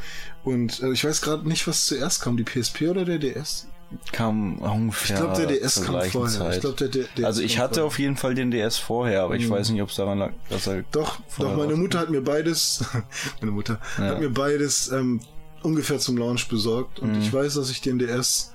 Und 0.45 0.81
äh, 0.83 0.93
ich 0.93 1.05
weiß 1.05 1.21
gerade 1.21 1.47
nicht, 1.47 1.67
was 1.67 1.87
zuerst 1.87 2.23
kam, 2.23 2.37
die 2.37 2.45
PSP 2.45 2.83
oder 2.89 3.05
der 3.05 3.19
DS? 3.19 3.67
Kam 4.13 4.59
ungefähr. 4.59 5.17
Ich 5.17 5.23
glaube, 5.23 5.37
der 5.47 5.47
DS 5.47 5.83
kam 5.83 6.03
vorher. 6.03 6.51
Ich 6.55 6.61
glaube, 6.61 6.77
der, 6.77 6.89
der 6.89 7.05
DS 7.17 7.25
also 7.25 7.41
ich 7.43 7.59
hatte 7.59 7.75
vorher. 7.75 7.87
auf 7.87 7.99
jeden 7.99 8.17
Fall 8.17 8.35
den 8.35 8.51
DS 8.51 8.77
vorher, 8.77 9.23
aber 9.23 9.37
ich 9.37 9.49
weiß 9.49 9.71
nicht, 9.71 9.81
ob 9.81 9.89
es 9.89 9.97
daran 9.97 10.19
lag, 10.19 10.33
dass 10.51 10.67
er 10.67 10.85
Doch, 10.93 11.19
doch, 11.39 11.57
meine 11.57 11.75
Mutter 11.75 11.99
hat 12.01 12.11
mir 12.11 12.21
beides, 12.21 12.85
meine 13.41 13.53
Mutter 13.53 13.81
Ja. 13.97 14.05
hat 14.05 14.21
mir 14.21 14.31
beides 14.31 14.91
ähm, 14.93 15.21
ungefähr 15.63 15.99
zum 15.99 16.19
Launch 16.19 16.49
besorgt. 16.49 17.01
Mhm. 17.03 17.09
Und 17.09 17.23
ich 17.23 17.33
weiß, 17.33 17.55
dass 17.55 17.71
ich 17.71 17.81
den 17.81 17.99
DS 17.99 18.53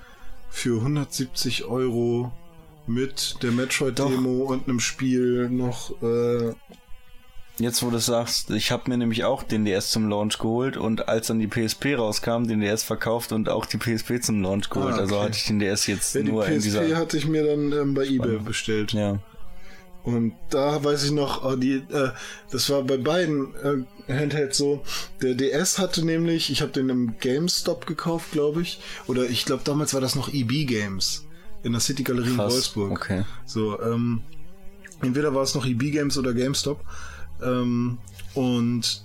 für 0.50 0.80
170 0.80 1.66
Euro 1.66 2.32
mit 2.86 3.38
der 3.42 3.52
Metroid-Demo 3.52 4.44
und 4.44 4.68
einem 4.68 4.80
Spiel 4.80 5.50
noch 5.50 5.92
äh, 6.04 6.54
Jetzt, 7.60 7.84
wo 7.84 7.92
du 7.92 8.00
sagst, 8.00 8.50
ich 8.50 8.72
habe 8.72 8.90
mir 8.90 8.98
nämlich 8.98 9.26
auch 9.26 9.44
den 9.44 9.64
DS 9.64 9.92
zum 9.92 10.10
Launch 10.10 10.40
geholt 10.40 10.76
und 10.76 11.08
als 11.08 11.28
dann 11.28 11.38
die 11.40 11.48
PSP 11.48 11.96
rauskam, 11.96 12.46
den 12.46 12.62
DS 12.62 12.82
verkauft 12.84 13.32
und 13.32 13.48
auch 13.48 13.68
die 13.68 13.78
PSP 13.78 14.20
zum 14.22 14.42
Launch 14.42 14.70
geholt. 14.72 14.96
Ah, 14.96 14.98
Also 15.02 15.16
okay. 15.18 15.26
hatte 15.26 15.38
ich 15.38 15.46
den 15.46 15.60
DS 15.60 15.86
jetzt 15.86 16.16
Ja, 16.16 16.22
die 16.22 16.32
nur 16.32 16.48
in 16.48 16.58
PSP 16.58 16.64
dieser. 16.64 16.98
hatte 16.98 17.18
ich 17.18 17.28
mir 17.28 17.44
dann 17.46 17.72
ähm, 17.72 17.94
bei 17.94 18.06
eBay 18.06 18.40
bestellt. 18.40 18.94
Ja. 18.94 19.20
Und 20.04 20.34
da 20.50 20.84
weiß 20.84 21.04
ich 21.06 21.12
noch, 21.12 21.46
oh, 21.46 21.56
die, 21.56 21.76
äh, 21.76 22.10
das 22.52 22.70
war 22.72 22.82
bei 22.84 22.98
beiden 22.98 23.54
äh, 24.08 24.12
Handhelds 24.12 24.58
so. 24.58 24.84
Der 25.22 25.36
DS 25.36 25.78
hatte 25.78 26.04
nämlich, 26.04 26.50
ich 26.52 26.62
habe 26.62 26.72
den 26.72 26.90
im 26.90 27.16
GameStop 27.20 27.86
gekauft, 27.86 28.32
glaube 28.32 28.64
ich. 28.64 28.80
Oder 29.08 29.26
ich 29.30 29.46
glaube, 29.46 29.62
damals 29.64 29.94
war 29.94 30.02
das 30.02 30.16
noch 30.16 30.34
EB 30.34 30.66
Games 30.68 31.26
in 31.62 31.72
der 31.72 31.80
City 31.82 32.02
Galerie 32.04 32.32
in 32.32 32.36
Krass. 32.36 32.52
Wolfsburg. 32.52 32.92
Okay. 32.92 33.24
So, 33.46 33.80
ähm, 33.82 34.22
entweder 35.02 35.34
war 35.36 35.44
es 35.44 35.54
noch 35.56 35.66
EB 35.68 35.92
Games 35.92 36.18
oder 36.18 36.34
GameStop. 36.34 36.84
Ähm, 37.42 37.98
und 38.34 39.04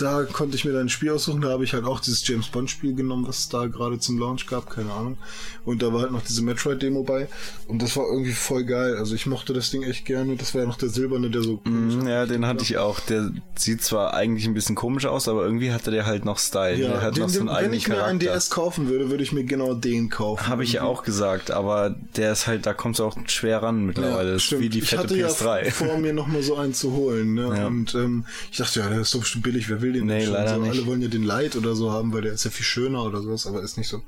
da 0.00 0.24
konnte 0.24 0.56
ich 0.56 0.64
mir 0.64 0.72
dann 0.72 0.82
ein 0.82 0.88
Spiel 0.88 1.10
aussuchen. 1.10 1.40
Da 1.40 1.48
habe 1.50 1.64
ich 1.64 1.72
halt 1.72 1.84
auch 1.84 2.00
dieses 2.00 2.26
James 2.26 2.48
Bond 2.48 2.70
Spiel 2.70 2.94
genommen, 2.94 3.26
was 3.26 3.38
es 3.40 3.48
da 3.48 3.66
gerade 3.66 3.98
zum 3.98 4.18
Launch 4.18 4.46
gab, 4.46 4.70
keine 4.70 4.92
Ahnung. 4.92 5.18
Und 5.64 5.82
da 5.82 5.92
war 5.92 6.02
halt 6.02 6.12
noch 6.12 6.22
diese 6.22 6.42
Metroid 6.42 6.80
Demo 6.82 7.02
bei. 7.02 7.28
Und 7.68 7.82
das 7.82 7.96
war 7.96 8.04
irgendwie 8.06 8.32
voll 8.32 8.64
geil. 8.64 8.96
Also 8.96 9.14
ich 9.14 9.26
mochte 9.26 9.52
das 9.52 9.70
Ding 9.70 9.82
echt 9.82 10.04
gerne. 10.04 10.36
Das 10.36 10.54
war 10.54 10.62
ja 10.62 10.66
noch 10.66 10.78
der 10.78 10.88
silberne, 10.88 11.30
der 11.30 11.42
so. 11.42 11.60
Mhm, 11.64 12.06
Ja, 12.06 12.26
den 12.26 12.46
hatte 12.46 12.62
ich 12.62 12.78
auch. 12.78 13.00
Der 13.00 13.30
sieht 13.56 13.82
zwar 13.82 14.14
eigentlich 14.14 14.46
ein 14.46 14.54
bisschen 14.54 14.74
komisch 14.76 15.06
aus, 15.06 15.28
aber 15.28 15.44
irgendwie 15.44 15.72
hatte 15.72 15.90
der 15.90 16.06
halt 16.06 16.24
noch 16.24 16.38
Style. 16.38 16.76
der 16.78 17.02
hat 17.02 17.16
den, 17.16 17.22
noch 17.24 17.28
so 17.28 17.40
einen 17.40 17.48
den, 17.48 17.54
wenn 17.54 17.54
eigenen 17.56 17.74
ich 17.78 17.88
mir 17.88 18.04
einen 18.04 18.18
Charakter. 18.20 18.38
DS 18.38 18.50
kaufen 18.50 18.88
würde, 18.88 19.10
würde 19.10 19.22
ich 19.22 19.32
mir 19.32 19.44
genau 19.44 19.74
den 19.74 20.08
kaufen. 20.10 20.46
Habe 20.46 20.64
ich 20.64 20.72
ja 20.74 20.82
auch 20.82 21.02
gesagt, 21.02 21.50
aber 21.50 21.94
der 22.16 22.32
ist 22.32 22.46
halt, 22.46 22.66
da 22.66 22.74
kommst 22.74 23.00
du 23.00 23.04
auch 23.04 23.16
schwer 23.26 23.62
ran 23.62 23.84
mittlerweile. 23.86 24.34
Ist 24.34 24.44
stimmt. 24.44 24.62
wie 24.62 24.68
die 24.68 24.78
ich 24.80 24.90
fette 24.90 25.02
hatte 25.04 25.14
PS3. 25.14 25.64
ja 25.64 25.70
vor, 25.70 25.98
mir 25.98 26.12
noch 26.12 26.26
mal 26.26 26.42
so 26.42 26.56
einen 26.56 26.74
zu 26.74 26.92
holen. 26.92 27.34
Ne? 27.34 27.46
Ja. 27.56 27.68
Und 27.68 27.94
ähm, 27.94 28.26
ich 28.50 28.58
dachte, 28.58 28.80
ja, 28.80 28.88
der 28.88 29.00
ist 29.00 29.14
doch 29.14 29.20
bestimmt 29.20 29.44
billig. 29.44 29.68
Wer 29.70 29.80
will 29.80 29.85
den 29.92 30.06
Nee, 30.06 30.24
schon? 30.24 30.34
leider 30.34 30.54
so, 30.56 30.60
nicht. 30.60 30.72
Alle 30.72 30.86
wollen 30.86 31.02
ja 31.02 31.08
den 31.08 31.22
Light 31.24 31.56
oder 31.56 31.74
so 31.74 31.90
haben, 31.90 32.12
weil 32.12 32.22
der 32.22 32.32
ist 32.32 32.44
ja 32.44 32.50
viel 32.50 32.64
schöner 32.64 33.04
oder 33.04 33.22
sowas, 33.22 33.46
aber 33.46 33.62
ist 33.62 33.78
nicht 33.78 33.88
so. 33.88 34.02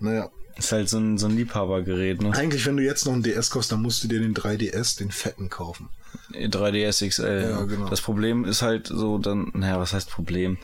Naja, 0.00 0.30
ist 0.56 0.72
halt 0.72 0.88
so 0.88 0.98
ein, 0.98 1.18
so 1.18 1.26
ein 1.26 1.36
Liebhabergerät, 1.36 2.20
ne? 2.20 2.32
eigentlich, 2.32 2.66
wenn 2.66 2.76
du 2.76 2.82
jetzt 2.82 3.06
noch 3.06 3.12
einen 3.12 3.22
DS 3.22 3.50
kaufst, 3.50 3.72
dann 3.72 3.80
musst 3.82 4.04
du 4.04 4.08
dir 4.08 4.20
den 4.20 4.34
3DS, 4.34 4.98
den 4.98 5.10
fetten, 5.10 5.48
kaufen. 5.48 5.88
3DS 6.32 7.08
XL. 7.08 7.48
Ja, 7.50 7.64
genau. 7.64 7.88
Das 7.88 8.00
Problem 8.00 8.44
ist 8.44 8.62
halt 8.62 8.86
so 8.86 9.18
dann, 9.18 9.50
naja, 9.54 9.78
was 9.78 9.92
heißt 9.92 10.10
Problem? 10.10 10.58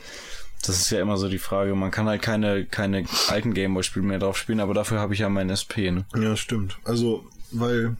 Das 0.65 0.77
ist 0.77 0.89
ja 0.89 0.99
immer 0.99 1.17
so 1.17 1.29
die 1.29 1.39
Frage. 1.39 1.73
Man 1.73 1.91
kann 1.91 2.07
halt 2.07 2.21
keine, 2.21 2.65
keine 2.65 3.05
alten 3.29 3.53
Gameboy-Spiele 3.53 4.05
mehr 4.05 4.19
drauf 4.19 4.37
spielen, 4.37 4.59
aber 4.59 4.73
dafür 4.73 4.99
habe 4.99 5.13
ich 5.13 5.21
ja 5.21 5.29
mein 5.29 5.49
SP, 5.49 5.89
ne? 5.89 6.05
Ja, 6.15 6.35
stimmt. 6.35 6.77
Also, 6.83 7.25
weil 7.51 7.95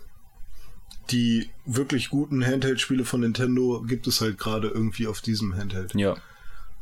die 1.10 1.50
wirklich 1.66 2.10
guten 2.10 2.46
Handheld-Spiele 2.46 3.06
von 3.06 3.22
Nintendo 3.22 3.82
gibt 3.88 4.08
es 4.08 4.22
halt 4.22 4.38
gerade 4.38 4.68
irgendwie 4.68 5.08
auf 5.08 5.22
diesem 5.22 5.56
Handheld. 5.56 5.96
Ja. 5.96 6.16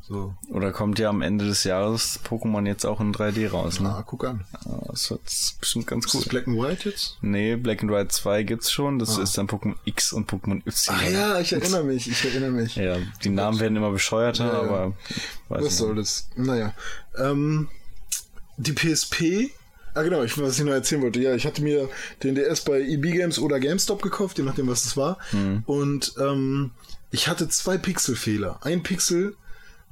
So, 0.07 0.33
Oder 0.49 0.71
kommt 0.71 0.99
ja 0.99 1.09
am 1.09 1.21
Ende 1.21 1.45
des 1.45 1.65
Jahres 1.65 2.21
Pokémon 2.25 2.65
jetzt 2.65 2.85
auch 2.85 3.01
in 3.01 3.13
3D 3.13 3.49
raus, 3.49 3.81
ne? 3.81 3.89
na, 3.89 4.03
guck 4.03 4.23
an. 4.23 4.45
Das 4.87 5.09
wird 5.11 5.21
bestimmt 5.59 5.85
ganz 5.87 6.05
Ist 6.05 6.13
das 6.15 6.21
gut. 6.23 6.29
Black 6.29 6.47
and 6.47 6.57
White 6.57 6.89
jetzt? 6.89 7.17
Nee, 7.21 7.57
Black 7.57 7.81
and 7.83 7.91
White 7.91 8.07
2 8.09 8.43
gibt's 8.43 8.71
schon. 8.71 8.99
Das 8.99 9.17
ist 9.17 9.37
dann 9.37 9.47
Pokémon 9.47 9.75
X 9.83 10.13
und 10.13 10.31
Pokémon 10.31 10.65
Y. 10.65 10.95
Ah 10.97 11.09
ja, 11.09 11.39
ich 11.41 11.51
erinnere 11.51 11.83
mich, 11.83 12.09
ich 12.09 12.23
erinnere 12.23 12.51
mich. 12.51 12.75
Ja, 12.77 12.95
die 13.23 13.29
Namen 13.29 13.59
werden 13.59 13.75
immer 13.75 13.91
bescheuerter, 13.91 14.45
Ja, 14.45 14.53
ja. 14.53 14.59
aber 14.61 14.93
weiß 15.49 15.65
Was 15.65 15.77
soll 15.77 15.95
das? 15.95 16.29
Naja. 16.37 16.73
Ähm, 17.17 17.67
die 18.55 18.71
PSP. 18.73 19.51
Ah 19.93 20.03
genau, 20.03 20.23
ich, 20.23 20.37
was 20.39 20.57
ich 20.57 20.63
noch 20.63 20.71
erzählen 20.71 21.01
wollte. 21.01 21.19
Ja, 21.19 21.35
ich 21.35 21.45
hatte 21.45 21.61
mir 21.61 21.89
den 22.23 22.35
DS 22.35 22.61
bei 22.61 22.79
EB 22.79 23.11
Games 23.11 23.39
oder 23.39 23.59
GameStop 23.59 24.01
gekauft, 24.01 24.37
je 24.37 24.45
nachdem, 24.45 24.67
was 24.69 24.85
es 24.85 24.95
war. 24.95 25.17
Und 25.65 26.13
ähm, 26.17 26.71
ich 27.11 27.27
hatte 27.27 27.49
zwei 27.49 27.77
Pixelfehler. 27.77 28.59
Ein 28.61 28.83
Pixel 28.83 29.35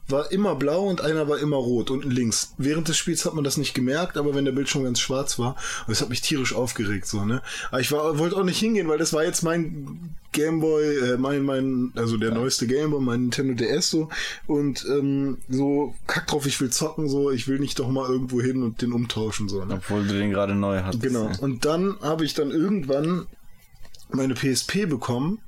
war 0.08 0.32
immer 0.32 0.56
blau 0.56 0.84
und 0.84 1.02
einer 1.02 1.28
war 1.28 1.40
immer 1.40 1.58
rot 1.58 1.90
unten 1.90 2.12
links. 2.12 2.54
Während 2.58 2.88
des 2.88 2.98
Spiels 2.98 3.26
hat 3.26 3.34
man 3.34 3.44
das 3.44 3.58
nicht 3.58 3.74
gemerkt, 3.74 4.18
aber 4.18 4.36
wenn 4.36 4.46
der 4.46 4.52
Bildschirm 4.52 4.84
ganz 4.84 5.00
schwarz 5.00 5.40
war, 5.40 5.56
das 5.88 6.02
hat 6.02 6.10
mich 6.10 6.22
tierisch 6.22 6.54
aufgeregt 6.54 7.08
so, 7.08 7.26
ne? 7.26 7.42
Aber 7.70 7.82
ich 7.82 7.92
war 7.92 8.20
wollte 8.20 8.38
auch 8.38 8.44
nicht 8.44 8.60
hingehen, 8.60 8.88
weil 8.88 8.98
das 8.98 9.14
war 9.14 9.24
jetzt 9.24 9.42
mein 9.42 10.16
Gameboy, 10.32 10.84
äh, 10.84 11.18
mein 11.18 11.44
mein 11.44 11.92
also 11.96 12.18
der 12.18 12.32
neueste 12.32 12.68
Gameboy, 12.68 13.02
mein 13.02 13.22
Nintendo 13.22 13.54
DS 13.56 13.90
so 13.90 14.10
und 14.48 14.86
ähm, 14.88 15.40
so 15.50 15.96
kack 16.08 16.28
drauf, 16.28 16.46
ich 16.46 16.60
will 16.62 16.70
zocken 16.70 17.10
so, 17.10 17.32
ich 17.32 17.48
will 17.48 17.60
nicht 17.60 17.80
doch 17.80 17.90
mal 17.90 18.08
irgendwo 18.08 18.42
hin 18.42 18.62
und 18.62 18.82
den 18.82 18.92
umtauschen 18.92 19.50
so, 19.50 19.66
ne? 19.66 19.76
Obwohl 19.76 20.06
du 20.06 20.14
den 20.14 20.30
gerade 20.30 20.54
neu 20.54 20.82
hattest. 20.84 21.02
Genau. 21.02 21.32
Und 21.42 21.66
dann 21.66 21.98
habe 22.02 22.26
ich 22.26 22.34
dann 22.34 22.52
irgendwann 22.52 23.28
meine 24.10 24.36
PSP 24.36 24.86
bekommen. 24.88 25.40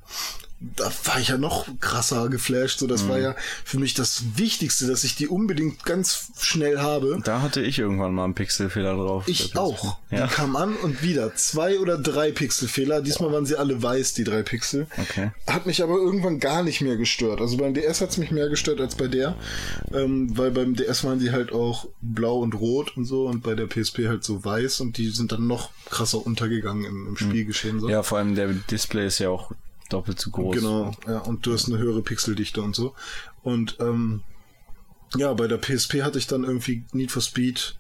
Da 0.60 0.92
war 1.06 1.20
ich 1.20 1.28
ja 1.28 1.38
noch 1.38 1.68
krasser 1.80 2.30
geflasht. 2.30 2.80
So, 2.80 2.88
das 2.88 3.04
Mhm. 3.04 3.10
war 3.10 3.20
ja 3.20 3.36
für 3.64 3.78
mich 3.78 3.94
das 3.94 4.24
Wichtigste, 4.38 4.88
dass 4.88 5.04
ich 5.04 5.16
die 5.16 5.28
unbedingt 5.28 5.84
ganz 5.86 6.32
schnell 6.40 6.80
habe. 6.80 7.20
Da 7.24 7.42
hatte 7.42 7.62
ich 7.62 7.78
irgendwann 7.78 8.14
mal 8.16 8.24
einen 8.24 8.34
Pixelfehler 8.34 8.96
drauf. 8.96 9.26
Ich 9.28 9.56
auch. 9.56 9.98
Ja. 10.10 10.26
Die 10.26 10.34
kam 10.34 10.56
an 10.56 10.76
und 10.76 11.04
wieder 11.04 11.36
zwei 11.36 11.80
oder 11.80 11.98
drei 12.00 12.32
Pixelfehler. 12.32 13.02
Diesmal 13.04 13.32
waren 13.32 13.46
sie 13.46 13.56
alle 13.56 13.84
weiß, 13.84 14.14
die 14.16 14.24
drei 14.24 14.42
Pixel. 14.42 14.88
Okay. 14.98 15.32
Hat 15.46 15.68
mich 15.68 15.84
aber 15.84 15.96
irgendwann 15.96 16.40
gar 16.40 16.64
nicht 16.64 16.82
mehr 16.82 16.98
gestört. 16.98 17.40
Also 17.40 17.58
beim 17.58 17.76
DS 17.76 18.02
hat 18.02 18.10
es 18.10 18.18
mich 18.18 18.32
mehr 18.32 18.50
gestört 18.50 18.82
als 18.82 18.96
bei 18.96 19.08
der. 19.08 19.36
Ähm, 19.94 20.36
weil 20.38 20.50
beim 20.50 20.76
DS 20.76 21.04
waren 21.04 21.20
sie 21.20 21.32
halt 21.32 21.52
auch 21.52 21.88
blau 22.02 22.40
und 22.40 22.56
rot 22.56 22.98
und 22.98 23.06
so 23.06 23.28
und 23.28 23.44
bei 23.44 23.54
der 23.54 23.68
PSP 23.68 24.08
halt 24.08 24.24
so 24.24 24.44
weiß 24.44 24.80
und 24.82 24.98
die 24.98 25.10
sind 25.10 25.32
dann 25.32 25.46
noch 25.46 25.70
krasser 25.90 26.26
untergegangen 26.26 26.84
im, 26.86 27.08
im 27.10 27.18
Spielgeschehen. 27.18 27.80
So. 27.80 27.90
Ja, 27.90 28.02
vor 28.02 28.18
allem 28.18 28.34
der 28.34 28.48
Display 28.54 29.06
ist 29.06 29.20
ja 29.20 29.30
auch 29.30 29.52
doppelt 29.90 30.20
so 30.20 30.32
groß. 30.32 30.56
Genau, 30.56 30.92
ja, 31.08 31.20
und 31.20 31.46
du 31.46 31.54
hast 31.54 31.68
eine 31.68 31.78
höhere 31.78 32.02
Pixeldichte 32.02 32.62
und 32.62 32.76
so. 32.76 32.94
Und 33.44 33.78
ähm, 33.80 34.22
ja, 35.16 35.34
bei 35.34 35.48
der 35.48 35.58
PSP 35.58 36.04
hatte 36.04 36.18
ich 36.18 36.28
dann 36.28 36.44
irgendwie 36.44 36.84
Need 36.92 37.12
for 37.12 37.22
Speed. 37.22 37.76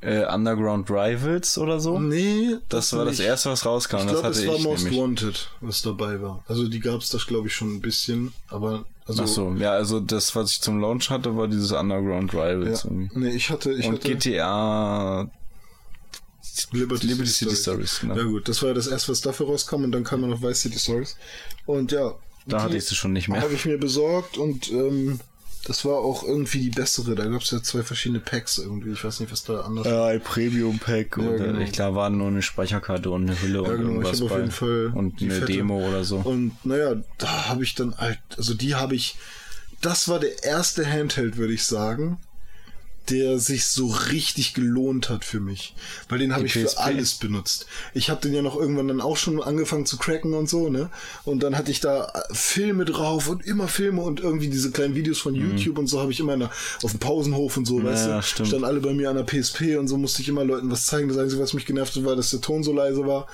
Äh, 0.00 0.24
Underground 0.26 0.90
Rivals 0.90 1.58
oder 1.58 1.78
so? 1.78 1.98
Nee, 2.00 2.56
Das 2.68 2.92
war 2.92 3.04
das 3.04 3.18
nicht. 3.18 3.26
erste, 3.26 3.50
was 3.50 3.64
rauskam. 3.64 3.98
Ich 3.98 4.02
das 4.06 4.20
glaube, 4.20 4.28
es 4.30 4.46
war 4.48 4.56
ich 4.56 4.62
Most 4.64 4.84
nämlich. 4.84 5.00
Wanted, 5.00 5.50
was 5.60 5.82
dabei 5.82 6.20
war. 6.20 6.42
Also 6.48 6.66
die 6.68 6.80
gab 6.80 7.00
es 7.00 7.08
das, 7.10 7.26
glaube 7.26 7.46
ich, 7.46 7.54
schon 7.54 7.74
ein 7.76 7.80
bisschen, 7.80 8.32
aber 8.48 8.84
also 9.06 9.22
Ach 9.22 9.28
so, 9.28 9.54
ja, 9.54 9.72
also 9.72 10.00
das, 10.00 10.34
was 10.34 10.50
ich 10.52 10.60
zum 10.60 10.80
Launch 10.80 11.10
hatte, 11.10 11.36
war 11.36 11.46
dieses 11.46 11.70
Underground 11.72 12.34
Rivals 12.34 12.82
ja. 12.82 12.90
irgendwie. 12.90 13.18
Nee, 13.18 13.30
ich 13.30 13.50
hatte, 13.50 13.72
ich 13.72 13.86
Und 13.86 13.94
hatte 13.96 14.08
GTA 14.08 15.30
Liberty, 16.72 17.06
Liberty 17.06 17.30
City 17.30 17.56
Stories, 17.56 18.00
genau. 18.00 18.16
Ja 18.16 18.24
gut, 18.24 18.48
das 18.48 18.60
war 18.62 18.68
ja 18.70 18.74
das 18.74 18.86
erste, 18.86 19.12
was 19.12 19.20
dafür 19.20 19.46
rauskam 19.46 19.84
und 19.84 19.92
dann 19.92 20.04
kam 20.04 20.22
ja 20.22 20.28
noch 20.28 20.42
Vice 20.42 20.60
City 20.62 20.78
Stories. 20.78 21.16
Und 21.66 21.92
ja, 21.92 22.14
Da 22.46 22.62
hatte 22.62 22.76
ich 22.76 22.84
sie 22.84 22.94
schon 22.94 23.12
nicht 23.12 23.28
mehr. 23.28 23.40
Habe 23.40 23.54
ich 23.54 23.64
mir 23.64 23.78
besorgt 23.78 24.36
und 24.38 24.70
ähm, 24.70 25.20
das 25.64 25.84
war 25.84 25.98
auch 25.98 26.24
irgendwie 26.24 26.58
die 26.58 26.70
bessere. 26.70 27.14
Da 27.14 27.24
gab 27.26 27.40
es 27.42 27.52
ja 27.52 27.62
zwei 27.62 27.82
verschiedene 27.82 28.18
Packs 28.20 28.58
irgendwie. 28.58 28.90
Ich 28.90 29.04
weiß 29.04 29.20
nicht, 29.20 29.30
was 29.30 29.44
da 29.44 29.60
anders 29.60 29.86
Ja, 29.86 30.06
ein 30.06 30.20
Premium 30.20 30.78
Pack 30.80 31.16
Ja, 31.16 31.22
und 31.22 31.36
genau. 31.36 31.58
äh, 31.60 31.64
ich 31.64 31.72
glaube, 31.72 31.96
war 31.96 32.10
nur 32.10 32.26
eine 32.28 32.42
Speicherkarte 32.42 33.10
und 33.10 33.30
eine 33.30 33.40
Hülle 33.40 33.62
Ja, 33.62 33.70
und 33.70 33.76
genau, 33.78 33.80
ich 33.80 33.86
irgendwas 33.86 34.12
habe 34.16 34.24
auf 34.24 34.30
bei. 34.30 34.38
jeden 34.38 34.50
Fall 34.50 34.92
und 34.94 35.22
eine 35.22 35.30
fette. 35.34 35.46
Demo 35.52 35.88
oder 35.88 36.02
so. 36.04 36.16
Und 36.18 36.52
naja, 36.66 36.96
da 37.18 37.48
habe 37.48 37.62
ich 37.62 37.74
dann 37.76 37.96
halt, 37.96 38.18
also 38.36 38.54
die 38.54 38.74
habe 38.74 38.96
ich, 38.96 39.14
das 39.80 40.08
war 40.08 40.18
der 40.18 40.42
erste 40.42 40.84
Handheld, 40.84 41.36
würde 41.36 41.52
ich 41.54 41.64
sagen, 41.64 42.18
der 43.10 43.38
sich 43.38 43.66
so 43.66 43.88
richtig 43.88 44.54
gelohnt 44.54 45.08
hat 45.08 45.24
für 45.24 45.40
mich. 45.40 45.74
Weil 46.08 46.18
den 46.20 46.34
habe 46.34 46.46
ich 46.46 46.52
für 46.52 46.64
PSP? 46.64 46.78
alles 46.80 47.14
benutzt. 47.14 47.66
Ich 47.94 48.10
habe 48.10 48.20
den 48.20 48.32
ja 48.32 48.42
noch 48.42 48.56
irgendwann 48.56 48.88
dann 48.88 49.00
auch 49.00 49.16
schon 49.16 49.42
angefangen 49.42 49.86
zu 49.86 49.96
cracken 49.96 50.34
und 50.34 50.48
so, 50.48 50.68
ne? 50.68 50.88
Und 51.24 51.42
dann 51.42 51.56
hatte 51.56 51.70
ich 51.70 51.80
da 51.80 52.04
äh, 52.06 52.34
Filme 52.34 52.84
drauf 52.84 53.28
und 53.28 53.44
immer 53.44 53.68
Filme 53.68 54.02
und 54.02 54.20
irgendwie 54.20 54.48
diese 54.48 54.70
kleinen 54.70 54.94
Videos 54.94 55.18
von 55.18 55.34
YouTube 55.34 55.78
und 55.78 55.86
so 55.88 56.00
habe 56.00 56.12
ich 56.12 56.20
immer 56.20 56.36
der, 56.36 56.50
auf 56.82 56.90
dem 56.92 57.00
Pausenhof 57.00 57.56
und 57.56 57.66
so, 57.66 57.82
weißt 57.82 58.04
Mhm. 58.04 58.10
Ja, 58.10 58.16
du? 58.18 58.22
stimmt. 58.22 58.48
Standen 58.48 58.64
alle 58.66 58.80
bei 58.80 58.92
mir 58.92 59.10
an 59.10 59.16
der 59.16 59.24
PSP 59.24 59.76
und 59.78 59.88
so 59.88 59.96
musste 59.96 60.22
ich 60.22 60.28
immer 60.28 60.44
Leuten 60.44 60.70
was 60.70 60.86
zeigen. 60.86 61.08
Das 61.08 61.18
Einzige, 61.18 61.42
was 61.42 61.52
mich 61.54 61.66
genervt 61.66 61.96
hat, 61.96 62.04
war, 62.04 62.16
dass 62.16 62.30
der 62.30 62.40
Ton 62.40 62.62
so 62.62 62.72
leise 62.72 63.06
war. 63.06 63.26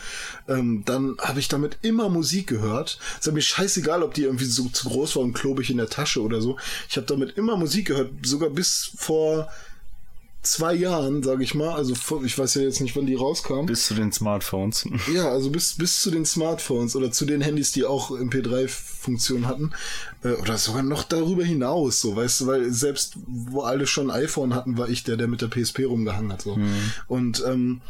Ähm, 0.49 0.83
dann 0.87 1.17
habe 1.21 1.41
ich 1.41 1.49
damit 1.49 1.79
immer 1.83 2.09
Musik 2.09 2.47
gehört. 2.47 2.99
Es 3.21 3.27
war 3.27 3.35
mir 3.35 3.43
scheißegal, 3.43 4.03
ob 4.03 4.15
die 4.15 4.23
irgendwie 4.23 4.47
so 4.47 4.69
zu 4.69 4.89
groß 4.89 5.17
war 5.17 5.23
und 5.23 5.35
klobig 5.35 5.71
in 5.71 5.77
der 5.77 5.89
Tasche 5.89 6.23
oder 6.23 6.41
so. 6.41 6.57
Ich 6.89 6.97
habe 6.97 7.07
damit 7.07 7.37
immer 7.37 7.57
Musik 7.57 7.89
gehört, 7.89 8.11
sogar 8.23 8.51
bis 8.51 8.91
vor 8.97 9.49
zwei 10.43 10.75
Jahren, 10.75 11.23
sage 11.23 11.43
ich 11.43 11.55
mal. 11.55 11.75
Also 11.75 11.95
ich 12.25 12.39
weiß 12.39 12.55
ja 12.55 12.63
jetzt 12.63 12.81
nicht, 12.81 12.97
wann 12.97 13.07
die 13.07 13.15
rauskam. 13.15 13.67
Bis 13.67 13.87
zu 13.87 13.95
den 13.95 14.13
Smartphones. 14.13 14.87
Ja, 15.13 15.31
also 15.31 15.51
bis, 15.51 15.75
bis 15.75 16.03
zu 16.03 16.11
den 16.11 16.25
Smartphones 16.25 16.95
oder 16.95 17.11
zu 17.11 17.25
den 17.25 17.41
Handys, 17.41 17.73
die 17.73 17.85
auch 17.85 18.11
MP3-Funktion 18.11 19.47
hatten. 19.47 19.73
Äh, 20.23 20.33
oder 20.33 20.59
sogar 20.59 20.83
noch 20.83 21.05
darüber 21.05 21.45
hinaus, 21.45 22.01
so, 22.01 22.17
weißt 22.17 22.43
du, 22.43 22.47
weil 22.47 22.73
selbst 22.73 23.15
wo 23.27 23.63
alle 23.63 23.87
schon 23.87 24.11
ein 24.11 24.25
iPhone 24.25 24.55
hatten, 24.55 24.77
war 24.77 24.89
ich 24.89 25.05
der, 25.05 25.17
der 25.17 25.29
mit 25.29 25.41
der 25.41 25.49
PSP 25.49 25.85
rumgehangen 25.87 26.33
hat. 26.33 26.43
So. 26.43 26.59
Und 27.07 27.43
ähm, 27.47 27.81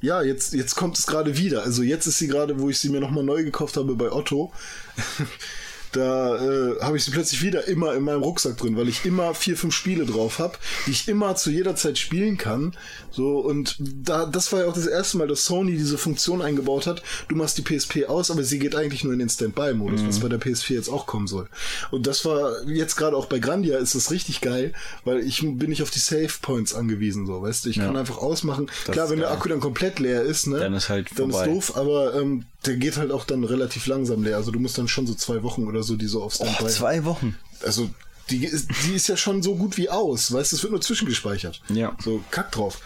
ja, 0.00 0.22
jetzt, 0.22 0.54
jetzt 0.54 0.76
kommt 0.76 0.98
es 0.98 1.06
gerade 1.06 1.36
wieder. 1.36 1.62
Also 1.62 1.82
jetzt 1.82 2.06
ist 2.06 2.18
sie 2.18 2.28
gerade, 2.28 2.58
wo 2.58 2.70
ich 2.70 2.78
sie 2.78 2.88
mir 2.88 3.00
nochmal 3.00 3.24
neu 3.24 3.44
gekauft 3.44 3.76
habe 3.76 3.94
bei 3.94 4.10
Otto. 4.10 4.52
Da 5.92 6.36
äh, 6.36 6.80
habe 6.80 6.96
ich 6.96 7.04
sie 7.04 7.10
plötzlich 7.10 7.42
wieder 7.42 7.66
immer 7.66 7.94
in 7.94 8.04
meinem 8.04 8.22
Rucksack 8.22 8.56
drin, 8.56 8.76
weil 8.76 8.88
ich 8.88 9.04
immer 9.04 9.34
vier, 9.34 9.56
fünf 9.56 9.74
Spiele 9.74 10.06
drauf 10.06 10.38
habe, 10.38 10.56
die 10.86 10.92
ich 10.92 11.08
immer 11.08 11.34
zu 11.36 11.50
jeder 11.50 11.74
Zeit 11.74 11.98
spielen 11.98 12.38
kann. 12.38 12.76
So, 13.10 13.40
und 13.40 13.76
da, 13.78 14.26
das 14.26 14.52
war 14.52 14.60
ja 14.60 14.66
auch 14.66 14.74
das 14.74 14.86
erste 14.86 15.18
Mal, 15.18 15.26
dass 15.26 15.44
Sony 15.44 15.72
diese 15.72 15.98
Funktion 15.98 16.42
eingebaut 16.42 16.86
hat. 16.86 17.02
Du 17.28 17.34
machst 17.34 17.58
die 17.58 17.62
PSP 17.62 18.06
aus, 18.06 18.30
aber 18.30 18.44
sie 18.44 18.58
geht 18.58 18.76
eigentlich 18.76 19.02
nur 19.02 19.12
in 19.12 19.18
den 19.18 19.28
Standby-Modus, 19.28 20.06
was 20.06 20.20
bei 20.20 20.28
der 20.28 20.40
PS4 20.40 20.74
jetzt 20.74 20.88
auch 20.88 21.06
kommen 21.06 21.26
soll. 21.26 21.48
Und 21.90 22.06
das 22.06 22.24
war 22.24 22.66
jetzt 22.68 22.96
gerade 22.96 23.16
auch 23.16 23.26
bei 23.26 23.38
Grandia 23.38 23.78
ist 23.78 23.94
das 23.94 24.10
richtig 24.10 24.40
geil, 24.40 24.72
weil 25.04 25.20
ich 25.20 25.40
bin 25.40 25.70
nicht 25.70 25.82
auf 25.82 25.90
die 25.90 25.98
Save 25.98 26.30
Points 26.40 26.74
angewiesen, 26.74 27.26
so, 27.26 27.42
weißt 27.42 27.64
du, 27.64 27.70
ich 27.70 27.76
kann 27.76 27.96
einfach 27.96 28.18
ausmachen. 28.18 28.70
Das 28.86 28.94
Klar, 28.94 29.10
wenn 29.10 29.18
der. 29.18 29.30
Akku 29.30 29.48
dann 29.48 29.60
komplett 29.60 29.98
leer 29.98 30.22
ist, 30.22 30.46
ne, 30.46 30.58
Dann 30.58 30.74
ist 30.74 30.88
halt 30.88 31.08
dann 31.16 31.30
ist 31.30 31.46
doof, 31.46 31.76
aber 31.76 32.14
ähm, 32.14 32.44
der 32.66 32.76
geht 32.76 32.96
halt 32.96 33.10
auch 33.10 33.24
dann 33.24 33.44
relativ 33.44 33.86
langsam 33.86 34.22
leer. 34.22 34.36
Also 34.36 34.50
du 34.50 34.58
musst 34.58 34.76
dann 34.76 34.88
schon 34.88 35.06
so 35.06 35.14
zwei 35.14 35.42
Wochen 35.42 35.66
oder 35.66 35.79
so 35.82 35.96
die 35.96 36.06
so 36.06 36.22
auf 36.22 36.34
Standby. 36.34 36.64
Oh, 36.64 36.68
zwei 36.68 37.04
Wochen. 37.04 37.36
Also 37.64 37.90
die 38.30 38.44
ist, 38.44 38.68
die 38.86 38.94
ist 38.94 39.08
ja 39.08 39.16
schon 39.16 39.42
so 39.42 39.56
gut 39.56 39.76
wie 39.76 39.88
aus, 39.88 40.32
weißt 40.32 40.52
du, 40.52 40.56
es 40.56 40.62
wird 40.62 40.72
nur 40.72 40.80
zwischengespeichert. 40.80 41.60
Ja. 41.68 41.96
So, 42.02 42.22
kack 42.30 42.52
drauf. 42.52 42.80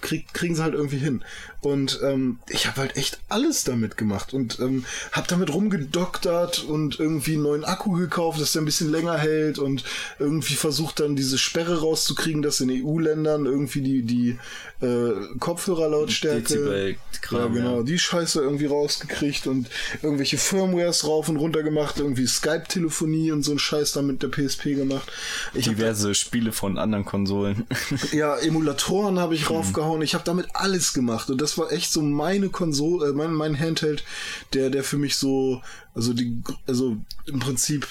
Krieg, 0.00 0.32
kriegen 0.32 0.54
sie 0.54 0.62
halt 0.62 0.74
irgendwie 0.74 0.98
hin. 0.98 1.24
Und 1.64 2.00
ähm, 2.02 2.38
ich 2.48 2.66
habe 2.66 2.80
halt 2.80 2.96
echt 2.96 3.18
alles 3.28 3.64
damit 3.64 3.96
gemacht 3.96 4.34
und 4.34 4.58
ähm, 4.60 4.84
habe 5.12 5.26
damit 5.28 5.52
rumgedoktert 5.52 6.64
und 6.64 6.98
irgendwie 7.00 7.34
einen 7.34 7.42
neuen 7.42 7.64
Akku 7.64 7.92
gekauft, 7.92 8.40
dass 8.40 8.52
der 8.52 8.62
ein 8.62 8.66
bisschen 8.66 8.90
länger 8.90 9.16
hält 9.18 9.58
und 9.58 9.84
irgendwie 10.18 10.54
versucht 10.54 11.00
dann 11.00 11.16
diese 11.16 11.38
Sperre 11.38 11.80
rauszukriegen, 11.80 12.42
dass 12.42 12.60
in 12.60 12.70
EU-Ländern 12.70 13.46
irgendwie 13.46 13.80
die, 13.80 14.02
die 14.02 14.38
äh, 14.84 15.12
Kopfhörerlautstärke 15.38 16.96
ja, 17.30 17.46
genau, 17.46 17.82
die 17.82 17.98
Scheiße 17.98 18.40
irgendwie 18.40 18.66
rausgekriegt 18.66 19.46
und 19.46 19.68
irgendwelche 20.02 20.36
Firmwares 20.36 21.06
rauf 21.06 21.28
und 21.28 21.36
runter 21.36 21.62
gemacht, 21.62 21.96
irgendwie 21.98 22.26
Skype-Telefonie 22.26 23.32
und 23.32 23.42
so 23.42 23.52
ein 23.52 23.58
Scheiß 23.58 23.92
dann 23.92 24.06
mit 24.06 24.22
der 24.22 24.28
PSP 24.28 24.74
gemacht. 24.74 25.10
Ich 25.54 25.64
Diverse 25.66 26.14
Spiele 26.14 26.52
von 26.52 26.76
anderen 26.76 27.04
Konsolen. 27.04 27.66
ja, 28.12 28.36
Emulatoren 28.36 29.18
habe 29.18 29.34
Mhm. 29.34 29.40
ich 29.40 29.50
raufgehauen. 29.50 30.02
Ich 30.02 30.14
habe 30.14 30.24
damit 30.24 30.48
alles 30.54 30.92
gemacht 30.92 31.30
und 31.30 31.40
das 31.40 31.53
war 31.58 31.72
echt 31.72 31.92
so 31.92 32.02
meine 32.02 32.48
Konsole, 32.48 33.10
äh, 33.10 33.12
mein, 33.12 33.32
mein 33.32 33.58
Handheld, 33.58 34.04
der, 34.52 34.70
der 34.70 34.84
für 34.84 34.98
mich 34.98 35.16
so, 35.16 35.62
also 35.94 36.12
die, 36.12 36.42
also 36.66 36.96
im 37.26 37.38
Prinzip, 37.40 37.86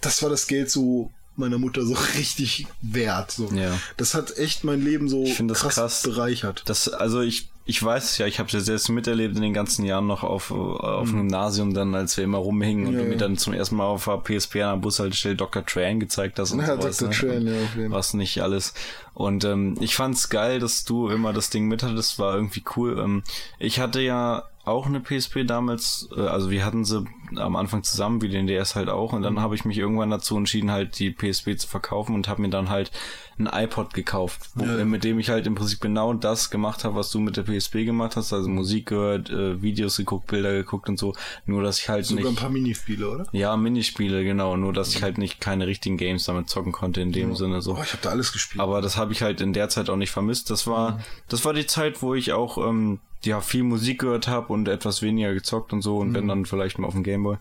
das 0.00 0.22
war 0.22 0.30
das 0.30 0.46
Geld 0.46 0.70
so 0.70 1.10
meiner 1.36 1.58
Mutter 1.58 1.84
so 1.84 1.94
richtig 2.16 2.66
wert. 2.82 3.30
So. 3.30 3.50
Ja. 3.52 3.78
Das 3.96 4.14
hat 4.14 4.36
echt 4.38 4.64
mein 4.64 4.82
Leben 4.82 5.08
so 5.08 5.24
Ich 5.24 5.40
das 5.46 5.60
krass, 5.60 5.74
krass. 5.74 6.02
bereichert. 6.02 6.62
Das, 6.66 6.88
also 6.88 7.20
ich, 7.20 7.48
ich 7.68 7.82
weiß 7.82 8.04
es 8.04 8.18
ja, 8.18 8.26
ich 8.26 8.38
habe 8.38 8.48
ja 8.50 8.60
selbst 8.60 8.88
miterlebt 8.88 9.34
in 9.34 9.42
den 9.42 9.52
ganzen 9.52 9.84
Jahren 9.84 10.06
noch 10.06 10.22
auf, 10.22 10.52
auf 10.52 11.08
dem 11.10 11.18
Gymnasium 11.18 11.74
dann, 11.74 11.94
als 11.96 12.16
wir 12.16 12.22
immer 12.24 12.38
rumhingen 12.38 12.86
und 12.86 12.92
Mhm. 12.92 12.98
Ja, 12.98 13.04
du 13.04 13.10
mir 13.10 13.16
dann 13.16 13.36
zum 13.36 13.52
ersten 13.54 13.74
Mal 13.76 13.84
auf 13.84 14.04
der 14.04 14.18
PSP 14.18 14.62
an 14.62 14.76
der 14.76 14.82
Bushaltestelle 14.82 15.34
Dr. 15.34 15.66
Tran 15.66 15.98
gezeigt 15.98 16.38
hast 16.38 16.52
und 16.52 16.60
Ja, 16.60 16.80
sowas. 16.80 16.98
Dr. 16.98 17.08
ne? 17.08 17.14
Tran, 17.14 17.46
ja, 17.48 17.54
auf 17.54 17.74
jeden 17.74 17.90
Fall. 17.90 17.98
Was 17.98 18.14
nicht 18.14 18.40
alles. 18.40 18.72
Und 19.14 19.44
ähm, 19.44 19.76
ich 19.80 19.96
fand's 19.96 20.28
geil, 20.28 20.60
dass 20.60 20.84
du 20.84 21.08
immer 21.08 21.32
das 21.32 21.50
Ding 21.50 21.66
mit 21.66 21.82
hattest, 21.82 22.18
war 22.20 22.36
irgendwie 22.36 22.62
cool. 22.76 22.98
Ähm, 22.98 23.24
ich 23.58 23.80
hatte 23.80 24.00
ja 24.00 24.44
auch 24.64 24.86
eine 24.86 25.00
PSP 25.00 25.44
damals, 25.44 26.08
äh, 26.16 26.20
also 26.20 26.50
wir 26.50 26.64
hatten 26.64 26.84
sie 26.84 27.04
am 27.36 27.56
Anfang 27.56 27.82
zusammen, 27.82 28.22
wie 28.22 28.28
den 28.28 28.46
DS 28.46 28.74
halt 28.76 28.88
auch. 28.88 29.12
Und 29.12 29.22
dann 29.22 29.40
habe 29.40 29.54
ich 29.54 29.64
mich 29.64 29.78
irgendwann 29.78 30.10
dazu 30.10 30.36
entschieden, 30.36 30.70
halt 30.70 30.98
die 30.98 31.10
PSP 31.10 31.56
zu 31.58 31.66
verkaufen 31.68 32.14
und 32.14 32.28
habe 32.28 32.42
mir 32.42 32.50
dann 32.50 32.68
halt 32.70 32.90
ein 33.38 33.46
iPod 33.52 33.92
gekauft, 33.92 34.48
wo, 34.54 34.64
Ja. 34.64 34.84
mit 34.84 35.04
dem 35.04 35.18
ich 35.18 35.28
halt 35.28 35.46
im 35.46 35.54
Prinzip 35.54 35.80
genau 35.80 36.14
das 36.14 36.50
gemacht 36.50 36.84
habe, 36.84 36.94
was 36.94 37.10
du 37.10 37.18
mit 37.20 37.36
der 37.36 37.42
PSP 37.42 37.84
gemacht 37.84 38.16
hast. 38.16 38.32
Also 38.32 38.48
Musik 38.48 38.86
gehört, 38.86 39.28
äh, 39.28 39.60
Videos 39.60 39.98
geguckt, 39.98 40.28
Bilder 40.28 40.52
geguckt 40.52 40.88
und 40.88 40.98
so. 40.98 41.14
Nur, 41.44 41.62
dass 41.62 41.78
ich 41.78 41.88
halt 41.90 42.06
Sogar 42.06 42.24
ein 42.24 42.30
nicht... 42.30 42.40
paar 42.40 42.48
Minispiele, 42.50 43.10
oder? 43.10 43.26
Ja, 43.32 43.56
Minispiele, 43.56 44.24
genau. 44.24 44.56
Nur, 44.56 44.72
dass 44.72 44.94
ich 44.94 45.02
halt 45.02 45.18
nicht 45.18 45.40
keine 45.40 45.66
richtigen 45.66 45.98
Games 45.98 46.24
damit 46.24 46.48
zocken 46.48 46.72
konnte 46.72 47.00
in 47.02 47.12
dem 47.12 47.34
Sinne 47.36 47.60
so. 47.60 47.74
Oh, 47.76 47.82
ich 47.82 47.92
habe 47.92 48.02
da 48.02 48.10
alles 48.10 48.32
gespielt. 48.32 48.60
Aber 48.62 48.80
das 48.80 48.96
habe 48.96 49.12
ich 49.12 49.20
halt 49.22 49.40
in 49.42 49.52
der 49.52 49.68
Zeit 49.68 49.90
auch 49.90 49.96
nicht 49.96 50.10
vermisst. 50.12 50.48
Das 50.50 50.66
war, 50.66 51.00
das 51.28 51.44
war 51.44 51.52
die 51.52 51.66
Zeit, 51.66 52.00
wo 52.00 52.14
ich 52.14 52.32
auch 52.32 52.56
ähm, 52.56 53.00
ja 53.24 53.40
viel 53.40 53.64
Musik 53.64 54.00
gehört 54.00 54.28
habe 54.28 54.52
und 54.52 54.68
etwas 54.68 55.02
weniger 55.02 55.34
gezockt 55.34 55.72
und 55.72 55.82
so 55.82 55.98
und 55.98 56.14
wenn 56.14 56.28
dann 56.28 56.44
vielleicht 56.46 56.78
mal 56.78 56.86
auf 56.86 56.94
dem 56.94 57.02
Gameboy. 57.16 57.36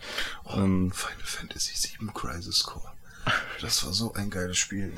Ähm, 0.54 0.92
Final 0.92 1.26
Fantasy 1.26 1.74
VII 2.00 2.10
Crisis 2.14 2.64
Core. 2.64 2.92
Das 3.62 3.86
war 3.86 3.94
so 3.94 4.14
ein 4.14 4.30
geiles 4.30 4.58
Spiel. 4.58 4.92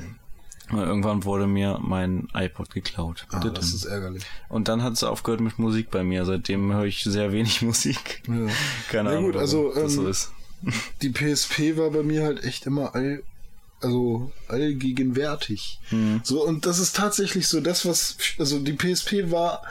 Und 0.70 0.78
irgendwann 0.78 1.24
wurde 1.24 1.46
mir 1.46 1.78
mein 1.80 2.28
iPod 2.34 2.70
geklaut. 2.70 3.26
Ah, 3.30 3.40
das 3.40 3.72
ist 3.72 3.84
ärgerlich. 3.84 4.24
Und 4.50 4.68
dann 4.68 4.82
hat 4.82 4.92
es 4.92 5.02
aufgehört 5.02 5.40
mit 5.40 5.58
Musik 5.58 5.90
bei 5.90 6.04
mir. 6.04 6.26
Seitdem 6.26 6.72
höre 6.72 6.84
ich 6.84 7.02
sehr 7.02 7.32
wenig 7.32 7.62
Musik. 7.62 8.22
Ja. 8.28 8.52
Keine 8.90 9.10
Ja 9.10 9.18
Ahnung, 9.18 9.32
gut, 9.32 9.40
also, 9.40 9.72
das 9.74 9.92
so 9.94 10.02
ähm, 10.02 10.10
ist. 10.10 10.30
Die 11.02 11.10
PSP 11.10 11.76
war 11.76 11.90
bei 11.90 12.02
mir 12.02 12.24
halt 12.24 12.44
echt 12.44 12.66
immer 12.66 12.94
all, 12.94 13.22
also 13.80 14.32
allgegenwärtig. 14.48 15.80
Mhm. 15.90 16.20
So, 16.22 16.44
und 16.44 16.66
das 16.66 16.80
ist 16.80 16.96
tatsächlich 16.96 17.48
so 17.48 17.60
das, 17.60 17.86
was, 17.86 18.16
also 18.38 18.58
die 18.58 18.74
PSP 18.74 19.30
war, 19.30 19.62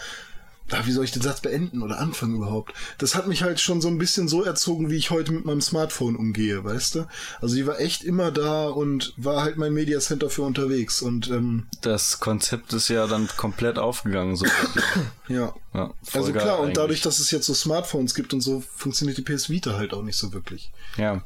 ah, 0.72 0.82
wie 0.86 0.92
soll 0.92 1.06
ich 1.06 1.12
den 1.12 1.22
Satz 1.22 1.42
beenden 1.42 1.82
oder 1.82 2.00
anfangen 2.00 2.36
überhaupt? 2.36 2.74
Das 2.98 3.16
hat 3.16 3.28
mich 3.28 3.44
halt 3.44 3.60
schon 3.60 3.82
so 3.82 3.88
ein 3.88 3.98
bisschen 3.98 4.28
so 4.28 4.44
erzogen, 4.44 4.90
wie 4.90 4.96
ich 4.98 5.12
heute 5.12 5.32
mit 5.32 5.46
meinem 5.46 5.62
Smartphone 5.62 6.16
umgehe, 6.16 6.64
weißt 6.64 6.96
du? 6.96 7.08
Also 7.42 7.56
die 7.56 7.66
war 7.68 7.80
echt 7.80 8.04
immer 8.04 8.32
da 8.32 8.68
und 8.68 9.14
war 9.18 9.42
halt 9.44 9.58
mein 9.58 9.74
Media 9.74 10.00
Center 10.00 10.30
für 10.30 10.44
unterwegs 10.44 11.02
und 11.02 11.30
ähm, 11.30 11.68
Das 11.82 12.20
Konzept 12.20 12.74
ist 12.74 12.90
ja 12.90 13.08
dann 13.08 13.28
komplett 13.38 13.78
aufgegangen. 13.80 14.36
So. 14.36 14.46
ja. 15.28 15.54
ja, 15.74 15.94
Also 16.14 16.32
klar, 16.34 16.58
und 16.60 16.66
eigentlich. 16.66 16.74
dadurch, 16.76 17.02
dass 17.02 17.20
es 17.20 17.32
jetzt 17.32 17.46
so 17.46 17.54
Smartphones 17.54 18.14
gibt 18.14 18.34
und 18.34 18.42
so, 18.42 18.62
funktioniert 18.76 19.18
die 19.18 19.22
PS 19.24 19.50
Vita 19.50 19.74
halt 19.78 19.94
auch 19.94 20.04
nicht 20.04 20.18
so 20.18 20.34
wirklich. 20.34 20.72
Ja, 20.98 21.24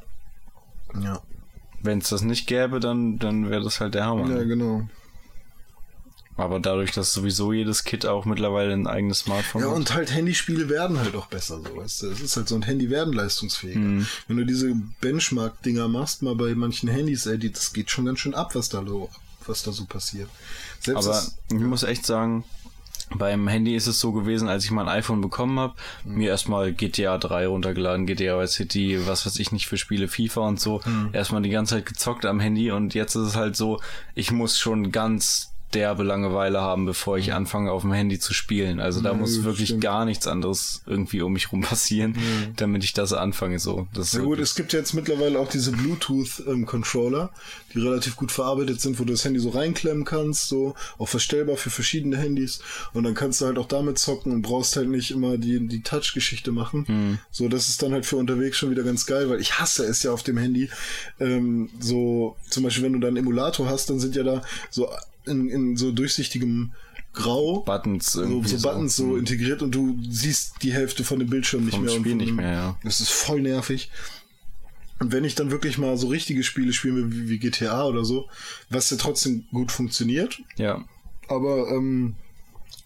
Ja. 1.00 1.20
wenn 1.82 1.98
es 1.98 2.08
das 2.10 2.22
nicht 2.22 2.46
gäbe, 2.46 2.80
dann, 2.80 3.18
dann 3.18 3.50
wäre 3.50 3.62
das 3.64 3.80
halt 3.80 3.94
der 3.94 4.06
Hammer. 4.06 4.28
Ja, 4.30 4.44
genau. 4.44 4.88
Aber 6.36 6.60
dadurch, 6.60 6.92
dass 6.92 7.12
sowieso 7.12 7.52
jedes 7.52 7.84
Kit 7.84 8.06
auch 8.06 8.24
mittlerweile 8.24 8.72
ein 8.72 8.86
eigenes 8.86 9.20
Smartphone 9.20 9.60
Ja, 9.62 9.68
hat. 9.68 9.76
und 9.76 9.94
halt 9.94 10.12
Handyspiele 10.14 10.68
werden 10.70 10.98
halt 10.98 11.14
auch 11.14 11.26
besser, 11.26 11.60
so 11.60 11.76
weißt 11.76 12.02
du. 12.02 12.06
Es 12.10 12.20
ist 12.22 12.36
halt 12.36 12.48
so 12.48 12.54
ein 12.54 12.62
Handy 12.62 12.88
werden 12.88 13.12
leistungsfähiger. 13.12 14.06
Wenn 14.28 14.36
du 14.38 14.46
diese 14.46 14.74
Benchmark-Dinger 15.02 15.88
machst, 15.88 16.22
mal 16.22 16.34
bei 16.34 16.54
manchen 16.54 16.88
Handys, 16.88 17.26
ey, 17.26 17.38
das 17.38 17.72
geht 17.74 17.90
schon 17.90 18.06
ganz 18.06 18.18
schön 18.20 18.34
ab, 18.34 18.54
was 18.54 18.70
da, 18.70 18.80
lo- 18.80 19.10
was 19.46 19.62
da 19.62 19.72
so 19.72 19.84
passiert. 19.84 20.28
Selbst 20.80 21.04
Aber 21.04 21.14
das, 21.14 21.36
ich 21.50 21.58
muss 21.58 21.82
echt 21.82 22.06
sagen, 22.06 22.44
beim 23.14 23.46
Handy 23.46 23.76
ist 23.76 23.86
es 23.86 24.00
so 24.00 24.12
gewesen, 24.12 24.48
als 24.48 24.64
ich 24.64 24.70
mein 24.70 24.88
iPhone 24.88 25.20
bekommen 25.20 25.58
habe, 25.60 25.74
Mhm. 26.04 26.14
mir 26.14 26.28
erstmal 26.30 26.72
GTA 26.72 27.18
3 27.18 27.46
runtergeladen, 27.46 28.06
GTA 28.06 28.40
Vice 28.40 28.54
City, 28.54 29.06
was 29.06 29.26
weiß 29.26 29.38
ich 29.38 29.52
nicht 29.52 29.66
für 29.66 29.76
Spiele, 29.76 30.08
FIFA 30.08 30.40
und 30.48 30.60
so, 30.60 30.80
Mhm. 30.86 31.10
erstmal 31.12 31.42
die 31.42 31.50
ganze 31.50 31.74
Zeit 31.74 31.86
gezockt 31.86 32.24
am 32.24 32.40
Handy 32.40 32.70
und 32.70 32.94
jetzt 32.94 33.14
ist 33.16 33.26
es 33.28 33.36
halt 33.36 33.54
so, 33.54 33.80
ich 34.14 34.30
muss 34.30 34.58
schon 34.58 34.92
ganz 34.92 35.51
derbe 35.74 36.02
Langeweile 36.02 36.60
haben, 36.60 36.86
bevor 36.86 37.18
ich 37.18 37.32
anfange 37.32 37.72
auf 37.72 37.82
dem 37.82 37.92
Handy 37.92 38.18
zu 38.18 38.34
spielen. 38.34 38.80
Also 38.80 39.00
da 39.00 39.12
Mhm. 39.12 39.16
Ja, 39.18 39.20
muss 39.20 39.36
gut, 39.36 39.44
wirklich 39.44 39.68
stimmt. 39.68 39.82
gar 39.82 40.04
nichts 40.04 40.26
anderes 40.26 40.82
irgendwie 40.86 41.22
um 41.22 41.32
mich 41.32 41.50
rum 41.52 41.60
passieren, 41.62 42.16
damit 42.56 42.84
ich 42.84 42.92
das 42.92 43.12
anfange 43.12 43.58
so. 43.58 43.86
Das 43.94 44.06
ist 44.08 44.14
ja 44.14 44.20
gut, 44.20 44.38
es 44.38 44.54
gibt 44.54 44.72
jetzt 44.72 44.92
mittlerweile 44.94 45.38
auch 45.38 45.48
diese 45.48 45.72
Bluetooth-Controller, 45.72 47.30
die 47.74 47.78
relativ 47.80 48.16
gut 48.16 48.32
verarbeitet 48.32 48.80
sind, 48.80 48.98
wo 48.98 49.04
du 49.04 49.12
das 49.12 49.24
Handy 49.24 49.40
so 49.40 49.50
reinklemmen 49.50 50.04
kannst, 50.04 50.48
so 50.48 50.74
auch 50.98 51.08
verstellbar 51.08 51.56
für 51.56 51.70
verschiedene 51.70 52.16
Handys. 52.16 52.60
Und 52.92 53.04
dann 53.04 53.14
kannst 53.14 53.40
du 53.40 53.46
halt 53.46 53.58
auch 53.58 53.68
damit 53.68 53.98
zocken 53.98 54.32
und 54.32 54.42
brauchst 54.42 54.76
halt 54.76 54.88
nicht 54.88 55.10
immer 55.10 55.38
die, 55.38 55.66
die 55.66 55.82
Touch-Geschichte 55.82 56.52
machen. 56.52 57.18
So, 57.30 57.48
das 57.48 57.68
ist 57.68 57.82
dann 57.82 57.92
halt 57.92 58.06
für 58.06 58.16
unterwegs 58.16 58.56
schon 58.58 58.70
wieder 58.70 58.82
ganz 58.82 59.06
geil, 59.06 59.28
weil 59.30 59.40
ich 59.40 59.58
hasse 59.58 59.84
es 59.84 60.02
ja 60.02 60.12
auf 60.12 60.22
dem 60.22 60.36
Handy. 60.38 60.68
Ähm, 61.20 61.70
so, 61.80 62.36
zum 62.48 62.62
Beispiel, 62.62 62.84
wenn 62.84 62.92
du 62.94 62.98
da 62.98 63.08
einen 63.08 63.16
Emulator 63.16 63.68
hast, 63.68 63.90
dann 63.90 64.00
sind 64.00 64.16
ja 64.16 64.22
da 64.22 64.42
so 64.70 64.88
in, 65.26 65.48
in 65.48 65.76
so 65.76 65.92
durchsichtigem 65.92 66.72
Grau. 67.12 67.60
Buttons 67.60 68.06
So, 68.12 68.42
so 68.42 68.68
Buttons 68.68 68.96
so 68.96 69.16
integriert 69.16 69.62
und 69.62 69.74
du 69.74 69.98
siehst 70.08 70.62
die 70.62 70.72
Hälfte 70.72 71.04
von 71.04 71.18
dem 71.18 71.28
Bildschirm 71.28 71.64
nicht 71.66 71.78
mehr. 71.80 71.92
und 71.92 72.00
Spiel 72.00 72.14
nicht 72.14 72.32
mehr, 72.32 72.52
ja. 72.52 72.78
Das 72.84 73.00
ist 73.00 73.10
voll 73.10 73.42
nervig. 73.42 73.90
Und 74.98 75.12
wenn 75.12 75.24
ich 75.24 75.34
dann 75.34 75.50
wirklich 75.50 75.78
mal 75.78 75.96
so 75.96 76.06
richtige 76.08 76.42
Spiele 76.44 76.72
spiele, 76.72 77.12
wie, 77.12 77.28
wie 77.28 77.38
GTA 77.38 77.84
oder 77.84 78.04
so, 78.04 78.28
was 78.70 78.88
ja 78.90 78.96
trotzdem 78.96 79.46
gut 79.52 79.72
funktioniert, 79.72 80.40
Ja. 80.56 80.84
aber 81.28 81.68
ähm, 81.70 82.14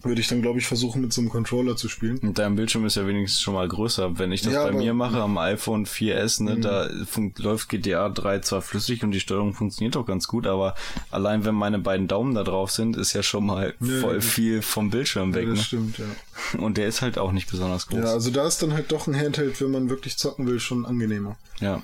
würde 0.06 0.20
ich 0.20 0.28
dann, 0.28 0.42
glaube 0.42 0.58
ich, 0.58 0.66
versuchen, 0.66 1.02
mit 1.02 1.12
so 1.12 1.20
einem 1.20 1.30
Controller 1.30 1.76
zu 1.76 1.88
spielen. 1.88 2.18
Und 2.18 2.38
dein 2.38 2.56
Bildschirm 2.56 2.84
ist 2.86 2.96
ja 2.96 3.06
wenigstens 3.06 3.40
schon 3.40 3.54
mal 3.54 3.66
größer. 3.68 4.18
Wenn 4.18 4.32
ich 4.32 4.42
das 4.42 4.52
Ja, 4.52 4.64
bei 4.64 4.72
Mhm. 4.72 4.78
mir 4.78 4.94
mache 4.94 5.20
am 5.20 5.38
iPhone 5.38 5.86
4S, 5.86 6.40
ne, 6.42 6.58
da 6.58 6.88
fun- 7.06 7.32
läuft 7.38 7.68
GTA 7.68 8.08
3 8.08 8.38
zwar 8.40 8.62
flüssig 8.62 9.02
und 9.04 9.10
die 9.12 9.20
Steuerung 9.20 9.54
funktioniert 9.54 9.96
auch 9.96 10.06
ganz 10.06 10.28
gut, 10.28 10.46
aber 10.46 10.74
allein 11.10 11.44
wenn 11.44 11.54
meine 11.54 11.78
beiden 11.78 12.08
Daumen 12.08 12.34
da 12.34 12.42
drauf 12.44 12.70
sind, 12.70 12.96
ist 12.96 13.12
ja 13.12 13.22
schon 13.22 13.46
mal 13.46 13.74
Ja, 13.80 14.00
voll 14.00 14.16
das- 14.16 14.24
viel 14.24 14.62
vom 14.62 14.90
Bildschirm 14.90 15.34
weg. 15.34 15.46
das 15.48 15.58
Ne? 15.58 15.64
stimmt, 15.64 15.98
ja. 15.98 16.58
Und 16.60 16.76
der 16.76 16.86
ist 16.88 17.02
halt 17.02 17.18
auch 17.18 17.32
nicht 17.32 17.50
besonders 17.50 17.86
groß. 17.88 17.98
Ja, 17.98 18.04
also 18.12 18.30
da 18.30 18.46
ist 18.46 18.62
dann 18.62 18.72
halt 18.72 18.92
doch 18.92 19.06
ein 19.06 19.16
Handheld, 19.16 19.60
wenn 19.60 19.70
man 19.70 19.90
wirklich 19.90 20.16
zocken 20.16 20.46
will, 20.46 20.60
schon 20.60 20.86
angenehmer. 20.86 21.36
Ja. 21.60 21.82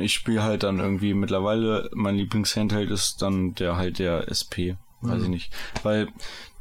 Ich 0.00 0.12
spiele 0.12 0.42
halt 0.42 0.64
dann 0.64 0.80
irgendwie 0.80 1.14
mittlerweile, 1.14 1.88
mein 1.94 2.14
Lieblingshandheld 2.14 2.90
ist 2.90 3.22
dann 3.22 3.54
der 3.54 3.76
halt 3.76 3.98
der 3.98 4.28
SP. 4.30 4.76
Weiß 5.00 5.18
Mhm. 5.18 5.22
ich 5.24 5.28
nicht. 5.30 5.52
Weil 5.82 6.08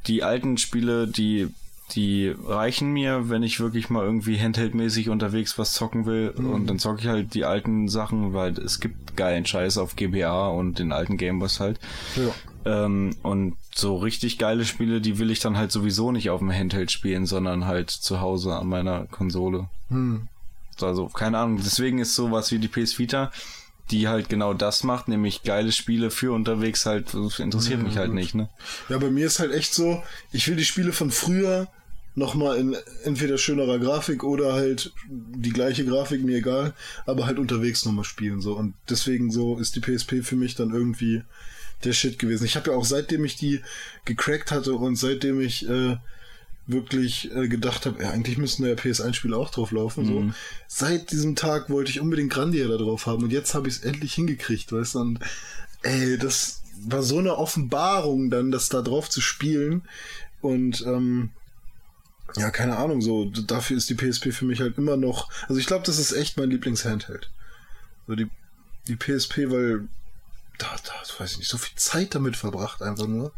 die 0.06 0.24
alten 0.24 0.57
Spiele, 0.57 1.07
die, 1.07 1.48
die 1.91 2.34
reichen 2.45 2.91
mir, 2.91 3.30
wenn 3.30 3.44
ich 3.44 3.60
wirklich 3.60 3.90
mal 3.90 4.03
irgendwie 4.03 4.40
handheldmäßig 4.40 5.10
unterwegs 5.10 5.57
was 5.57 5.74
zocken 5.74 6.06
will. 6.06 6.34
Mhm. 6.38 6.52
Und 6.52 6.68
dann 6.68 6.80
zocke 6.80 7.02
ich 7.02 7.07
halt 7.07 7.34
die 7.34 7.45
alten 7.45 7.88
Sachen, 7.88 8.34
weil 8.34 8.57
es 8.60 8.80
gibt 8.80 9.18
geilen 9.18 9.45
Scheiß 9.45 9.78
auf 9.78 9.95
GBA 9.95 10.49
und 10.49 10.80
den 10.80 10.91
alten 10.91 11.18
Gameboys 11.18 11.60
halt. 11.60 11.80
Ja. 12.15 12.86
Ähm, 12.86 13.15
und 13.24 13.56
so 13.74 13.98
richtig 13.98 14.38
geile 14.38 14.65
Spiele, 14.65 15.02
die 15.02 15.19
will 15.19 15.32
ich 15.32 15.40
dann 15.40 15.57
halt 15.57 15.72
sowieso 15.72 16.11
nicht 16.11 16.30
auf 16.30 16.40
dem 16.40 16.52
Handheld 16.52 16.91
spielen, 16.91 17.26
sondern 17.26 17.65
halt 17.65 17.90
zu 17.90 18.22
Hause 18.22 18.56
an 18.56 18.68
meiner 18.68 19.06
Konsole. 19.06 19.68
Hm. 19.90 20.28
Also, 20.82 21.07
keine 21.07 21.40
Ahnung. 21.40 21.60
Deswegen 21.64 21.99
ist 21.99 22.15
sowas 22.15 22.52
wie 22.52 22.60
die 22.60 22.68
PS 22.68 22.99
Vita, 22.99 23.32
die 23.92 24.08
halt 24.08 24.30
genau 24.30 24.54
das 24.54 24.84
macht, 24.84 25.08
nämlich 25.08 25.44
geile 25.44 25.72
Spiele 25.72 26.12
für 26.12 26.34
unterwegs 26.34 26.86
halt, 26.86 27.14
das 27.14 27.40
interessiert 27.40 27.82
mich 27.82 27.98
halt 27.98 28.14
nicht, 28.14 28.36
ne? 28.36 28.50
Ja, 28.90 28.98
bei 28.98 29.10
mir 29.10 29.28
ist 29.28 29.40
halt 29.40 29.54
echt 29.54 29.74
so, 29.74 30.04
ich 30.32 30.48
will 30.48 30.56
die 30.56 30.66
Spiele 30.66 30.94
von 30.94 31.12
früher 31.12 31.68
nochmal 32.16 32.58
in 32.58 32.76
entweder 33.04 33.38
schönerer 33.38 33.78
Grafik 33.78 34.24
oder 34.24 34.54
halt 34.54 34.92
die 35.08 35.52
gleiche 35.52 35.86
Grafik, 35.86 36.24
mir 36.24 36.38
egal, 36.38 36.74
aber 37.06 37.28
halt 37.28 37.38
unterwegs 37.38 37.86
nochmal 37.86 38.06
spielen 38.06 38.42
so. 38.42 38.54
Und 38.54 38.74
deswegen 38.90 39.32
so 39.32 39.58
ist 39.60 39.76
die 39.76 39.82
PSP 39.82 40.24
für 40.24 40.36
mich 40.36 40.56
dann 40.56 40.72
irgendwie 40.72 41.22
der 41.84 41.94
Shit 41.94 42.18
gewesen. 42.18 42.46
Ich 42.46 42.56
habe 42.56 42.72
ja 42.72 42.76
auch 42.76 42.86
seitdem 42.86 43.24
ich 43.24 43.36
die 43.36 43.62
gecrackt 44.06 44.52
hatte 44.52 44.74
und 44.74 44.96
seitdem 44.96 45.40
ich 45.40 45.70
äh, 45.70 45.98
wirklich 46.68 47.34
äh, 47.34 47.48
gedacht 47.48 47.85
habe, 47.85 48.03
ja, 48.03 48.11
eigentlich 48.11 48.38
müssten 48.38 48.65
ja 48.65 48.73
PS1-Spiele 48.73 49.35
auch 49.35 49.49
drauf 49.49 49.72
laufen. 49.72 50.06
So. 50.06 50.34
Seit 50.68 51.11
diesem 51.11 51.35
Tag 51.35 51.69
wollte 51.69 51.89
ich 51.91 52.02
unbedingt 52.02 52.31
Grandia 52.31 52.68
da 52.68 52.77
drauf 52.77 53.06
haben 53.06 53.23
und 53.23 53.31
jetzt 53.31 53.53
habe 53.56 53.69
ich 53.69 53.76
es 53.76 53.84
endlich 53.84 54.14
hingekriegt, 54.14 54.72
weißt 54.72 54.95
du? 54.95 54.99
Und 54.99 55.19
ey, 55.81 56.18
das 56.18 56.61
war 56.85 57.02
so 57.03 57.19
eine 57.19 57.38
Offenbarung 57.38 58.30
dann, 58.30 58.52
das 58.52 58.69
da 58.69 58.81
drauf 58.81 59.10
zu 59.10 59.22
spielen. 59.22 59.84
Und 60.41 60.85
ähm, 60.85 61.31
ja, 62.35 62.52
keine 62.52 62.77
Ahnung, 62.77 63.02
so 63.02 63.26
dafür 63.26 63.77
ist 63.77 63.89
die 63.89 63.95
PSP 63.95 64.31
für 64.31 64.45
mich 64.45 64.60
halt 64.60 64.77
immer 64.77 64.98
noch. 64.98 65.30
Also 65.48 65.60
ich 65.60 65.65
glaube, 65.65 65.85
das 65.85 65.98
ist 65.98 66.11
echt 66.11 66.38
mein 66.38 66.49
Lieblingshandheld. 66.49 67.30
So 68.07 68.15
die, 68.15 68.27
die 68.88 68.95
PSP, 68.95 69.49
weil 69.49 69.88
da, 70.57 70.76
da, 70.84 70.94
weiß 71.19 71.34
ich 71.34 71.38
nicht, 71.39 71.49
so 71.49 71.57
viel 71.57 71.76
Zeit 71.77 72.14
damit 72.14 72.35
verbracht 72.35 72.81
einfach 72.81 73.07
nur. 73.07 73.31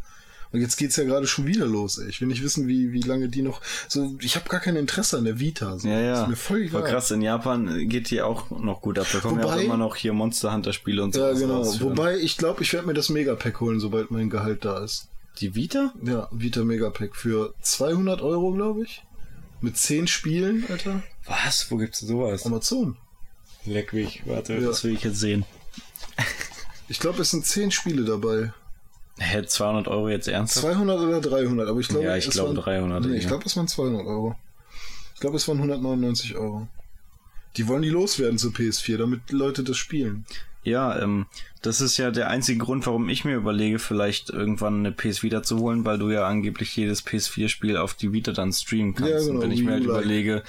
Und 0.52 0.60
jetzt 0.60 0.76
geht's 0.76 0.96
ja 0.96 1.04
gerade 1.04 1.26
schon 1.28 1.46
wieder 1.46 1.64
los, 1.66 1.98
ey. 1.98 2.08
Ich 2.08 2.20
will 2.20 2.26
nicht 2.28 2.42
wissen, 2.42 2.66
wie, 2.66 2.92
wie 2.92 3.02
lange 3.02 3.28
die 3.28 3.42
noch. 3.42 3.60
So, 3.88 4.16
ich 4.20 4.34
habe 4.34 4.48
gar 4.48 4.58
kein 4.58 4.74
Interesse 4.74 5.16
an 5.18 5.24
der 5.24 5.38
Vita. 5.38 5.78
So. 5.78 5.86
Ja, 5.88 6.00
ja. 6.00 6.22
Ist 6.22 6.28
mir 6.28 6.34
voll 6.36 6.68
Voll 6.68 6.80
egal. 6.80 6.90
krass, 6.92 7.10
in 7.12 7.22
Japan 7.22 7.88
geht 7.88 8.10
die 8.10 8.20
auch 8.20 8.50
noch 8.50 8.80
gut 8.80 8.98
ab. 8.98 9.06
Da 9.12 9.20
kommen 9.20 9.38
ja 9.38 9.44
Wobei- 9.44 9.54
auch 9.54 9.60
immer 9.60 9.76
noch 9.76 9.94
hier 9.94 10.12
Monster 10.12 10.52
Hunter 10.52 10.72
Spiele 10.72 11.04
und 11.04 11.14
so. 11.14 11.20
Ja, 11.20 11.32
genau. 11.34 11.64
Wobei, 11.80 12.16
ich 12.18 12.36
glaube, 12.36 12.62
ich 12.64 12.72
werde 12.72 12.86
mir 12.88 12.94
das 12.94 13.10
Megapack 13.10 13.60
holen, 13.60 13.78
sobald 13.78 14.10
mein 14.10 14.28
Gehalt 14.28 14.64
da 14.64 14.82
ist. 14.82 15.06
Die 15.40 15.54
Vita? 15.54 15.92
Ja, 16.02 16.26
Vita 16.32 16.64
Megapack 16.64 17.14
für 17.14 17.54
200 17.62 18.20
Euro, 18.20 18.52
glaube 18.52 18.82
ich. 18.82 19.02
Mit 19.60 19.76
10 19.76 20.08
Spielen, 20.08 20.64
Alter. 20.68 21.02
Was? 21.26 21.70
Wo 21.70 21.76
gibt's 21.76 22.00
sowas? 22.00 22.44
Amazon. 22.44 22.96
Leck 23.66 23.92
mich, 23.92 24.22
warte, 24.26 24.54
Ja. 24.54 24.60
das 24.68 24.82
will 24.82 24.94
ich 24.94 25.04
jetzt 25.04 25.20
sehen. 25.20 25.44
Ich 26.88 26.98
glaube, 26.98 27.22
es 27.22 27.30
sind 27.30 27.46
10 27.46 27.70
Spiele 27.70 28.04
dabei. 28.04 28.52
Hä, 29.22 29.42
200 29.44 29.86
Euro 29.88 30.08
jetzt 30.08 30.28
ernsthaft? 30.28 30.64
200 30.66 30.98
oder 30.98 31.20
300, 31.20 31.68
aber 31.68 31.78
ich 31.78 31.88
glaube, 31.88 32.04
Ja, 32.06 32.16
ich 32.16 32.26
es 32.26 32.32
glaube 32.32 32.56
waren- 32.56 32.64
300, 32.64 33.04
Nee, 33.06 33.16
ich 33.18 33.24
ja. 33.24 33.28
glaube, 33.28 33.44
es 33.44 33.54
waren 33.56 33.68
200 33.68 34.06
Euro. 34.06 34.34
Ich 35.14 35.20
glaube, 35.20 35.36
es 35.36 35.46
waren 35.46 35.58
199 35.58 36.36
Euro. 36.36 36.68
Die 37.56 37.68
wollen 37.68 37.82
die 37.82 37.90
loswerden 37.90 38.38
zur 38.38 38.52
PS4, 38.52 38.96
damit 38.96 39.30
Leute 39.30 39.62
das 39.62 39.76
spielen. 39.76 40.24
Ja, 40.62 40.98
ähm, 41.02 41.26
das 41.62 41.80
ist 41.80 41.96
ja 41.98 42.10
der 42.10 42.28
einzige 42.28 42.58
Grund, 42.58 42.86
warum 42.86 43.08
ich 43.08 43.24
mir 43.24 43.34
überlege, 43.36 43.78
vielleicht 43.78 44.30
irgendwann 44.30 44.78
eine 44.80 44.92
PS 44.92 45.22
Vita 45.22 45.42
zu 45.42 45.58
holen, 45.58 45.84
weil 45.84 45.98
du 45.98 46.10
ja 46.10 46.26
angeblich 46.26 46.74
jedes 46.76 47.02
PS4-Spiel 47.04 47.76
auf 47.76 47.94
die 47.94 48.12
Vita 48.12 48.32
dann 48.32 48.52
streamen 48.52 48.94
kannst. 48.94 49.10
Ja, 49.12 49.18
genau, 49.20 49.32
und 49.34 49.40
wenn 49.42 49.52
ich 49.52 49.62
mir 49.62 49.72
halt 49.72 49.84
überlege, 49.84 50.42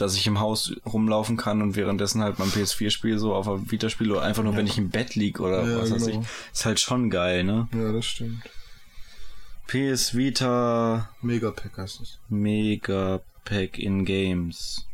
dass 0.00 0.16
ich 0.16 0.26
im 0.26 0.40
Haus 0.40 0.72
rumlaufen 0.86 1.36
kann 1.36 1.60
und 1.62 1.76
währenddessen 1.76 2.22
halt 2.22 2.38
mein 2.38 2.48
PS4-Spiel 2.48 3.18
so 3.18 3.34
auf 3.34 3.46
der 3.46 3.70
Vita 3.70 3.88
spiele 3.90 4.14
oder 4.14 4.22
einfach 4.22 4.42
nur, 4.42 4.56
wenn 4.56 4.66
ich 4.66 4.78
im 4.78 4.90
Bett 4.90 5.14
lieg 5.14 5.40
oder 5.40 5.66
Ja, 5.66 5.78
was 5.78 5.90
weiß 5.90 6.06
genau. 6.06 6.20
ich, 6.20 6.26
ist 6.52 6.64
halt 6.66 6.80
schon 6.80 7.10
geil, 7.10 7.44
ne? 7.44 7.68
Ja, 7.74 7.92
das 7.92 8.06
stimmt. 8.06 8.42
PS 9.66 10.16
Vita 10.16 11.10
Megapack 11.20 11.76
heißt 11.76 12.00
es. 12.00 12.18
Mega 12.28 13.20
Pack 13.44 13.78
in 13.78 14.04
Games. 14.04 14.86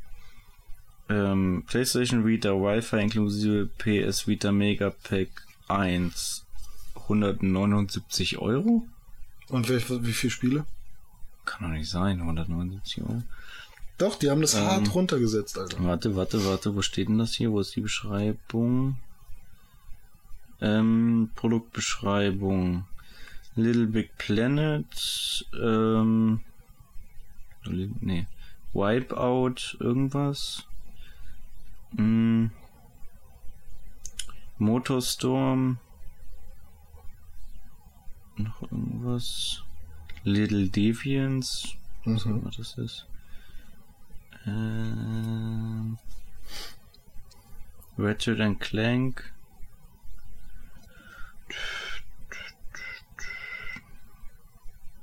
Ähm, 1.09 1.65
PlayStation 1.67 2.27
Vita 2.27 2.51
Wi-Fi 2.51 3.03
inklusive 3.03 3.69
PS 3.79 4.27
Vita 4.27 4.51
Mega 4.51 4.91
Pack 4.91 5.29
1. 5.69 6.45
179 7.05 8.39
Euro? 8.39 8.87
Und 9.49 9.69
wie, 9.69 10.07
wie 10.07 10.13
viele 10.13 10.31
Spiele? 10.31 10.67
Kann 11.45 11.63
doch 11.69 11.77
nicht 11.77 11.91
sein, 11.91 12.21
179 12.21 13.03
Euro. 13.03 13.23
Doch, 13.99 14.17
die 14.17 14.31
haben 14.31 14.41
das 14.41 14.55
Ähm. 14.55 14.65
hart 14.65 14.95
runtergesetzt, 14.95 15.57
Alter. 15.59 15.83
Warte, 15.85 16.17
warte, 16.17 16.45
warte, 16.45 16.75
wo 16.75 16.83
steht 16.83 17.09
denn 17.09 17.19
das 17.19 17.35
hier? 17.35 17.53
Wo 17.53 17.61
ist 17.61 17.75
die 17.77 17.81
Beschreibung? 17.81 18.97
Ähm, 20.61 21.31
Produktbeschreibung. 21.35 22.87
Little 23.57 23.87
Big 23.87 24.17
Planet, 24.19 25.47
ähm, 25.63 26.41
nee, 27.65 28.27
Wipeout, 28.73 29.77
irgendwas. 29.79 30.65
Mm, 31.93 32.47
Motorstorm. 34.59 35.79
Noch 38.37 38.63
irgendwas. 38.63 39.63
Little 40.25 40.69
Deviants. 40.69 41.77
Was 42.05 42.23
auch 42.23 42.31
Mhm. 42.31 42.39
immer 42.41 42.51
das 42.57 42.77
ist. 42.79 43.07
Ähm, 44.47 45.99
Ratchet 47.99 48.41
and 48.41 48.61
Clank. 48.61 49.33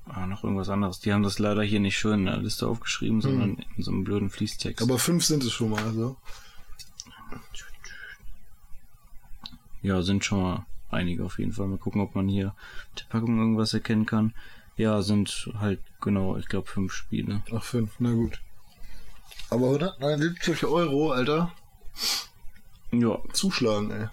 Ah, 0.05 0.27
noch 0.27 0.43
irgendwas 0.43 0.69
anderes. 0.69 0.99
Die 0.99 1.13
haben 1.13 1.23
das 1.23 1.39
leider 1.39 1.63
hier 1.63 1.79
nicht 1.79 1.97
schön 1.97 2.21
in 2.21 2.25
der 2.25 2.37
Liste 2.37 2.67
aufgeschrieben, 2.67 3.21
sondern 3.21 3.63
in 3.77 3.83
so 3.83 3.91
einem 3.91 4.03
blöden 4.03 4.29
Fließtext. 4.29 4.81
Aber 4.81 4.99
fünf 4.99 5.23
sind 5.23 5.43
es 5.43 5.53
schon 5.53 5.69
mal, 5.69 5.83
also. 5.83 6.17
ja, 9.81 10.01
sind 10.01 10.25
schon 10.25 10.41
mal 10.41 10.65
einige 10.89 11.23
auf 11.25 11.39
jeden 11.39 11.53
Fall. 11.53 11.67
Mal 11.67 11.77
gucken, 11.77 12.01
ob 12.01 12.15
man 12.15 12.27
hier 12.27 12.49
auf 12.49 12.95
der 12.99 13.05
Packung 13.05 13.39
irgendwas 13.39 13.73
erkennen 13.73 14.05
kann. 14.05 14.33
Ja, 14.77 15.01
sind 15.01 15.49
halt 15.59 15.79
genau, 16.01 16.37
ich 16.37 16.47
glaube, 16.47 16.67
fünf 16.67 16.93
Spiele. 16.93 17.41
Ach, 17.53 17.63
fünf, 17.63 17.95
na 17.99 18.11
gut. 18.11 18.39
Aber 19.51 19.65
179 19.67 20.63
Euro, 20.65 21.11
Alter, 21.11 21.51
Ja, 22.91 23.19
zuschlagen, 23.33 23.91
ey. 23.91 24.07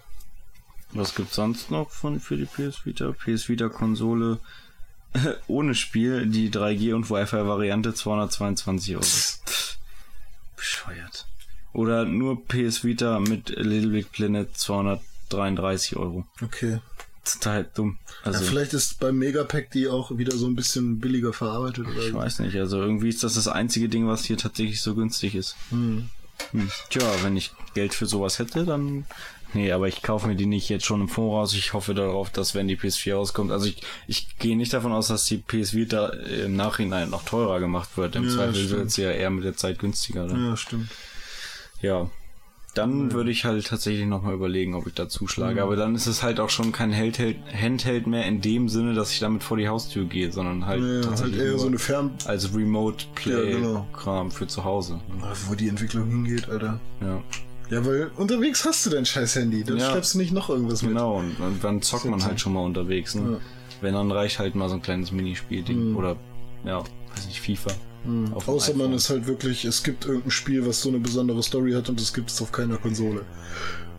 Was 0.91 1.15
gibt's 1.15 1.35
sonst 1.35 1.71
noch 1.71 1.89
von 1.91 2.19
für 2.19 2.35
die 2.35 2.45
PS 2.45 2.85
Vita? 2.85 3.13
PS 3.13 3.47
Vita 3.47 3.69
Konsole 3.69 4.39
ohne 5.47 5.75
Spiel, 5.75 6.25
die 6.27 6.51
3G 6.51 6.93
und 6.93 7.09
Wi-Fi 7.09 7.47
Variante 7.47 7.93
222 7.93 8.95
Euro. 8.95 9.05
Bescheuert. 10.57 11.25
Oder 11.71 12.03
nur 12.03 12.45
PS 12.45 12.83
Vita 12.83 13.19
mit 13.19 13.49
Little 13.49 13.91
Big 13.91 14.11
Planet 14.11 14.55
233 14.57 15.95
Euro. 15.95 16.25
Okay. 16.43 16.79
Total 17.33 17.69
dumm. 17.73 17.97
Also 18.23 18.43
ja, 18.43 18.49
vielleicht 18.49 18.73
ist 18.73 18.99
beim 18.99 19.17
Megapack 19.17 19.71
die 19.71 19.87
auch 19.87 20.17
wieder 20.17 20.35
so 20.35 20.47
ein 20.47 20.55
bisschen 20.55 20.99
billiger 20.99 21.33
verarbeitet 21.33 21.87
oder 21.87 22.07
ich 22.07 22.13
weiß 22.13 22.39
nicht. 22.39 22.55
Also 22.57 22.81
irgendwie 22.81 23.09
ist 23.09 23.23
das 23.23 23.35
das 23.35 23.47
einzige 23.47 23.89
Ding, 23.89 24.07
was 24.07 24.25
hier 24.25 24.37
tatsächlich 24.37 24.81
so 24.81 24.95
günstig 24.95 25.35
ist. 25.35 25.55
Hm. 25.69 26.09
Hm. 26.51 26.71
Tja, 26.89 27.03
wenn 27.23 27.37
ich 27.37 27.51
Geld 27.73 27.93
für 27.93 28.05
sowas 28.05 28.39
hätte, 28.39 28.65
dann. 28.65 29.05
Nee, 29.53 29.71
aber 29.71 29.87
ich 29.87 30.03
kaufe 30.03 30.27
mir 30.27 30.35
die 30.35 30.45
nicht 30.45 30.69
jetzt 30.69 30.85
schon 30.85 31.01
im 31.01 31.09
Voraus. 31.09 31.53
Ich 31.53 31.73
hoffe 31.73 31.95
darauf, 31.95 32.29
dass 32.29 32.53
wenn 32.53 32.67
die 32.67 32.77
PS4 32.77 33.15
rauskommt, 33.15 33.51
also 33.51 33.65
ich, 33.65 33.81
ich 34.07 34.37
gehe 34.37 34.55
nicht 34.55 34.73
davon 34.73 34.91
aus, 34.91 35.07
dass 35.07 35.25
die 35.25 35.37
PS 35.37 35.73
Vita 35.73 36.09
im 36.09 36.55
Nachhinein 36.55 37.09
noch 37.09 37.25
teurer 37.25 37.59
gemacht 37.59 37.89
wird. 37.97 38.15
Im 38.15 38.25
Ja, 38.25 38.35
Zweifel 38.35 38.69
wird 38.69 38.91
sie 38.91 39.01
ja 39.01 39.11
eher 39.11 39.31
mit 39.31 39.43
der 39.43 39.57
Zeit 39.57 39.79
günstiger. 39.79 40.27
Ne? 40.27 40.49
Ja, 40.49 40.57
stimmt. 40.57 40.89
Ja. 41.81 42.09
Dann 42.75 43.11
würde 43.11 43.31
ich 43.31 43.45
halt 43.45 43.65
tatsächlich 43.67 44.05
nochmal 44.05 44.33
überlegen, 44.35 44.75
ob 44.75 44.85
ich 44.87 44.93
da 44.93 45.09
zuschlage. 45.09 45.63
Aber 45.63 45.75
dann 45.75 45.95
ist 45.95 46.05
es 46.05 46.21
halt 46.21 46.39
auch 46.39 46.49
schon 46.49 46.71
kein 46.71 46.95
Handheld, 46.95 47.37
Handheld 47.53 48.05
mehr 48.07 48.25
in 48.25 48.41
dem 48.41 48.69
Sinne, 48.69 48.93
dass 48.93 49.11
ich 49.11 49.19
damit 49.19 49.43
vor 49.43 49.57
die 49.57 49.67
Haustür 49.67 50.05
gehe, 50.05 50.31
sondern 50.31 50.65
halt 50.65 50.81
Ja, 50.81 50.87
halt 50.87 51.03
tatsächlich 51.05 51.39
eher 51.41 51.49
nur 51.51 51.59
so 51.59 51.67
eine 51.67 51.79
Fern... 51.79 52.11
als 52.25 52.53
Remote 52.55 53.05
Play 53.15 53.51
Ja, 53.51 53.57
genau. 53.57 53.87
Kram 53.93 54.31
für 54.31 54.47
zu 54.47 54.63
Hause. 54.63 54.99
Wo 55.47 55.55
die 55.55 55.67
Entwicklung 55.67 56.07
hingeht, 56.07 56.47
Alter. 56.47 56.79
Ja. 57.01 57.21
Ja, 57.71 57.85
weil 57.85 58.09
unterwegs 58.15 58.65
hast 58.65 58.85
du 58.85 58.89
dein 58.89 59.05
scheiß 59.05 59.35
Handy. 59.35 59.63
Dann 59.63 59.77
Ja. 59.77 59.91
schleppst 59.91 60.13
du 60.15 60.17
nicht 60.19 60.31
noch 60.31 60.49
irgendwas 60.49 60.81
mit. 60.81 60.91
Genau, 60.91 61.17
und, 61.17 61.35
dann 61.61 61.81
zockt 61.81 62.05
man 62.05 62.23
halt 62.23 62.39
schon 62.39 62.53
mal 62.53 62.63
unterwegs. 62.63 63.13
Ne? 63.15 63.33
Ja. 63.33 63.37
Wenn, 63.81 63.93
dann 63.93 64.11
reicht 64.11 64.39
halt 64.39 64.55
mal 64.55 64.69
so 64.69 64.75
ein 64.75 64.81
kleines 64.81 65.11
Minispiel-Ding. 65.11 65.95
Oder, 65.95 66.15
ja, 66.65 66.83
weiß 67.19 67.27
nicht, 67.27 67.41
FIFA. 67.41 67.71
Dem 68.05 68.33
Außer 68.33 68.75
man 68.75 68.93
ist 68.93 69.09
halt 69.09 69.27
wirklich, 69.27 69.65
es 69.65 69.83
gibt 69.83 70.05
irgendein 70.05 70.31
Spiel, 70.31 70.65
was 70.65 70.81
so 70.81 70.89
eine 70.89 70.99
besondere 70.99 71.43
Story 71.43 71.73
hat 71.73 71.89
und 71.89 71.99
das 71.99 72.13
gibt 72.13 72.29
es 72.29 72.41
auf 72.41 72.51
keiner 72.51 72.77
Konsole. 72.77 73.21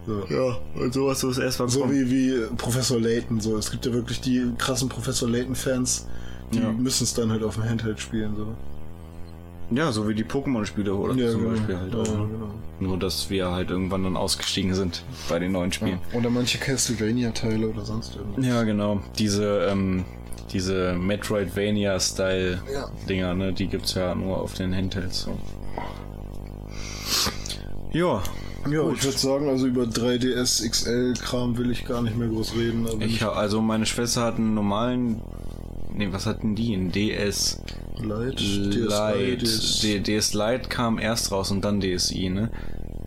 So. 0.06 0.24
Ja, 0.30 0.58
und 0.80 0.94
sowas, 0.94 1.22
was 1.24 1.38
erst 1.38 1.60
mal 1.60 1.68
So 1.68 1.90
wie, 1.90 2.10
wie 2.10 2.56
Professor 2.56 2.98
Layton, 2.98 3.40
so. 3.40 3.58
Es 3.58 3.70
gibt 3.70 3.84
ja 3.84 3.92
wirklich 3.92 4.20
die 4.20 4.42
krassen 4.56 4.88
Professor 4.88 5.28
Layton-Fans, 5.28 6.06
die 6.54 6.58
Ja. 6.58 6.72
müssen 6.72 7.04
es 7.04 7.12
dann 7.14 7.30
halt 7.30 7.42
auf 7.42 7.54
dem 7.54 7.64
Handheld 7.64 8.00
spielen, 8.00 8.34
so. 8.36 8.56
Ja, 9.72 9.92
so 9.92 10.08
wie 10.08 10.14
die 10.14 10.24
Pokémon-Spiele 10.24 10.92
oder 10.92 11.12
zum 11.12 11.42
genau. 11.42 11.50
Beispiel 11.50 11.76
halt 11.78 11.92
ja, 11.94 12.00
auch. 12.00 12.06
Ne? 12.06 12.28
genau. 12.32 12.54
Nur, 12.80 12.98
dass 12.98 13.30
wir 13.30 13.52
halt 13.52 13.70
irgendwann 13.70 14.02
dann 14.02 14.16
ausgestiegen 14.16 14.74
sind 14.74 15.04
bei 15.28 15.38
den 15.38 15.52
neuen 15.52 15.70
Spielen. 15.70 16.00
Oder 16.12 16.30
manche 16.30 16.58
Castlevania-Teile 16.58 17.68
oder 17.68 17.84
sonst 17.84 18.16
irgendwas. 18.16 18.44
Ja, 18.44 18.62
genau. 18.64 19.00
Diese, 19.18 19.68
ähm, 19.70 20.04
diese 20.52 20.92
Metroidvania-Style-Dinger, 20.94 23.34
ne, 23.34 23.52
die 23.52 23.66
gibt's 23.68 23.94
ja 23.94 24.14
nur 24.14 24.40
auf 24.40 24.54
den 24.54 24.74
Handhelds. 24.74 25.22
So. 25.22 25.36
Ja, 27.92 28.22
Ja, 28.70 28.90
ich 28.90 29.02
würde 29.02 29.18
sagen, 29.18 29.48
also 29.48 29.66
über 29.66 29.84
3DS 29.84 30.68
XL-Kram 30.68 31.56
will 31.56 31.70
ich 31.70 31.86
gar 31.86 32.02
nicht 32.02 32.14
mehr 32.16 32.28
groß 32.28 32.54
reden. 32.56 32.86
Aber 32.86 33.00
ich, 33.02 33.24
also 33.24 33.62
meine 33.62 33.86
Schwester 33.86 34.22
hat 34.22 34.36
einen 34.36 34.52
normalen, 34.54 35.22
nee, 35.94 36.08
was 36.10 36.26
hatten 36.26 36.54
die? 36.54 36.74
Ein 36.74 36.92
DS 36.92 37.62
Light, 38.02 38.38
Lite. 38.40 39.38
DS, 39.38 39.80
DS 40.02 40.34
Lite 40.34 40.68
kam 40.68 40.98
erst 40.98 41.32
raus 41.32 41.50
und 41.50 41.64
dann 41.64 41.80
DSi, 41.80 42.28
ne? 42.28 42.50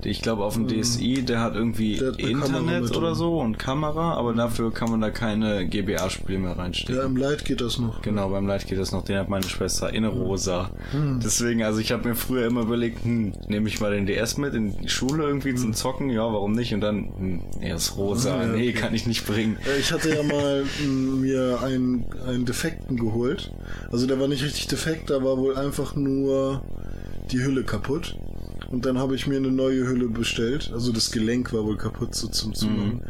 Ich 0.06 0.22
glaube, 0.22 0.44
auf 0.44 0.54
dem 0.56 0.68
DSi, 0.68 1.24
der 1.24 1.40
hat 1.42 1.56
irgendwie. 1.56 1.98
Der 1.98 2.10
hat 2.10 2.20
Internet 2.20 2.96
oder 2.96 3.16
so 3.16 3.40
und 3.40 3.58
Kamera, 3.60 4.14
aber 4.14 4.34
dafür 4.34 4.72
kann 4.74 4.90
man 4.90 5.02
da 5.02 5.10
keine 5.10 5.68
GBA-Spiele 5.68 6.40
mehr 6.40 6.58
reinstecken. 6.58 6.96
Ja, 6.96 7.04
im 7.04 7.16
Light 7.16 7.46
geht 7.46 7.62
das 7.62 7.80
noch. 7.80 8.02
Genau, 8.02 8.30
beim 8.30 8.48
Lite 8.48 8.66
geht 8.68 8.80
das 8.80 8.92
noch. 8.92 9.04
Den 9.04 9.18
hat 9.18 9.30
meine 9.30 9.48
Schwester 9.48 9.94
in 9.94 10.06
rosa. 10.06 10.72
Hm. 10.92 11.20
Deswegen, 11.24 11.64
also 11.64 11.80
ich 11.80 11.92
habe 11.92 12.08
mir 12.10 12.16
früher 12.16 12.46
immer 12.48 12.62
überlegt, 12.62 13.04
hm, 13.04 13.34
nehme 13.48 13.68
ich 13.68 13.80
mal 13.80 13.92
den 13.92 14.06
DS 14.06 14.38
mit 14.38 14.54
in 14.54 14.78
die 14.78 14.90
Schule 14.90 15.24
irgendwie 15.24 15.56
zum 15.56 15.74
Zocken? 15.74 16.10
Ja, 16.10 16.22
warum 16.22 16.54
nicht? 16.54 16.74
Und 16.74 16.82
dann, 16.82 17.14
hm, 17.18 17.42
er 17.62 17.76
ist 17.76 17.98
rosa. 17.98 18.34
Hm. 18.34 18.42
Ja, 18.42 18.48
nee, 18.58 18.70
okay. 18.70 18.74
kann 18.74 18.94
ich 18.94 19.06
nicht 19.06 19.26
bringen. 19.26 19.58
Äh, 19.66 19.80
Ich 19.80 19.92
hatte 19.92 20.10
ja 20.10 20.24
mal 20.34 20.64
mir 20.84 21.60
einen, 21.64 22.06
einen 22.28 22.46
Defekten 22.46 22.98
geholt. 22.98 23.52
Also 23.92 24.08
der 24.08 24.20
war 24.20 24.28
nicht 24.28 24.44
richtig 24.44 24.68
defekt, 24.68 25.10
da 25.10 25.24
war 25.24 25.38
wohl 25.38 25.56
einfach 25.56 25.96
nur 25.96 26.62
die 27.32 27.44
Hülle 27.44 27.64
kaputt. 27.64 28.16
Und 28.74 28.88
dann 28.88 28.98
habe 28.98 29.14
ich 29.14 29.28
mir 29.28 29.38
eine 29.38 29.52
neue 29.52 29.88
Hülle 29.88 30.10
bestellt. 30.10 30.72
Also 30.74 30.92
das 30.92 31.12
Gelenk 31.12 31.54
war 31.54 31.64
wohl 31.64 31.78
kaputt 31.78 32.16
so 32.16 32.28
zum 32.28 32.56
Zumachen. 32.56 33.04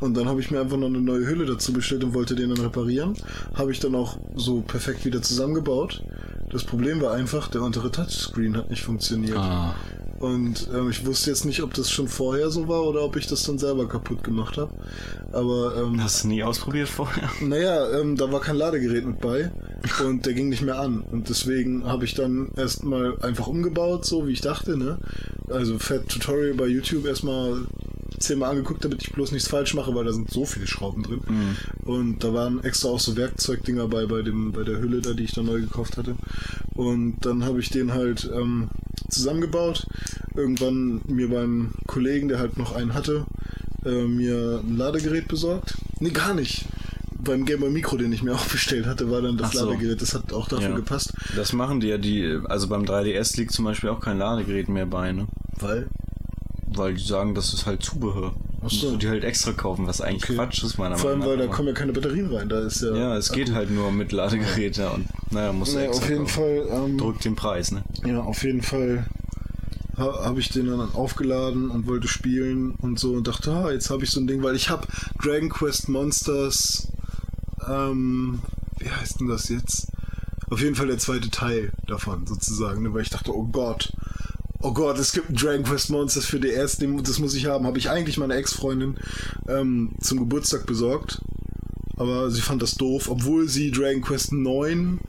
Und 0.00 0.16
dann 0.16 0.26
habe 0.26 0.40
ich 0.40 0.50
mir 0.50 0.62
einfach 0.62 0.78
noch 0.78 0.86
eine 0.86 1.02
neue 1.02 1.26
Hülle 1.26 1.44
dazu 1.44 1.74
bestellt 1.74 2.04
und 2.04 2.14
wollte 2.14 2.34
den 2.34 2.48
dann 2.48 2.64
reparieren. 2.64 3.14
Habe 3.52 3.70
ich 3.70 3.80
dann 3.80 3.94
auch 3.94 4.16
so 4.34 4.62
perfekt 4.62 5.04
wieder 5.04 5.20
zusammengebaut. 5.20 6.02
Das 6.50 6.64
Problem 6.64 7.02
war 7.02 7.12
einfach, 7.12 7.48
der 7.48 7.60
untere 7.60 7.90
Touchscreen 7.90 8.56
hat 8.56 8.70
nicht 8.70 8.82
funktioniert. 8.82 9.36
Ah, 9.36 9.74
Und 10.18 10.68
ähm, 10.74 10.90
ich 10.90 11.06
wusste 11.06 11.30
jetzt 11.30 11.44
nicht, 11.44 11.62
ob 11.62 11.74
das 11.74 11.90
schon 11.90 12.08
vorher 12.08 12.50
so 12.50 12.66
war 12.66 12.82
oder 12.84 13.02
ob 13.02 13.16
ich 13.16 13.28
das 13.28 13.44
dann 13.44 13.58
selber 13.58 13.88
kaputt 13.88 14.24
gemacht 14.24 14.56
habe. 14.56 14.72
Aber 15.32 15.76
ähm, 15.76 16.02
hast 16.02 16.24
du 16.24 16.28
nie 16.28 16.42
ausprobiert 16.42 16.88
vorher? 16.88 17.30
naja, 17.40 18.00
ähm, 18.00 18.16
da 18.16 18.30
war 18.32 18.40
kein 18.40 18.56
Ladegerät 18.56 19.06
mit 19.06 19.20
bei 19.20 19.52
und 20.04 20.26
der 20.26 20.34
ging 20.34 20.48
nicht 20.48 20.62
mehr 20.62 20.80
an. 20.80 21.02
Und 21.02 21.28
deswegen 21.28 21.84
habe 21.84 22.04
ich 22.04 22.14
dann 22.14 22.50
erstmal 22.56 23.16
einfach 23.20 23.46
umgebaut, 23.46 24.04
so 24.04 24.26
wie 24.26 24.32
ich 24.32 24.40
dachte, 24.40 24.76
ne? 24.76 24.98
Also 25.50 25.78
Fett 25.78 26.08
Tutorial 26.08 26.54
bei 26.54 26.66
YouTube 26.66 27.06
erstmal 27.06 27.66
zehnmal 28.18 28.50
angeguckt, 28.50 28.84
damit 28.84 29.02
ich 29.02 29.12
bloß 29.12 29.32
nichts 29.32 29.48
falsch 29.48 29.74
mache, 29.74 29.94
weil 29.94 30.04
da 30.04 30.12
sind 30.12 30.30
so 30.30 30.44
viele 30.44 30.66
Schrauben 30.66 31.02
drin. 31.04 31.20
Und 31.84 32.24
da 32.24 32.34
waren 32.34 32.64
extra 32.64 32.88
auch 32.88 33.00
so 33.00 33.16
Werkzeugdinger 33.16 33.86
bei, 33.86 34.06
bei 34.06 34.22
dem, 34.22 34.52
bei 34.52 34.64
der 34.64 34.80
Hülle 34.80 35.00
da, 35.00 35.12
die 35.12 35.24
ich 35.24 35.32
dann 35.32 35.46
neu 35.46 35.60
gekauft 35.60 35.96
hatte. 35.96 36.16
Und 36.74 37.24
dann 37.24 37.44
habe 37.44 37.60
ich 37.60 37.70
den 37.70 37.92
halt 37.92 38.28
ähm, 38.34 38.68
zusammengebaut. 39.10 39.86
Irgendwann 40.34 41.00
mir 41.06 41.28
beim 41.30 41.72
Kollegen, 41.86 42.28
der 42.28 42.38
halt 42.38 42.56
noch 42.58 42.74
einen 42.74 42.94
hatte, 42.94 43.26
äh, 43.84 44.04
mir 44.06 44.60
ein 44.64 44.76
Ladegerät 44.76 45.28
besorgt. 45.28 45.74
Nee, 46.00 46.10
gar 46.10 46.34
nicht. 46.34 46.64
Beim 47.20 47.44
Gamer 47.44 47.68
Micro, 47.68 47.96
den 47.96 48.12
ich 48.12 48.22
mir 48.22 48.34
auch 48.36 48.46
bestellt 48.46 48.86
hatte, 48.86 49.10
war 49.10 49.20
dann 49.22 49.36
das 49.36 49.52
so. 49.52 49.64
Ladegerät. 49.70 50.00
Das 50.00 50.14
hat 50.14 50.32
auch 50.32 50.48
dafür 50.48 50.70
Ja. 50.70 50.76
gepasst. 50.76 51.12
Das 51.36 51.52
machen 51.52 51.80
die 51.80 51.88
ja, 51.88 51.98
die, 51.98 52.38
also 52.48 52.68
beim 52.68 52.84
3DS 52.84 53.36
liegt 53.36 53.52
zum 53.52 53.64
Beispiel 53.64 53.90
auch 53.90 54.00
kein 54.00 54.18
Ladegerät 54.18 54.68
mehr 54.68 54.86
bei, 54.86 55.12
ne? 55.12 55.26
Weil? 55.58 55.88
Weil 56.66 56.94
die 56.94 57.02
sagen, 57.02 57.34
das 57.34 57.52
ist 57.54 57.66
halt 57.66 57.82
Zubehör. 57.82 58.34
Ach 58.60 58.70
so. 58.70 58.76
Musst 58.80 58.82
du 58.82 58.96
die 58.98 59.08
halt 59.08 59.24
extra 59.24 59.52
kaufen, 59.52 59.86
was 59.86 60.00
eigentlich 60.00 60.24
Okay. 60.24 60.34
Quatsch 60.34 60.62
ist, 60.64 60.78
meiner 60.78 60.96
Vor 60.96 61.10
allem, 61.10 61.20
Meinung 61.20 61.32
weil 61.38 61.44
nach. 61.46 61.50
da 61.50 61.56
kommen 61.56 61.68
ja 61.68 61.74
keine 61.74 61.92
Batterien 61.92 62.32
rein. 62.34 62.48
Da 62.48 62.60
ist 62.60 62.82
ja. 62.82 62.94
ja, 62.94 63.16
es 63.16 63.32
geht 63.32 63.52
halt 63.52 63.70
nur 63.70 63.90
mit 63.92 64.12
Ladegerät, 64.12 64.76
ja. 64.76 64.90
Und 64.90 65.06
naja, 65.30 65.52
du 65.52 65.58
Nee, 65.58 65.84
extra 65.86 66.02
auf 66.04 66.08
jeden 66.10 66.24
kaufen. 66.26 66.28
Fall. 66.28 66.66
Ähm, 66.70 66.98
Drückt 66.98 67.24
den 67.24 67.36
Preis, 67.36 67.70
ne? 67.72 67.84
Ja, 68.04 68.20
auf 68.20 68.42
jeden 68.44 68.62
Fall 68.62 69.06
habe 69.98 70.40
ich 70.40 70.48
den 70.48 70.66
dann 70.66 70.92
aufgeladen 70.92 71.70
und 71.70 71.86
wollte 71.86 72.08
spielen 72.08 72.72
und 72.76 72.98
so 72.98 73.12
und 73.14 73.26
dachte, 73.26 73.52
ah, 73.52 73.70
jetzt 73.70 73.90
habe 73.90 74.04
ich 74.04 74.10
so 74.10 74.20
ein 74.20 74.26
Ding, 74.26 74.42
weil 74.42 74.56
ich 74.56 74.70
habe 74.70 74.86
Dragon 75.22 75.48
Quest 75.48 75.88
Monsters, 75.88 76.88
ähm, 77.68 78.40
wie 78.78 78.90
heißt 78.90 79.20
denn 79.20 79.28
das 79.28 79.48
jetzt? 79.48 79.88
Auf 80.50 80.60
jeden 80.60 80.74
Fall 80.74 80.86
der 80.86 80.98
zweite 80.98 81.30
Teil 81.30 81.72
davon 81.86 82.26
sozusagen, 82.26 82.82
ne, 82.82 82.94
weil 82.94 83.02
ich 83.02 83.10
dachte, 83.10 83.36
oh 83.36 83.44
Gott, 83.44 83.92
oh 84.60 84.72
Gott, 84.72 84.98
es 84.98 85.12
gibt 85.12 85.40
Dragon 85.40 85.64
Quest 85.64 85.90
Monsters 85.90 86.24
für 86.24 86.40
DS, 86.40 86.78
das 87.02 87.18
muss 87.18 87.34
ich 87.34 87.46
haben. 87.46 87.66
Habe 87.66 87.78
ich 87.78 87.90
eigentlich 87.90 88.18
meiner 88.18 88.36
Ex-Freundin 88.36 88.96
ähm, 89.48 89.94
zum 90.00 90.18
Geburtstag 90.18 90.66
besorgt, 90.66 91.20
aber 91.96 92.30
sie 92.30 92.40
fand 92.40 92.62
das 92.62 92.76
doof, 92.76 93.08
obwohl 93.10 93.48
sie 93.48 93.70
Dragon 93.70 94.02
Quest 94.02 94.32
9 94.32 95.00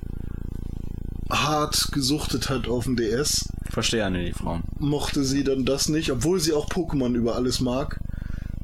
hart 1.29 1.89
gesuchtet 1.91 2.49
hat 2.49 2.67
auf 2.67 2.85
dem 2.85 2.95
DS 2.95 3.49
Verstehe 3.69 3.99
ja 3.99 4.09
nicht 4.09 4.29
die 4.29 4.33
Frauen. 4.33 4.63
mochte 4.79 5.23
sie 5.23 5.43
dann 5.43 5.63
das 5.65 5.89
nicht, 5.89 6.11
obwohl 6.11 6.39
sie 6.39 6.53
auch 6.53 6.67
Pokémon 6.69 7.13
über 7.13 7.35
alles 7.35 7.59
mag. 7.61 7.99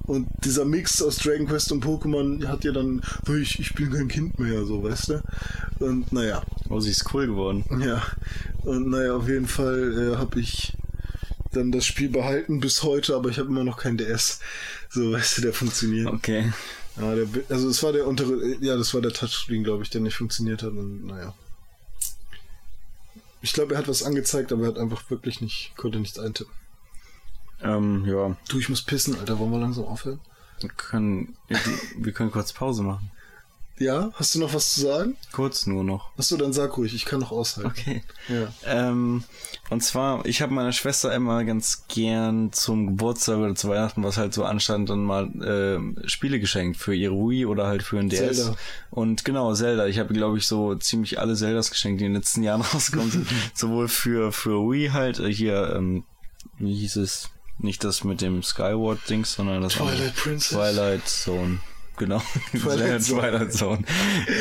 Und 0.08 0.28
dieser 0.44 0.66
Mix 0.66 1.02
aus 1.02 1.18
Dragon 1.18 1.48
Quest 1.48 1.72
und 1.72 1.84
Pokémon 1.84 2.46
hat 2.48 2.64
ihr 2.64 2.74
dann, 2.74 3.02
"Oh, 3.28 3.34
ich, 3.34 3.60
ich 3.60 3.74
bin 3.74 3.92
kein 3.92 4.08
Kind 4.08 4.38
mehr, 4.40 4.64
so, 4.66 4.84
weißt 4.84 5.10
du? 5.10 5.24
Und 5.80 6.12
naja, 6.14 6.44
Oh, 6.70 6.80
sie 6.80 6.92
ist 6.92 7.12
cool 7.14 7.26
geworden. 7.28 7.64
ja. 7.84 8.04
Und 8.64 8.90
naja, 8.90 9.16
auf 9.16 9.28
jeden 9.28 9.48
Fall 9.48 10.14
äh, 10.14 10.18
habe 10.18 10.40
ich 10.40 10.74
dann 11.54 11.72
das 11.72 11.86
Spiel 11.86 12.10
behalten 12.10 12.60
bis 12.60 12.84
heute, 12.84 13.16
aber 13.16 13.30
ich 13.30 13.40
habe 13.40 13.50
immer 13.50 13.64
noch 13.64 13.78
kein 13.78 13.98
DS. 13.98 14.40
So, 14.90 15.12
weißt 15.12 15.38
du, 15.38 15.42
der 15.44 15.54
funktioniert. 15.54 16.08
Okay. 16.08 16.52
Ja, 17.00 17.16
der, 17.16 17.28
also 17.50 17.68
es 17.70 17.82
war 17.84 17.92
der 17.92 18.06
untere, 18.08 18.56
ja, 18.62 18.76
das 18.78 18.94
war 18.94 19.02
der 19.02 19.12
Touchscreen, 19.12 19.64
glaube 19.64 19.84
ich, 19.84 19.90
der 19.90 20.02
nicht 20.02 20.16
funktioniert 20.16 20.62
hat 20.64 20.72
und 20.72 21.06
naja. 21.06 21.34
Ich 23.46 23.54
glaube, 23.54 23.76
er 23.76 23.78
hat 23.78 23.88
was 23.88 24.02
angezeigt, 24.02 24.52
aber 24.52 24.64
er 24.64 24.68
hat 24.70 24.80
einfach 24.80 25.08
wirklich 25.12 25.40
nicht, 25.40 25.74
konnte 25.78 26.00
nichts 26.00 26.18
eintippen. 26.18 26.52
Ähm, 27.62 28.04
ja. 28.08 28.36
Du, 28.50 28.58
ich 28.58 28.70
muss 28.70 28.82
pissen, 28.82 29.20
Alter. 29.20 29.38
Wollen 29.38 29.52
wir 29.52 29.60
langsam 29.60 29.86
aufhören? 29.86 30.20
Wir 30.62 30.70
können, 30.70 31.38
wir 31.96 32.12
können 32.12 32.32
kurz 32.32 32.54
Pause 32.54 32.82
machen. 32.82 33.12
Ja? 33.78 34.12
Hast 34.14 34.34
du 34.34 34.40
noch 34.40 34.54
was 34.54 34.74
zu 34.74 34.82
sagen? 34.82 35.18
Kurz 35.34 35.66
nur 35.66 35.84
noch. 35.84 36.12
Achso, 36.18 36.38
dann 36.38 36.54
sag 36.54 36.78
ruhig. 36.78 36.94
Ich 36.94 37.06
kann 37.06 37.20
noch 37.20 37.32
aushalten. 37.32 37.72
Okay. 37.72 38.04
Ja. 38.30 38.48
Ähm, 38.66 39.24
und 39.70 39.84
zwar, 39.84 40.26
ich 40.26 40.42
habe 40.42 40.54
meiner 40.54 40.72
Schwester 40.72 41.14
immer 41.14 41.44
ganz 41.44 41.84
gern 41.88 42.54
zum 42.54 42.88
Geburtstag 42.88 43.38
oder 43.38 43.56
zu 43.56 43.68
Weihnachten, 43.68 44.04
was 44.04 44.18
halt 44.18 44.34
so 44.34 44.46
anstand, 44.46 44.90
dann 44.90 45.04
mal 45.04 45.28
äh, 45.42 46.08
Spiele 46.08 46.40
geschenkt 46.40 46.78
für 46.78 46.96
ihre 46.96 47.16
Wii 47.16 47.46
oder 47.46 47.68
halt 47.68 47.84
für 47.84 48.00
ein 48.00 48.10
DS. 48.10 48.38
Zelda. 48.38 48.56
Und 48.92 49.26
genau, 49.26 49.54
Zelda. 49.54 49.88
Ich 49.88 50.00
habe, 50.00 50.14
glaube 50.14 50.38
ich, 50.38 50.48
so 50.48 50.76
ziemlich 50.76 51.20
alle 51.20 51.36
Zeldas 51.36 51.70
geschenkt, 51.70 52.00
die 52.00 52.06
in 52.06 52.14
den 52.14 52.22
letzten 52.22 52.44
Jahren 52.44 52.62
rausgekommen 52.74 53.12
sind. 53.12 53.28
Sowohl 53.54 53.90
für, 53.90 54.32
für 54.32 54.62
Wii 54.62 54.90
halt, 54.90 55.20
äh, 55.20 55.32
hier, 55.34 55.74
ähm, 55.76 56.06
wie 56.60 56.76
hieß 56.76 56.96
es? 56.98 57.30
Nicht 57.58 57.84
das 57.84 58.04
mit 58.04 58.22
dem 58.22 58.44
Skyward-Dings, 58.44 59.34
sondern 59.34 59.62
das 59.62 59.74
Twilight. 59.74 60.16
Princess. 60.16 60.50
Twilight 60.50 61.08
Zone. 61.08 61.60
Genau. 61.98 62.22
Twilight 62.52 63.04
Zone. 63.04 63.22
Twilight 63.22 63.54
Zone. 63.54 63.84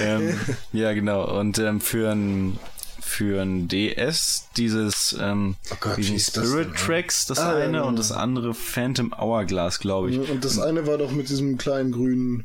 ähm, 0.02 0.38
ja, 0.72 0.92
genau. 0.92 1.38
Und 1.38 1.58
ähm, 1.58 1.80
für 1.80 2.10
ein 2.10 2.58
für 3.00 3.42
ein 3.42 3.68
DS 3.68 4.48
dieses 4.56 5.16
ähm, 5.20 5.56
Oh 5.70 5.76
Gott, 5.80 5.98
das 5.98 6.26
Spirit 6.26 6.68
denn? 6.68 6.74
Tracks, 6.74 7.26
das 7.26 7.38
Ah, 7.38 7.52
ja, 7.58 7.64
eine 7.64 7.72
genau. 7.78 7.86
und 7.88 7.98
das 7.98 8.10
andere 8.12 8.54
Phantom 8.54 9.12
Hourglass, 9.16 9.78
glaube 9.78 10.10
ich. 10.10 10.18
Und 10.30 10.44
das 10.44 10.58
eine 10.58 10.86
war 10.86 10.98
doch 10.98 11.12
mit 11.12 11.28
diesem 11.28 11.56
kleinen 11.58 11.92
grünen. 11.92 12.44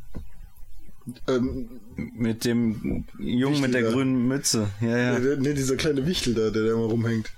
Ähm, 1.26 1.68
Mit 1.96 2.44
dem 2.44 3.04
Jungen 3.18 3.60
mit 3.62 3.74
der 3.74 3.80
Wichtiger. 3.82 3.90
grünen 3.92 4.28
Mütze. 4.28 4.68
Ja, 4.80 4.96
ja. 4.96 5.18
nee, 5.18 5.36
nee, 5.38 5.54
dieser 5.54 5.76
kleine 5.76 6.06
Wichtel 6.06 6.34
da, 6.34 6.50
der 6.50 6.62
da 6.64 6.70
immer 6.72 6.84
rumhängt. 6.84 7.30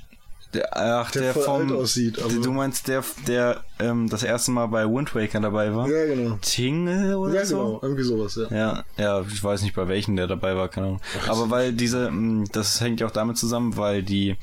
Der, 0.52 0.76
ach, 0.76 1.10
Der 1.12 1.22
der, 1.22 1.34
vom, 1.34 1.72
aussieht, 1.72 2.18
aber- 2.20 2.28
Du 2.34 2.52
meinst 2.52 2.86
der, 2.88 3.02
der 3.26 3.64
ähm, 3.82 4.08
das 4.08 4.22
erste 4.22 4.50
Mal 4.50 4.66
bei 4.66 4.84
Wind 4.86 5.14
Waker 5.14 5.40
dabei 5.40 5.74
war? 5.74 5.88
Ja, 5.88 6.06
genau. 6.06 6.38
Tingle 6.40 7.16
oder 7.18 7.34
Ja, 7.34 7.44
so? 7.44 7.56
genau. 7.58 7.78
Irgendwie 7.82 8.02
sowas, 8.02 8.36
ja. 8.36 8.56
Ja, 8.56 8.84
ja, 8.96 9.20
ich 9.22 9.42
weiß 9.42 9.62
nicht 9.62 9.74
bei 9.74 9.88
welchen 9.88 10.16
der 10.16 10.26
dabei 10.26 10.56
war, 10.56 10.68
keine 10.68 10.86
Ahnung. 10.86 11.00
Aber 11.28 11.50
weil 11.50 11.72
diese, 11.72 12.10
mh, 12.10 12.46
das 12.52 12.80
hängt 12.80 13.00
ja 13.00 13.06
auch 13.06 13.10
damit 13.12 13.36
zusammen, 13.38 13.76
weil 13.76 14.02
die 14.02 14.36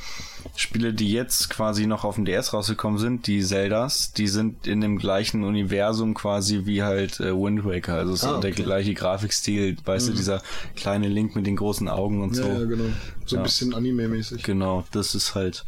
Spiele, 0.56 0.94
die 0.94 1.12
jetzt 1.12 1.50
quasi 1.50 1.86
noch 1.88 2.04
auf 2.04 2.16
dem 2.16 2.26
DS 2.26 2.54
rausgekommen 2.54 2.98
sind, 3.00 3.28
die 3.28 3.44
Zeldas, 3.44 4.14
die 4.14 4.28
sind 4.28 4.68
in 4.68 4.82
dem 4.82 4.98
gleichen 4.98 5.44
Universum 5.44 6.14
quasi 6.14 6.62
wie 6.66 6.84
halt 6.84 7.20
äh, 7.20 7.34
Wind 7.36 7.66
Waker. 7.66 7.96
Also 7.96 8.14
es 8.14 8.24
ist 8.24 8.28
Ah, 8.30 8.40
der 8.40 8.52
okay. 8.52 8.64
gleiche 8.64 8.94
Grafikstil, 8.94 9.78
weißt 9.86 10.10
du, 10.10 10.14
dieser 10.14 10.42
kleine 10.76 11.08
Link 11.08 11.36
mit 11.36 11.46
den 11.46 11.56
großen 11.56 11.88
Augen 11.88 12.22
und 12.24 12.36
Ja, 12.36 12.44
so. 12.44 12.50
ja, 12.50 12.66
genau. 12.66 12.86
So 13.26 13.36
ein 13.36 13.40
Ja. 13.40 13.44
bisschen 13.44 13.74
Anime-mäßig. 13.74 14.44
Genau, 14.44 14.86
das 14.92 15.14
ist 15.16 15.36
halt 15.36 15.66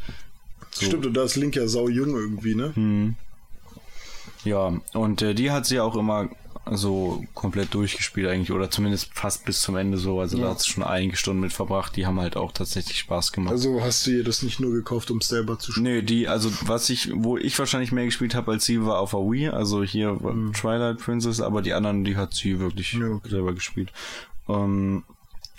so. 0.72 0.86
Stimmt, 0.86 1.06
und 1.06 1.14
da 1.14 1.24
ist 1.24 1.36
Link 1.36 1.56
ja 1.56 1.68
sau 1.68 1.90
jung 1.90 2.16
irgendwie, 2.16 2.56
ne? 2.56 2.72
Hm. 2.76 3.16
Ja, 4.44 4.74
und 4.94 5.22
äh, 5.22 5.34
die 5.36 5.52
hat 5.52 5.66
sie 5.66 5.80
auch 5.80 5.96
immer 5.96 6.30
so 6.70 7.24
komplett 7.34 7.74
durchgespielt 7.74 8.28
eigentlich 8.28 8.52
oder 8.52 8.70
zumindest 8.70 9.10
fast 9.14 9.46
bis 9.46 9.62
zum 9.62 9.76
Ende 9.78 9.98
so. 9.98 10.20
Also 10.20 10.38
Ja. 10.38 10.44
da 10.46 10.50
hat 10.52 10.62
sie 10.62 10.70
schon 10.72 10.84
einige 10.84 11.18
Stunden 11.18 11.42
mit 11.42 11.52
verbracht. 11.54 11.96
Die 11.96 12.06
haben 12.06 12.20
halt 12.20 12.38
auch 12.38 12.52
tatsächlich 12.52 13.00
Spaß 13.00 13.32
gemacht. 13.32 13.52
Also 13.52 13.82
hast 13.82 14.06
du 14.06 14.12
ihr 14.12 14.24
das 14.24 14.44
nicht 14.44 14.60
nur 14.60 14.72
gekauft, 14.72 15.10
um 15.10 15.18
es 15.18 15.28
selber 15.28 15.58
zu 15.58 15.72
spielen? 15.72 15.84
Nee, 15.86 16.02
die, 16.04 16.28
also 16.28 16.52
was 16.68 16.90
ich, 16.92 17.10
wo 17.16 17.38
ich 17.38 17.58
wahrscheinlich 17.58 17.92
mehr 17.92 18.06
gespielt 18.06 18.36
habe 18.36 18.52
als 18.52 18.66
sie, 18.66 18.86
war 18.86 19.00
auf 19.00 19.12
der 19.12 19.20
Wii, 19.22 19.50
also 19.50 19.84
hier 19.84 20.22
war 20.24 20.36
Twilight 20.54 21.00
Princess, 21.00 21.42
aber 21.42 21.62
die 21.64 21.74
anderen, 21.74 22.04
die 22.04 22.16
hat 22.16 22.34
sie 22.36 22.60
wirklich. 22.60 22.94
Ja, 22.94 23.20
selber 23.28 23.54
gespielt. 23.54 23.92
Ähm, 24.48 25.04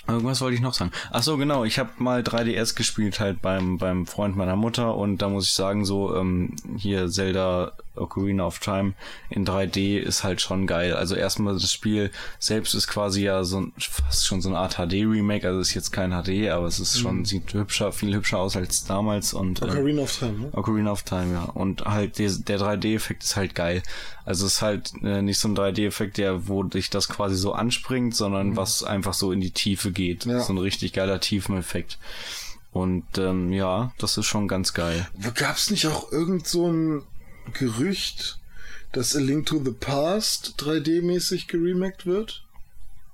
irgendwas 0.09 0.41
wollte 0.41 0.55
ich 0.55 0.61
noch 0.61 0.75
sagen. 0.75 0.91
Ach 1.11 1.23
so, 1.23 1.37
genau, 1.37 1.65
ich 1.65 1.79
habe 1.79 1.91
mal 1.99 2.23
3DS 2.23 2.75
gespielt 2.75 3.21
halt 3.21 3.43
beim 3.43 3.79
beim 3.79 4.07
Freund 4.07 4.37
meiner 4.37 4.57
Mutter 4.57 4.97
und 4.97 5.19
da 5.19 5.29
muss 5.29 5.47
ich 5.47 5.53
sagen 5.53 5.85
so 5.85 6.17
ähm, 6.17 6.55
hier 6.77 7.09
Zelda 7.09 7.73
Ocarina 7.95 8.47
of 8.47 8.59
Time 8.59 8.95
in 9.29 9.47
3D 9.47 9.99
ist 9.99 10.25
halt 10.25 10.41
schon 10.41 10.67
geil. 10.67 10.95
Also 10.95 11.15
erstmal 11.15 11.55
das 11.55 11.71
Spiel 11.71 12.11
selbst 12.39 12.75
ist 12.75 12.89
quasi 12.89 13.25
ja 13.25 13.45
so 13.45 13.61
ein, 13.61 13.73
fast 13.79 14.27
schon 14.27 14.41
so 14.41 14.49
eine 14.49 14.59
Art 14.59 14.77
HD 14.77 15.05
Remake, 15.05 15.47
also 15.47 15.61
ist 15.61 15.75
jetzt 15.75 15.93
kein 15.93 16.11
HD, 16.11 16.49
aber 16.51 16.67
es 16.67 16.81
ist 16.81 16.99
schon 16.99 17.25
sieht 17.25 17.53
hübscher, 17.53 17.93
viel 17.93 18.15
hübscher 18.15 18.39
aus 18.39 18.57
als 18.57 18.85
damals 18.85 19.35
und 19.35 19.61
äh, 19.61 19.67
Ocarina 19.67 20.03
of 20.03 20.19
Time, 20.19 20.39
ne? 20.39 20.49
Ocarina 20.53 20.91
of 20.91 21.03
Time, 21.03 21.35
ja. 21.35 21.43
Und 21.45 21.85
halt 21.85 22.19
der, 22.19 22.31
der 22.31 22.59
3D-Effekt 22.59 23.25
ist 23.25 23.37
halt 23.37 23.55
geil. 23.55 23.83
Also 24.25 24.47
es 24.47 24.55
ist 24.55 24.63
halt 24.63 24.93
äh, 25.03 25.21
nicht 25.21 25.39
so 25.39 25.49
ein 25.49 25.57
3D-Effekt, 25.57 26.17
der, 26.17 26.49
wo 26.49 26.63
dich 26.63 26.91
das 26.91 27.09
quasi 27.09 27.37
so 27.37 27.53
anspringt, 27.53 28.15
sondern 28.15 28.57
was 28.57 28.85
einfach 28.85 29.15
so 29.15 29.33
in 29.33 29.41
die 29.41 29.51
Tiefe 29.51 29.92
geht. 29.93 30.25
Ja. 30.27 30.41
So 30.41 30.53
ein 30.53 30.59
richtig 30.59 30.93
geiler 30.93 31.21
Tiefeneffekt. 31.21 31.99
Und 32.73 33.05
ähm, 33.19 33.53
ja, 33.53 33.93
das 33.99 34.17
ist 34.17 34.27
schon 34.27 34.49
ganz 34.49 34.73
geil. 34.73 35.07
Gab's 35.35 35.71
nicht 35.71 35.87
auch 35.87 36.11
irgend 36.11 36.47
so 36.47 36.71
ein 36.71 37.03
Gerücht, 37.53 38.39
dass 38.93 39.15
A 39.15 39.21
Link 39.21 39.47
to 39.47 39.63
the 39.63 39.73
Past 39.73 40.55
3D-mäßig 40.59 41.49
geremaked 41.49 42.07
wird? 42.07 42.45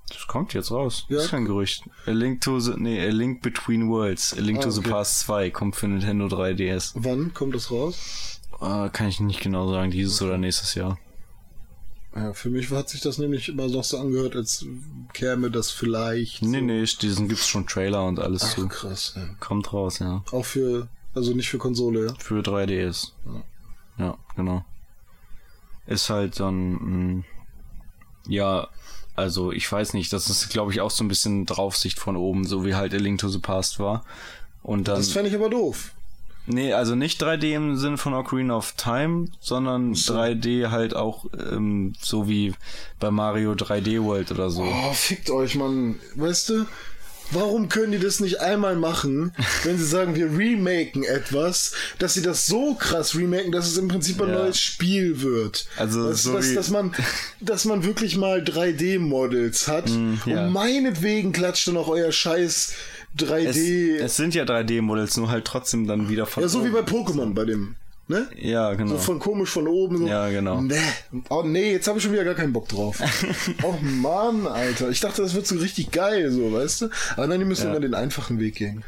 Das 0.09 0.27
kommt 0.27 0.53
jetzt 0.53 0.71
raus. 0.71 1.05
Ja. 1.09 1.17
Das 1.17 1.25
ist 1.25 1.31
kein 1.31 1.45
Gerücht. 1.45 1.83
A 2.05 2.11
Link 2.11 2.41
to 2.41 2.59
the, 2.59 2.73
nee, 2.77 2.99
A 3.05 3.09
Link 3.11 3.41
Between 3.41 3.89
Worlds. 3.89 4.33
A 4.37 4.41
Link 4.41 4.59
Ah, 4.59 4.63
to 4.63 4.71
the 4.71 4.79
okay. 4.79 4.89
Past 4.89 5.19
2 5.19 5.49
kommt 5.51 5.75
für 5.75 5.87
Nintendo 5.87 6.25
3DS. 6.27 6.91
Wann 6.95 7.33
kommt 7.33 7.53
das 7.53 7.69
raus? 7.69 8.39
Äh, 8.61 8.89
kann 8.89 9.07
ich 9.07 9.19
nicht 9.19 9.41
genau 9.41 9.69
sagen, 9.71 9.91
dieses 9.91 10.21
oder 10.21 10.37
nächstes 10.37 10.73
Jahr. 10.75 10.97
Ja, 12.15 12.33
für 12.33 12.49
mich 12.49 12.71
hat 12.71 12.89
sich 12.89 13.01
das 13.01 13.19
nämlich 13.19 13.49
immer 13.49 13.67
noch 13.67 13.83
so 13.83 13.99
angehört, 13.99 14.35
als 14.35 14.65
käme 15.13 15.51
das 15.51 15.69
vielleicht. 15.71 16.41
Nee, 16.41 16.59
so. 16.59 16.63
nee, 16.65 16.83
diesen 17.01 17.27
gibt's 17.27 17.47
schon 17.47 17.67
Trailer 17.67 18.05
und 18.05 18.19
alles 18.19 18.43
Ach, 18.45 18.55
zu. 18.55 18.67
krass. 18.67 19.13
Ja. 19.15 19.29
Kommt 19.39 19.71
raus, 19.73 19.99
ja. 19.99 20.23
Auch 20.31 20.45
für, 20.45 20.87
also 21.13 21.33
nicht 21.33 21.49
für 21.49 21.59
Konsole, 21.59 22.07
ja. 22.07 22.13
Für 22.17 22.41
3DS. 22.41 23.11
Ja, 23.97 24.17
genau. 24.35 24.65
Ist 25.85 26.09
halt 26.09 26.39
dann, 26.39 27.17
mh, 27.17 27.23
ja, 28.27 28.67
also 29.15 29.51
ich 29.51 29.71
weiß 29.71 29.93
nicht, 29.93 30.11
das 30.13 30.29
ist 30.29 30.49
glaube 30.49 30.71
ich 30.71 30.81
auch 30.81 30.91
so 30.91 31.03
ein 31.03 31.07
bisschen 31.09 31.45
Draufsicht 31.45 31.99
von 31.99 32.15
oben, 32.15 32.45
so 32.47 32.65
wie 32.65 32.75
halt 32.75 32.93
A 32.93 32.97
Link 32.97 33.19
to 33.19 33.27
the 33.29 33.39
Past 33.39 33.79
war. 33.79 34.03
Und 34.63 34.87
dann, 34.87 34.97
Das 34.97 35.11
fände 35.11 35.29
ich 35.29 35.35
aber 35.35 35.49
doof. 35.49 35.91
Nee, 36.49 36.73
also 36.73 36.95
nicht 36.95 37.21
3D 37.23 37.53
im 37.55 37.75
Sinne 37.77 37.97
von 37.97 38.13
Ocarina 38.13 38.55
of 38.57 38.73
Time, 38.73 39.27
sondern 39.39 39.93
3D 39.93 40.69
halt 40.69 40.95
auch 40.95 41.25
ähm, 41.51 41.93
so 42.01 42.27
wie 42.27 42.53
bei 42.99 43.11
Mario 43.11 43.53
3D 43.53 44.03
World 44.03 44.31
oder 44.31 44.49
so. 44.49 44.63
Oh, 44.63 44.93
fickt 44.93 45.29
euch, 45.29 45.55
Mann. 45.55 45.95
Weißt 46.15 46.49
du, 46.49 46.65
Warum 47.31 47.69
können 47.69 47.91
die 47.91 47.99
das 47.99 48.19
nicht 48.21 48.39
einmal 48.41 48.75
machen, 48.75 49.33
wenn 49.63 49.77
sie 49.77 49.85
sagen, 49.85 50.15
wir 50.15 50.35
remaken 50.35 51.03
etwas, 51.03 51.73
dass 51.99 52.15
sie 52.15 52.23
das 52.23 52.47
so 52.47 52.73
krass 52.73 53.13
remaken, 53.15 53.51
dass 53.51 53.67
es 53.67 53.77
im 53.77 53.87
Prinzip 53.87 54.19
ein 54.19 54.29
Ja. 54.29 54.39
neues 54.39 54.59
Spiel 54.59 55.21
wird. 55.21 55.67
Also 55.77 56.09
dass, 56.09 56.23
so 56.23 56.33
dass, 56.33 56.55
dass, 56.55 56.71
man, 56.71 56.91
dass 57.39 57.65
man 57.65 57.83
wirklich 57.83 58.17
mal 58.17 58.39
3D-Models 58.41 59.67
hat 59.67 59.89
Mm, 59.91 60.15
ja. 60.25 60.45
und 60.47 60.53
meinetwegen 60.53 61.31
klatscht 61.31 61.67
dann 61.67 61.77
auch 61.77 61.87
euer 61.87 62.11
scheiß 62.11 62.73
3D. 63.17 63.97
es 63.99 64.15
sind 64.17 64.35
ja 64.35 64.43
3D-Models, 64.43 65.17
nur 65.17 65.29
halt 65.29 65.45
trotzdem 65.45 65.87
dann 65.87 66.09
wieder 66.09 66.25
von 66.25 66.43
ja, 66.43 66.49
so 66.49 66.63
wie 66.65 66.69
bei 66.69 66.79
oben. 66.79 66.87
Pokémon, 66.89 67.33
bei 67.33 67.45
dem. 67.45 67.75
Ne? 68.07 68.27
Ja, 68.35 68.73
genau. 68.73 68.93
So 68.93 68.97
von 68.97 69.19
komisch 69.19 69.51
von 69.51 69.67
oben. 69.67 69.99
So. 69.99 70.07
Ja, 70.07 70.29
genau. 70.29 70.61
Nee. 70.61 70.75
Oh 71.29 71.43
nee, 71.45 71.73
jetzt 71.73 71.87
habe 71.87 71.99
ich 71.99 72.03
schon 72.03 72.11
wieder 72.13 72.23
gar 72.23 72.33
keinen 72.33 72.53
Bock 72.53 72.67
drauf. 72.67 72.99
oh 73.63 73.75
Mann, 73.81 74.47
Alter. 74.47 74.89
Ich 74.89 74.99
dachte, 74.99 75.21
das 75.21 75.35
wird 75.35 75.45
so 75.45 75.55
richtig 75.57 75.91
geil, 75.91 76.31
so, 76.31 76.51
weißt 76.51 76.81
du? 76.81 76.89
Aber 77.17 77.27
nein, 77.27 77.39
die 77.39 77.45
müssen 77.45 77.65
Ja. 77.65 77.69
immer 77.71 77.79
den 77.79 77.93
einfachen 77.93 78.39
Weg 78.39 78.55
gehen. 78.55 78.83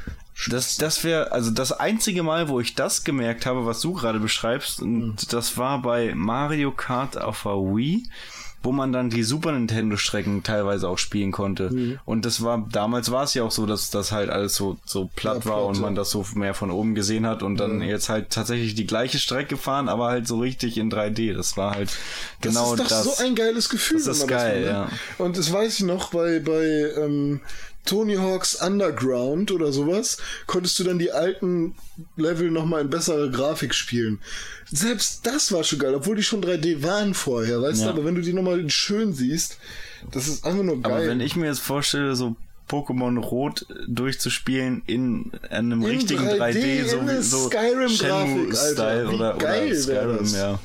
Das, 0.50 0.76
das 0.78 1.04
wäre, 1.04 1.32
also 1.32 1.52
das 1.52 1.72
einzige 1.72 2.24
Mal, 2.24 2.50
wo 2.50 2.60
ich 2.60 2.74
das 2.74 3.04
gemerkt 3.04 3.46
habe, 3.46 3.64
was 3.68 3.82
du 3.82 3.94
gerade 3.94 4.20
beschreibst, 4.20 4.82
und 4.82 5.00
Mhm. 5.10 5.16
das 5.30 5.56
war 5.56 5.84
bei 5.84 6.16
Mario 6.16 6.72
Kart 6.72 7.22
auf 7.22 7.44
der 7.44 7.52
Wii, 7.52 8.08
wo 8.64 8.72
man 8.72 8.92
dann 8.92 9.10
die 9.10 9.24
Super 9.24 9.52
Nintendo 9.52 9.98
Strecken 9.98 10.44
teilweise 10.44 10.88
auch 10.88 10.98
spielen 10.98 11.32
konnte. 11.32 11.72
Mhm. 11.72 12.00
Und 12.06 12.26
das 12.26 12.44
war, 12.44 12.68
damals 12.72 13.12
war 13.12 13.24
es 13.24 13.34
ja 13.34 13.44
auch 13.44 13.52
so, 13.52 13.66
dass 13.66 13.90
das 13.90 14.12
halt 14.12 14.30
alles 14.30 14.56
so, 14.56 14.78
so 14.86 15.10
platt 15.16 15.46
Ja, 15.46 15.52
war 15.52 15.66
und 15.66 15.80
man 15.80 15.94
ja. 15.94 16.02
das 16.02 16.12
so 16.12 16.26
mehr 16.36 16.54
von 16.54 16.72
oben 16.72 16.96
gesehen 16.96 17.26
hat 17.26 17.44
und 17.44 17.58
dann 17.58 17.82
jetzt 17.82 18.10
halt 18.10 18.30
tatsächlich 18.30 18.76
die 18.76 18.86
gleiche 18.86 19.20
Strecke 19.20 19.58
fahren, 19.58 19.90
aber 19.90 20.08
halt 20.08 20.28
so 20.28 20.40
richtig 20.40 20.78
in 20.78 20.92
3D. 20.92 21.34
Das 21.34 21.58
war 21.58 21.76
halt 21.76 21.92
genau 22.42 22.76
das 22.76 22.90
das. 22.90 23.06
ist 23.06 23.18
so 23.18 23.24
ein 23.24 23.36
geiles 23.36 23.70
Gefühl. 23.70 24.04
Das 24.04 24.18
ist 24.18 24.28
geil, 24.28 24.64
das 24.64 24.72
ja. 24.72 24.80
macht. 24.82 25.20
Und 25.20 25.38
das 25.38 25.52
weiß 25.52 25.80
ich 25.80 25.86
noch, 25.86 26.12
bei, 26.12 26.40
bei 26.40 26.92
ähm, 26.98 27.42
Tony 27.86 28.16
Hawk's 28.16 28.56
Underground 28.56 29.52
oder 29.52 29.72
sowas, 29.72 30.18
konntest 30.48 30.78
du 30.80 30.84
dann 30.84 31.00
die 31.00 31.12
alten 31.12 31.76
Level 32.16 32.52
nochmal 32.52 32.82
in 32.82 32.90
besserer 32.90 33.30
Grafik 33.30 33.74
spielen. 33.74 34.20
Selbst 34.72 35.26
das 35.26 35.52
war 35.52 35.64
schon 35.64 35.80
geil, 35.80 35.96
obwohl 35.96 36.16
die 36.16 36.24
schon 36.24 36.42
3D 36.44 36.84
waren 36.84 37.14
vorher, 37.14 37.62
weißt 37.62 37.82
Ja. 37.82 37.88
du, 37.88 37.94
aber 37.94 38.06
wenn 38.06 38.16
du 38.16 38.22
die 38.22 38.34
nochmal 38.34 38.70
schön 38.70 39.14
siehst, 39.14 39.58
das 40.12 40.28
ist 40.28 40.46
einfach 40.46 40.64
nur 40.64 40.82
geil. 40.82 40.92
Aber 40.94 41.08
wenn 41.08 41.20
ich 41.22 41.36
mir 41.36 41.48
jetzt 41.48 41.60
vorstelle, 41.60 42.16
so 42.16 42.36
Pokémon 42.70 43.20
Rot 43.20 43.66
durchzuspielen 43.88 44.82
in 44.88 45.32
einem 45.50 45.82
In 45.82 45.88
richtigen 45.90 46.26
3D, 46.26 46.54
3D, 46.54 46.86
so 46.86 47.02
wie 47.02 47.22
so 47.22 47.50
Skyrim-Grafik, 47.50 47.98
Shenmue-Style 47.98 49.10
oder, 49.10 49.34
geil 49.38 49.68
oder 49.72 49.76
Skyrim, 49.76 50.26
ja. 50.34 50.60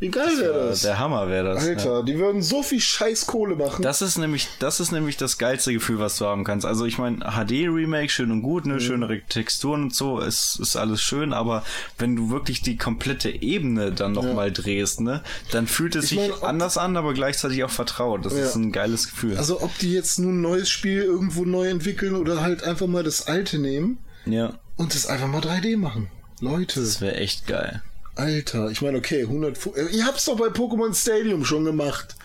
Wie 0.00 0.08
geil 0.08 0.30
wäre 0.38 0.68
das? 0.68 0.80
Der 0.80 0.98
Hammer 0.98 1.28
wäre 1.28 1.44
das. 1.54 1.62
Alter, 1.66 1.98
Ja. 1.98 2.02
die 2.02 2.18
würden 2.18 2.40
so 2.42 2.62
viel 2.62 2.80
scheiß 2.80 3.26
Kohle 3.26 3.54
machen. 3.54 3.82
Das 3.82 4.00
ist 4.00 4.16
nämlich, 4.16 4.48
das 4.58 4.80
ist 4.80 4.92
nämlich 4.92 5.18
das 5.18 5.36
geilste 5.36 5.72
Gefühl, 5.74 5.98
was 5.98 6.16
du 6.16 6.24
haben 6.24 6.42
kannst. 6.42 6.64
Also 6.66 6.86
ich 6.86 6.96
meine, 6.96 7.18
HD-Remake, 7.18 8.08
schön 8.08 8.30
und 8.32 8.40
gut, 8.42 8.64
Mhm. 8.64 8.72
ne, 8.72 8.80
schönere 8.80 9.20
Texturen 9.28 9.82
und 9.84 9.94
so, 9.94 10.18
ist, 10.18 10.58
ist 10.60 10.74
alles 10.76 11.02
schön, 11.02 11.32
aber 11.34 11.62
wenn 11.98 12.16
du 12.16 12.30
wirklich 12.30 12.62
die 12.62 12.78
komplette 12.78 13.28
Ebene 13.28 13.92
dann 13.92 14.12
nochmal 14.12 14.50
drehst, 14.50 15.00
ne, 15.02 15.22
dann 15.52 15.66
fühlt 15.66 15.94
es 15.96 16.04
Ich 16.04 16.18
sich 16.18 16.30
mein, 16.30 16.42
anders 16.48 16.78
an, 16.78 16.96
aber 16.96 17.12
gleichzeitig 17.12 17.62
auch 17.64 17.70
vertraut. 17.70 18.24
Das 18.24 18.32
Ja. 18.32 18.44
ist 18.46 18.54
ein 18.56 18.72
geiles 18.72 19.10
Gefühl. 19.10 19.36
Also 19.36 19.60
ob 19.62 19.76
die 19.78 19.92
jetzt 19.92 20.18
nun 20.18 20.38
ein 20.38 20.40
neues 20.40 20.70
Spiel 20.70 21.02
irgendwo 21.02 21.44
neu 21.44 21.68
entwickeln 21.68 22.14
oder 22.16 22.40
halt 22.40 22.64
einfach 22.64 22.86
mal 22.86 23.02
das 23.04 23.26
alte 23.26 23.58
nehmen 23.58 23.98
ja, 24.24 24.54
und 24.76 24.94
das 24.94 25.06
einfach 25.06 25.26
mal 25.28 25.40
3D 25.42 25.76
machen. 25.76 26.08
Leute, 26.40 26.80
das 26.80 27.02
wäre 27.02 27.16
echt 27.16 27.46
geil. 27.46 27.82
Alter, 28.16 28.70
ich 28.70 28.82
meine, 28.82 28.98
okay, 28.98 29.22
100 29.22 29.56
Fu- 29.56 29.72
äh, 29.74 29.86
Ihr 29.96 30.04
habt's 30.04 30.26
doch 30.26 30.36
bei 30.36 30.48
Pokémon 30.48 30.94
Stadium 30.94 31.44
schon 31.44 31.64
gemacht. 31.64 32.16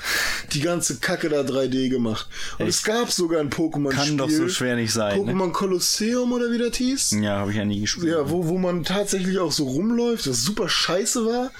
Die 0.51 0.59
ganze 0.59 0.97
Kacke 0.97 1.29
da 1.29 1.41
3D 1.41 1.89
gemacht. 1.89 2.27
Und 2.59 2.67
es 2.67 2.83
gab 2.83 3.11
sogar 3.11 3.39
ein 3.39 3.49
Pokémon-Spiel. 3.49 4.03
Kann 4.05 4.17
doch 4.17 4.29
so 4.29 4.49
schwer 4.49 4.75
nicht 4.75 4.91
sein, 4.91 5.23
ne? 5.23 5.31
Pokémon 5.31 5.51
Kolosseum 5.51 6.31
oder 6.33 6.51
wie 6.51 6.57
das 6.57 6.75
hieß. 6.75 7.11
Ja, 7.21 7.37
habe 7.37 7.51
ich 7.51 7.57
ja 7.57 7.65
nie 7.65 7.79
gespielt. 7.81 8.07
Ja, 8.07 8.29
wo, 8.29 8.47
wo 8.47 8.57
man 8.57 8.83
tatsächlich 8.83 9.37
auch 9.39 9.51
so 9.51 9.65
rumläuft, 9.65 10.27
was 10.27 10.41
super 10.41 10.67
scheiße 10.67 11.25
war. 11.25 11.51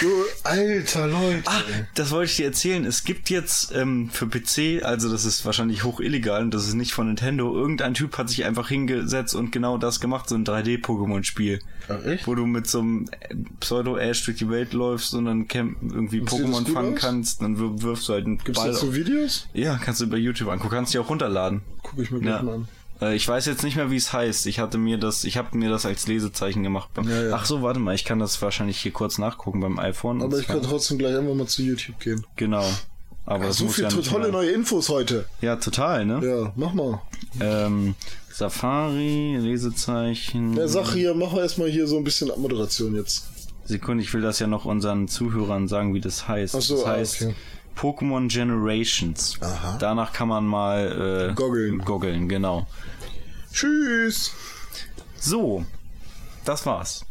So, 0.00 0.08
alter 0.44 1.08
Leute. 1.08 1.42
Ah, 1.46 1.62
das 1.94 2.10
wollte 2.12 2.30
ich 2.30 2.36
dir 2.36 2.46
erzählen. 2.46 2.84
Es 2.84 3.02
gibt 3.04 3.30
jetzt 3.30 3.72
ähm, 3.74 4.10
für 4.12 4.26
PC, 4.28 4.84
also 4.84 5.10
das 5.10 5.24
ist 5.24 5.44
wahrscheinlich 5.44 5.82
hoch 5.82 5.98
illegal 6.00 6.42
und 6.42 6.52
das 6.54 6.68
ist 6.68 6.74
nicht 6.74 6.92
von 6.92 7.06
Nintendo, 7.08 7.54
irgendein 7.54 7.94
Typ 7.94 8.16
hat 8.16 8.28
sich 8.28 8.44
einfach 8.44 8.68
hingesetzt 8.68 9.34
und 9.34 9.50
genau 9.50 9.76
das 9.78 9.98
gemacht, 10.00 10.28
so 10.28 10.34
ein 10.36 10.44
3D-Pokémon-Spiel. 10.44 11.60
Ach, 11.88 12.04
echt? 12.04 12.26
Wo 12.28 12.34
du 12.36 12.46
mit 12.46 12.68
so 12.68 12.78
einem 12.80 13.08
Pseudo-Ash 13.62 14.24
durch 14.24 14.36
die 14.38 14.48
Welt 14.50 14.72
läufst 14.74 15.14
und 15.14 15.24
dann 15.24 15.48
camp 15.48 15.76
irgendwie 15.82 16.20
Pokémon 16.20 16.70
fangen 16.70 16.94
aus? 16.94 17.00
kannst, 17.00 17.40
dann 17.42 17.58
wir- 17.58 17.82
wirfst 17.82 18.08
du 18.08 18.12
halt 18.12 18.26
einen 18.26 18.38
Gibt's 18.38 18.60
Ball. 18.60 18.72
dazu 18.72 18.94
Videos? 18.94 19.46
ja, 19.54 19.78
kannst 19.82 20.00
du 20.00 20.06
bei 20.06 20.16
YouTube 20.18 20.48
angucken. 20.48 20.74
Kannst 20.74 20.94
du 20.94 21.00
auch 21.00 21.08
runterladen. 21.08 21.62
Guck 21.82 21.98
ich 22.00 22.10
mir 22.10 22.20
gleich 22.20 22.36
Ja. 22.36 22.42
mal 22.42 22.54
an. 22.54 22.68
Äh, 23.00 23.16
Ich 23.16 23.26
weiß 23.26 23.46
jetzt 23.46 23.62
nicht 23.64 23.76
mehr, 23.76 23.90
wie 23.90 23.96
es 23.96 24.12
heißt. 24.12 24.46
Ich 24.46 24.58
hatte 24.60 24.78
mir 24.78 24.98
das, 24.98 25.24
ich 25.24 25.36
habe 25.36 25.56
mir 25.56 25.70
das 25.70 25.86
als 25.86 26.06
Lesezeichen 26.06 26.62
gemacht. 26.62 26.90
Ja, 27.04 27.22
ja. 27.22 27.34
Ach 27.34 27.44
so, 27.46 27.62
warte 27.62 27.80
mal, 27.80 27.94
ich 27.94 28.04
kann 28.04 28.18
das 28.18 28.40
wahrscheinlich 28.42 28.78
hier 28.78 28.92
kurz 28.92 29.18
nachgucken 29.18 29.60
beim 29.60 29.78
iPhone. 29.78 30.22
Aber 30.22 30.38
ich 30.38 30.46
kann 30.46 30.62
trotzdem 30.62 30.98
gleich 30.98 31.16
einfach 31.16 31.34
mal 31.34 31.46
zu 31.48 31.62
YouTube 31.62 31.98
gehen. 32.00 32.24
Genau. 32.36 32.64
Aber 33.24 33.46
das 33.46 33.58
so 33.58 33.66
ja 33.80 33.88
nicht 33.88 34.10
tolle 34.10 34.32
neue 34.32 34.50
Infos 34.50 34.88
heute. 34.88 35.26
Ja, 35.40 35.54
total, 35.56 36.04
ne? 36.04 36.20
Ja, 36.26 36.52
mach 36.56 36.74
mal. 36.74 37.00
Ähm, 37.40 37.94
Safari, 38.32 39.36
Lesezeichen. 39.40 40.56
Ja, 40.56 40.66
sag 40.66 40.92
hier, 40.92 41.14
mach 41.14 41.32
mal 41.32 41.40
erstmal 41.42 41.68
hier 41.70 41.86
so 41.86 41.96
ein 41.96 42.04
bisschen 42.04 42.30
Abmoderation 42.30 42.94
jetzt. 42.96 43.24
Sekunde, 43.64 44.02
ich 44.02 44.12
will 44.12 44.22
das 44.22 44.38
ja 44.38 44.46
noch 44.46 44.64
unseren 44.64 45.08
Zuhörern 45.08 45.68
sagen, 45.68 45.94
wie 45.94 46.00
das 46.00 46.28
heißt. 46.28 46.60
So, 46.60 46.76
das 46.76 46.84
ah, 46.84 46.90
heißt 46.90 47.22
okay. 47.22 47.34
Pokémon 47.76 48.28
Generations. 48.28 49.38
Aha. 49.40 49.76
Danach 49.78 50.12
kann 50.12 50.28
man 50.28 50.46
mal 50.46 51.30
äh, 51.30 51.34
Goggeln. 51.34 51.78
Goggeln, 51.78 52.28
genau. 52.28 52.66
Tschüss. 53.52 54.32
So, 55.18 55.64
das 56.44 56.66
war's. 56.66 57.04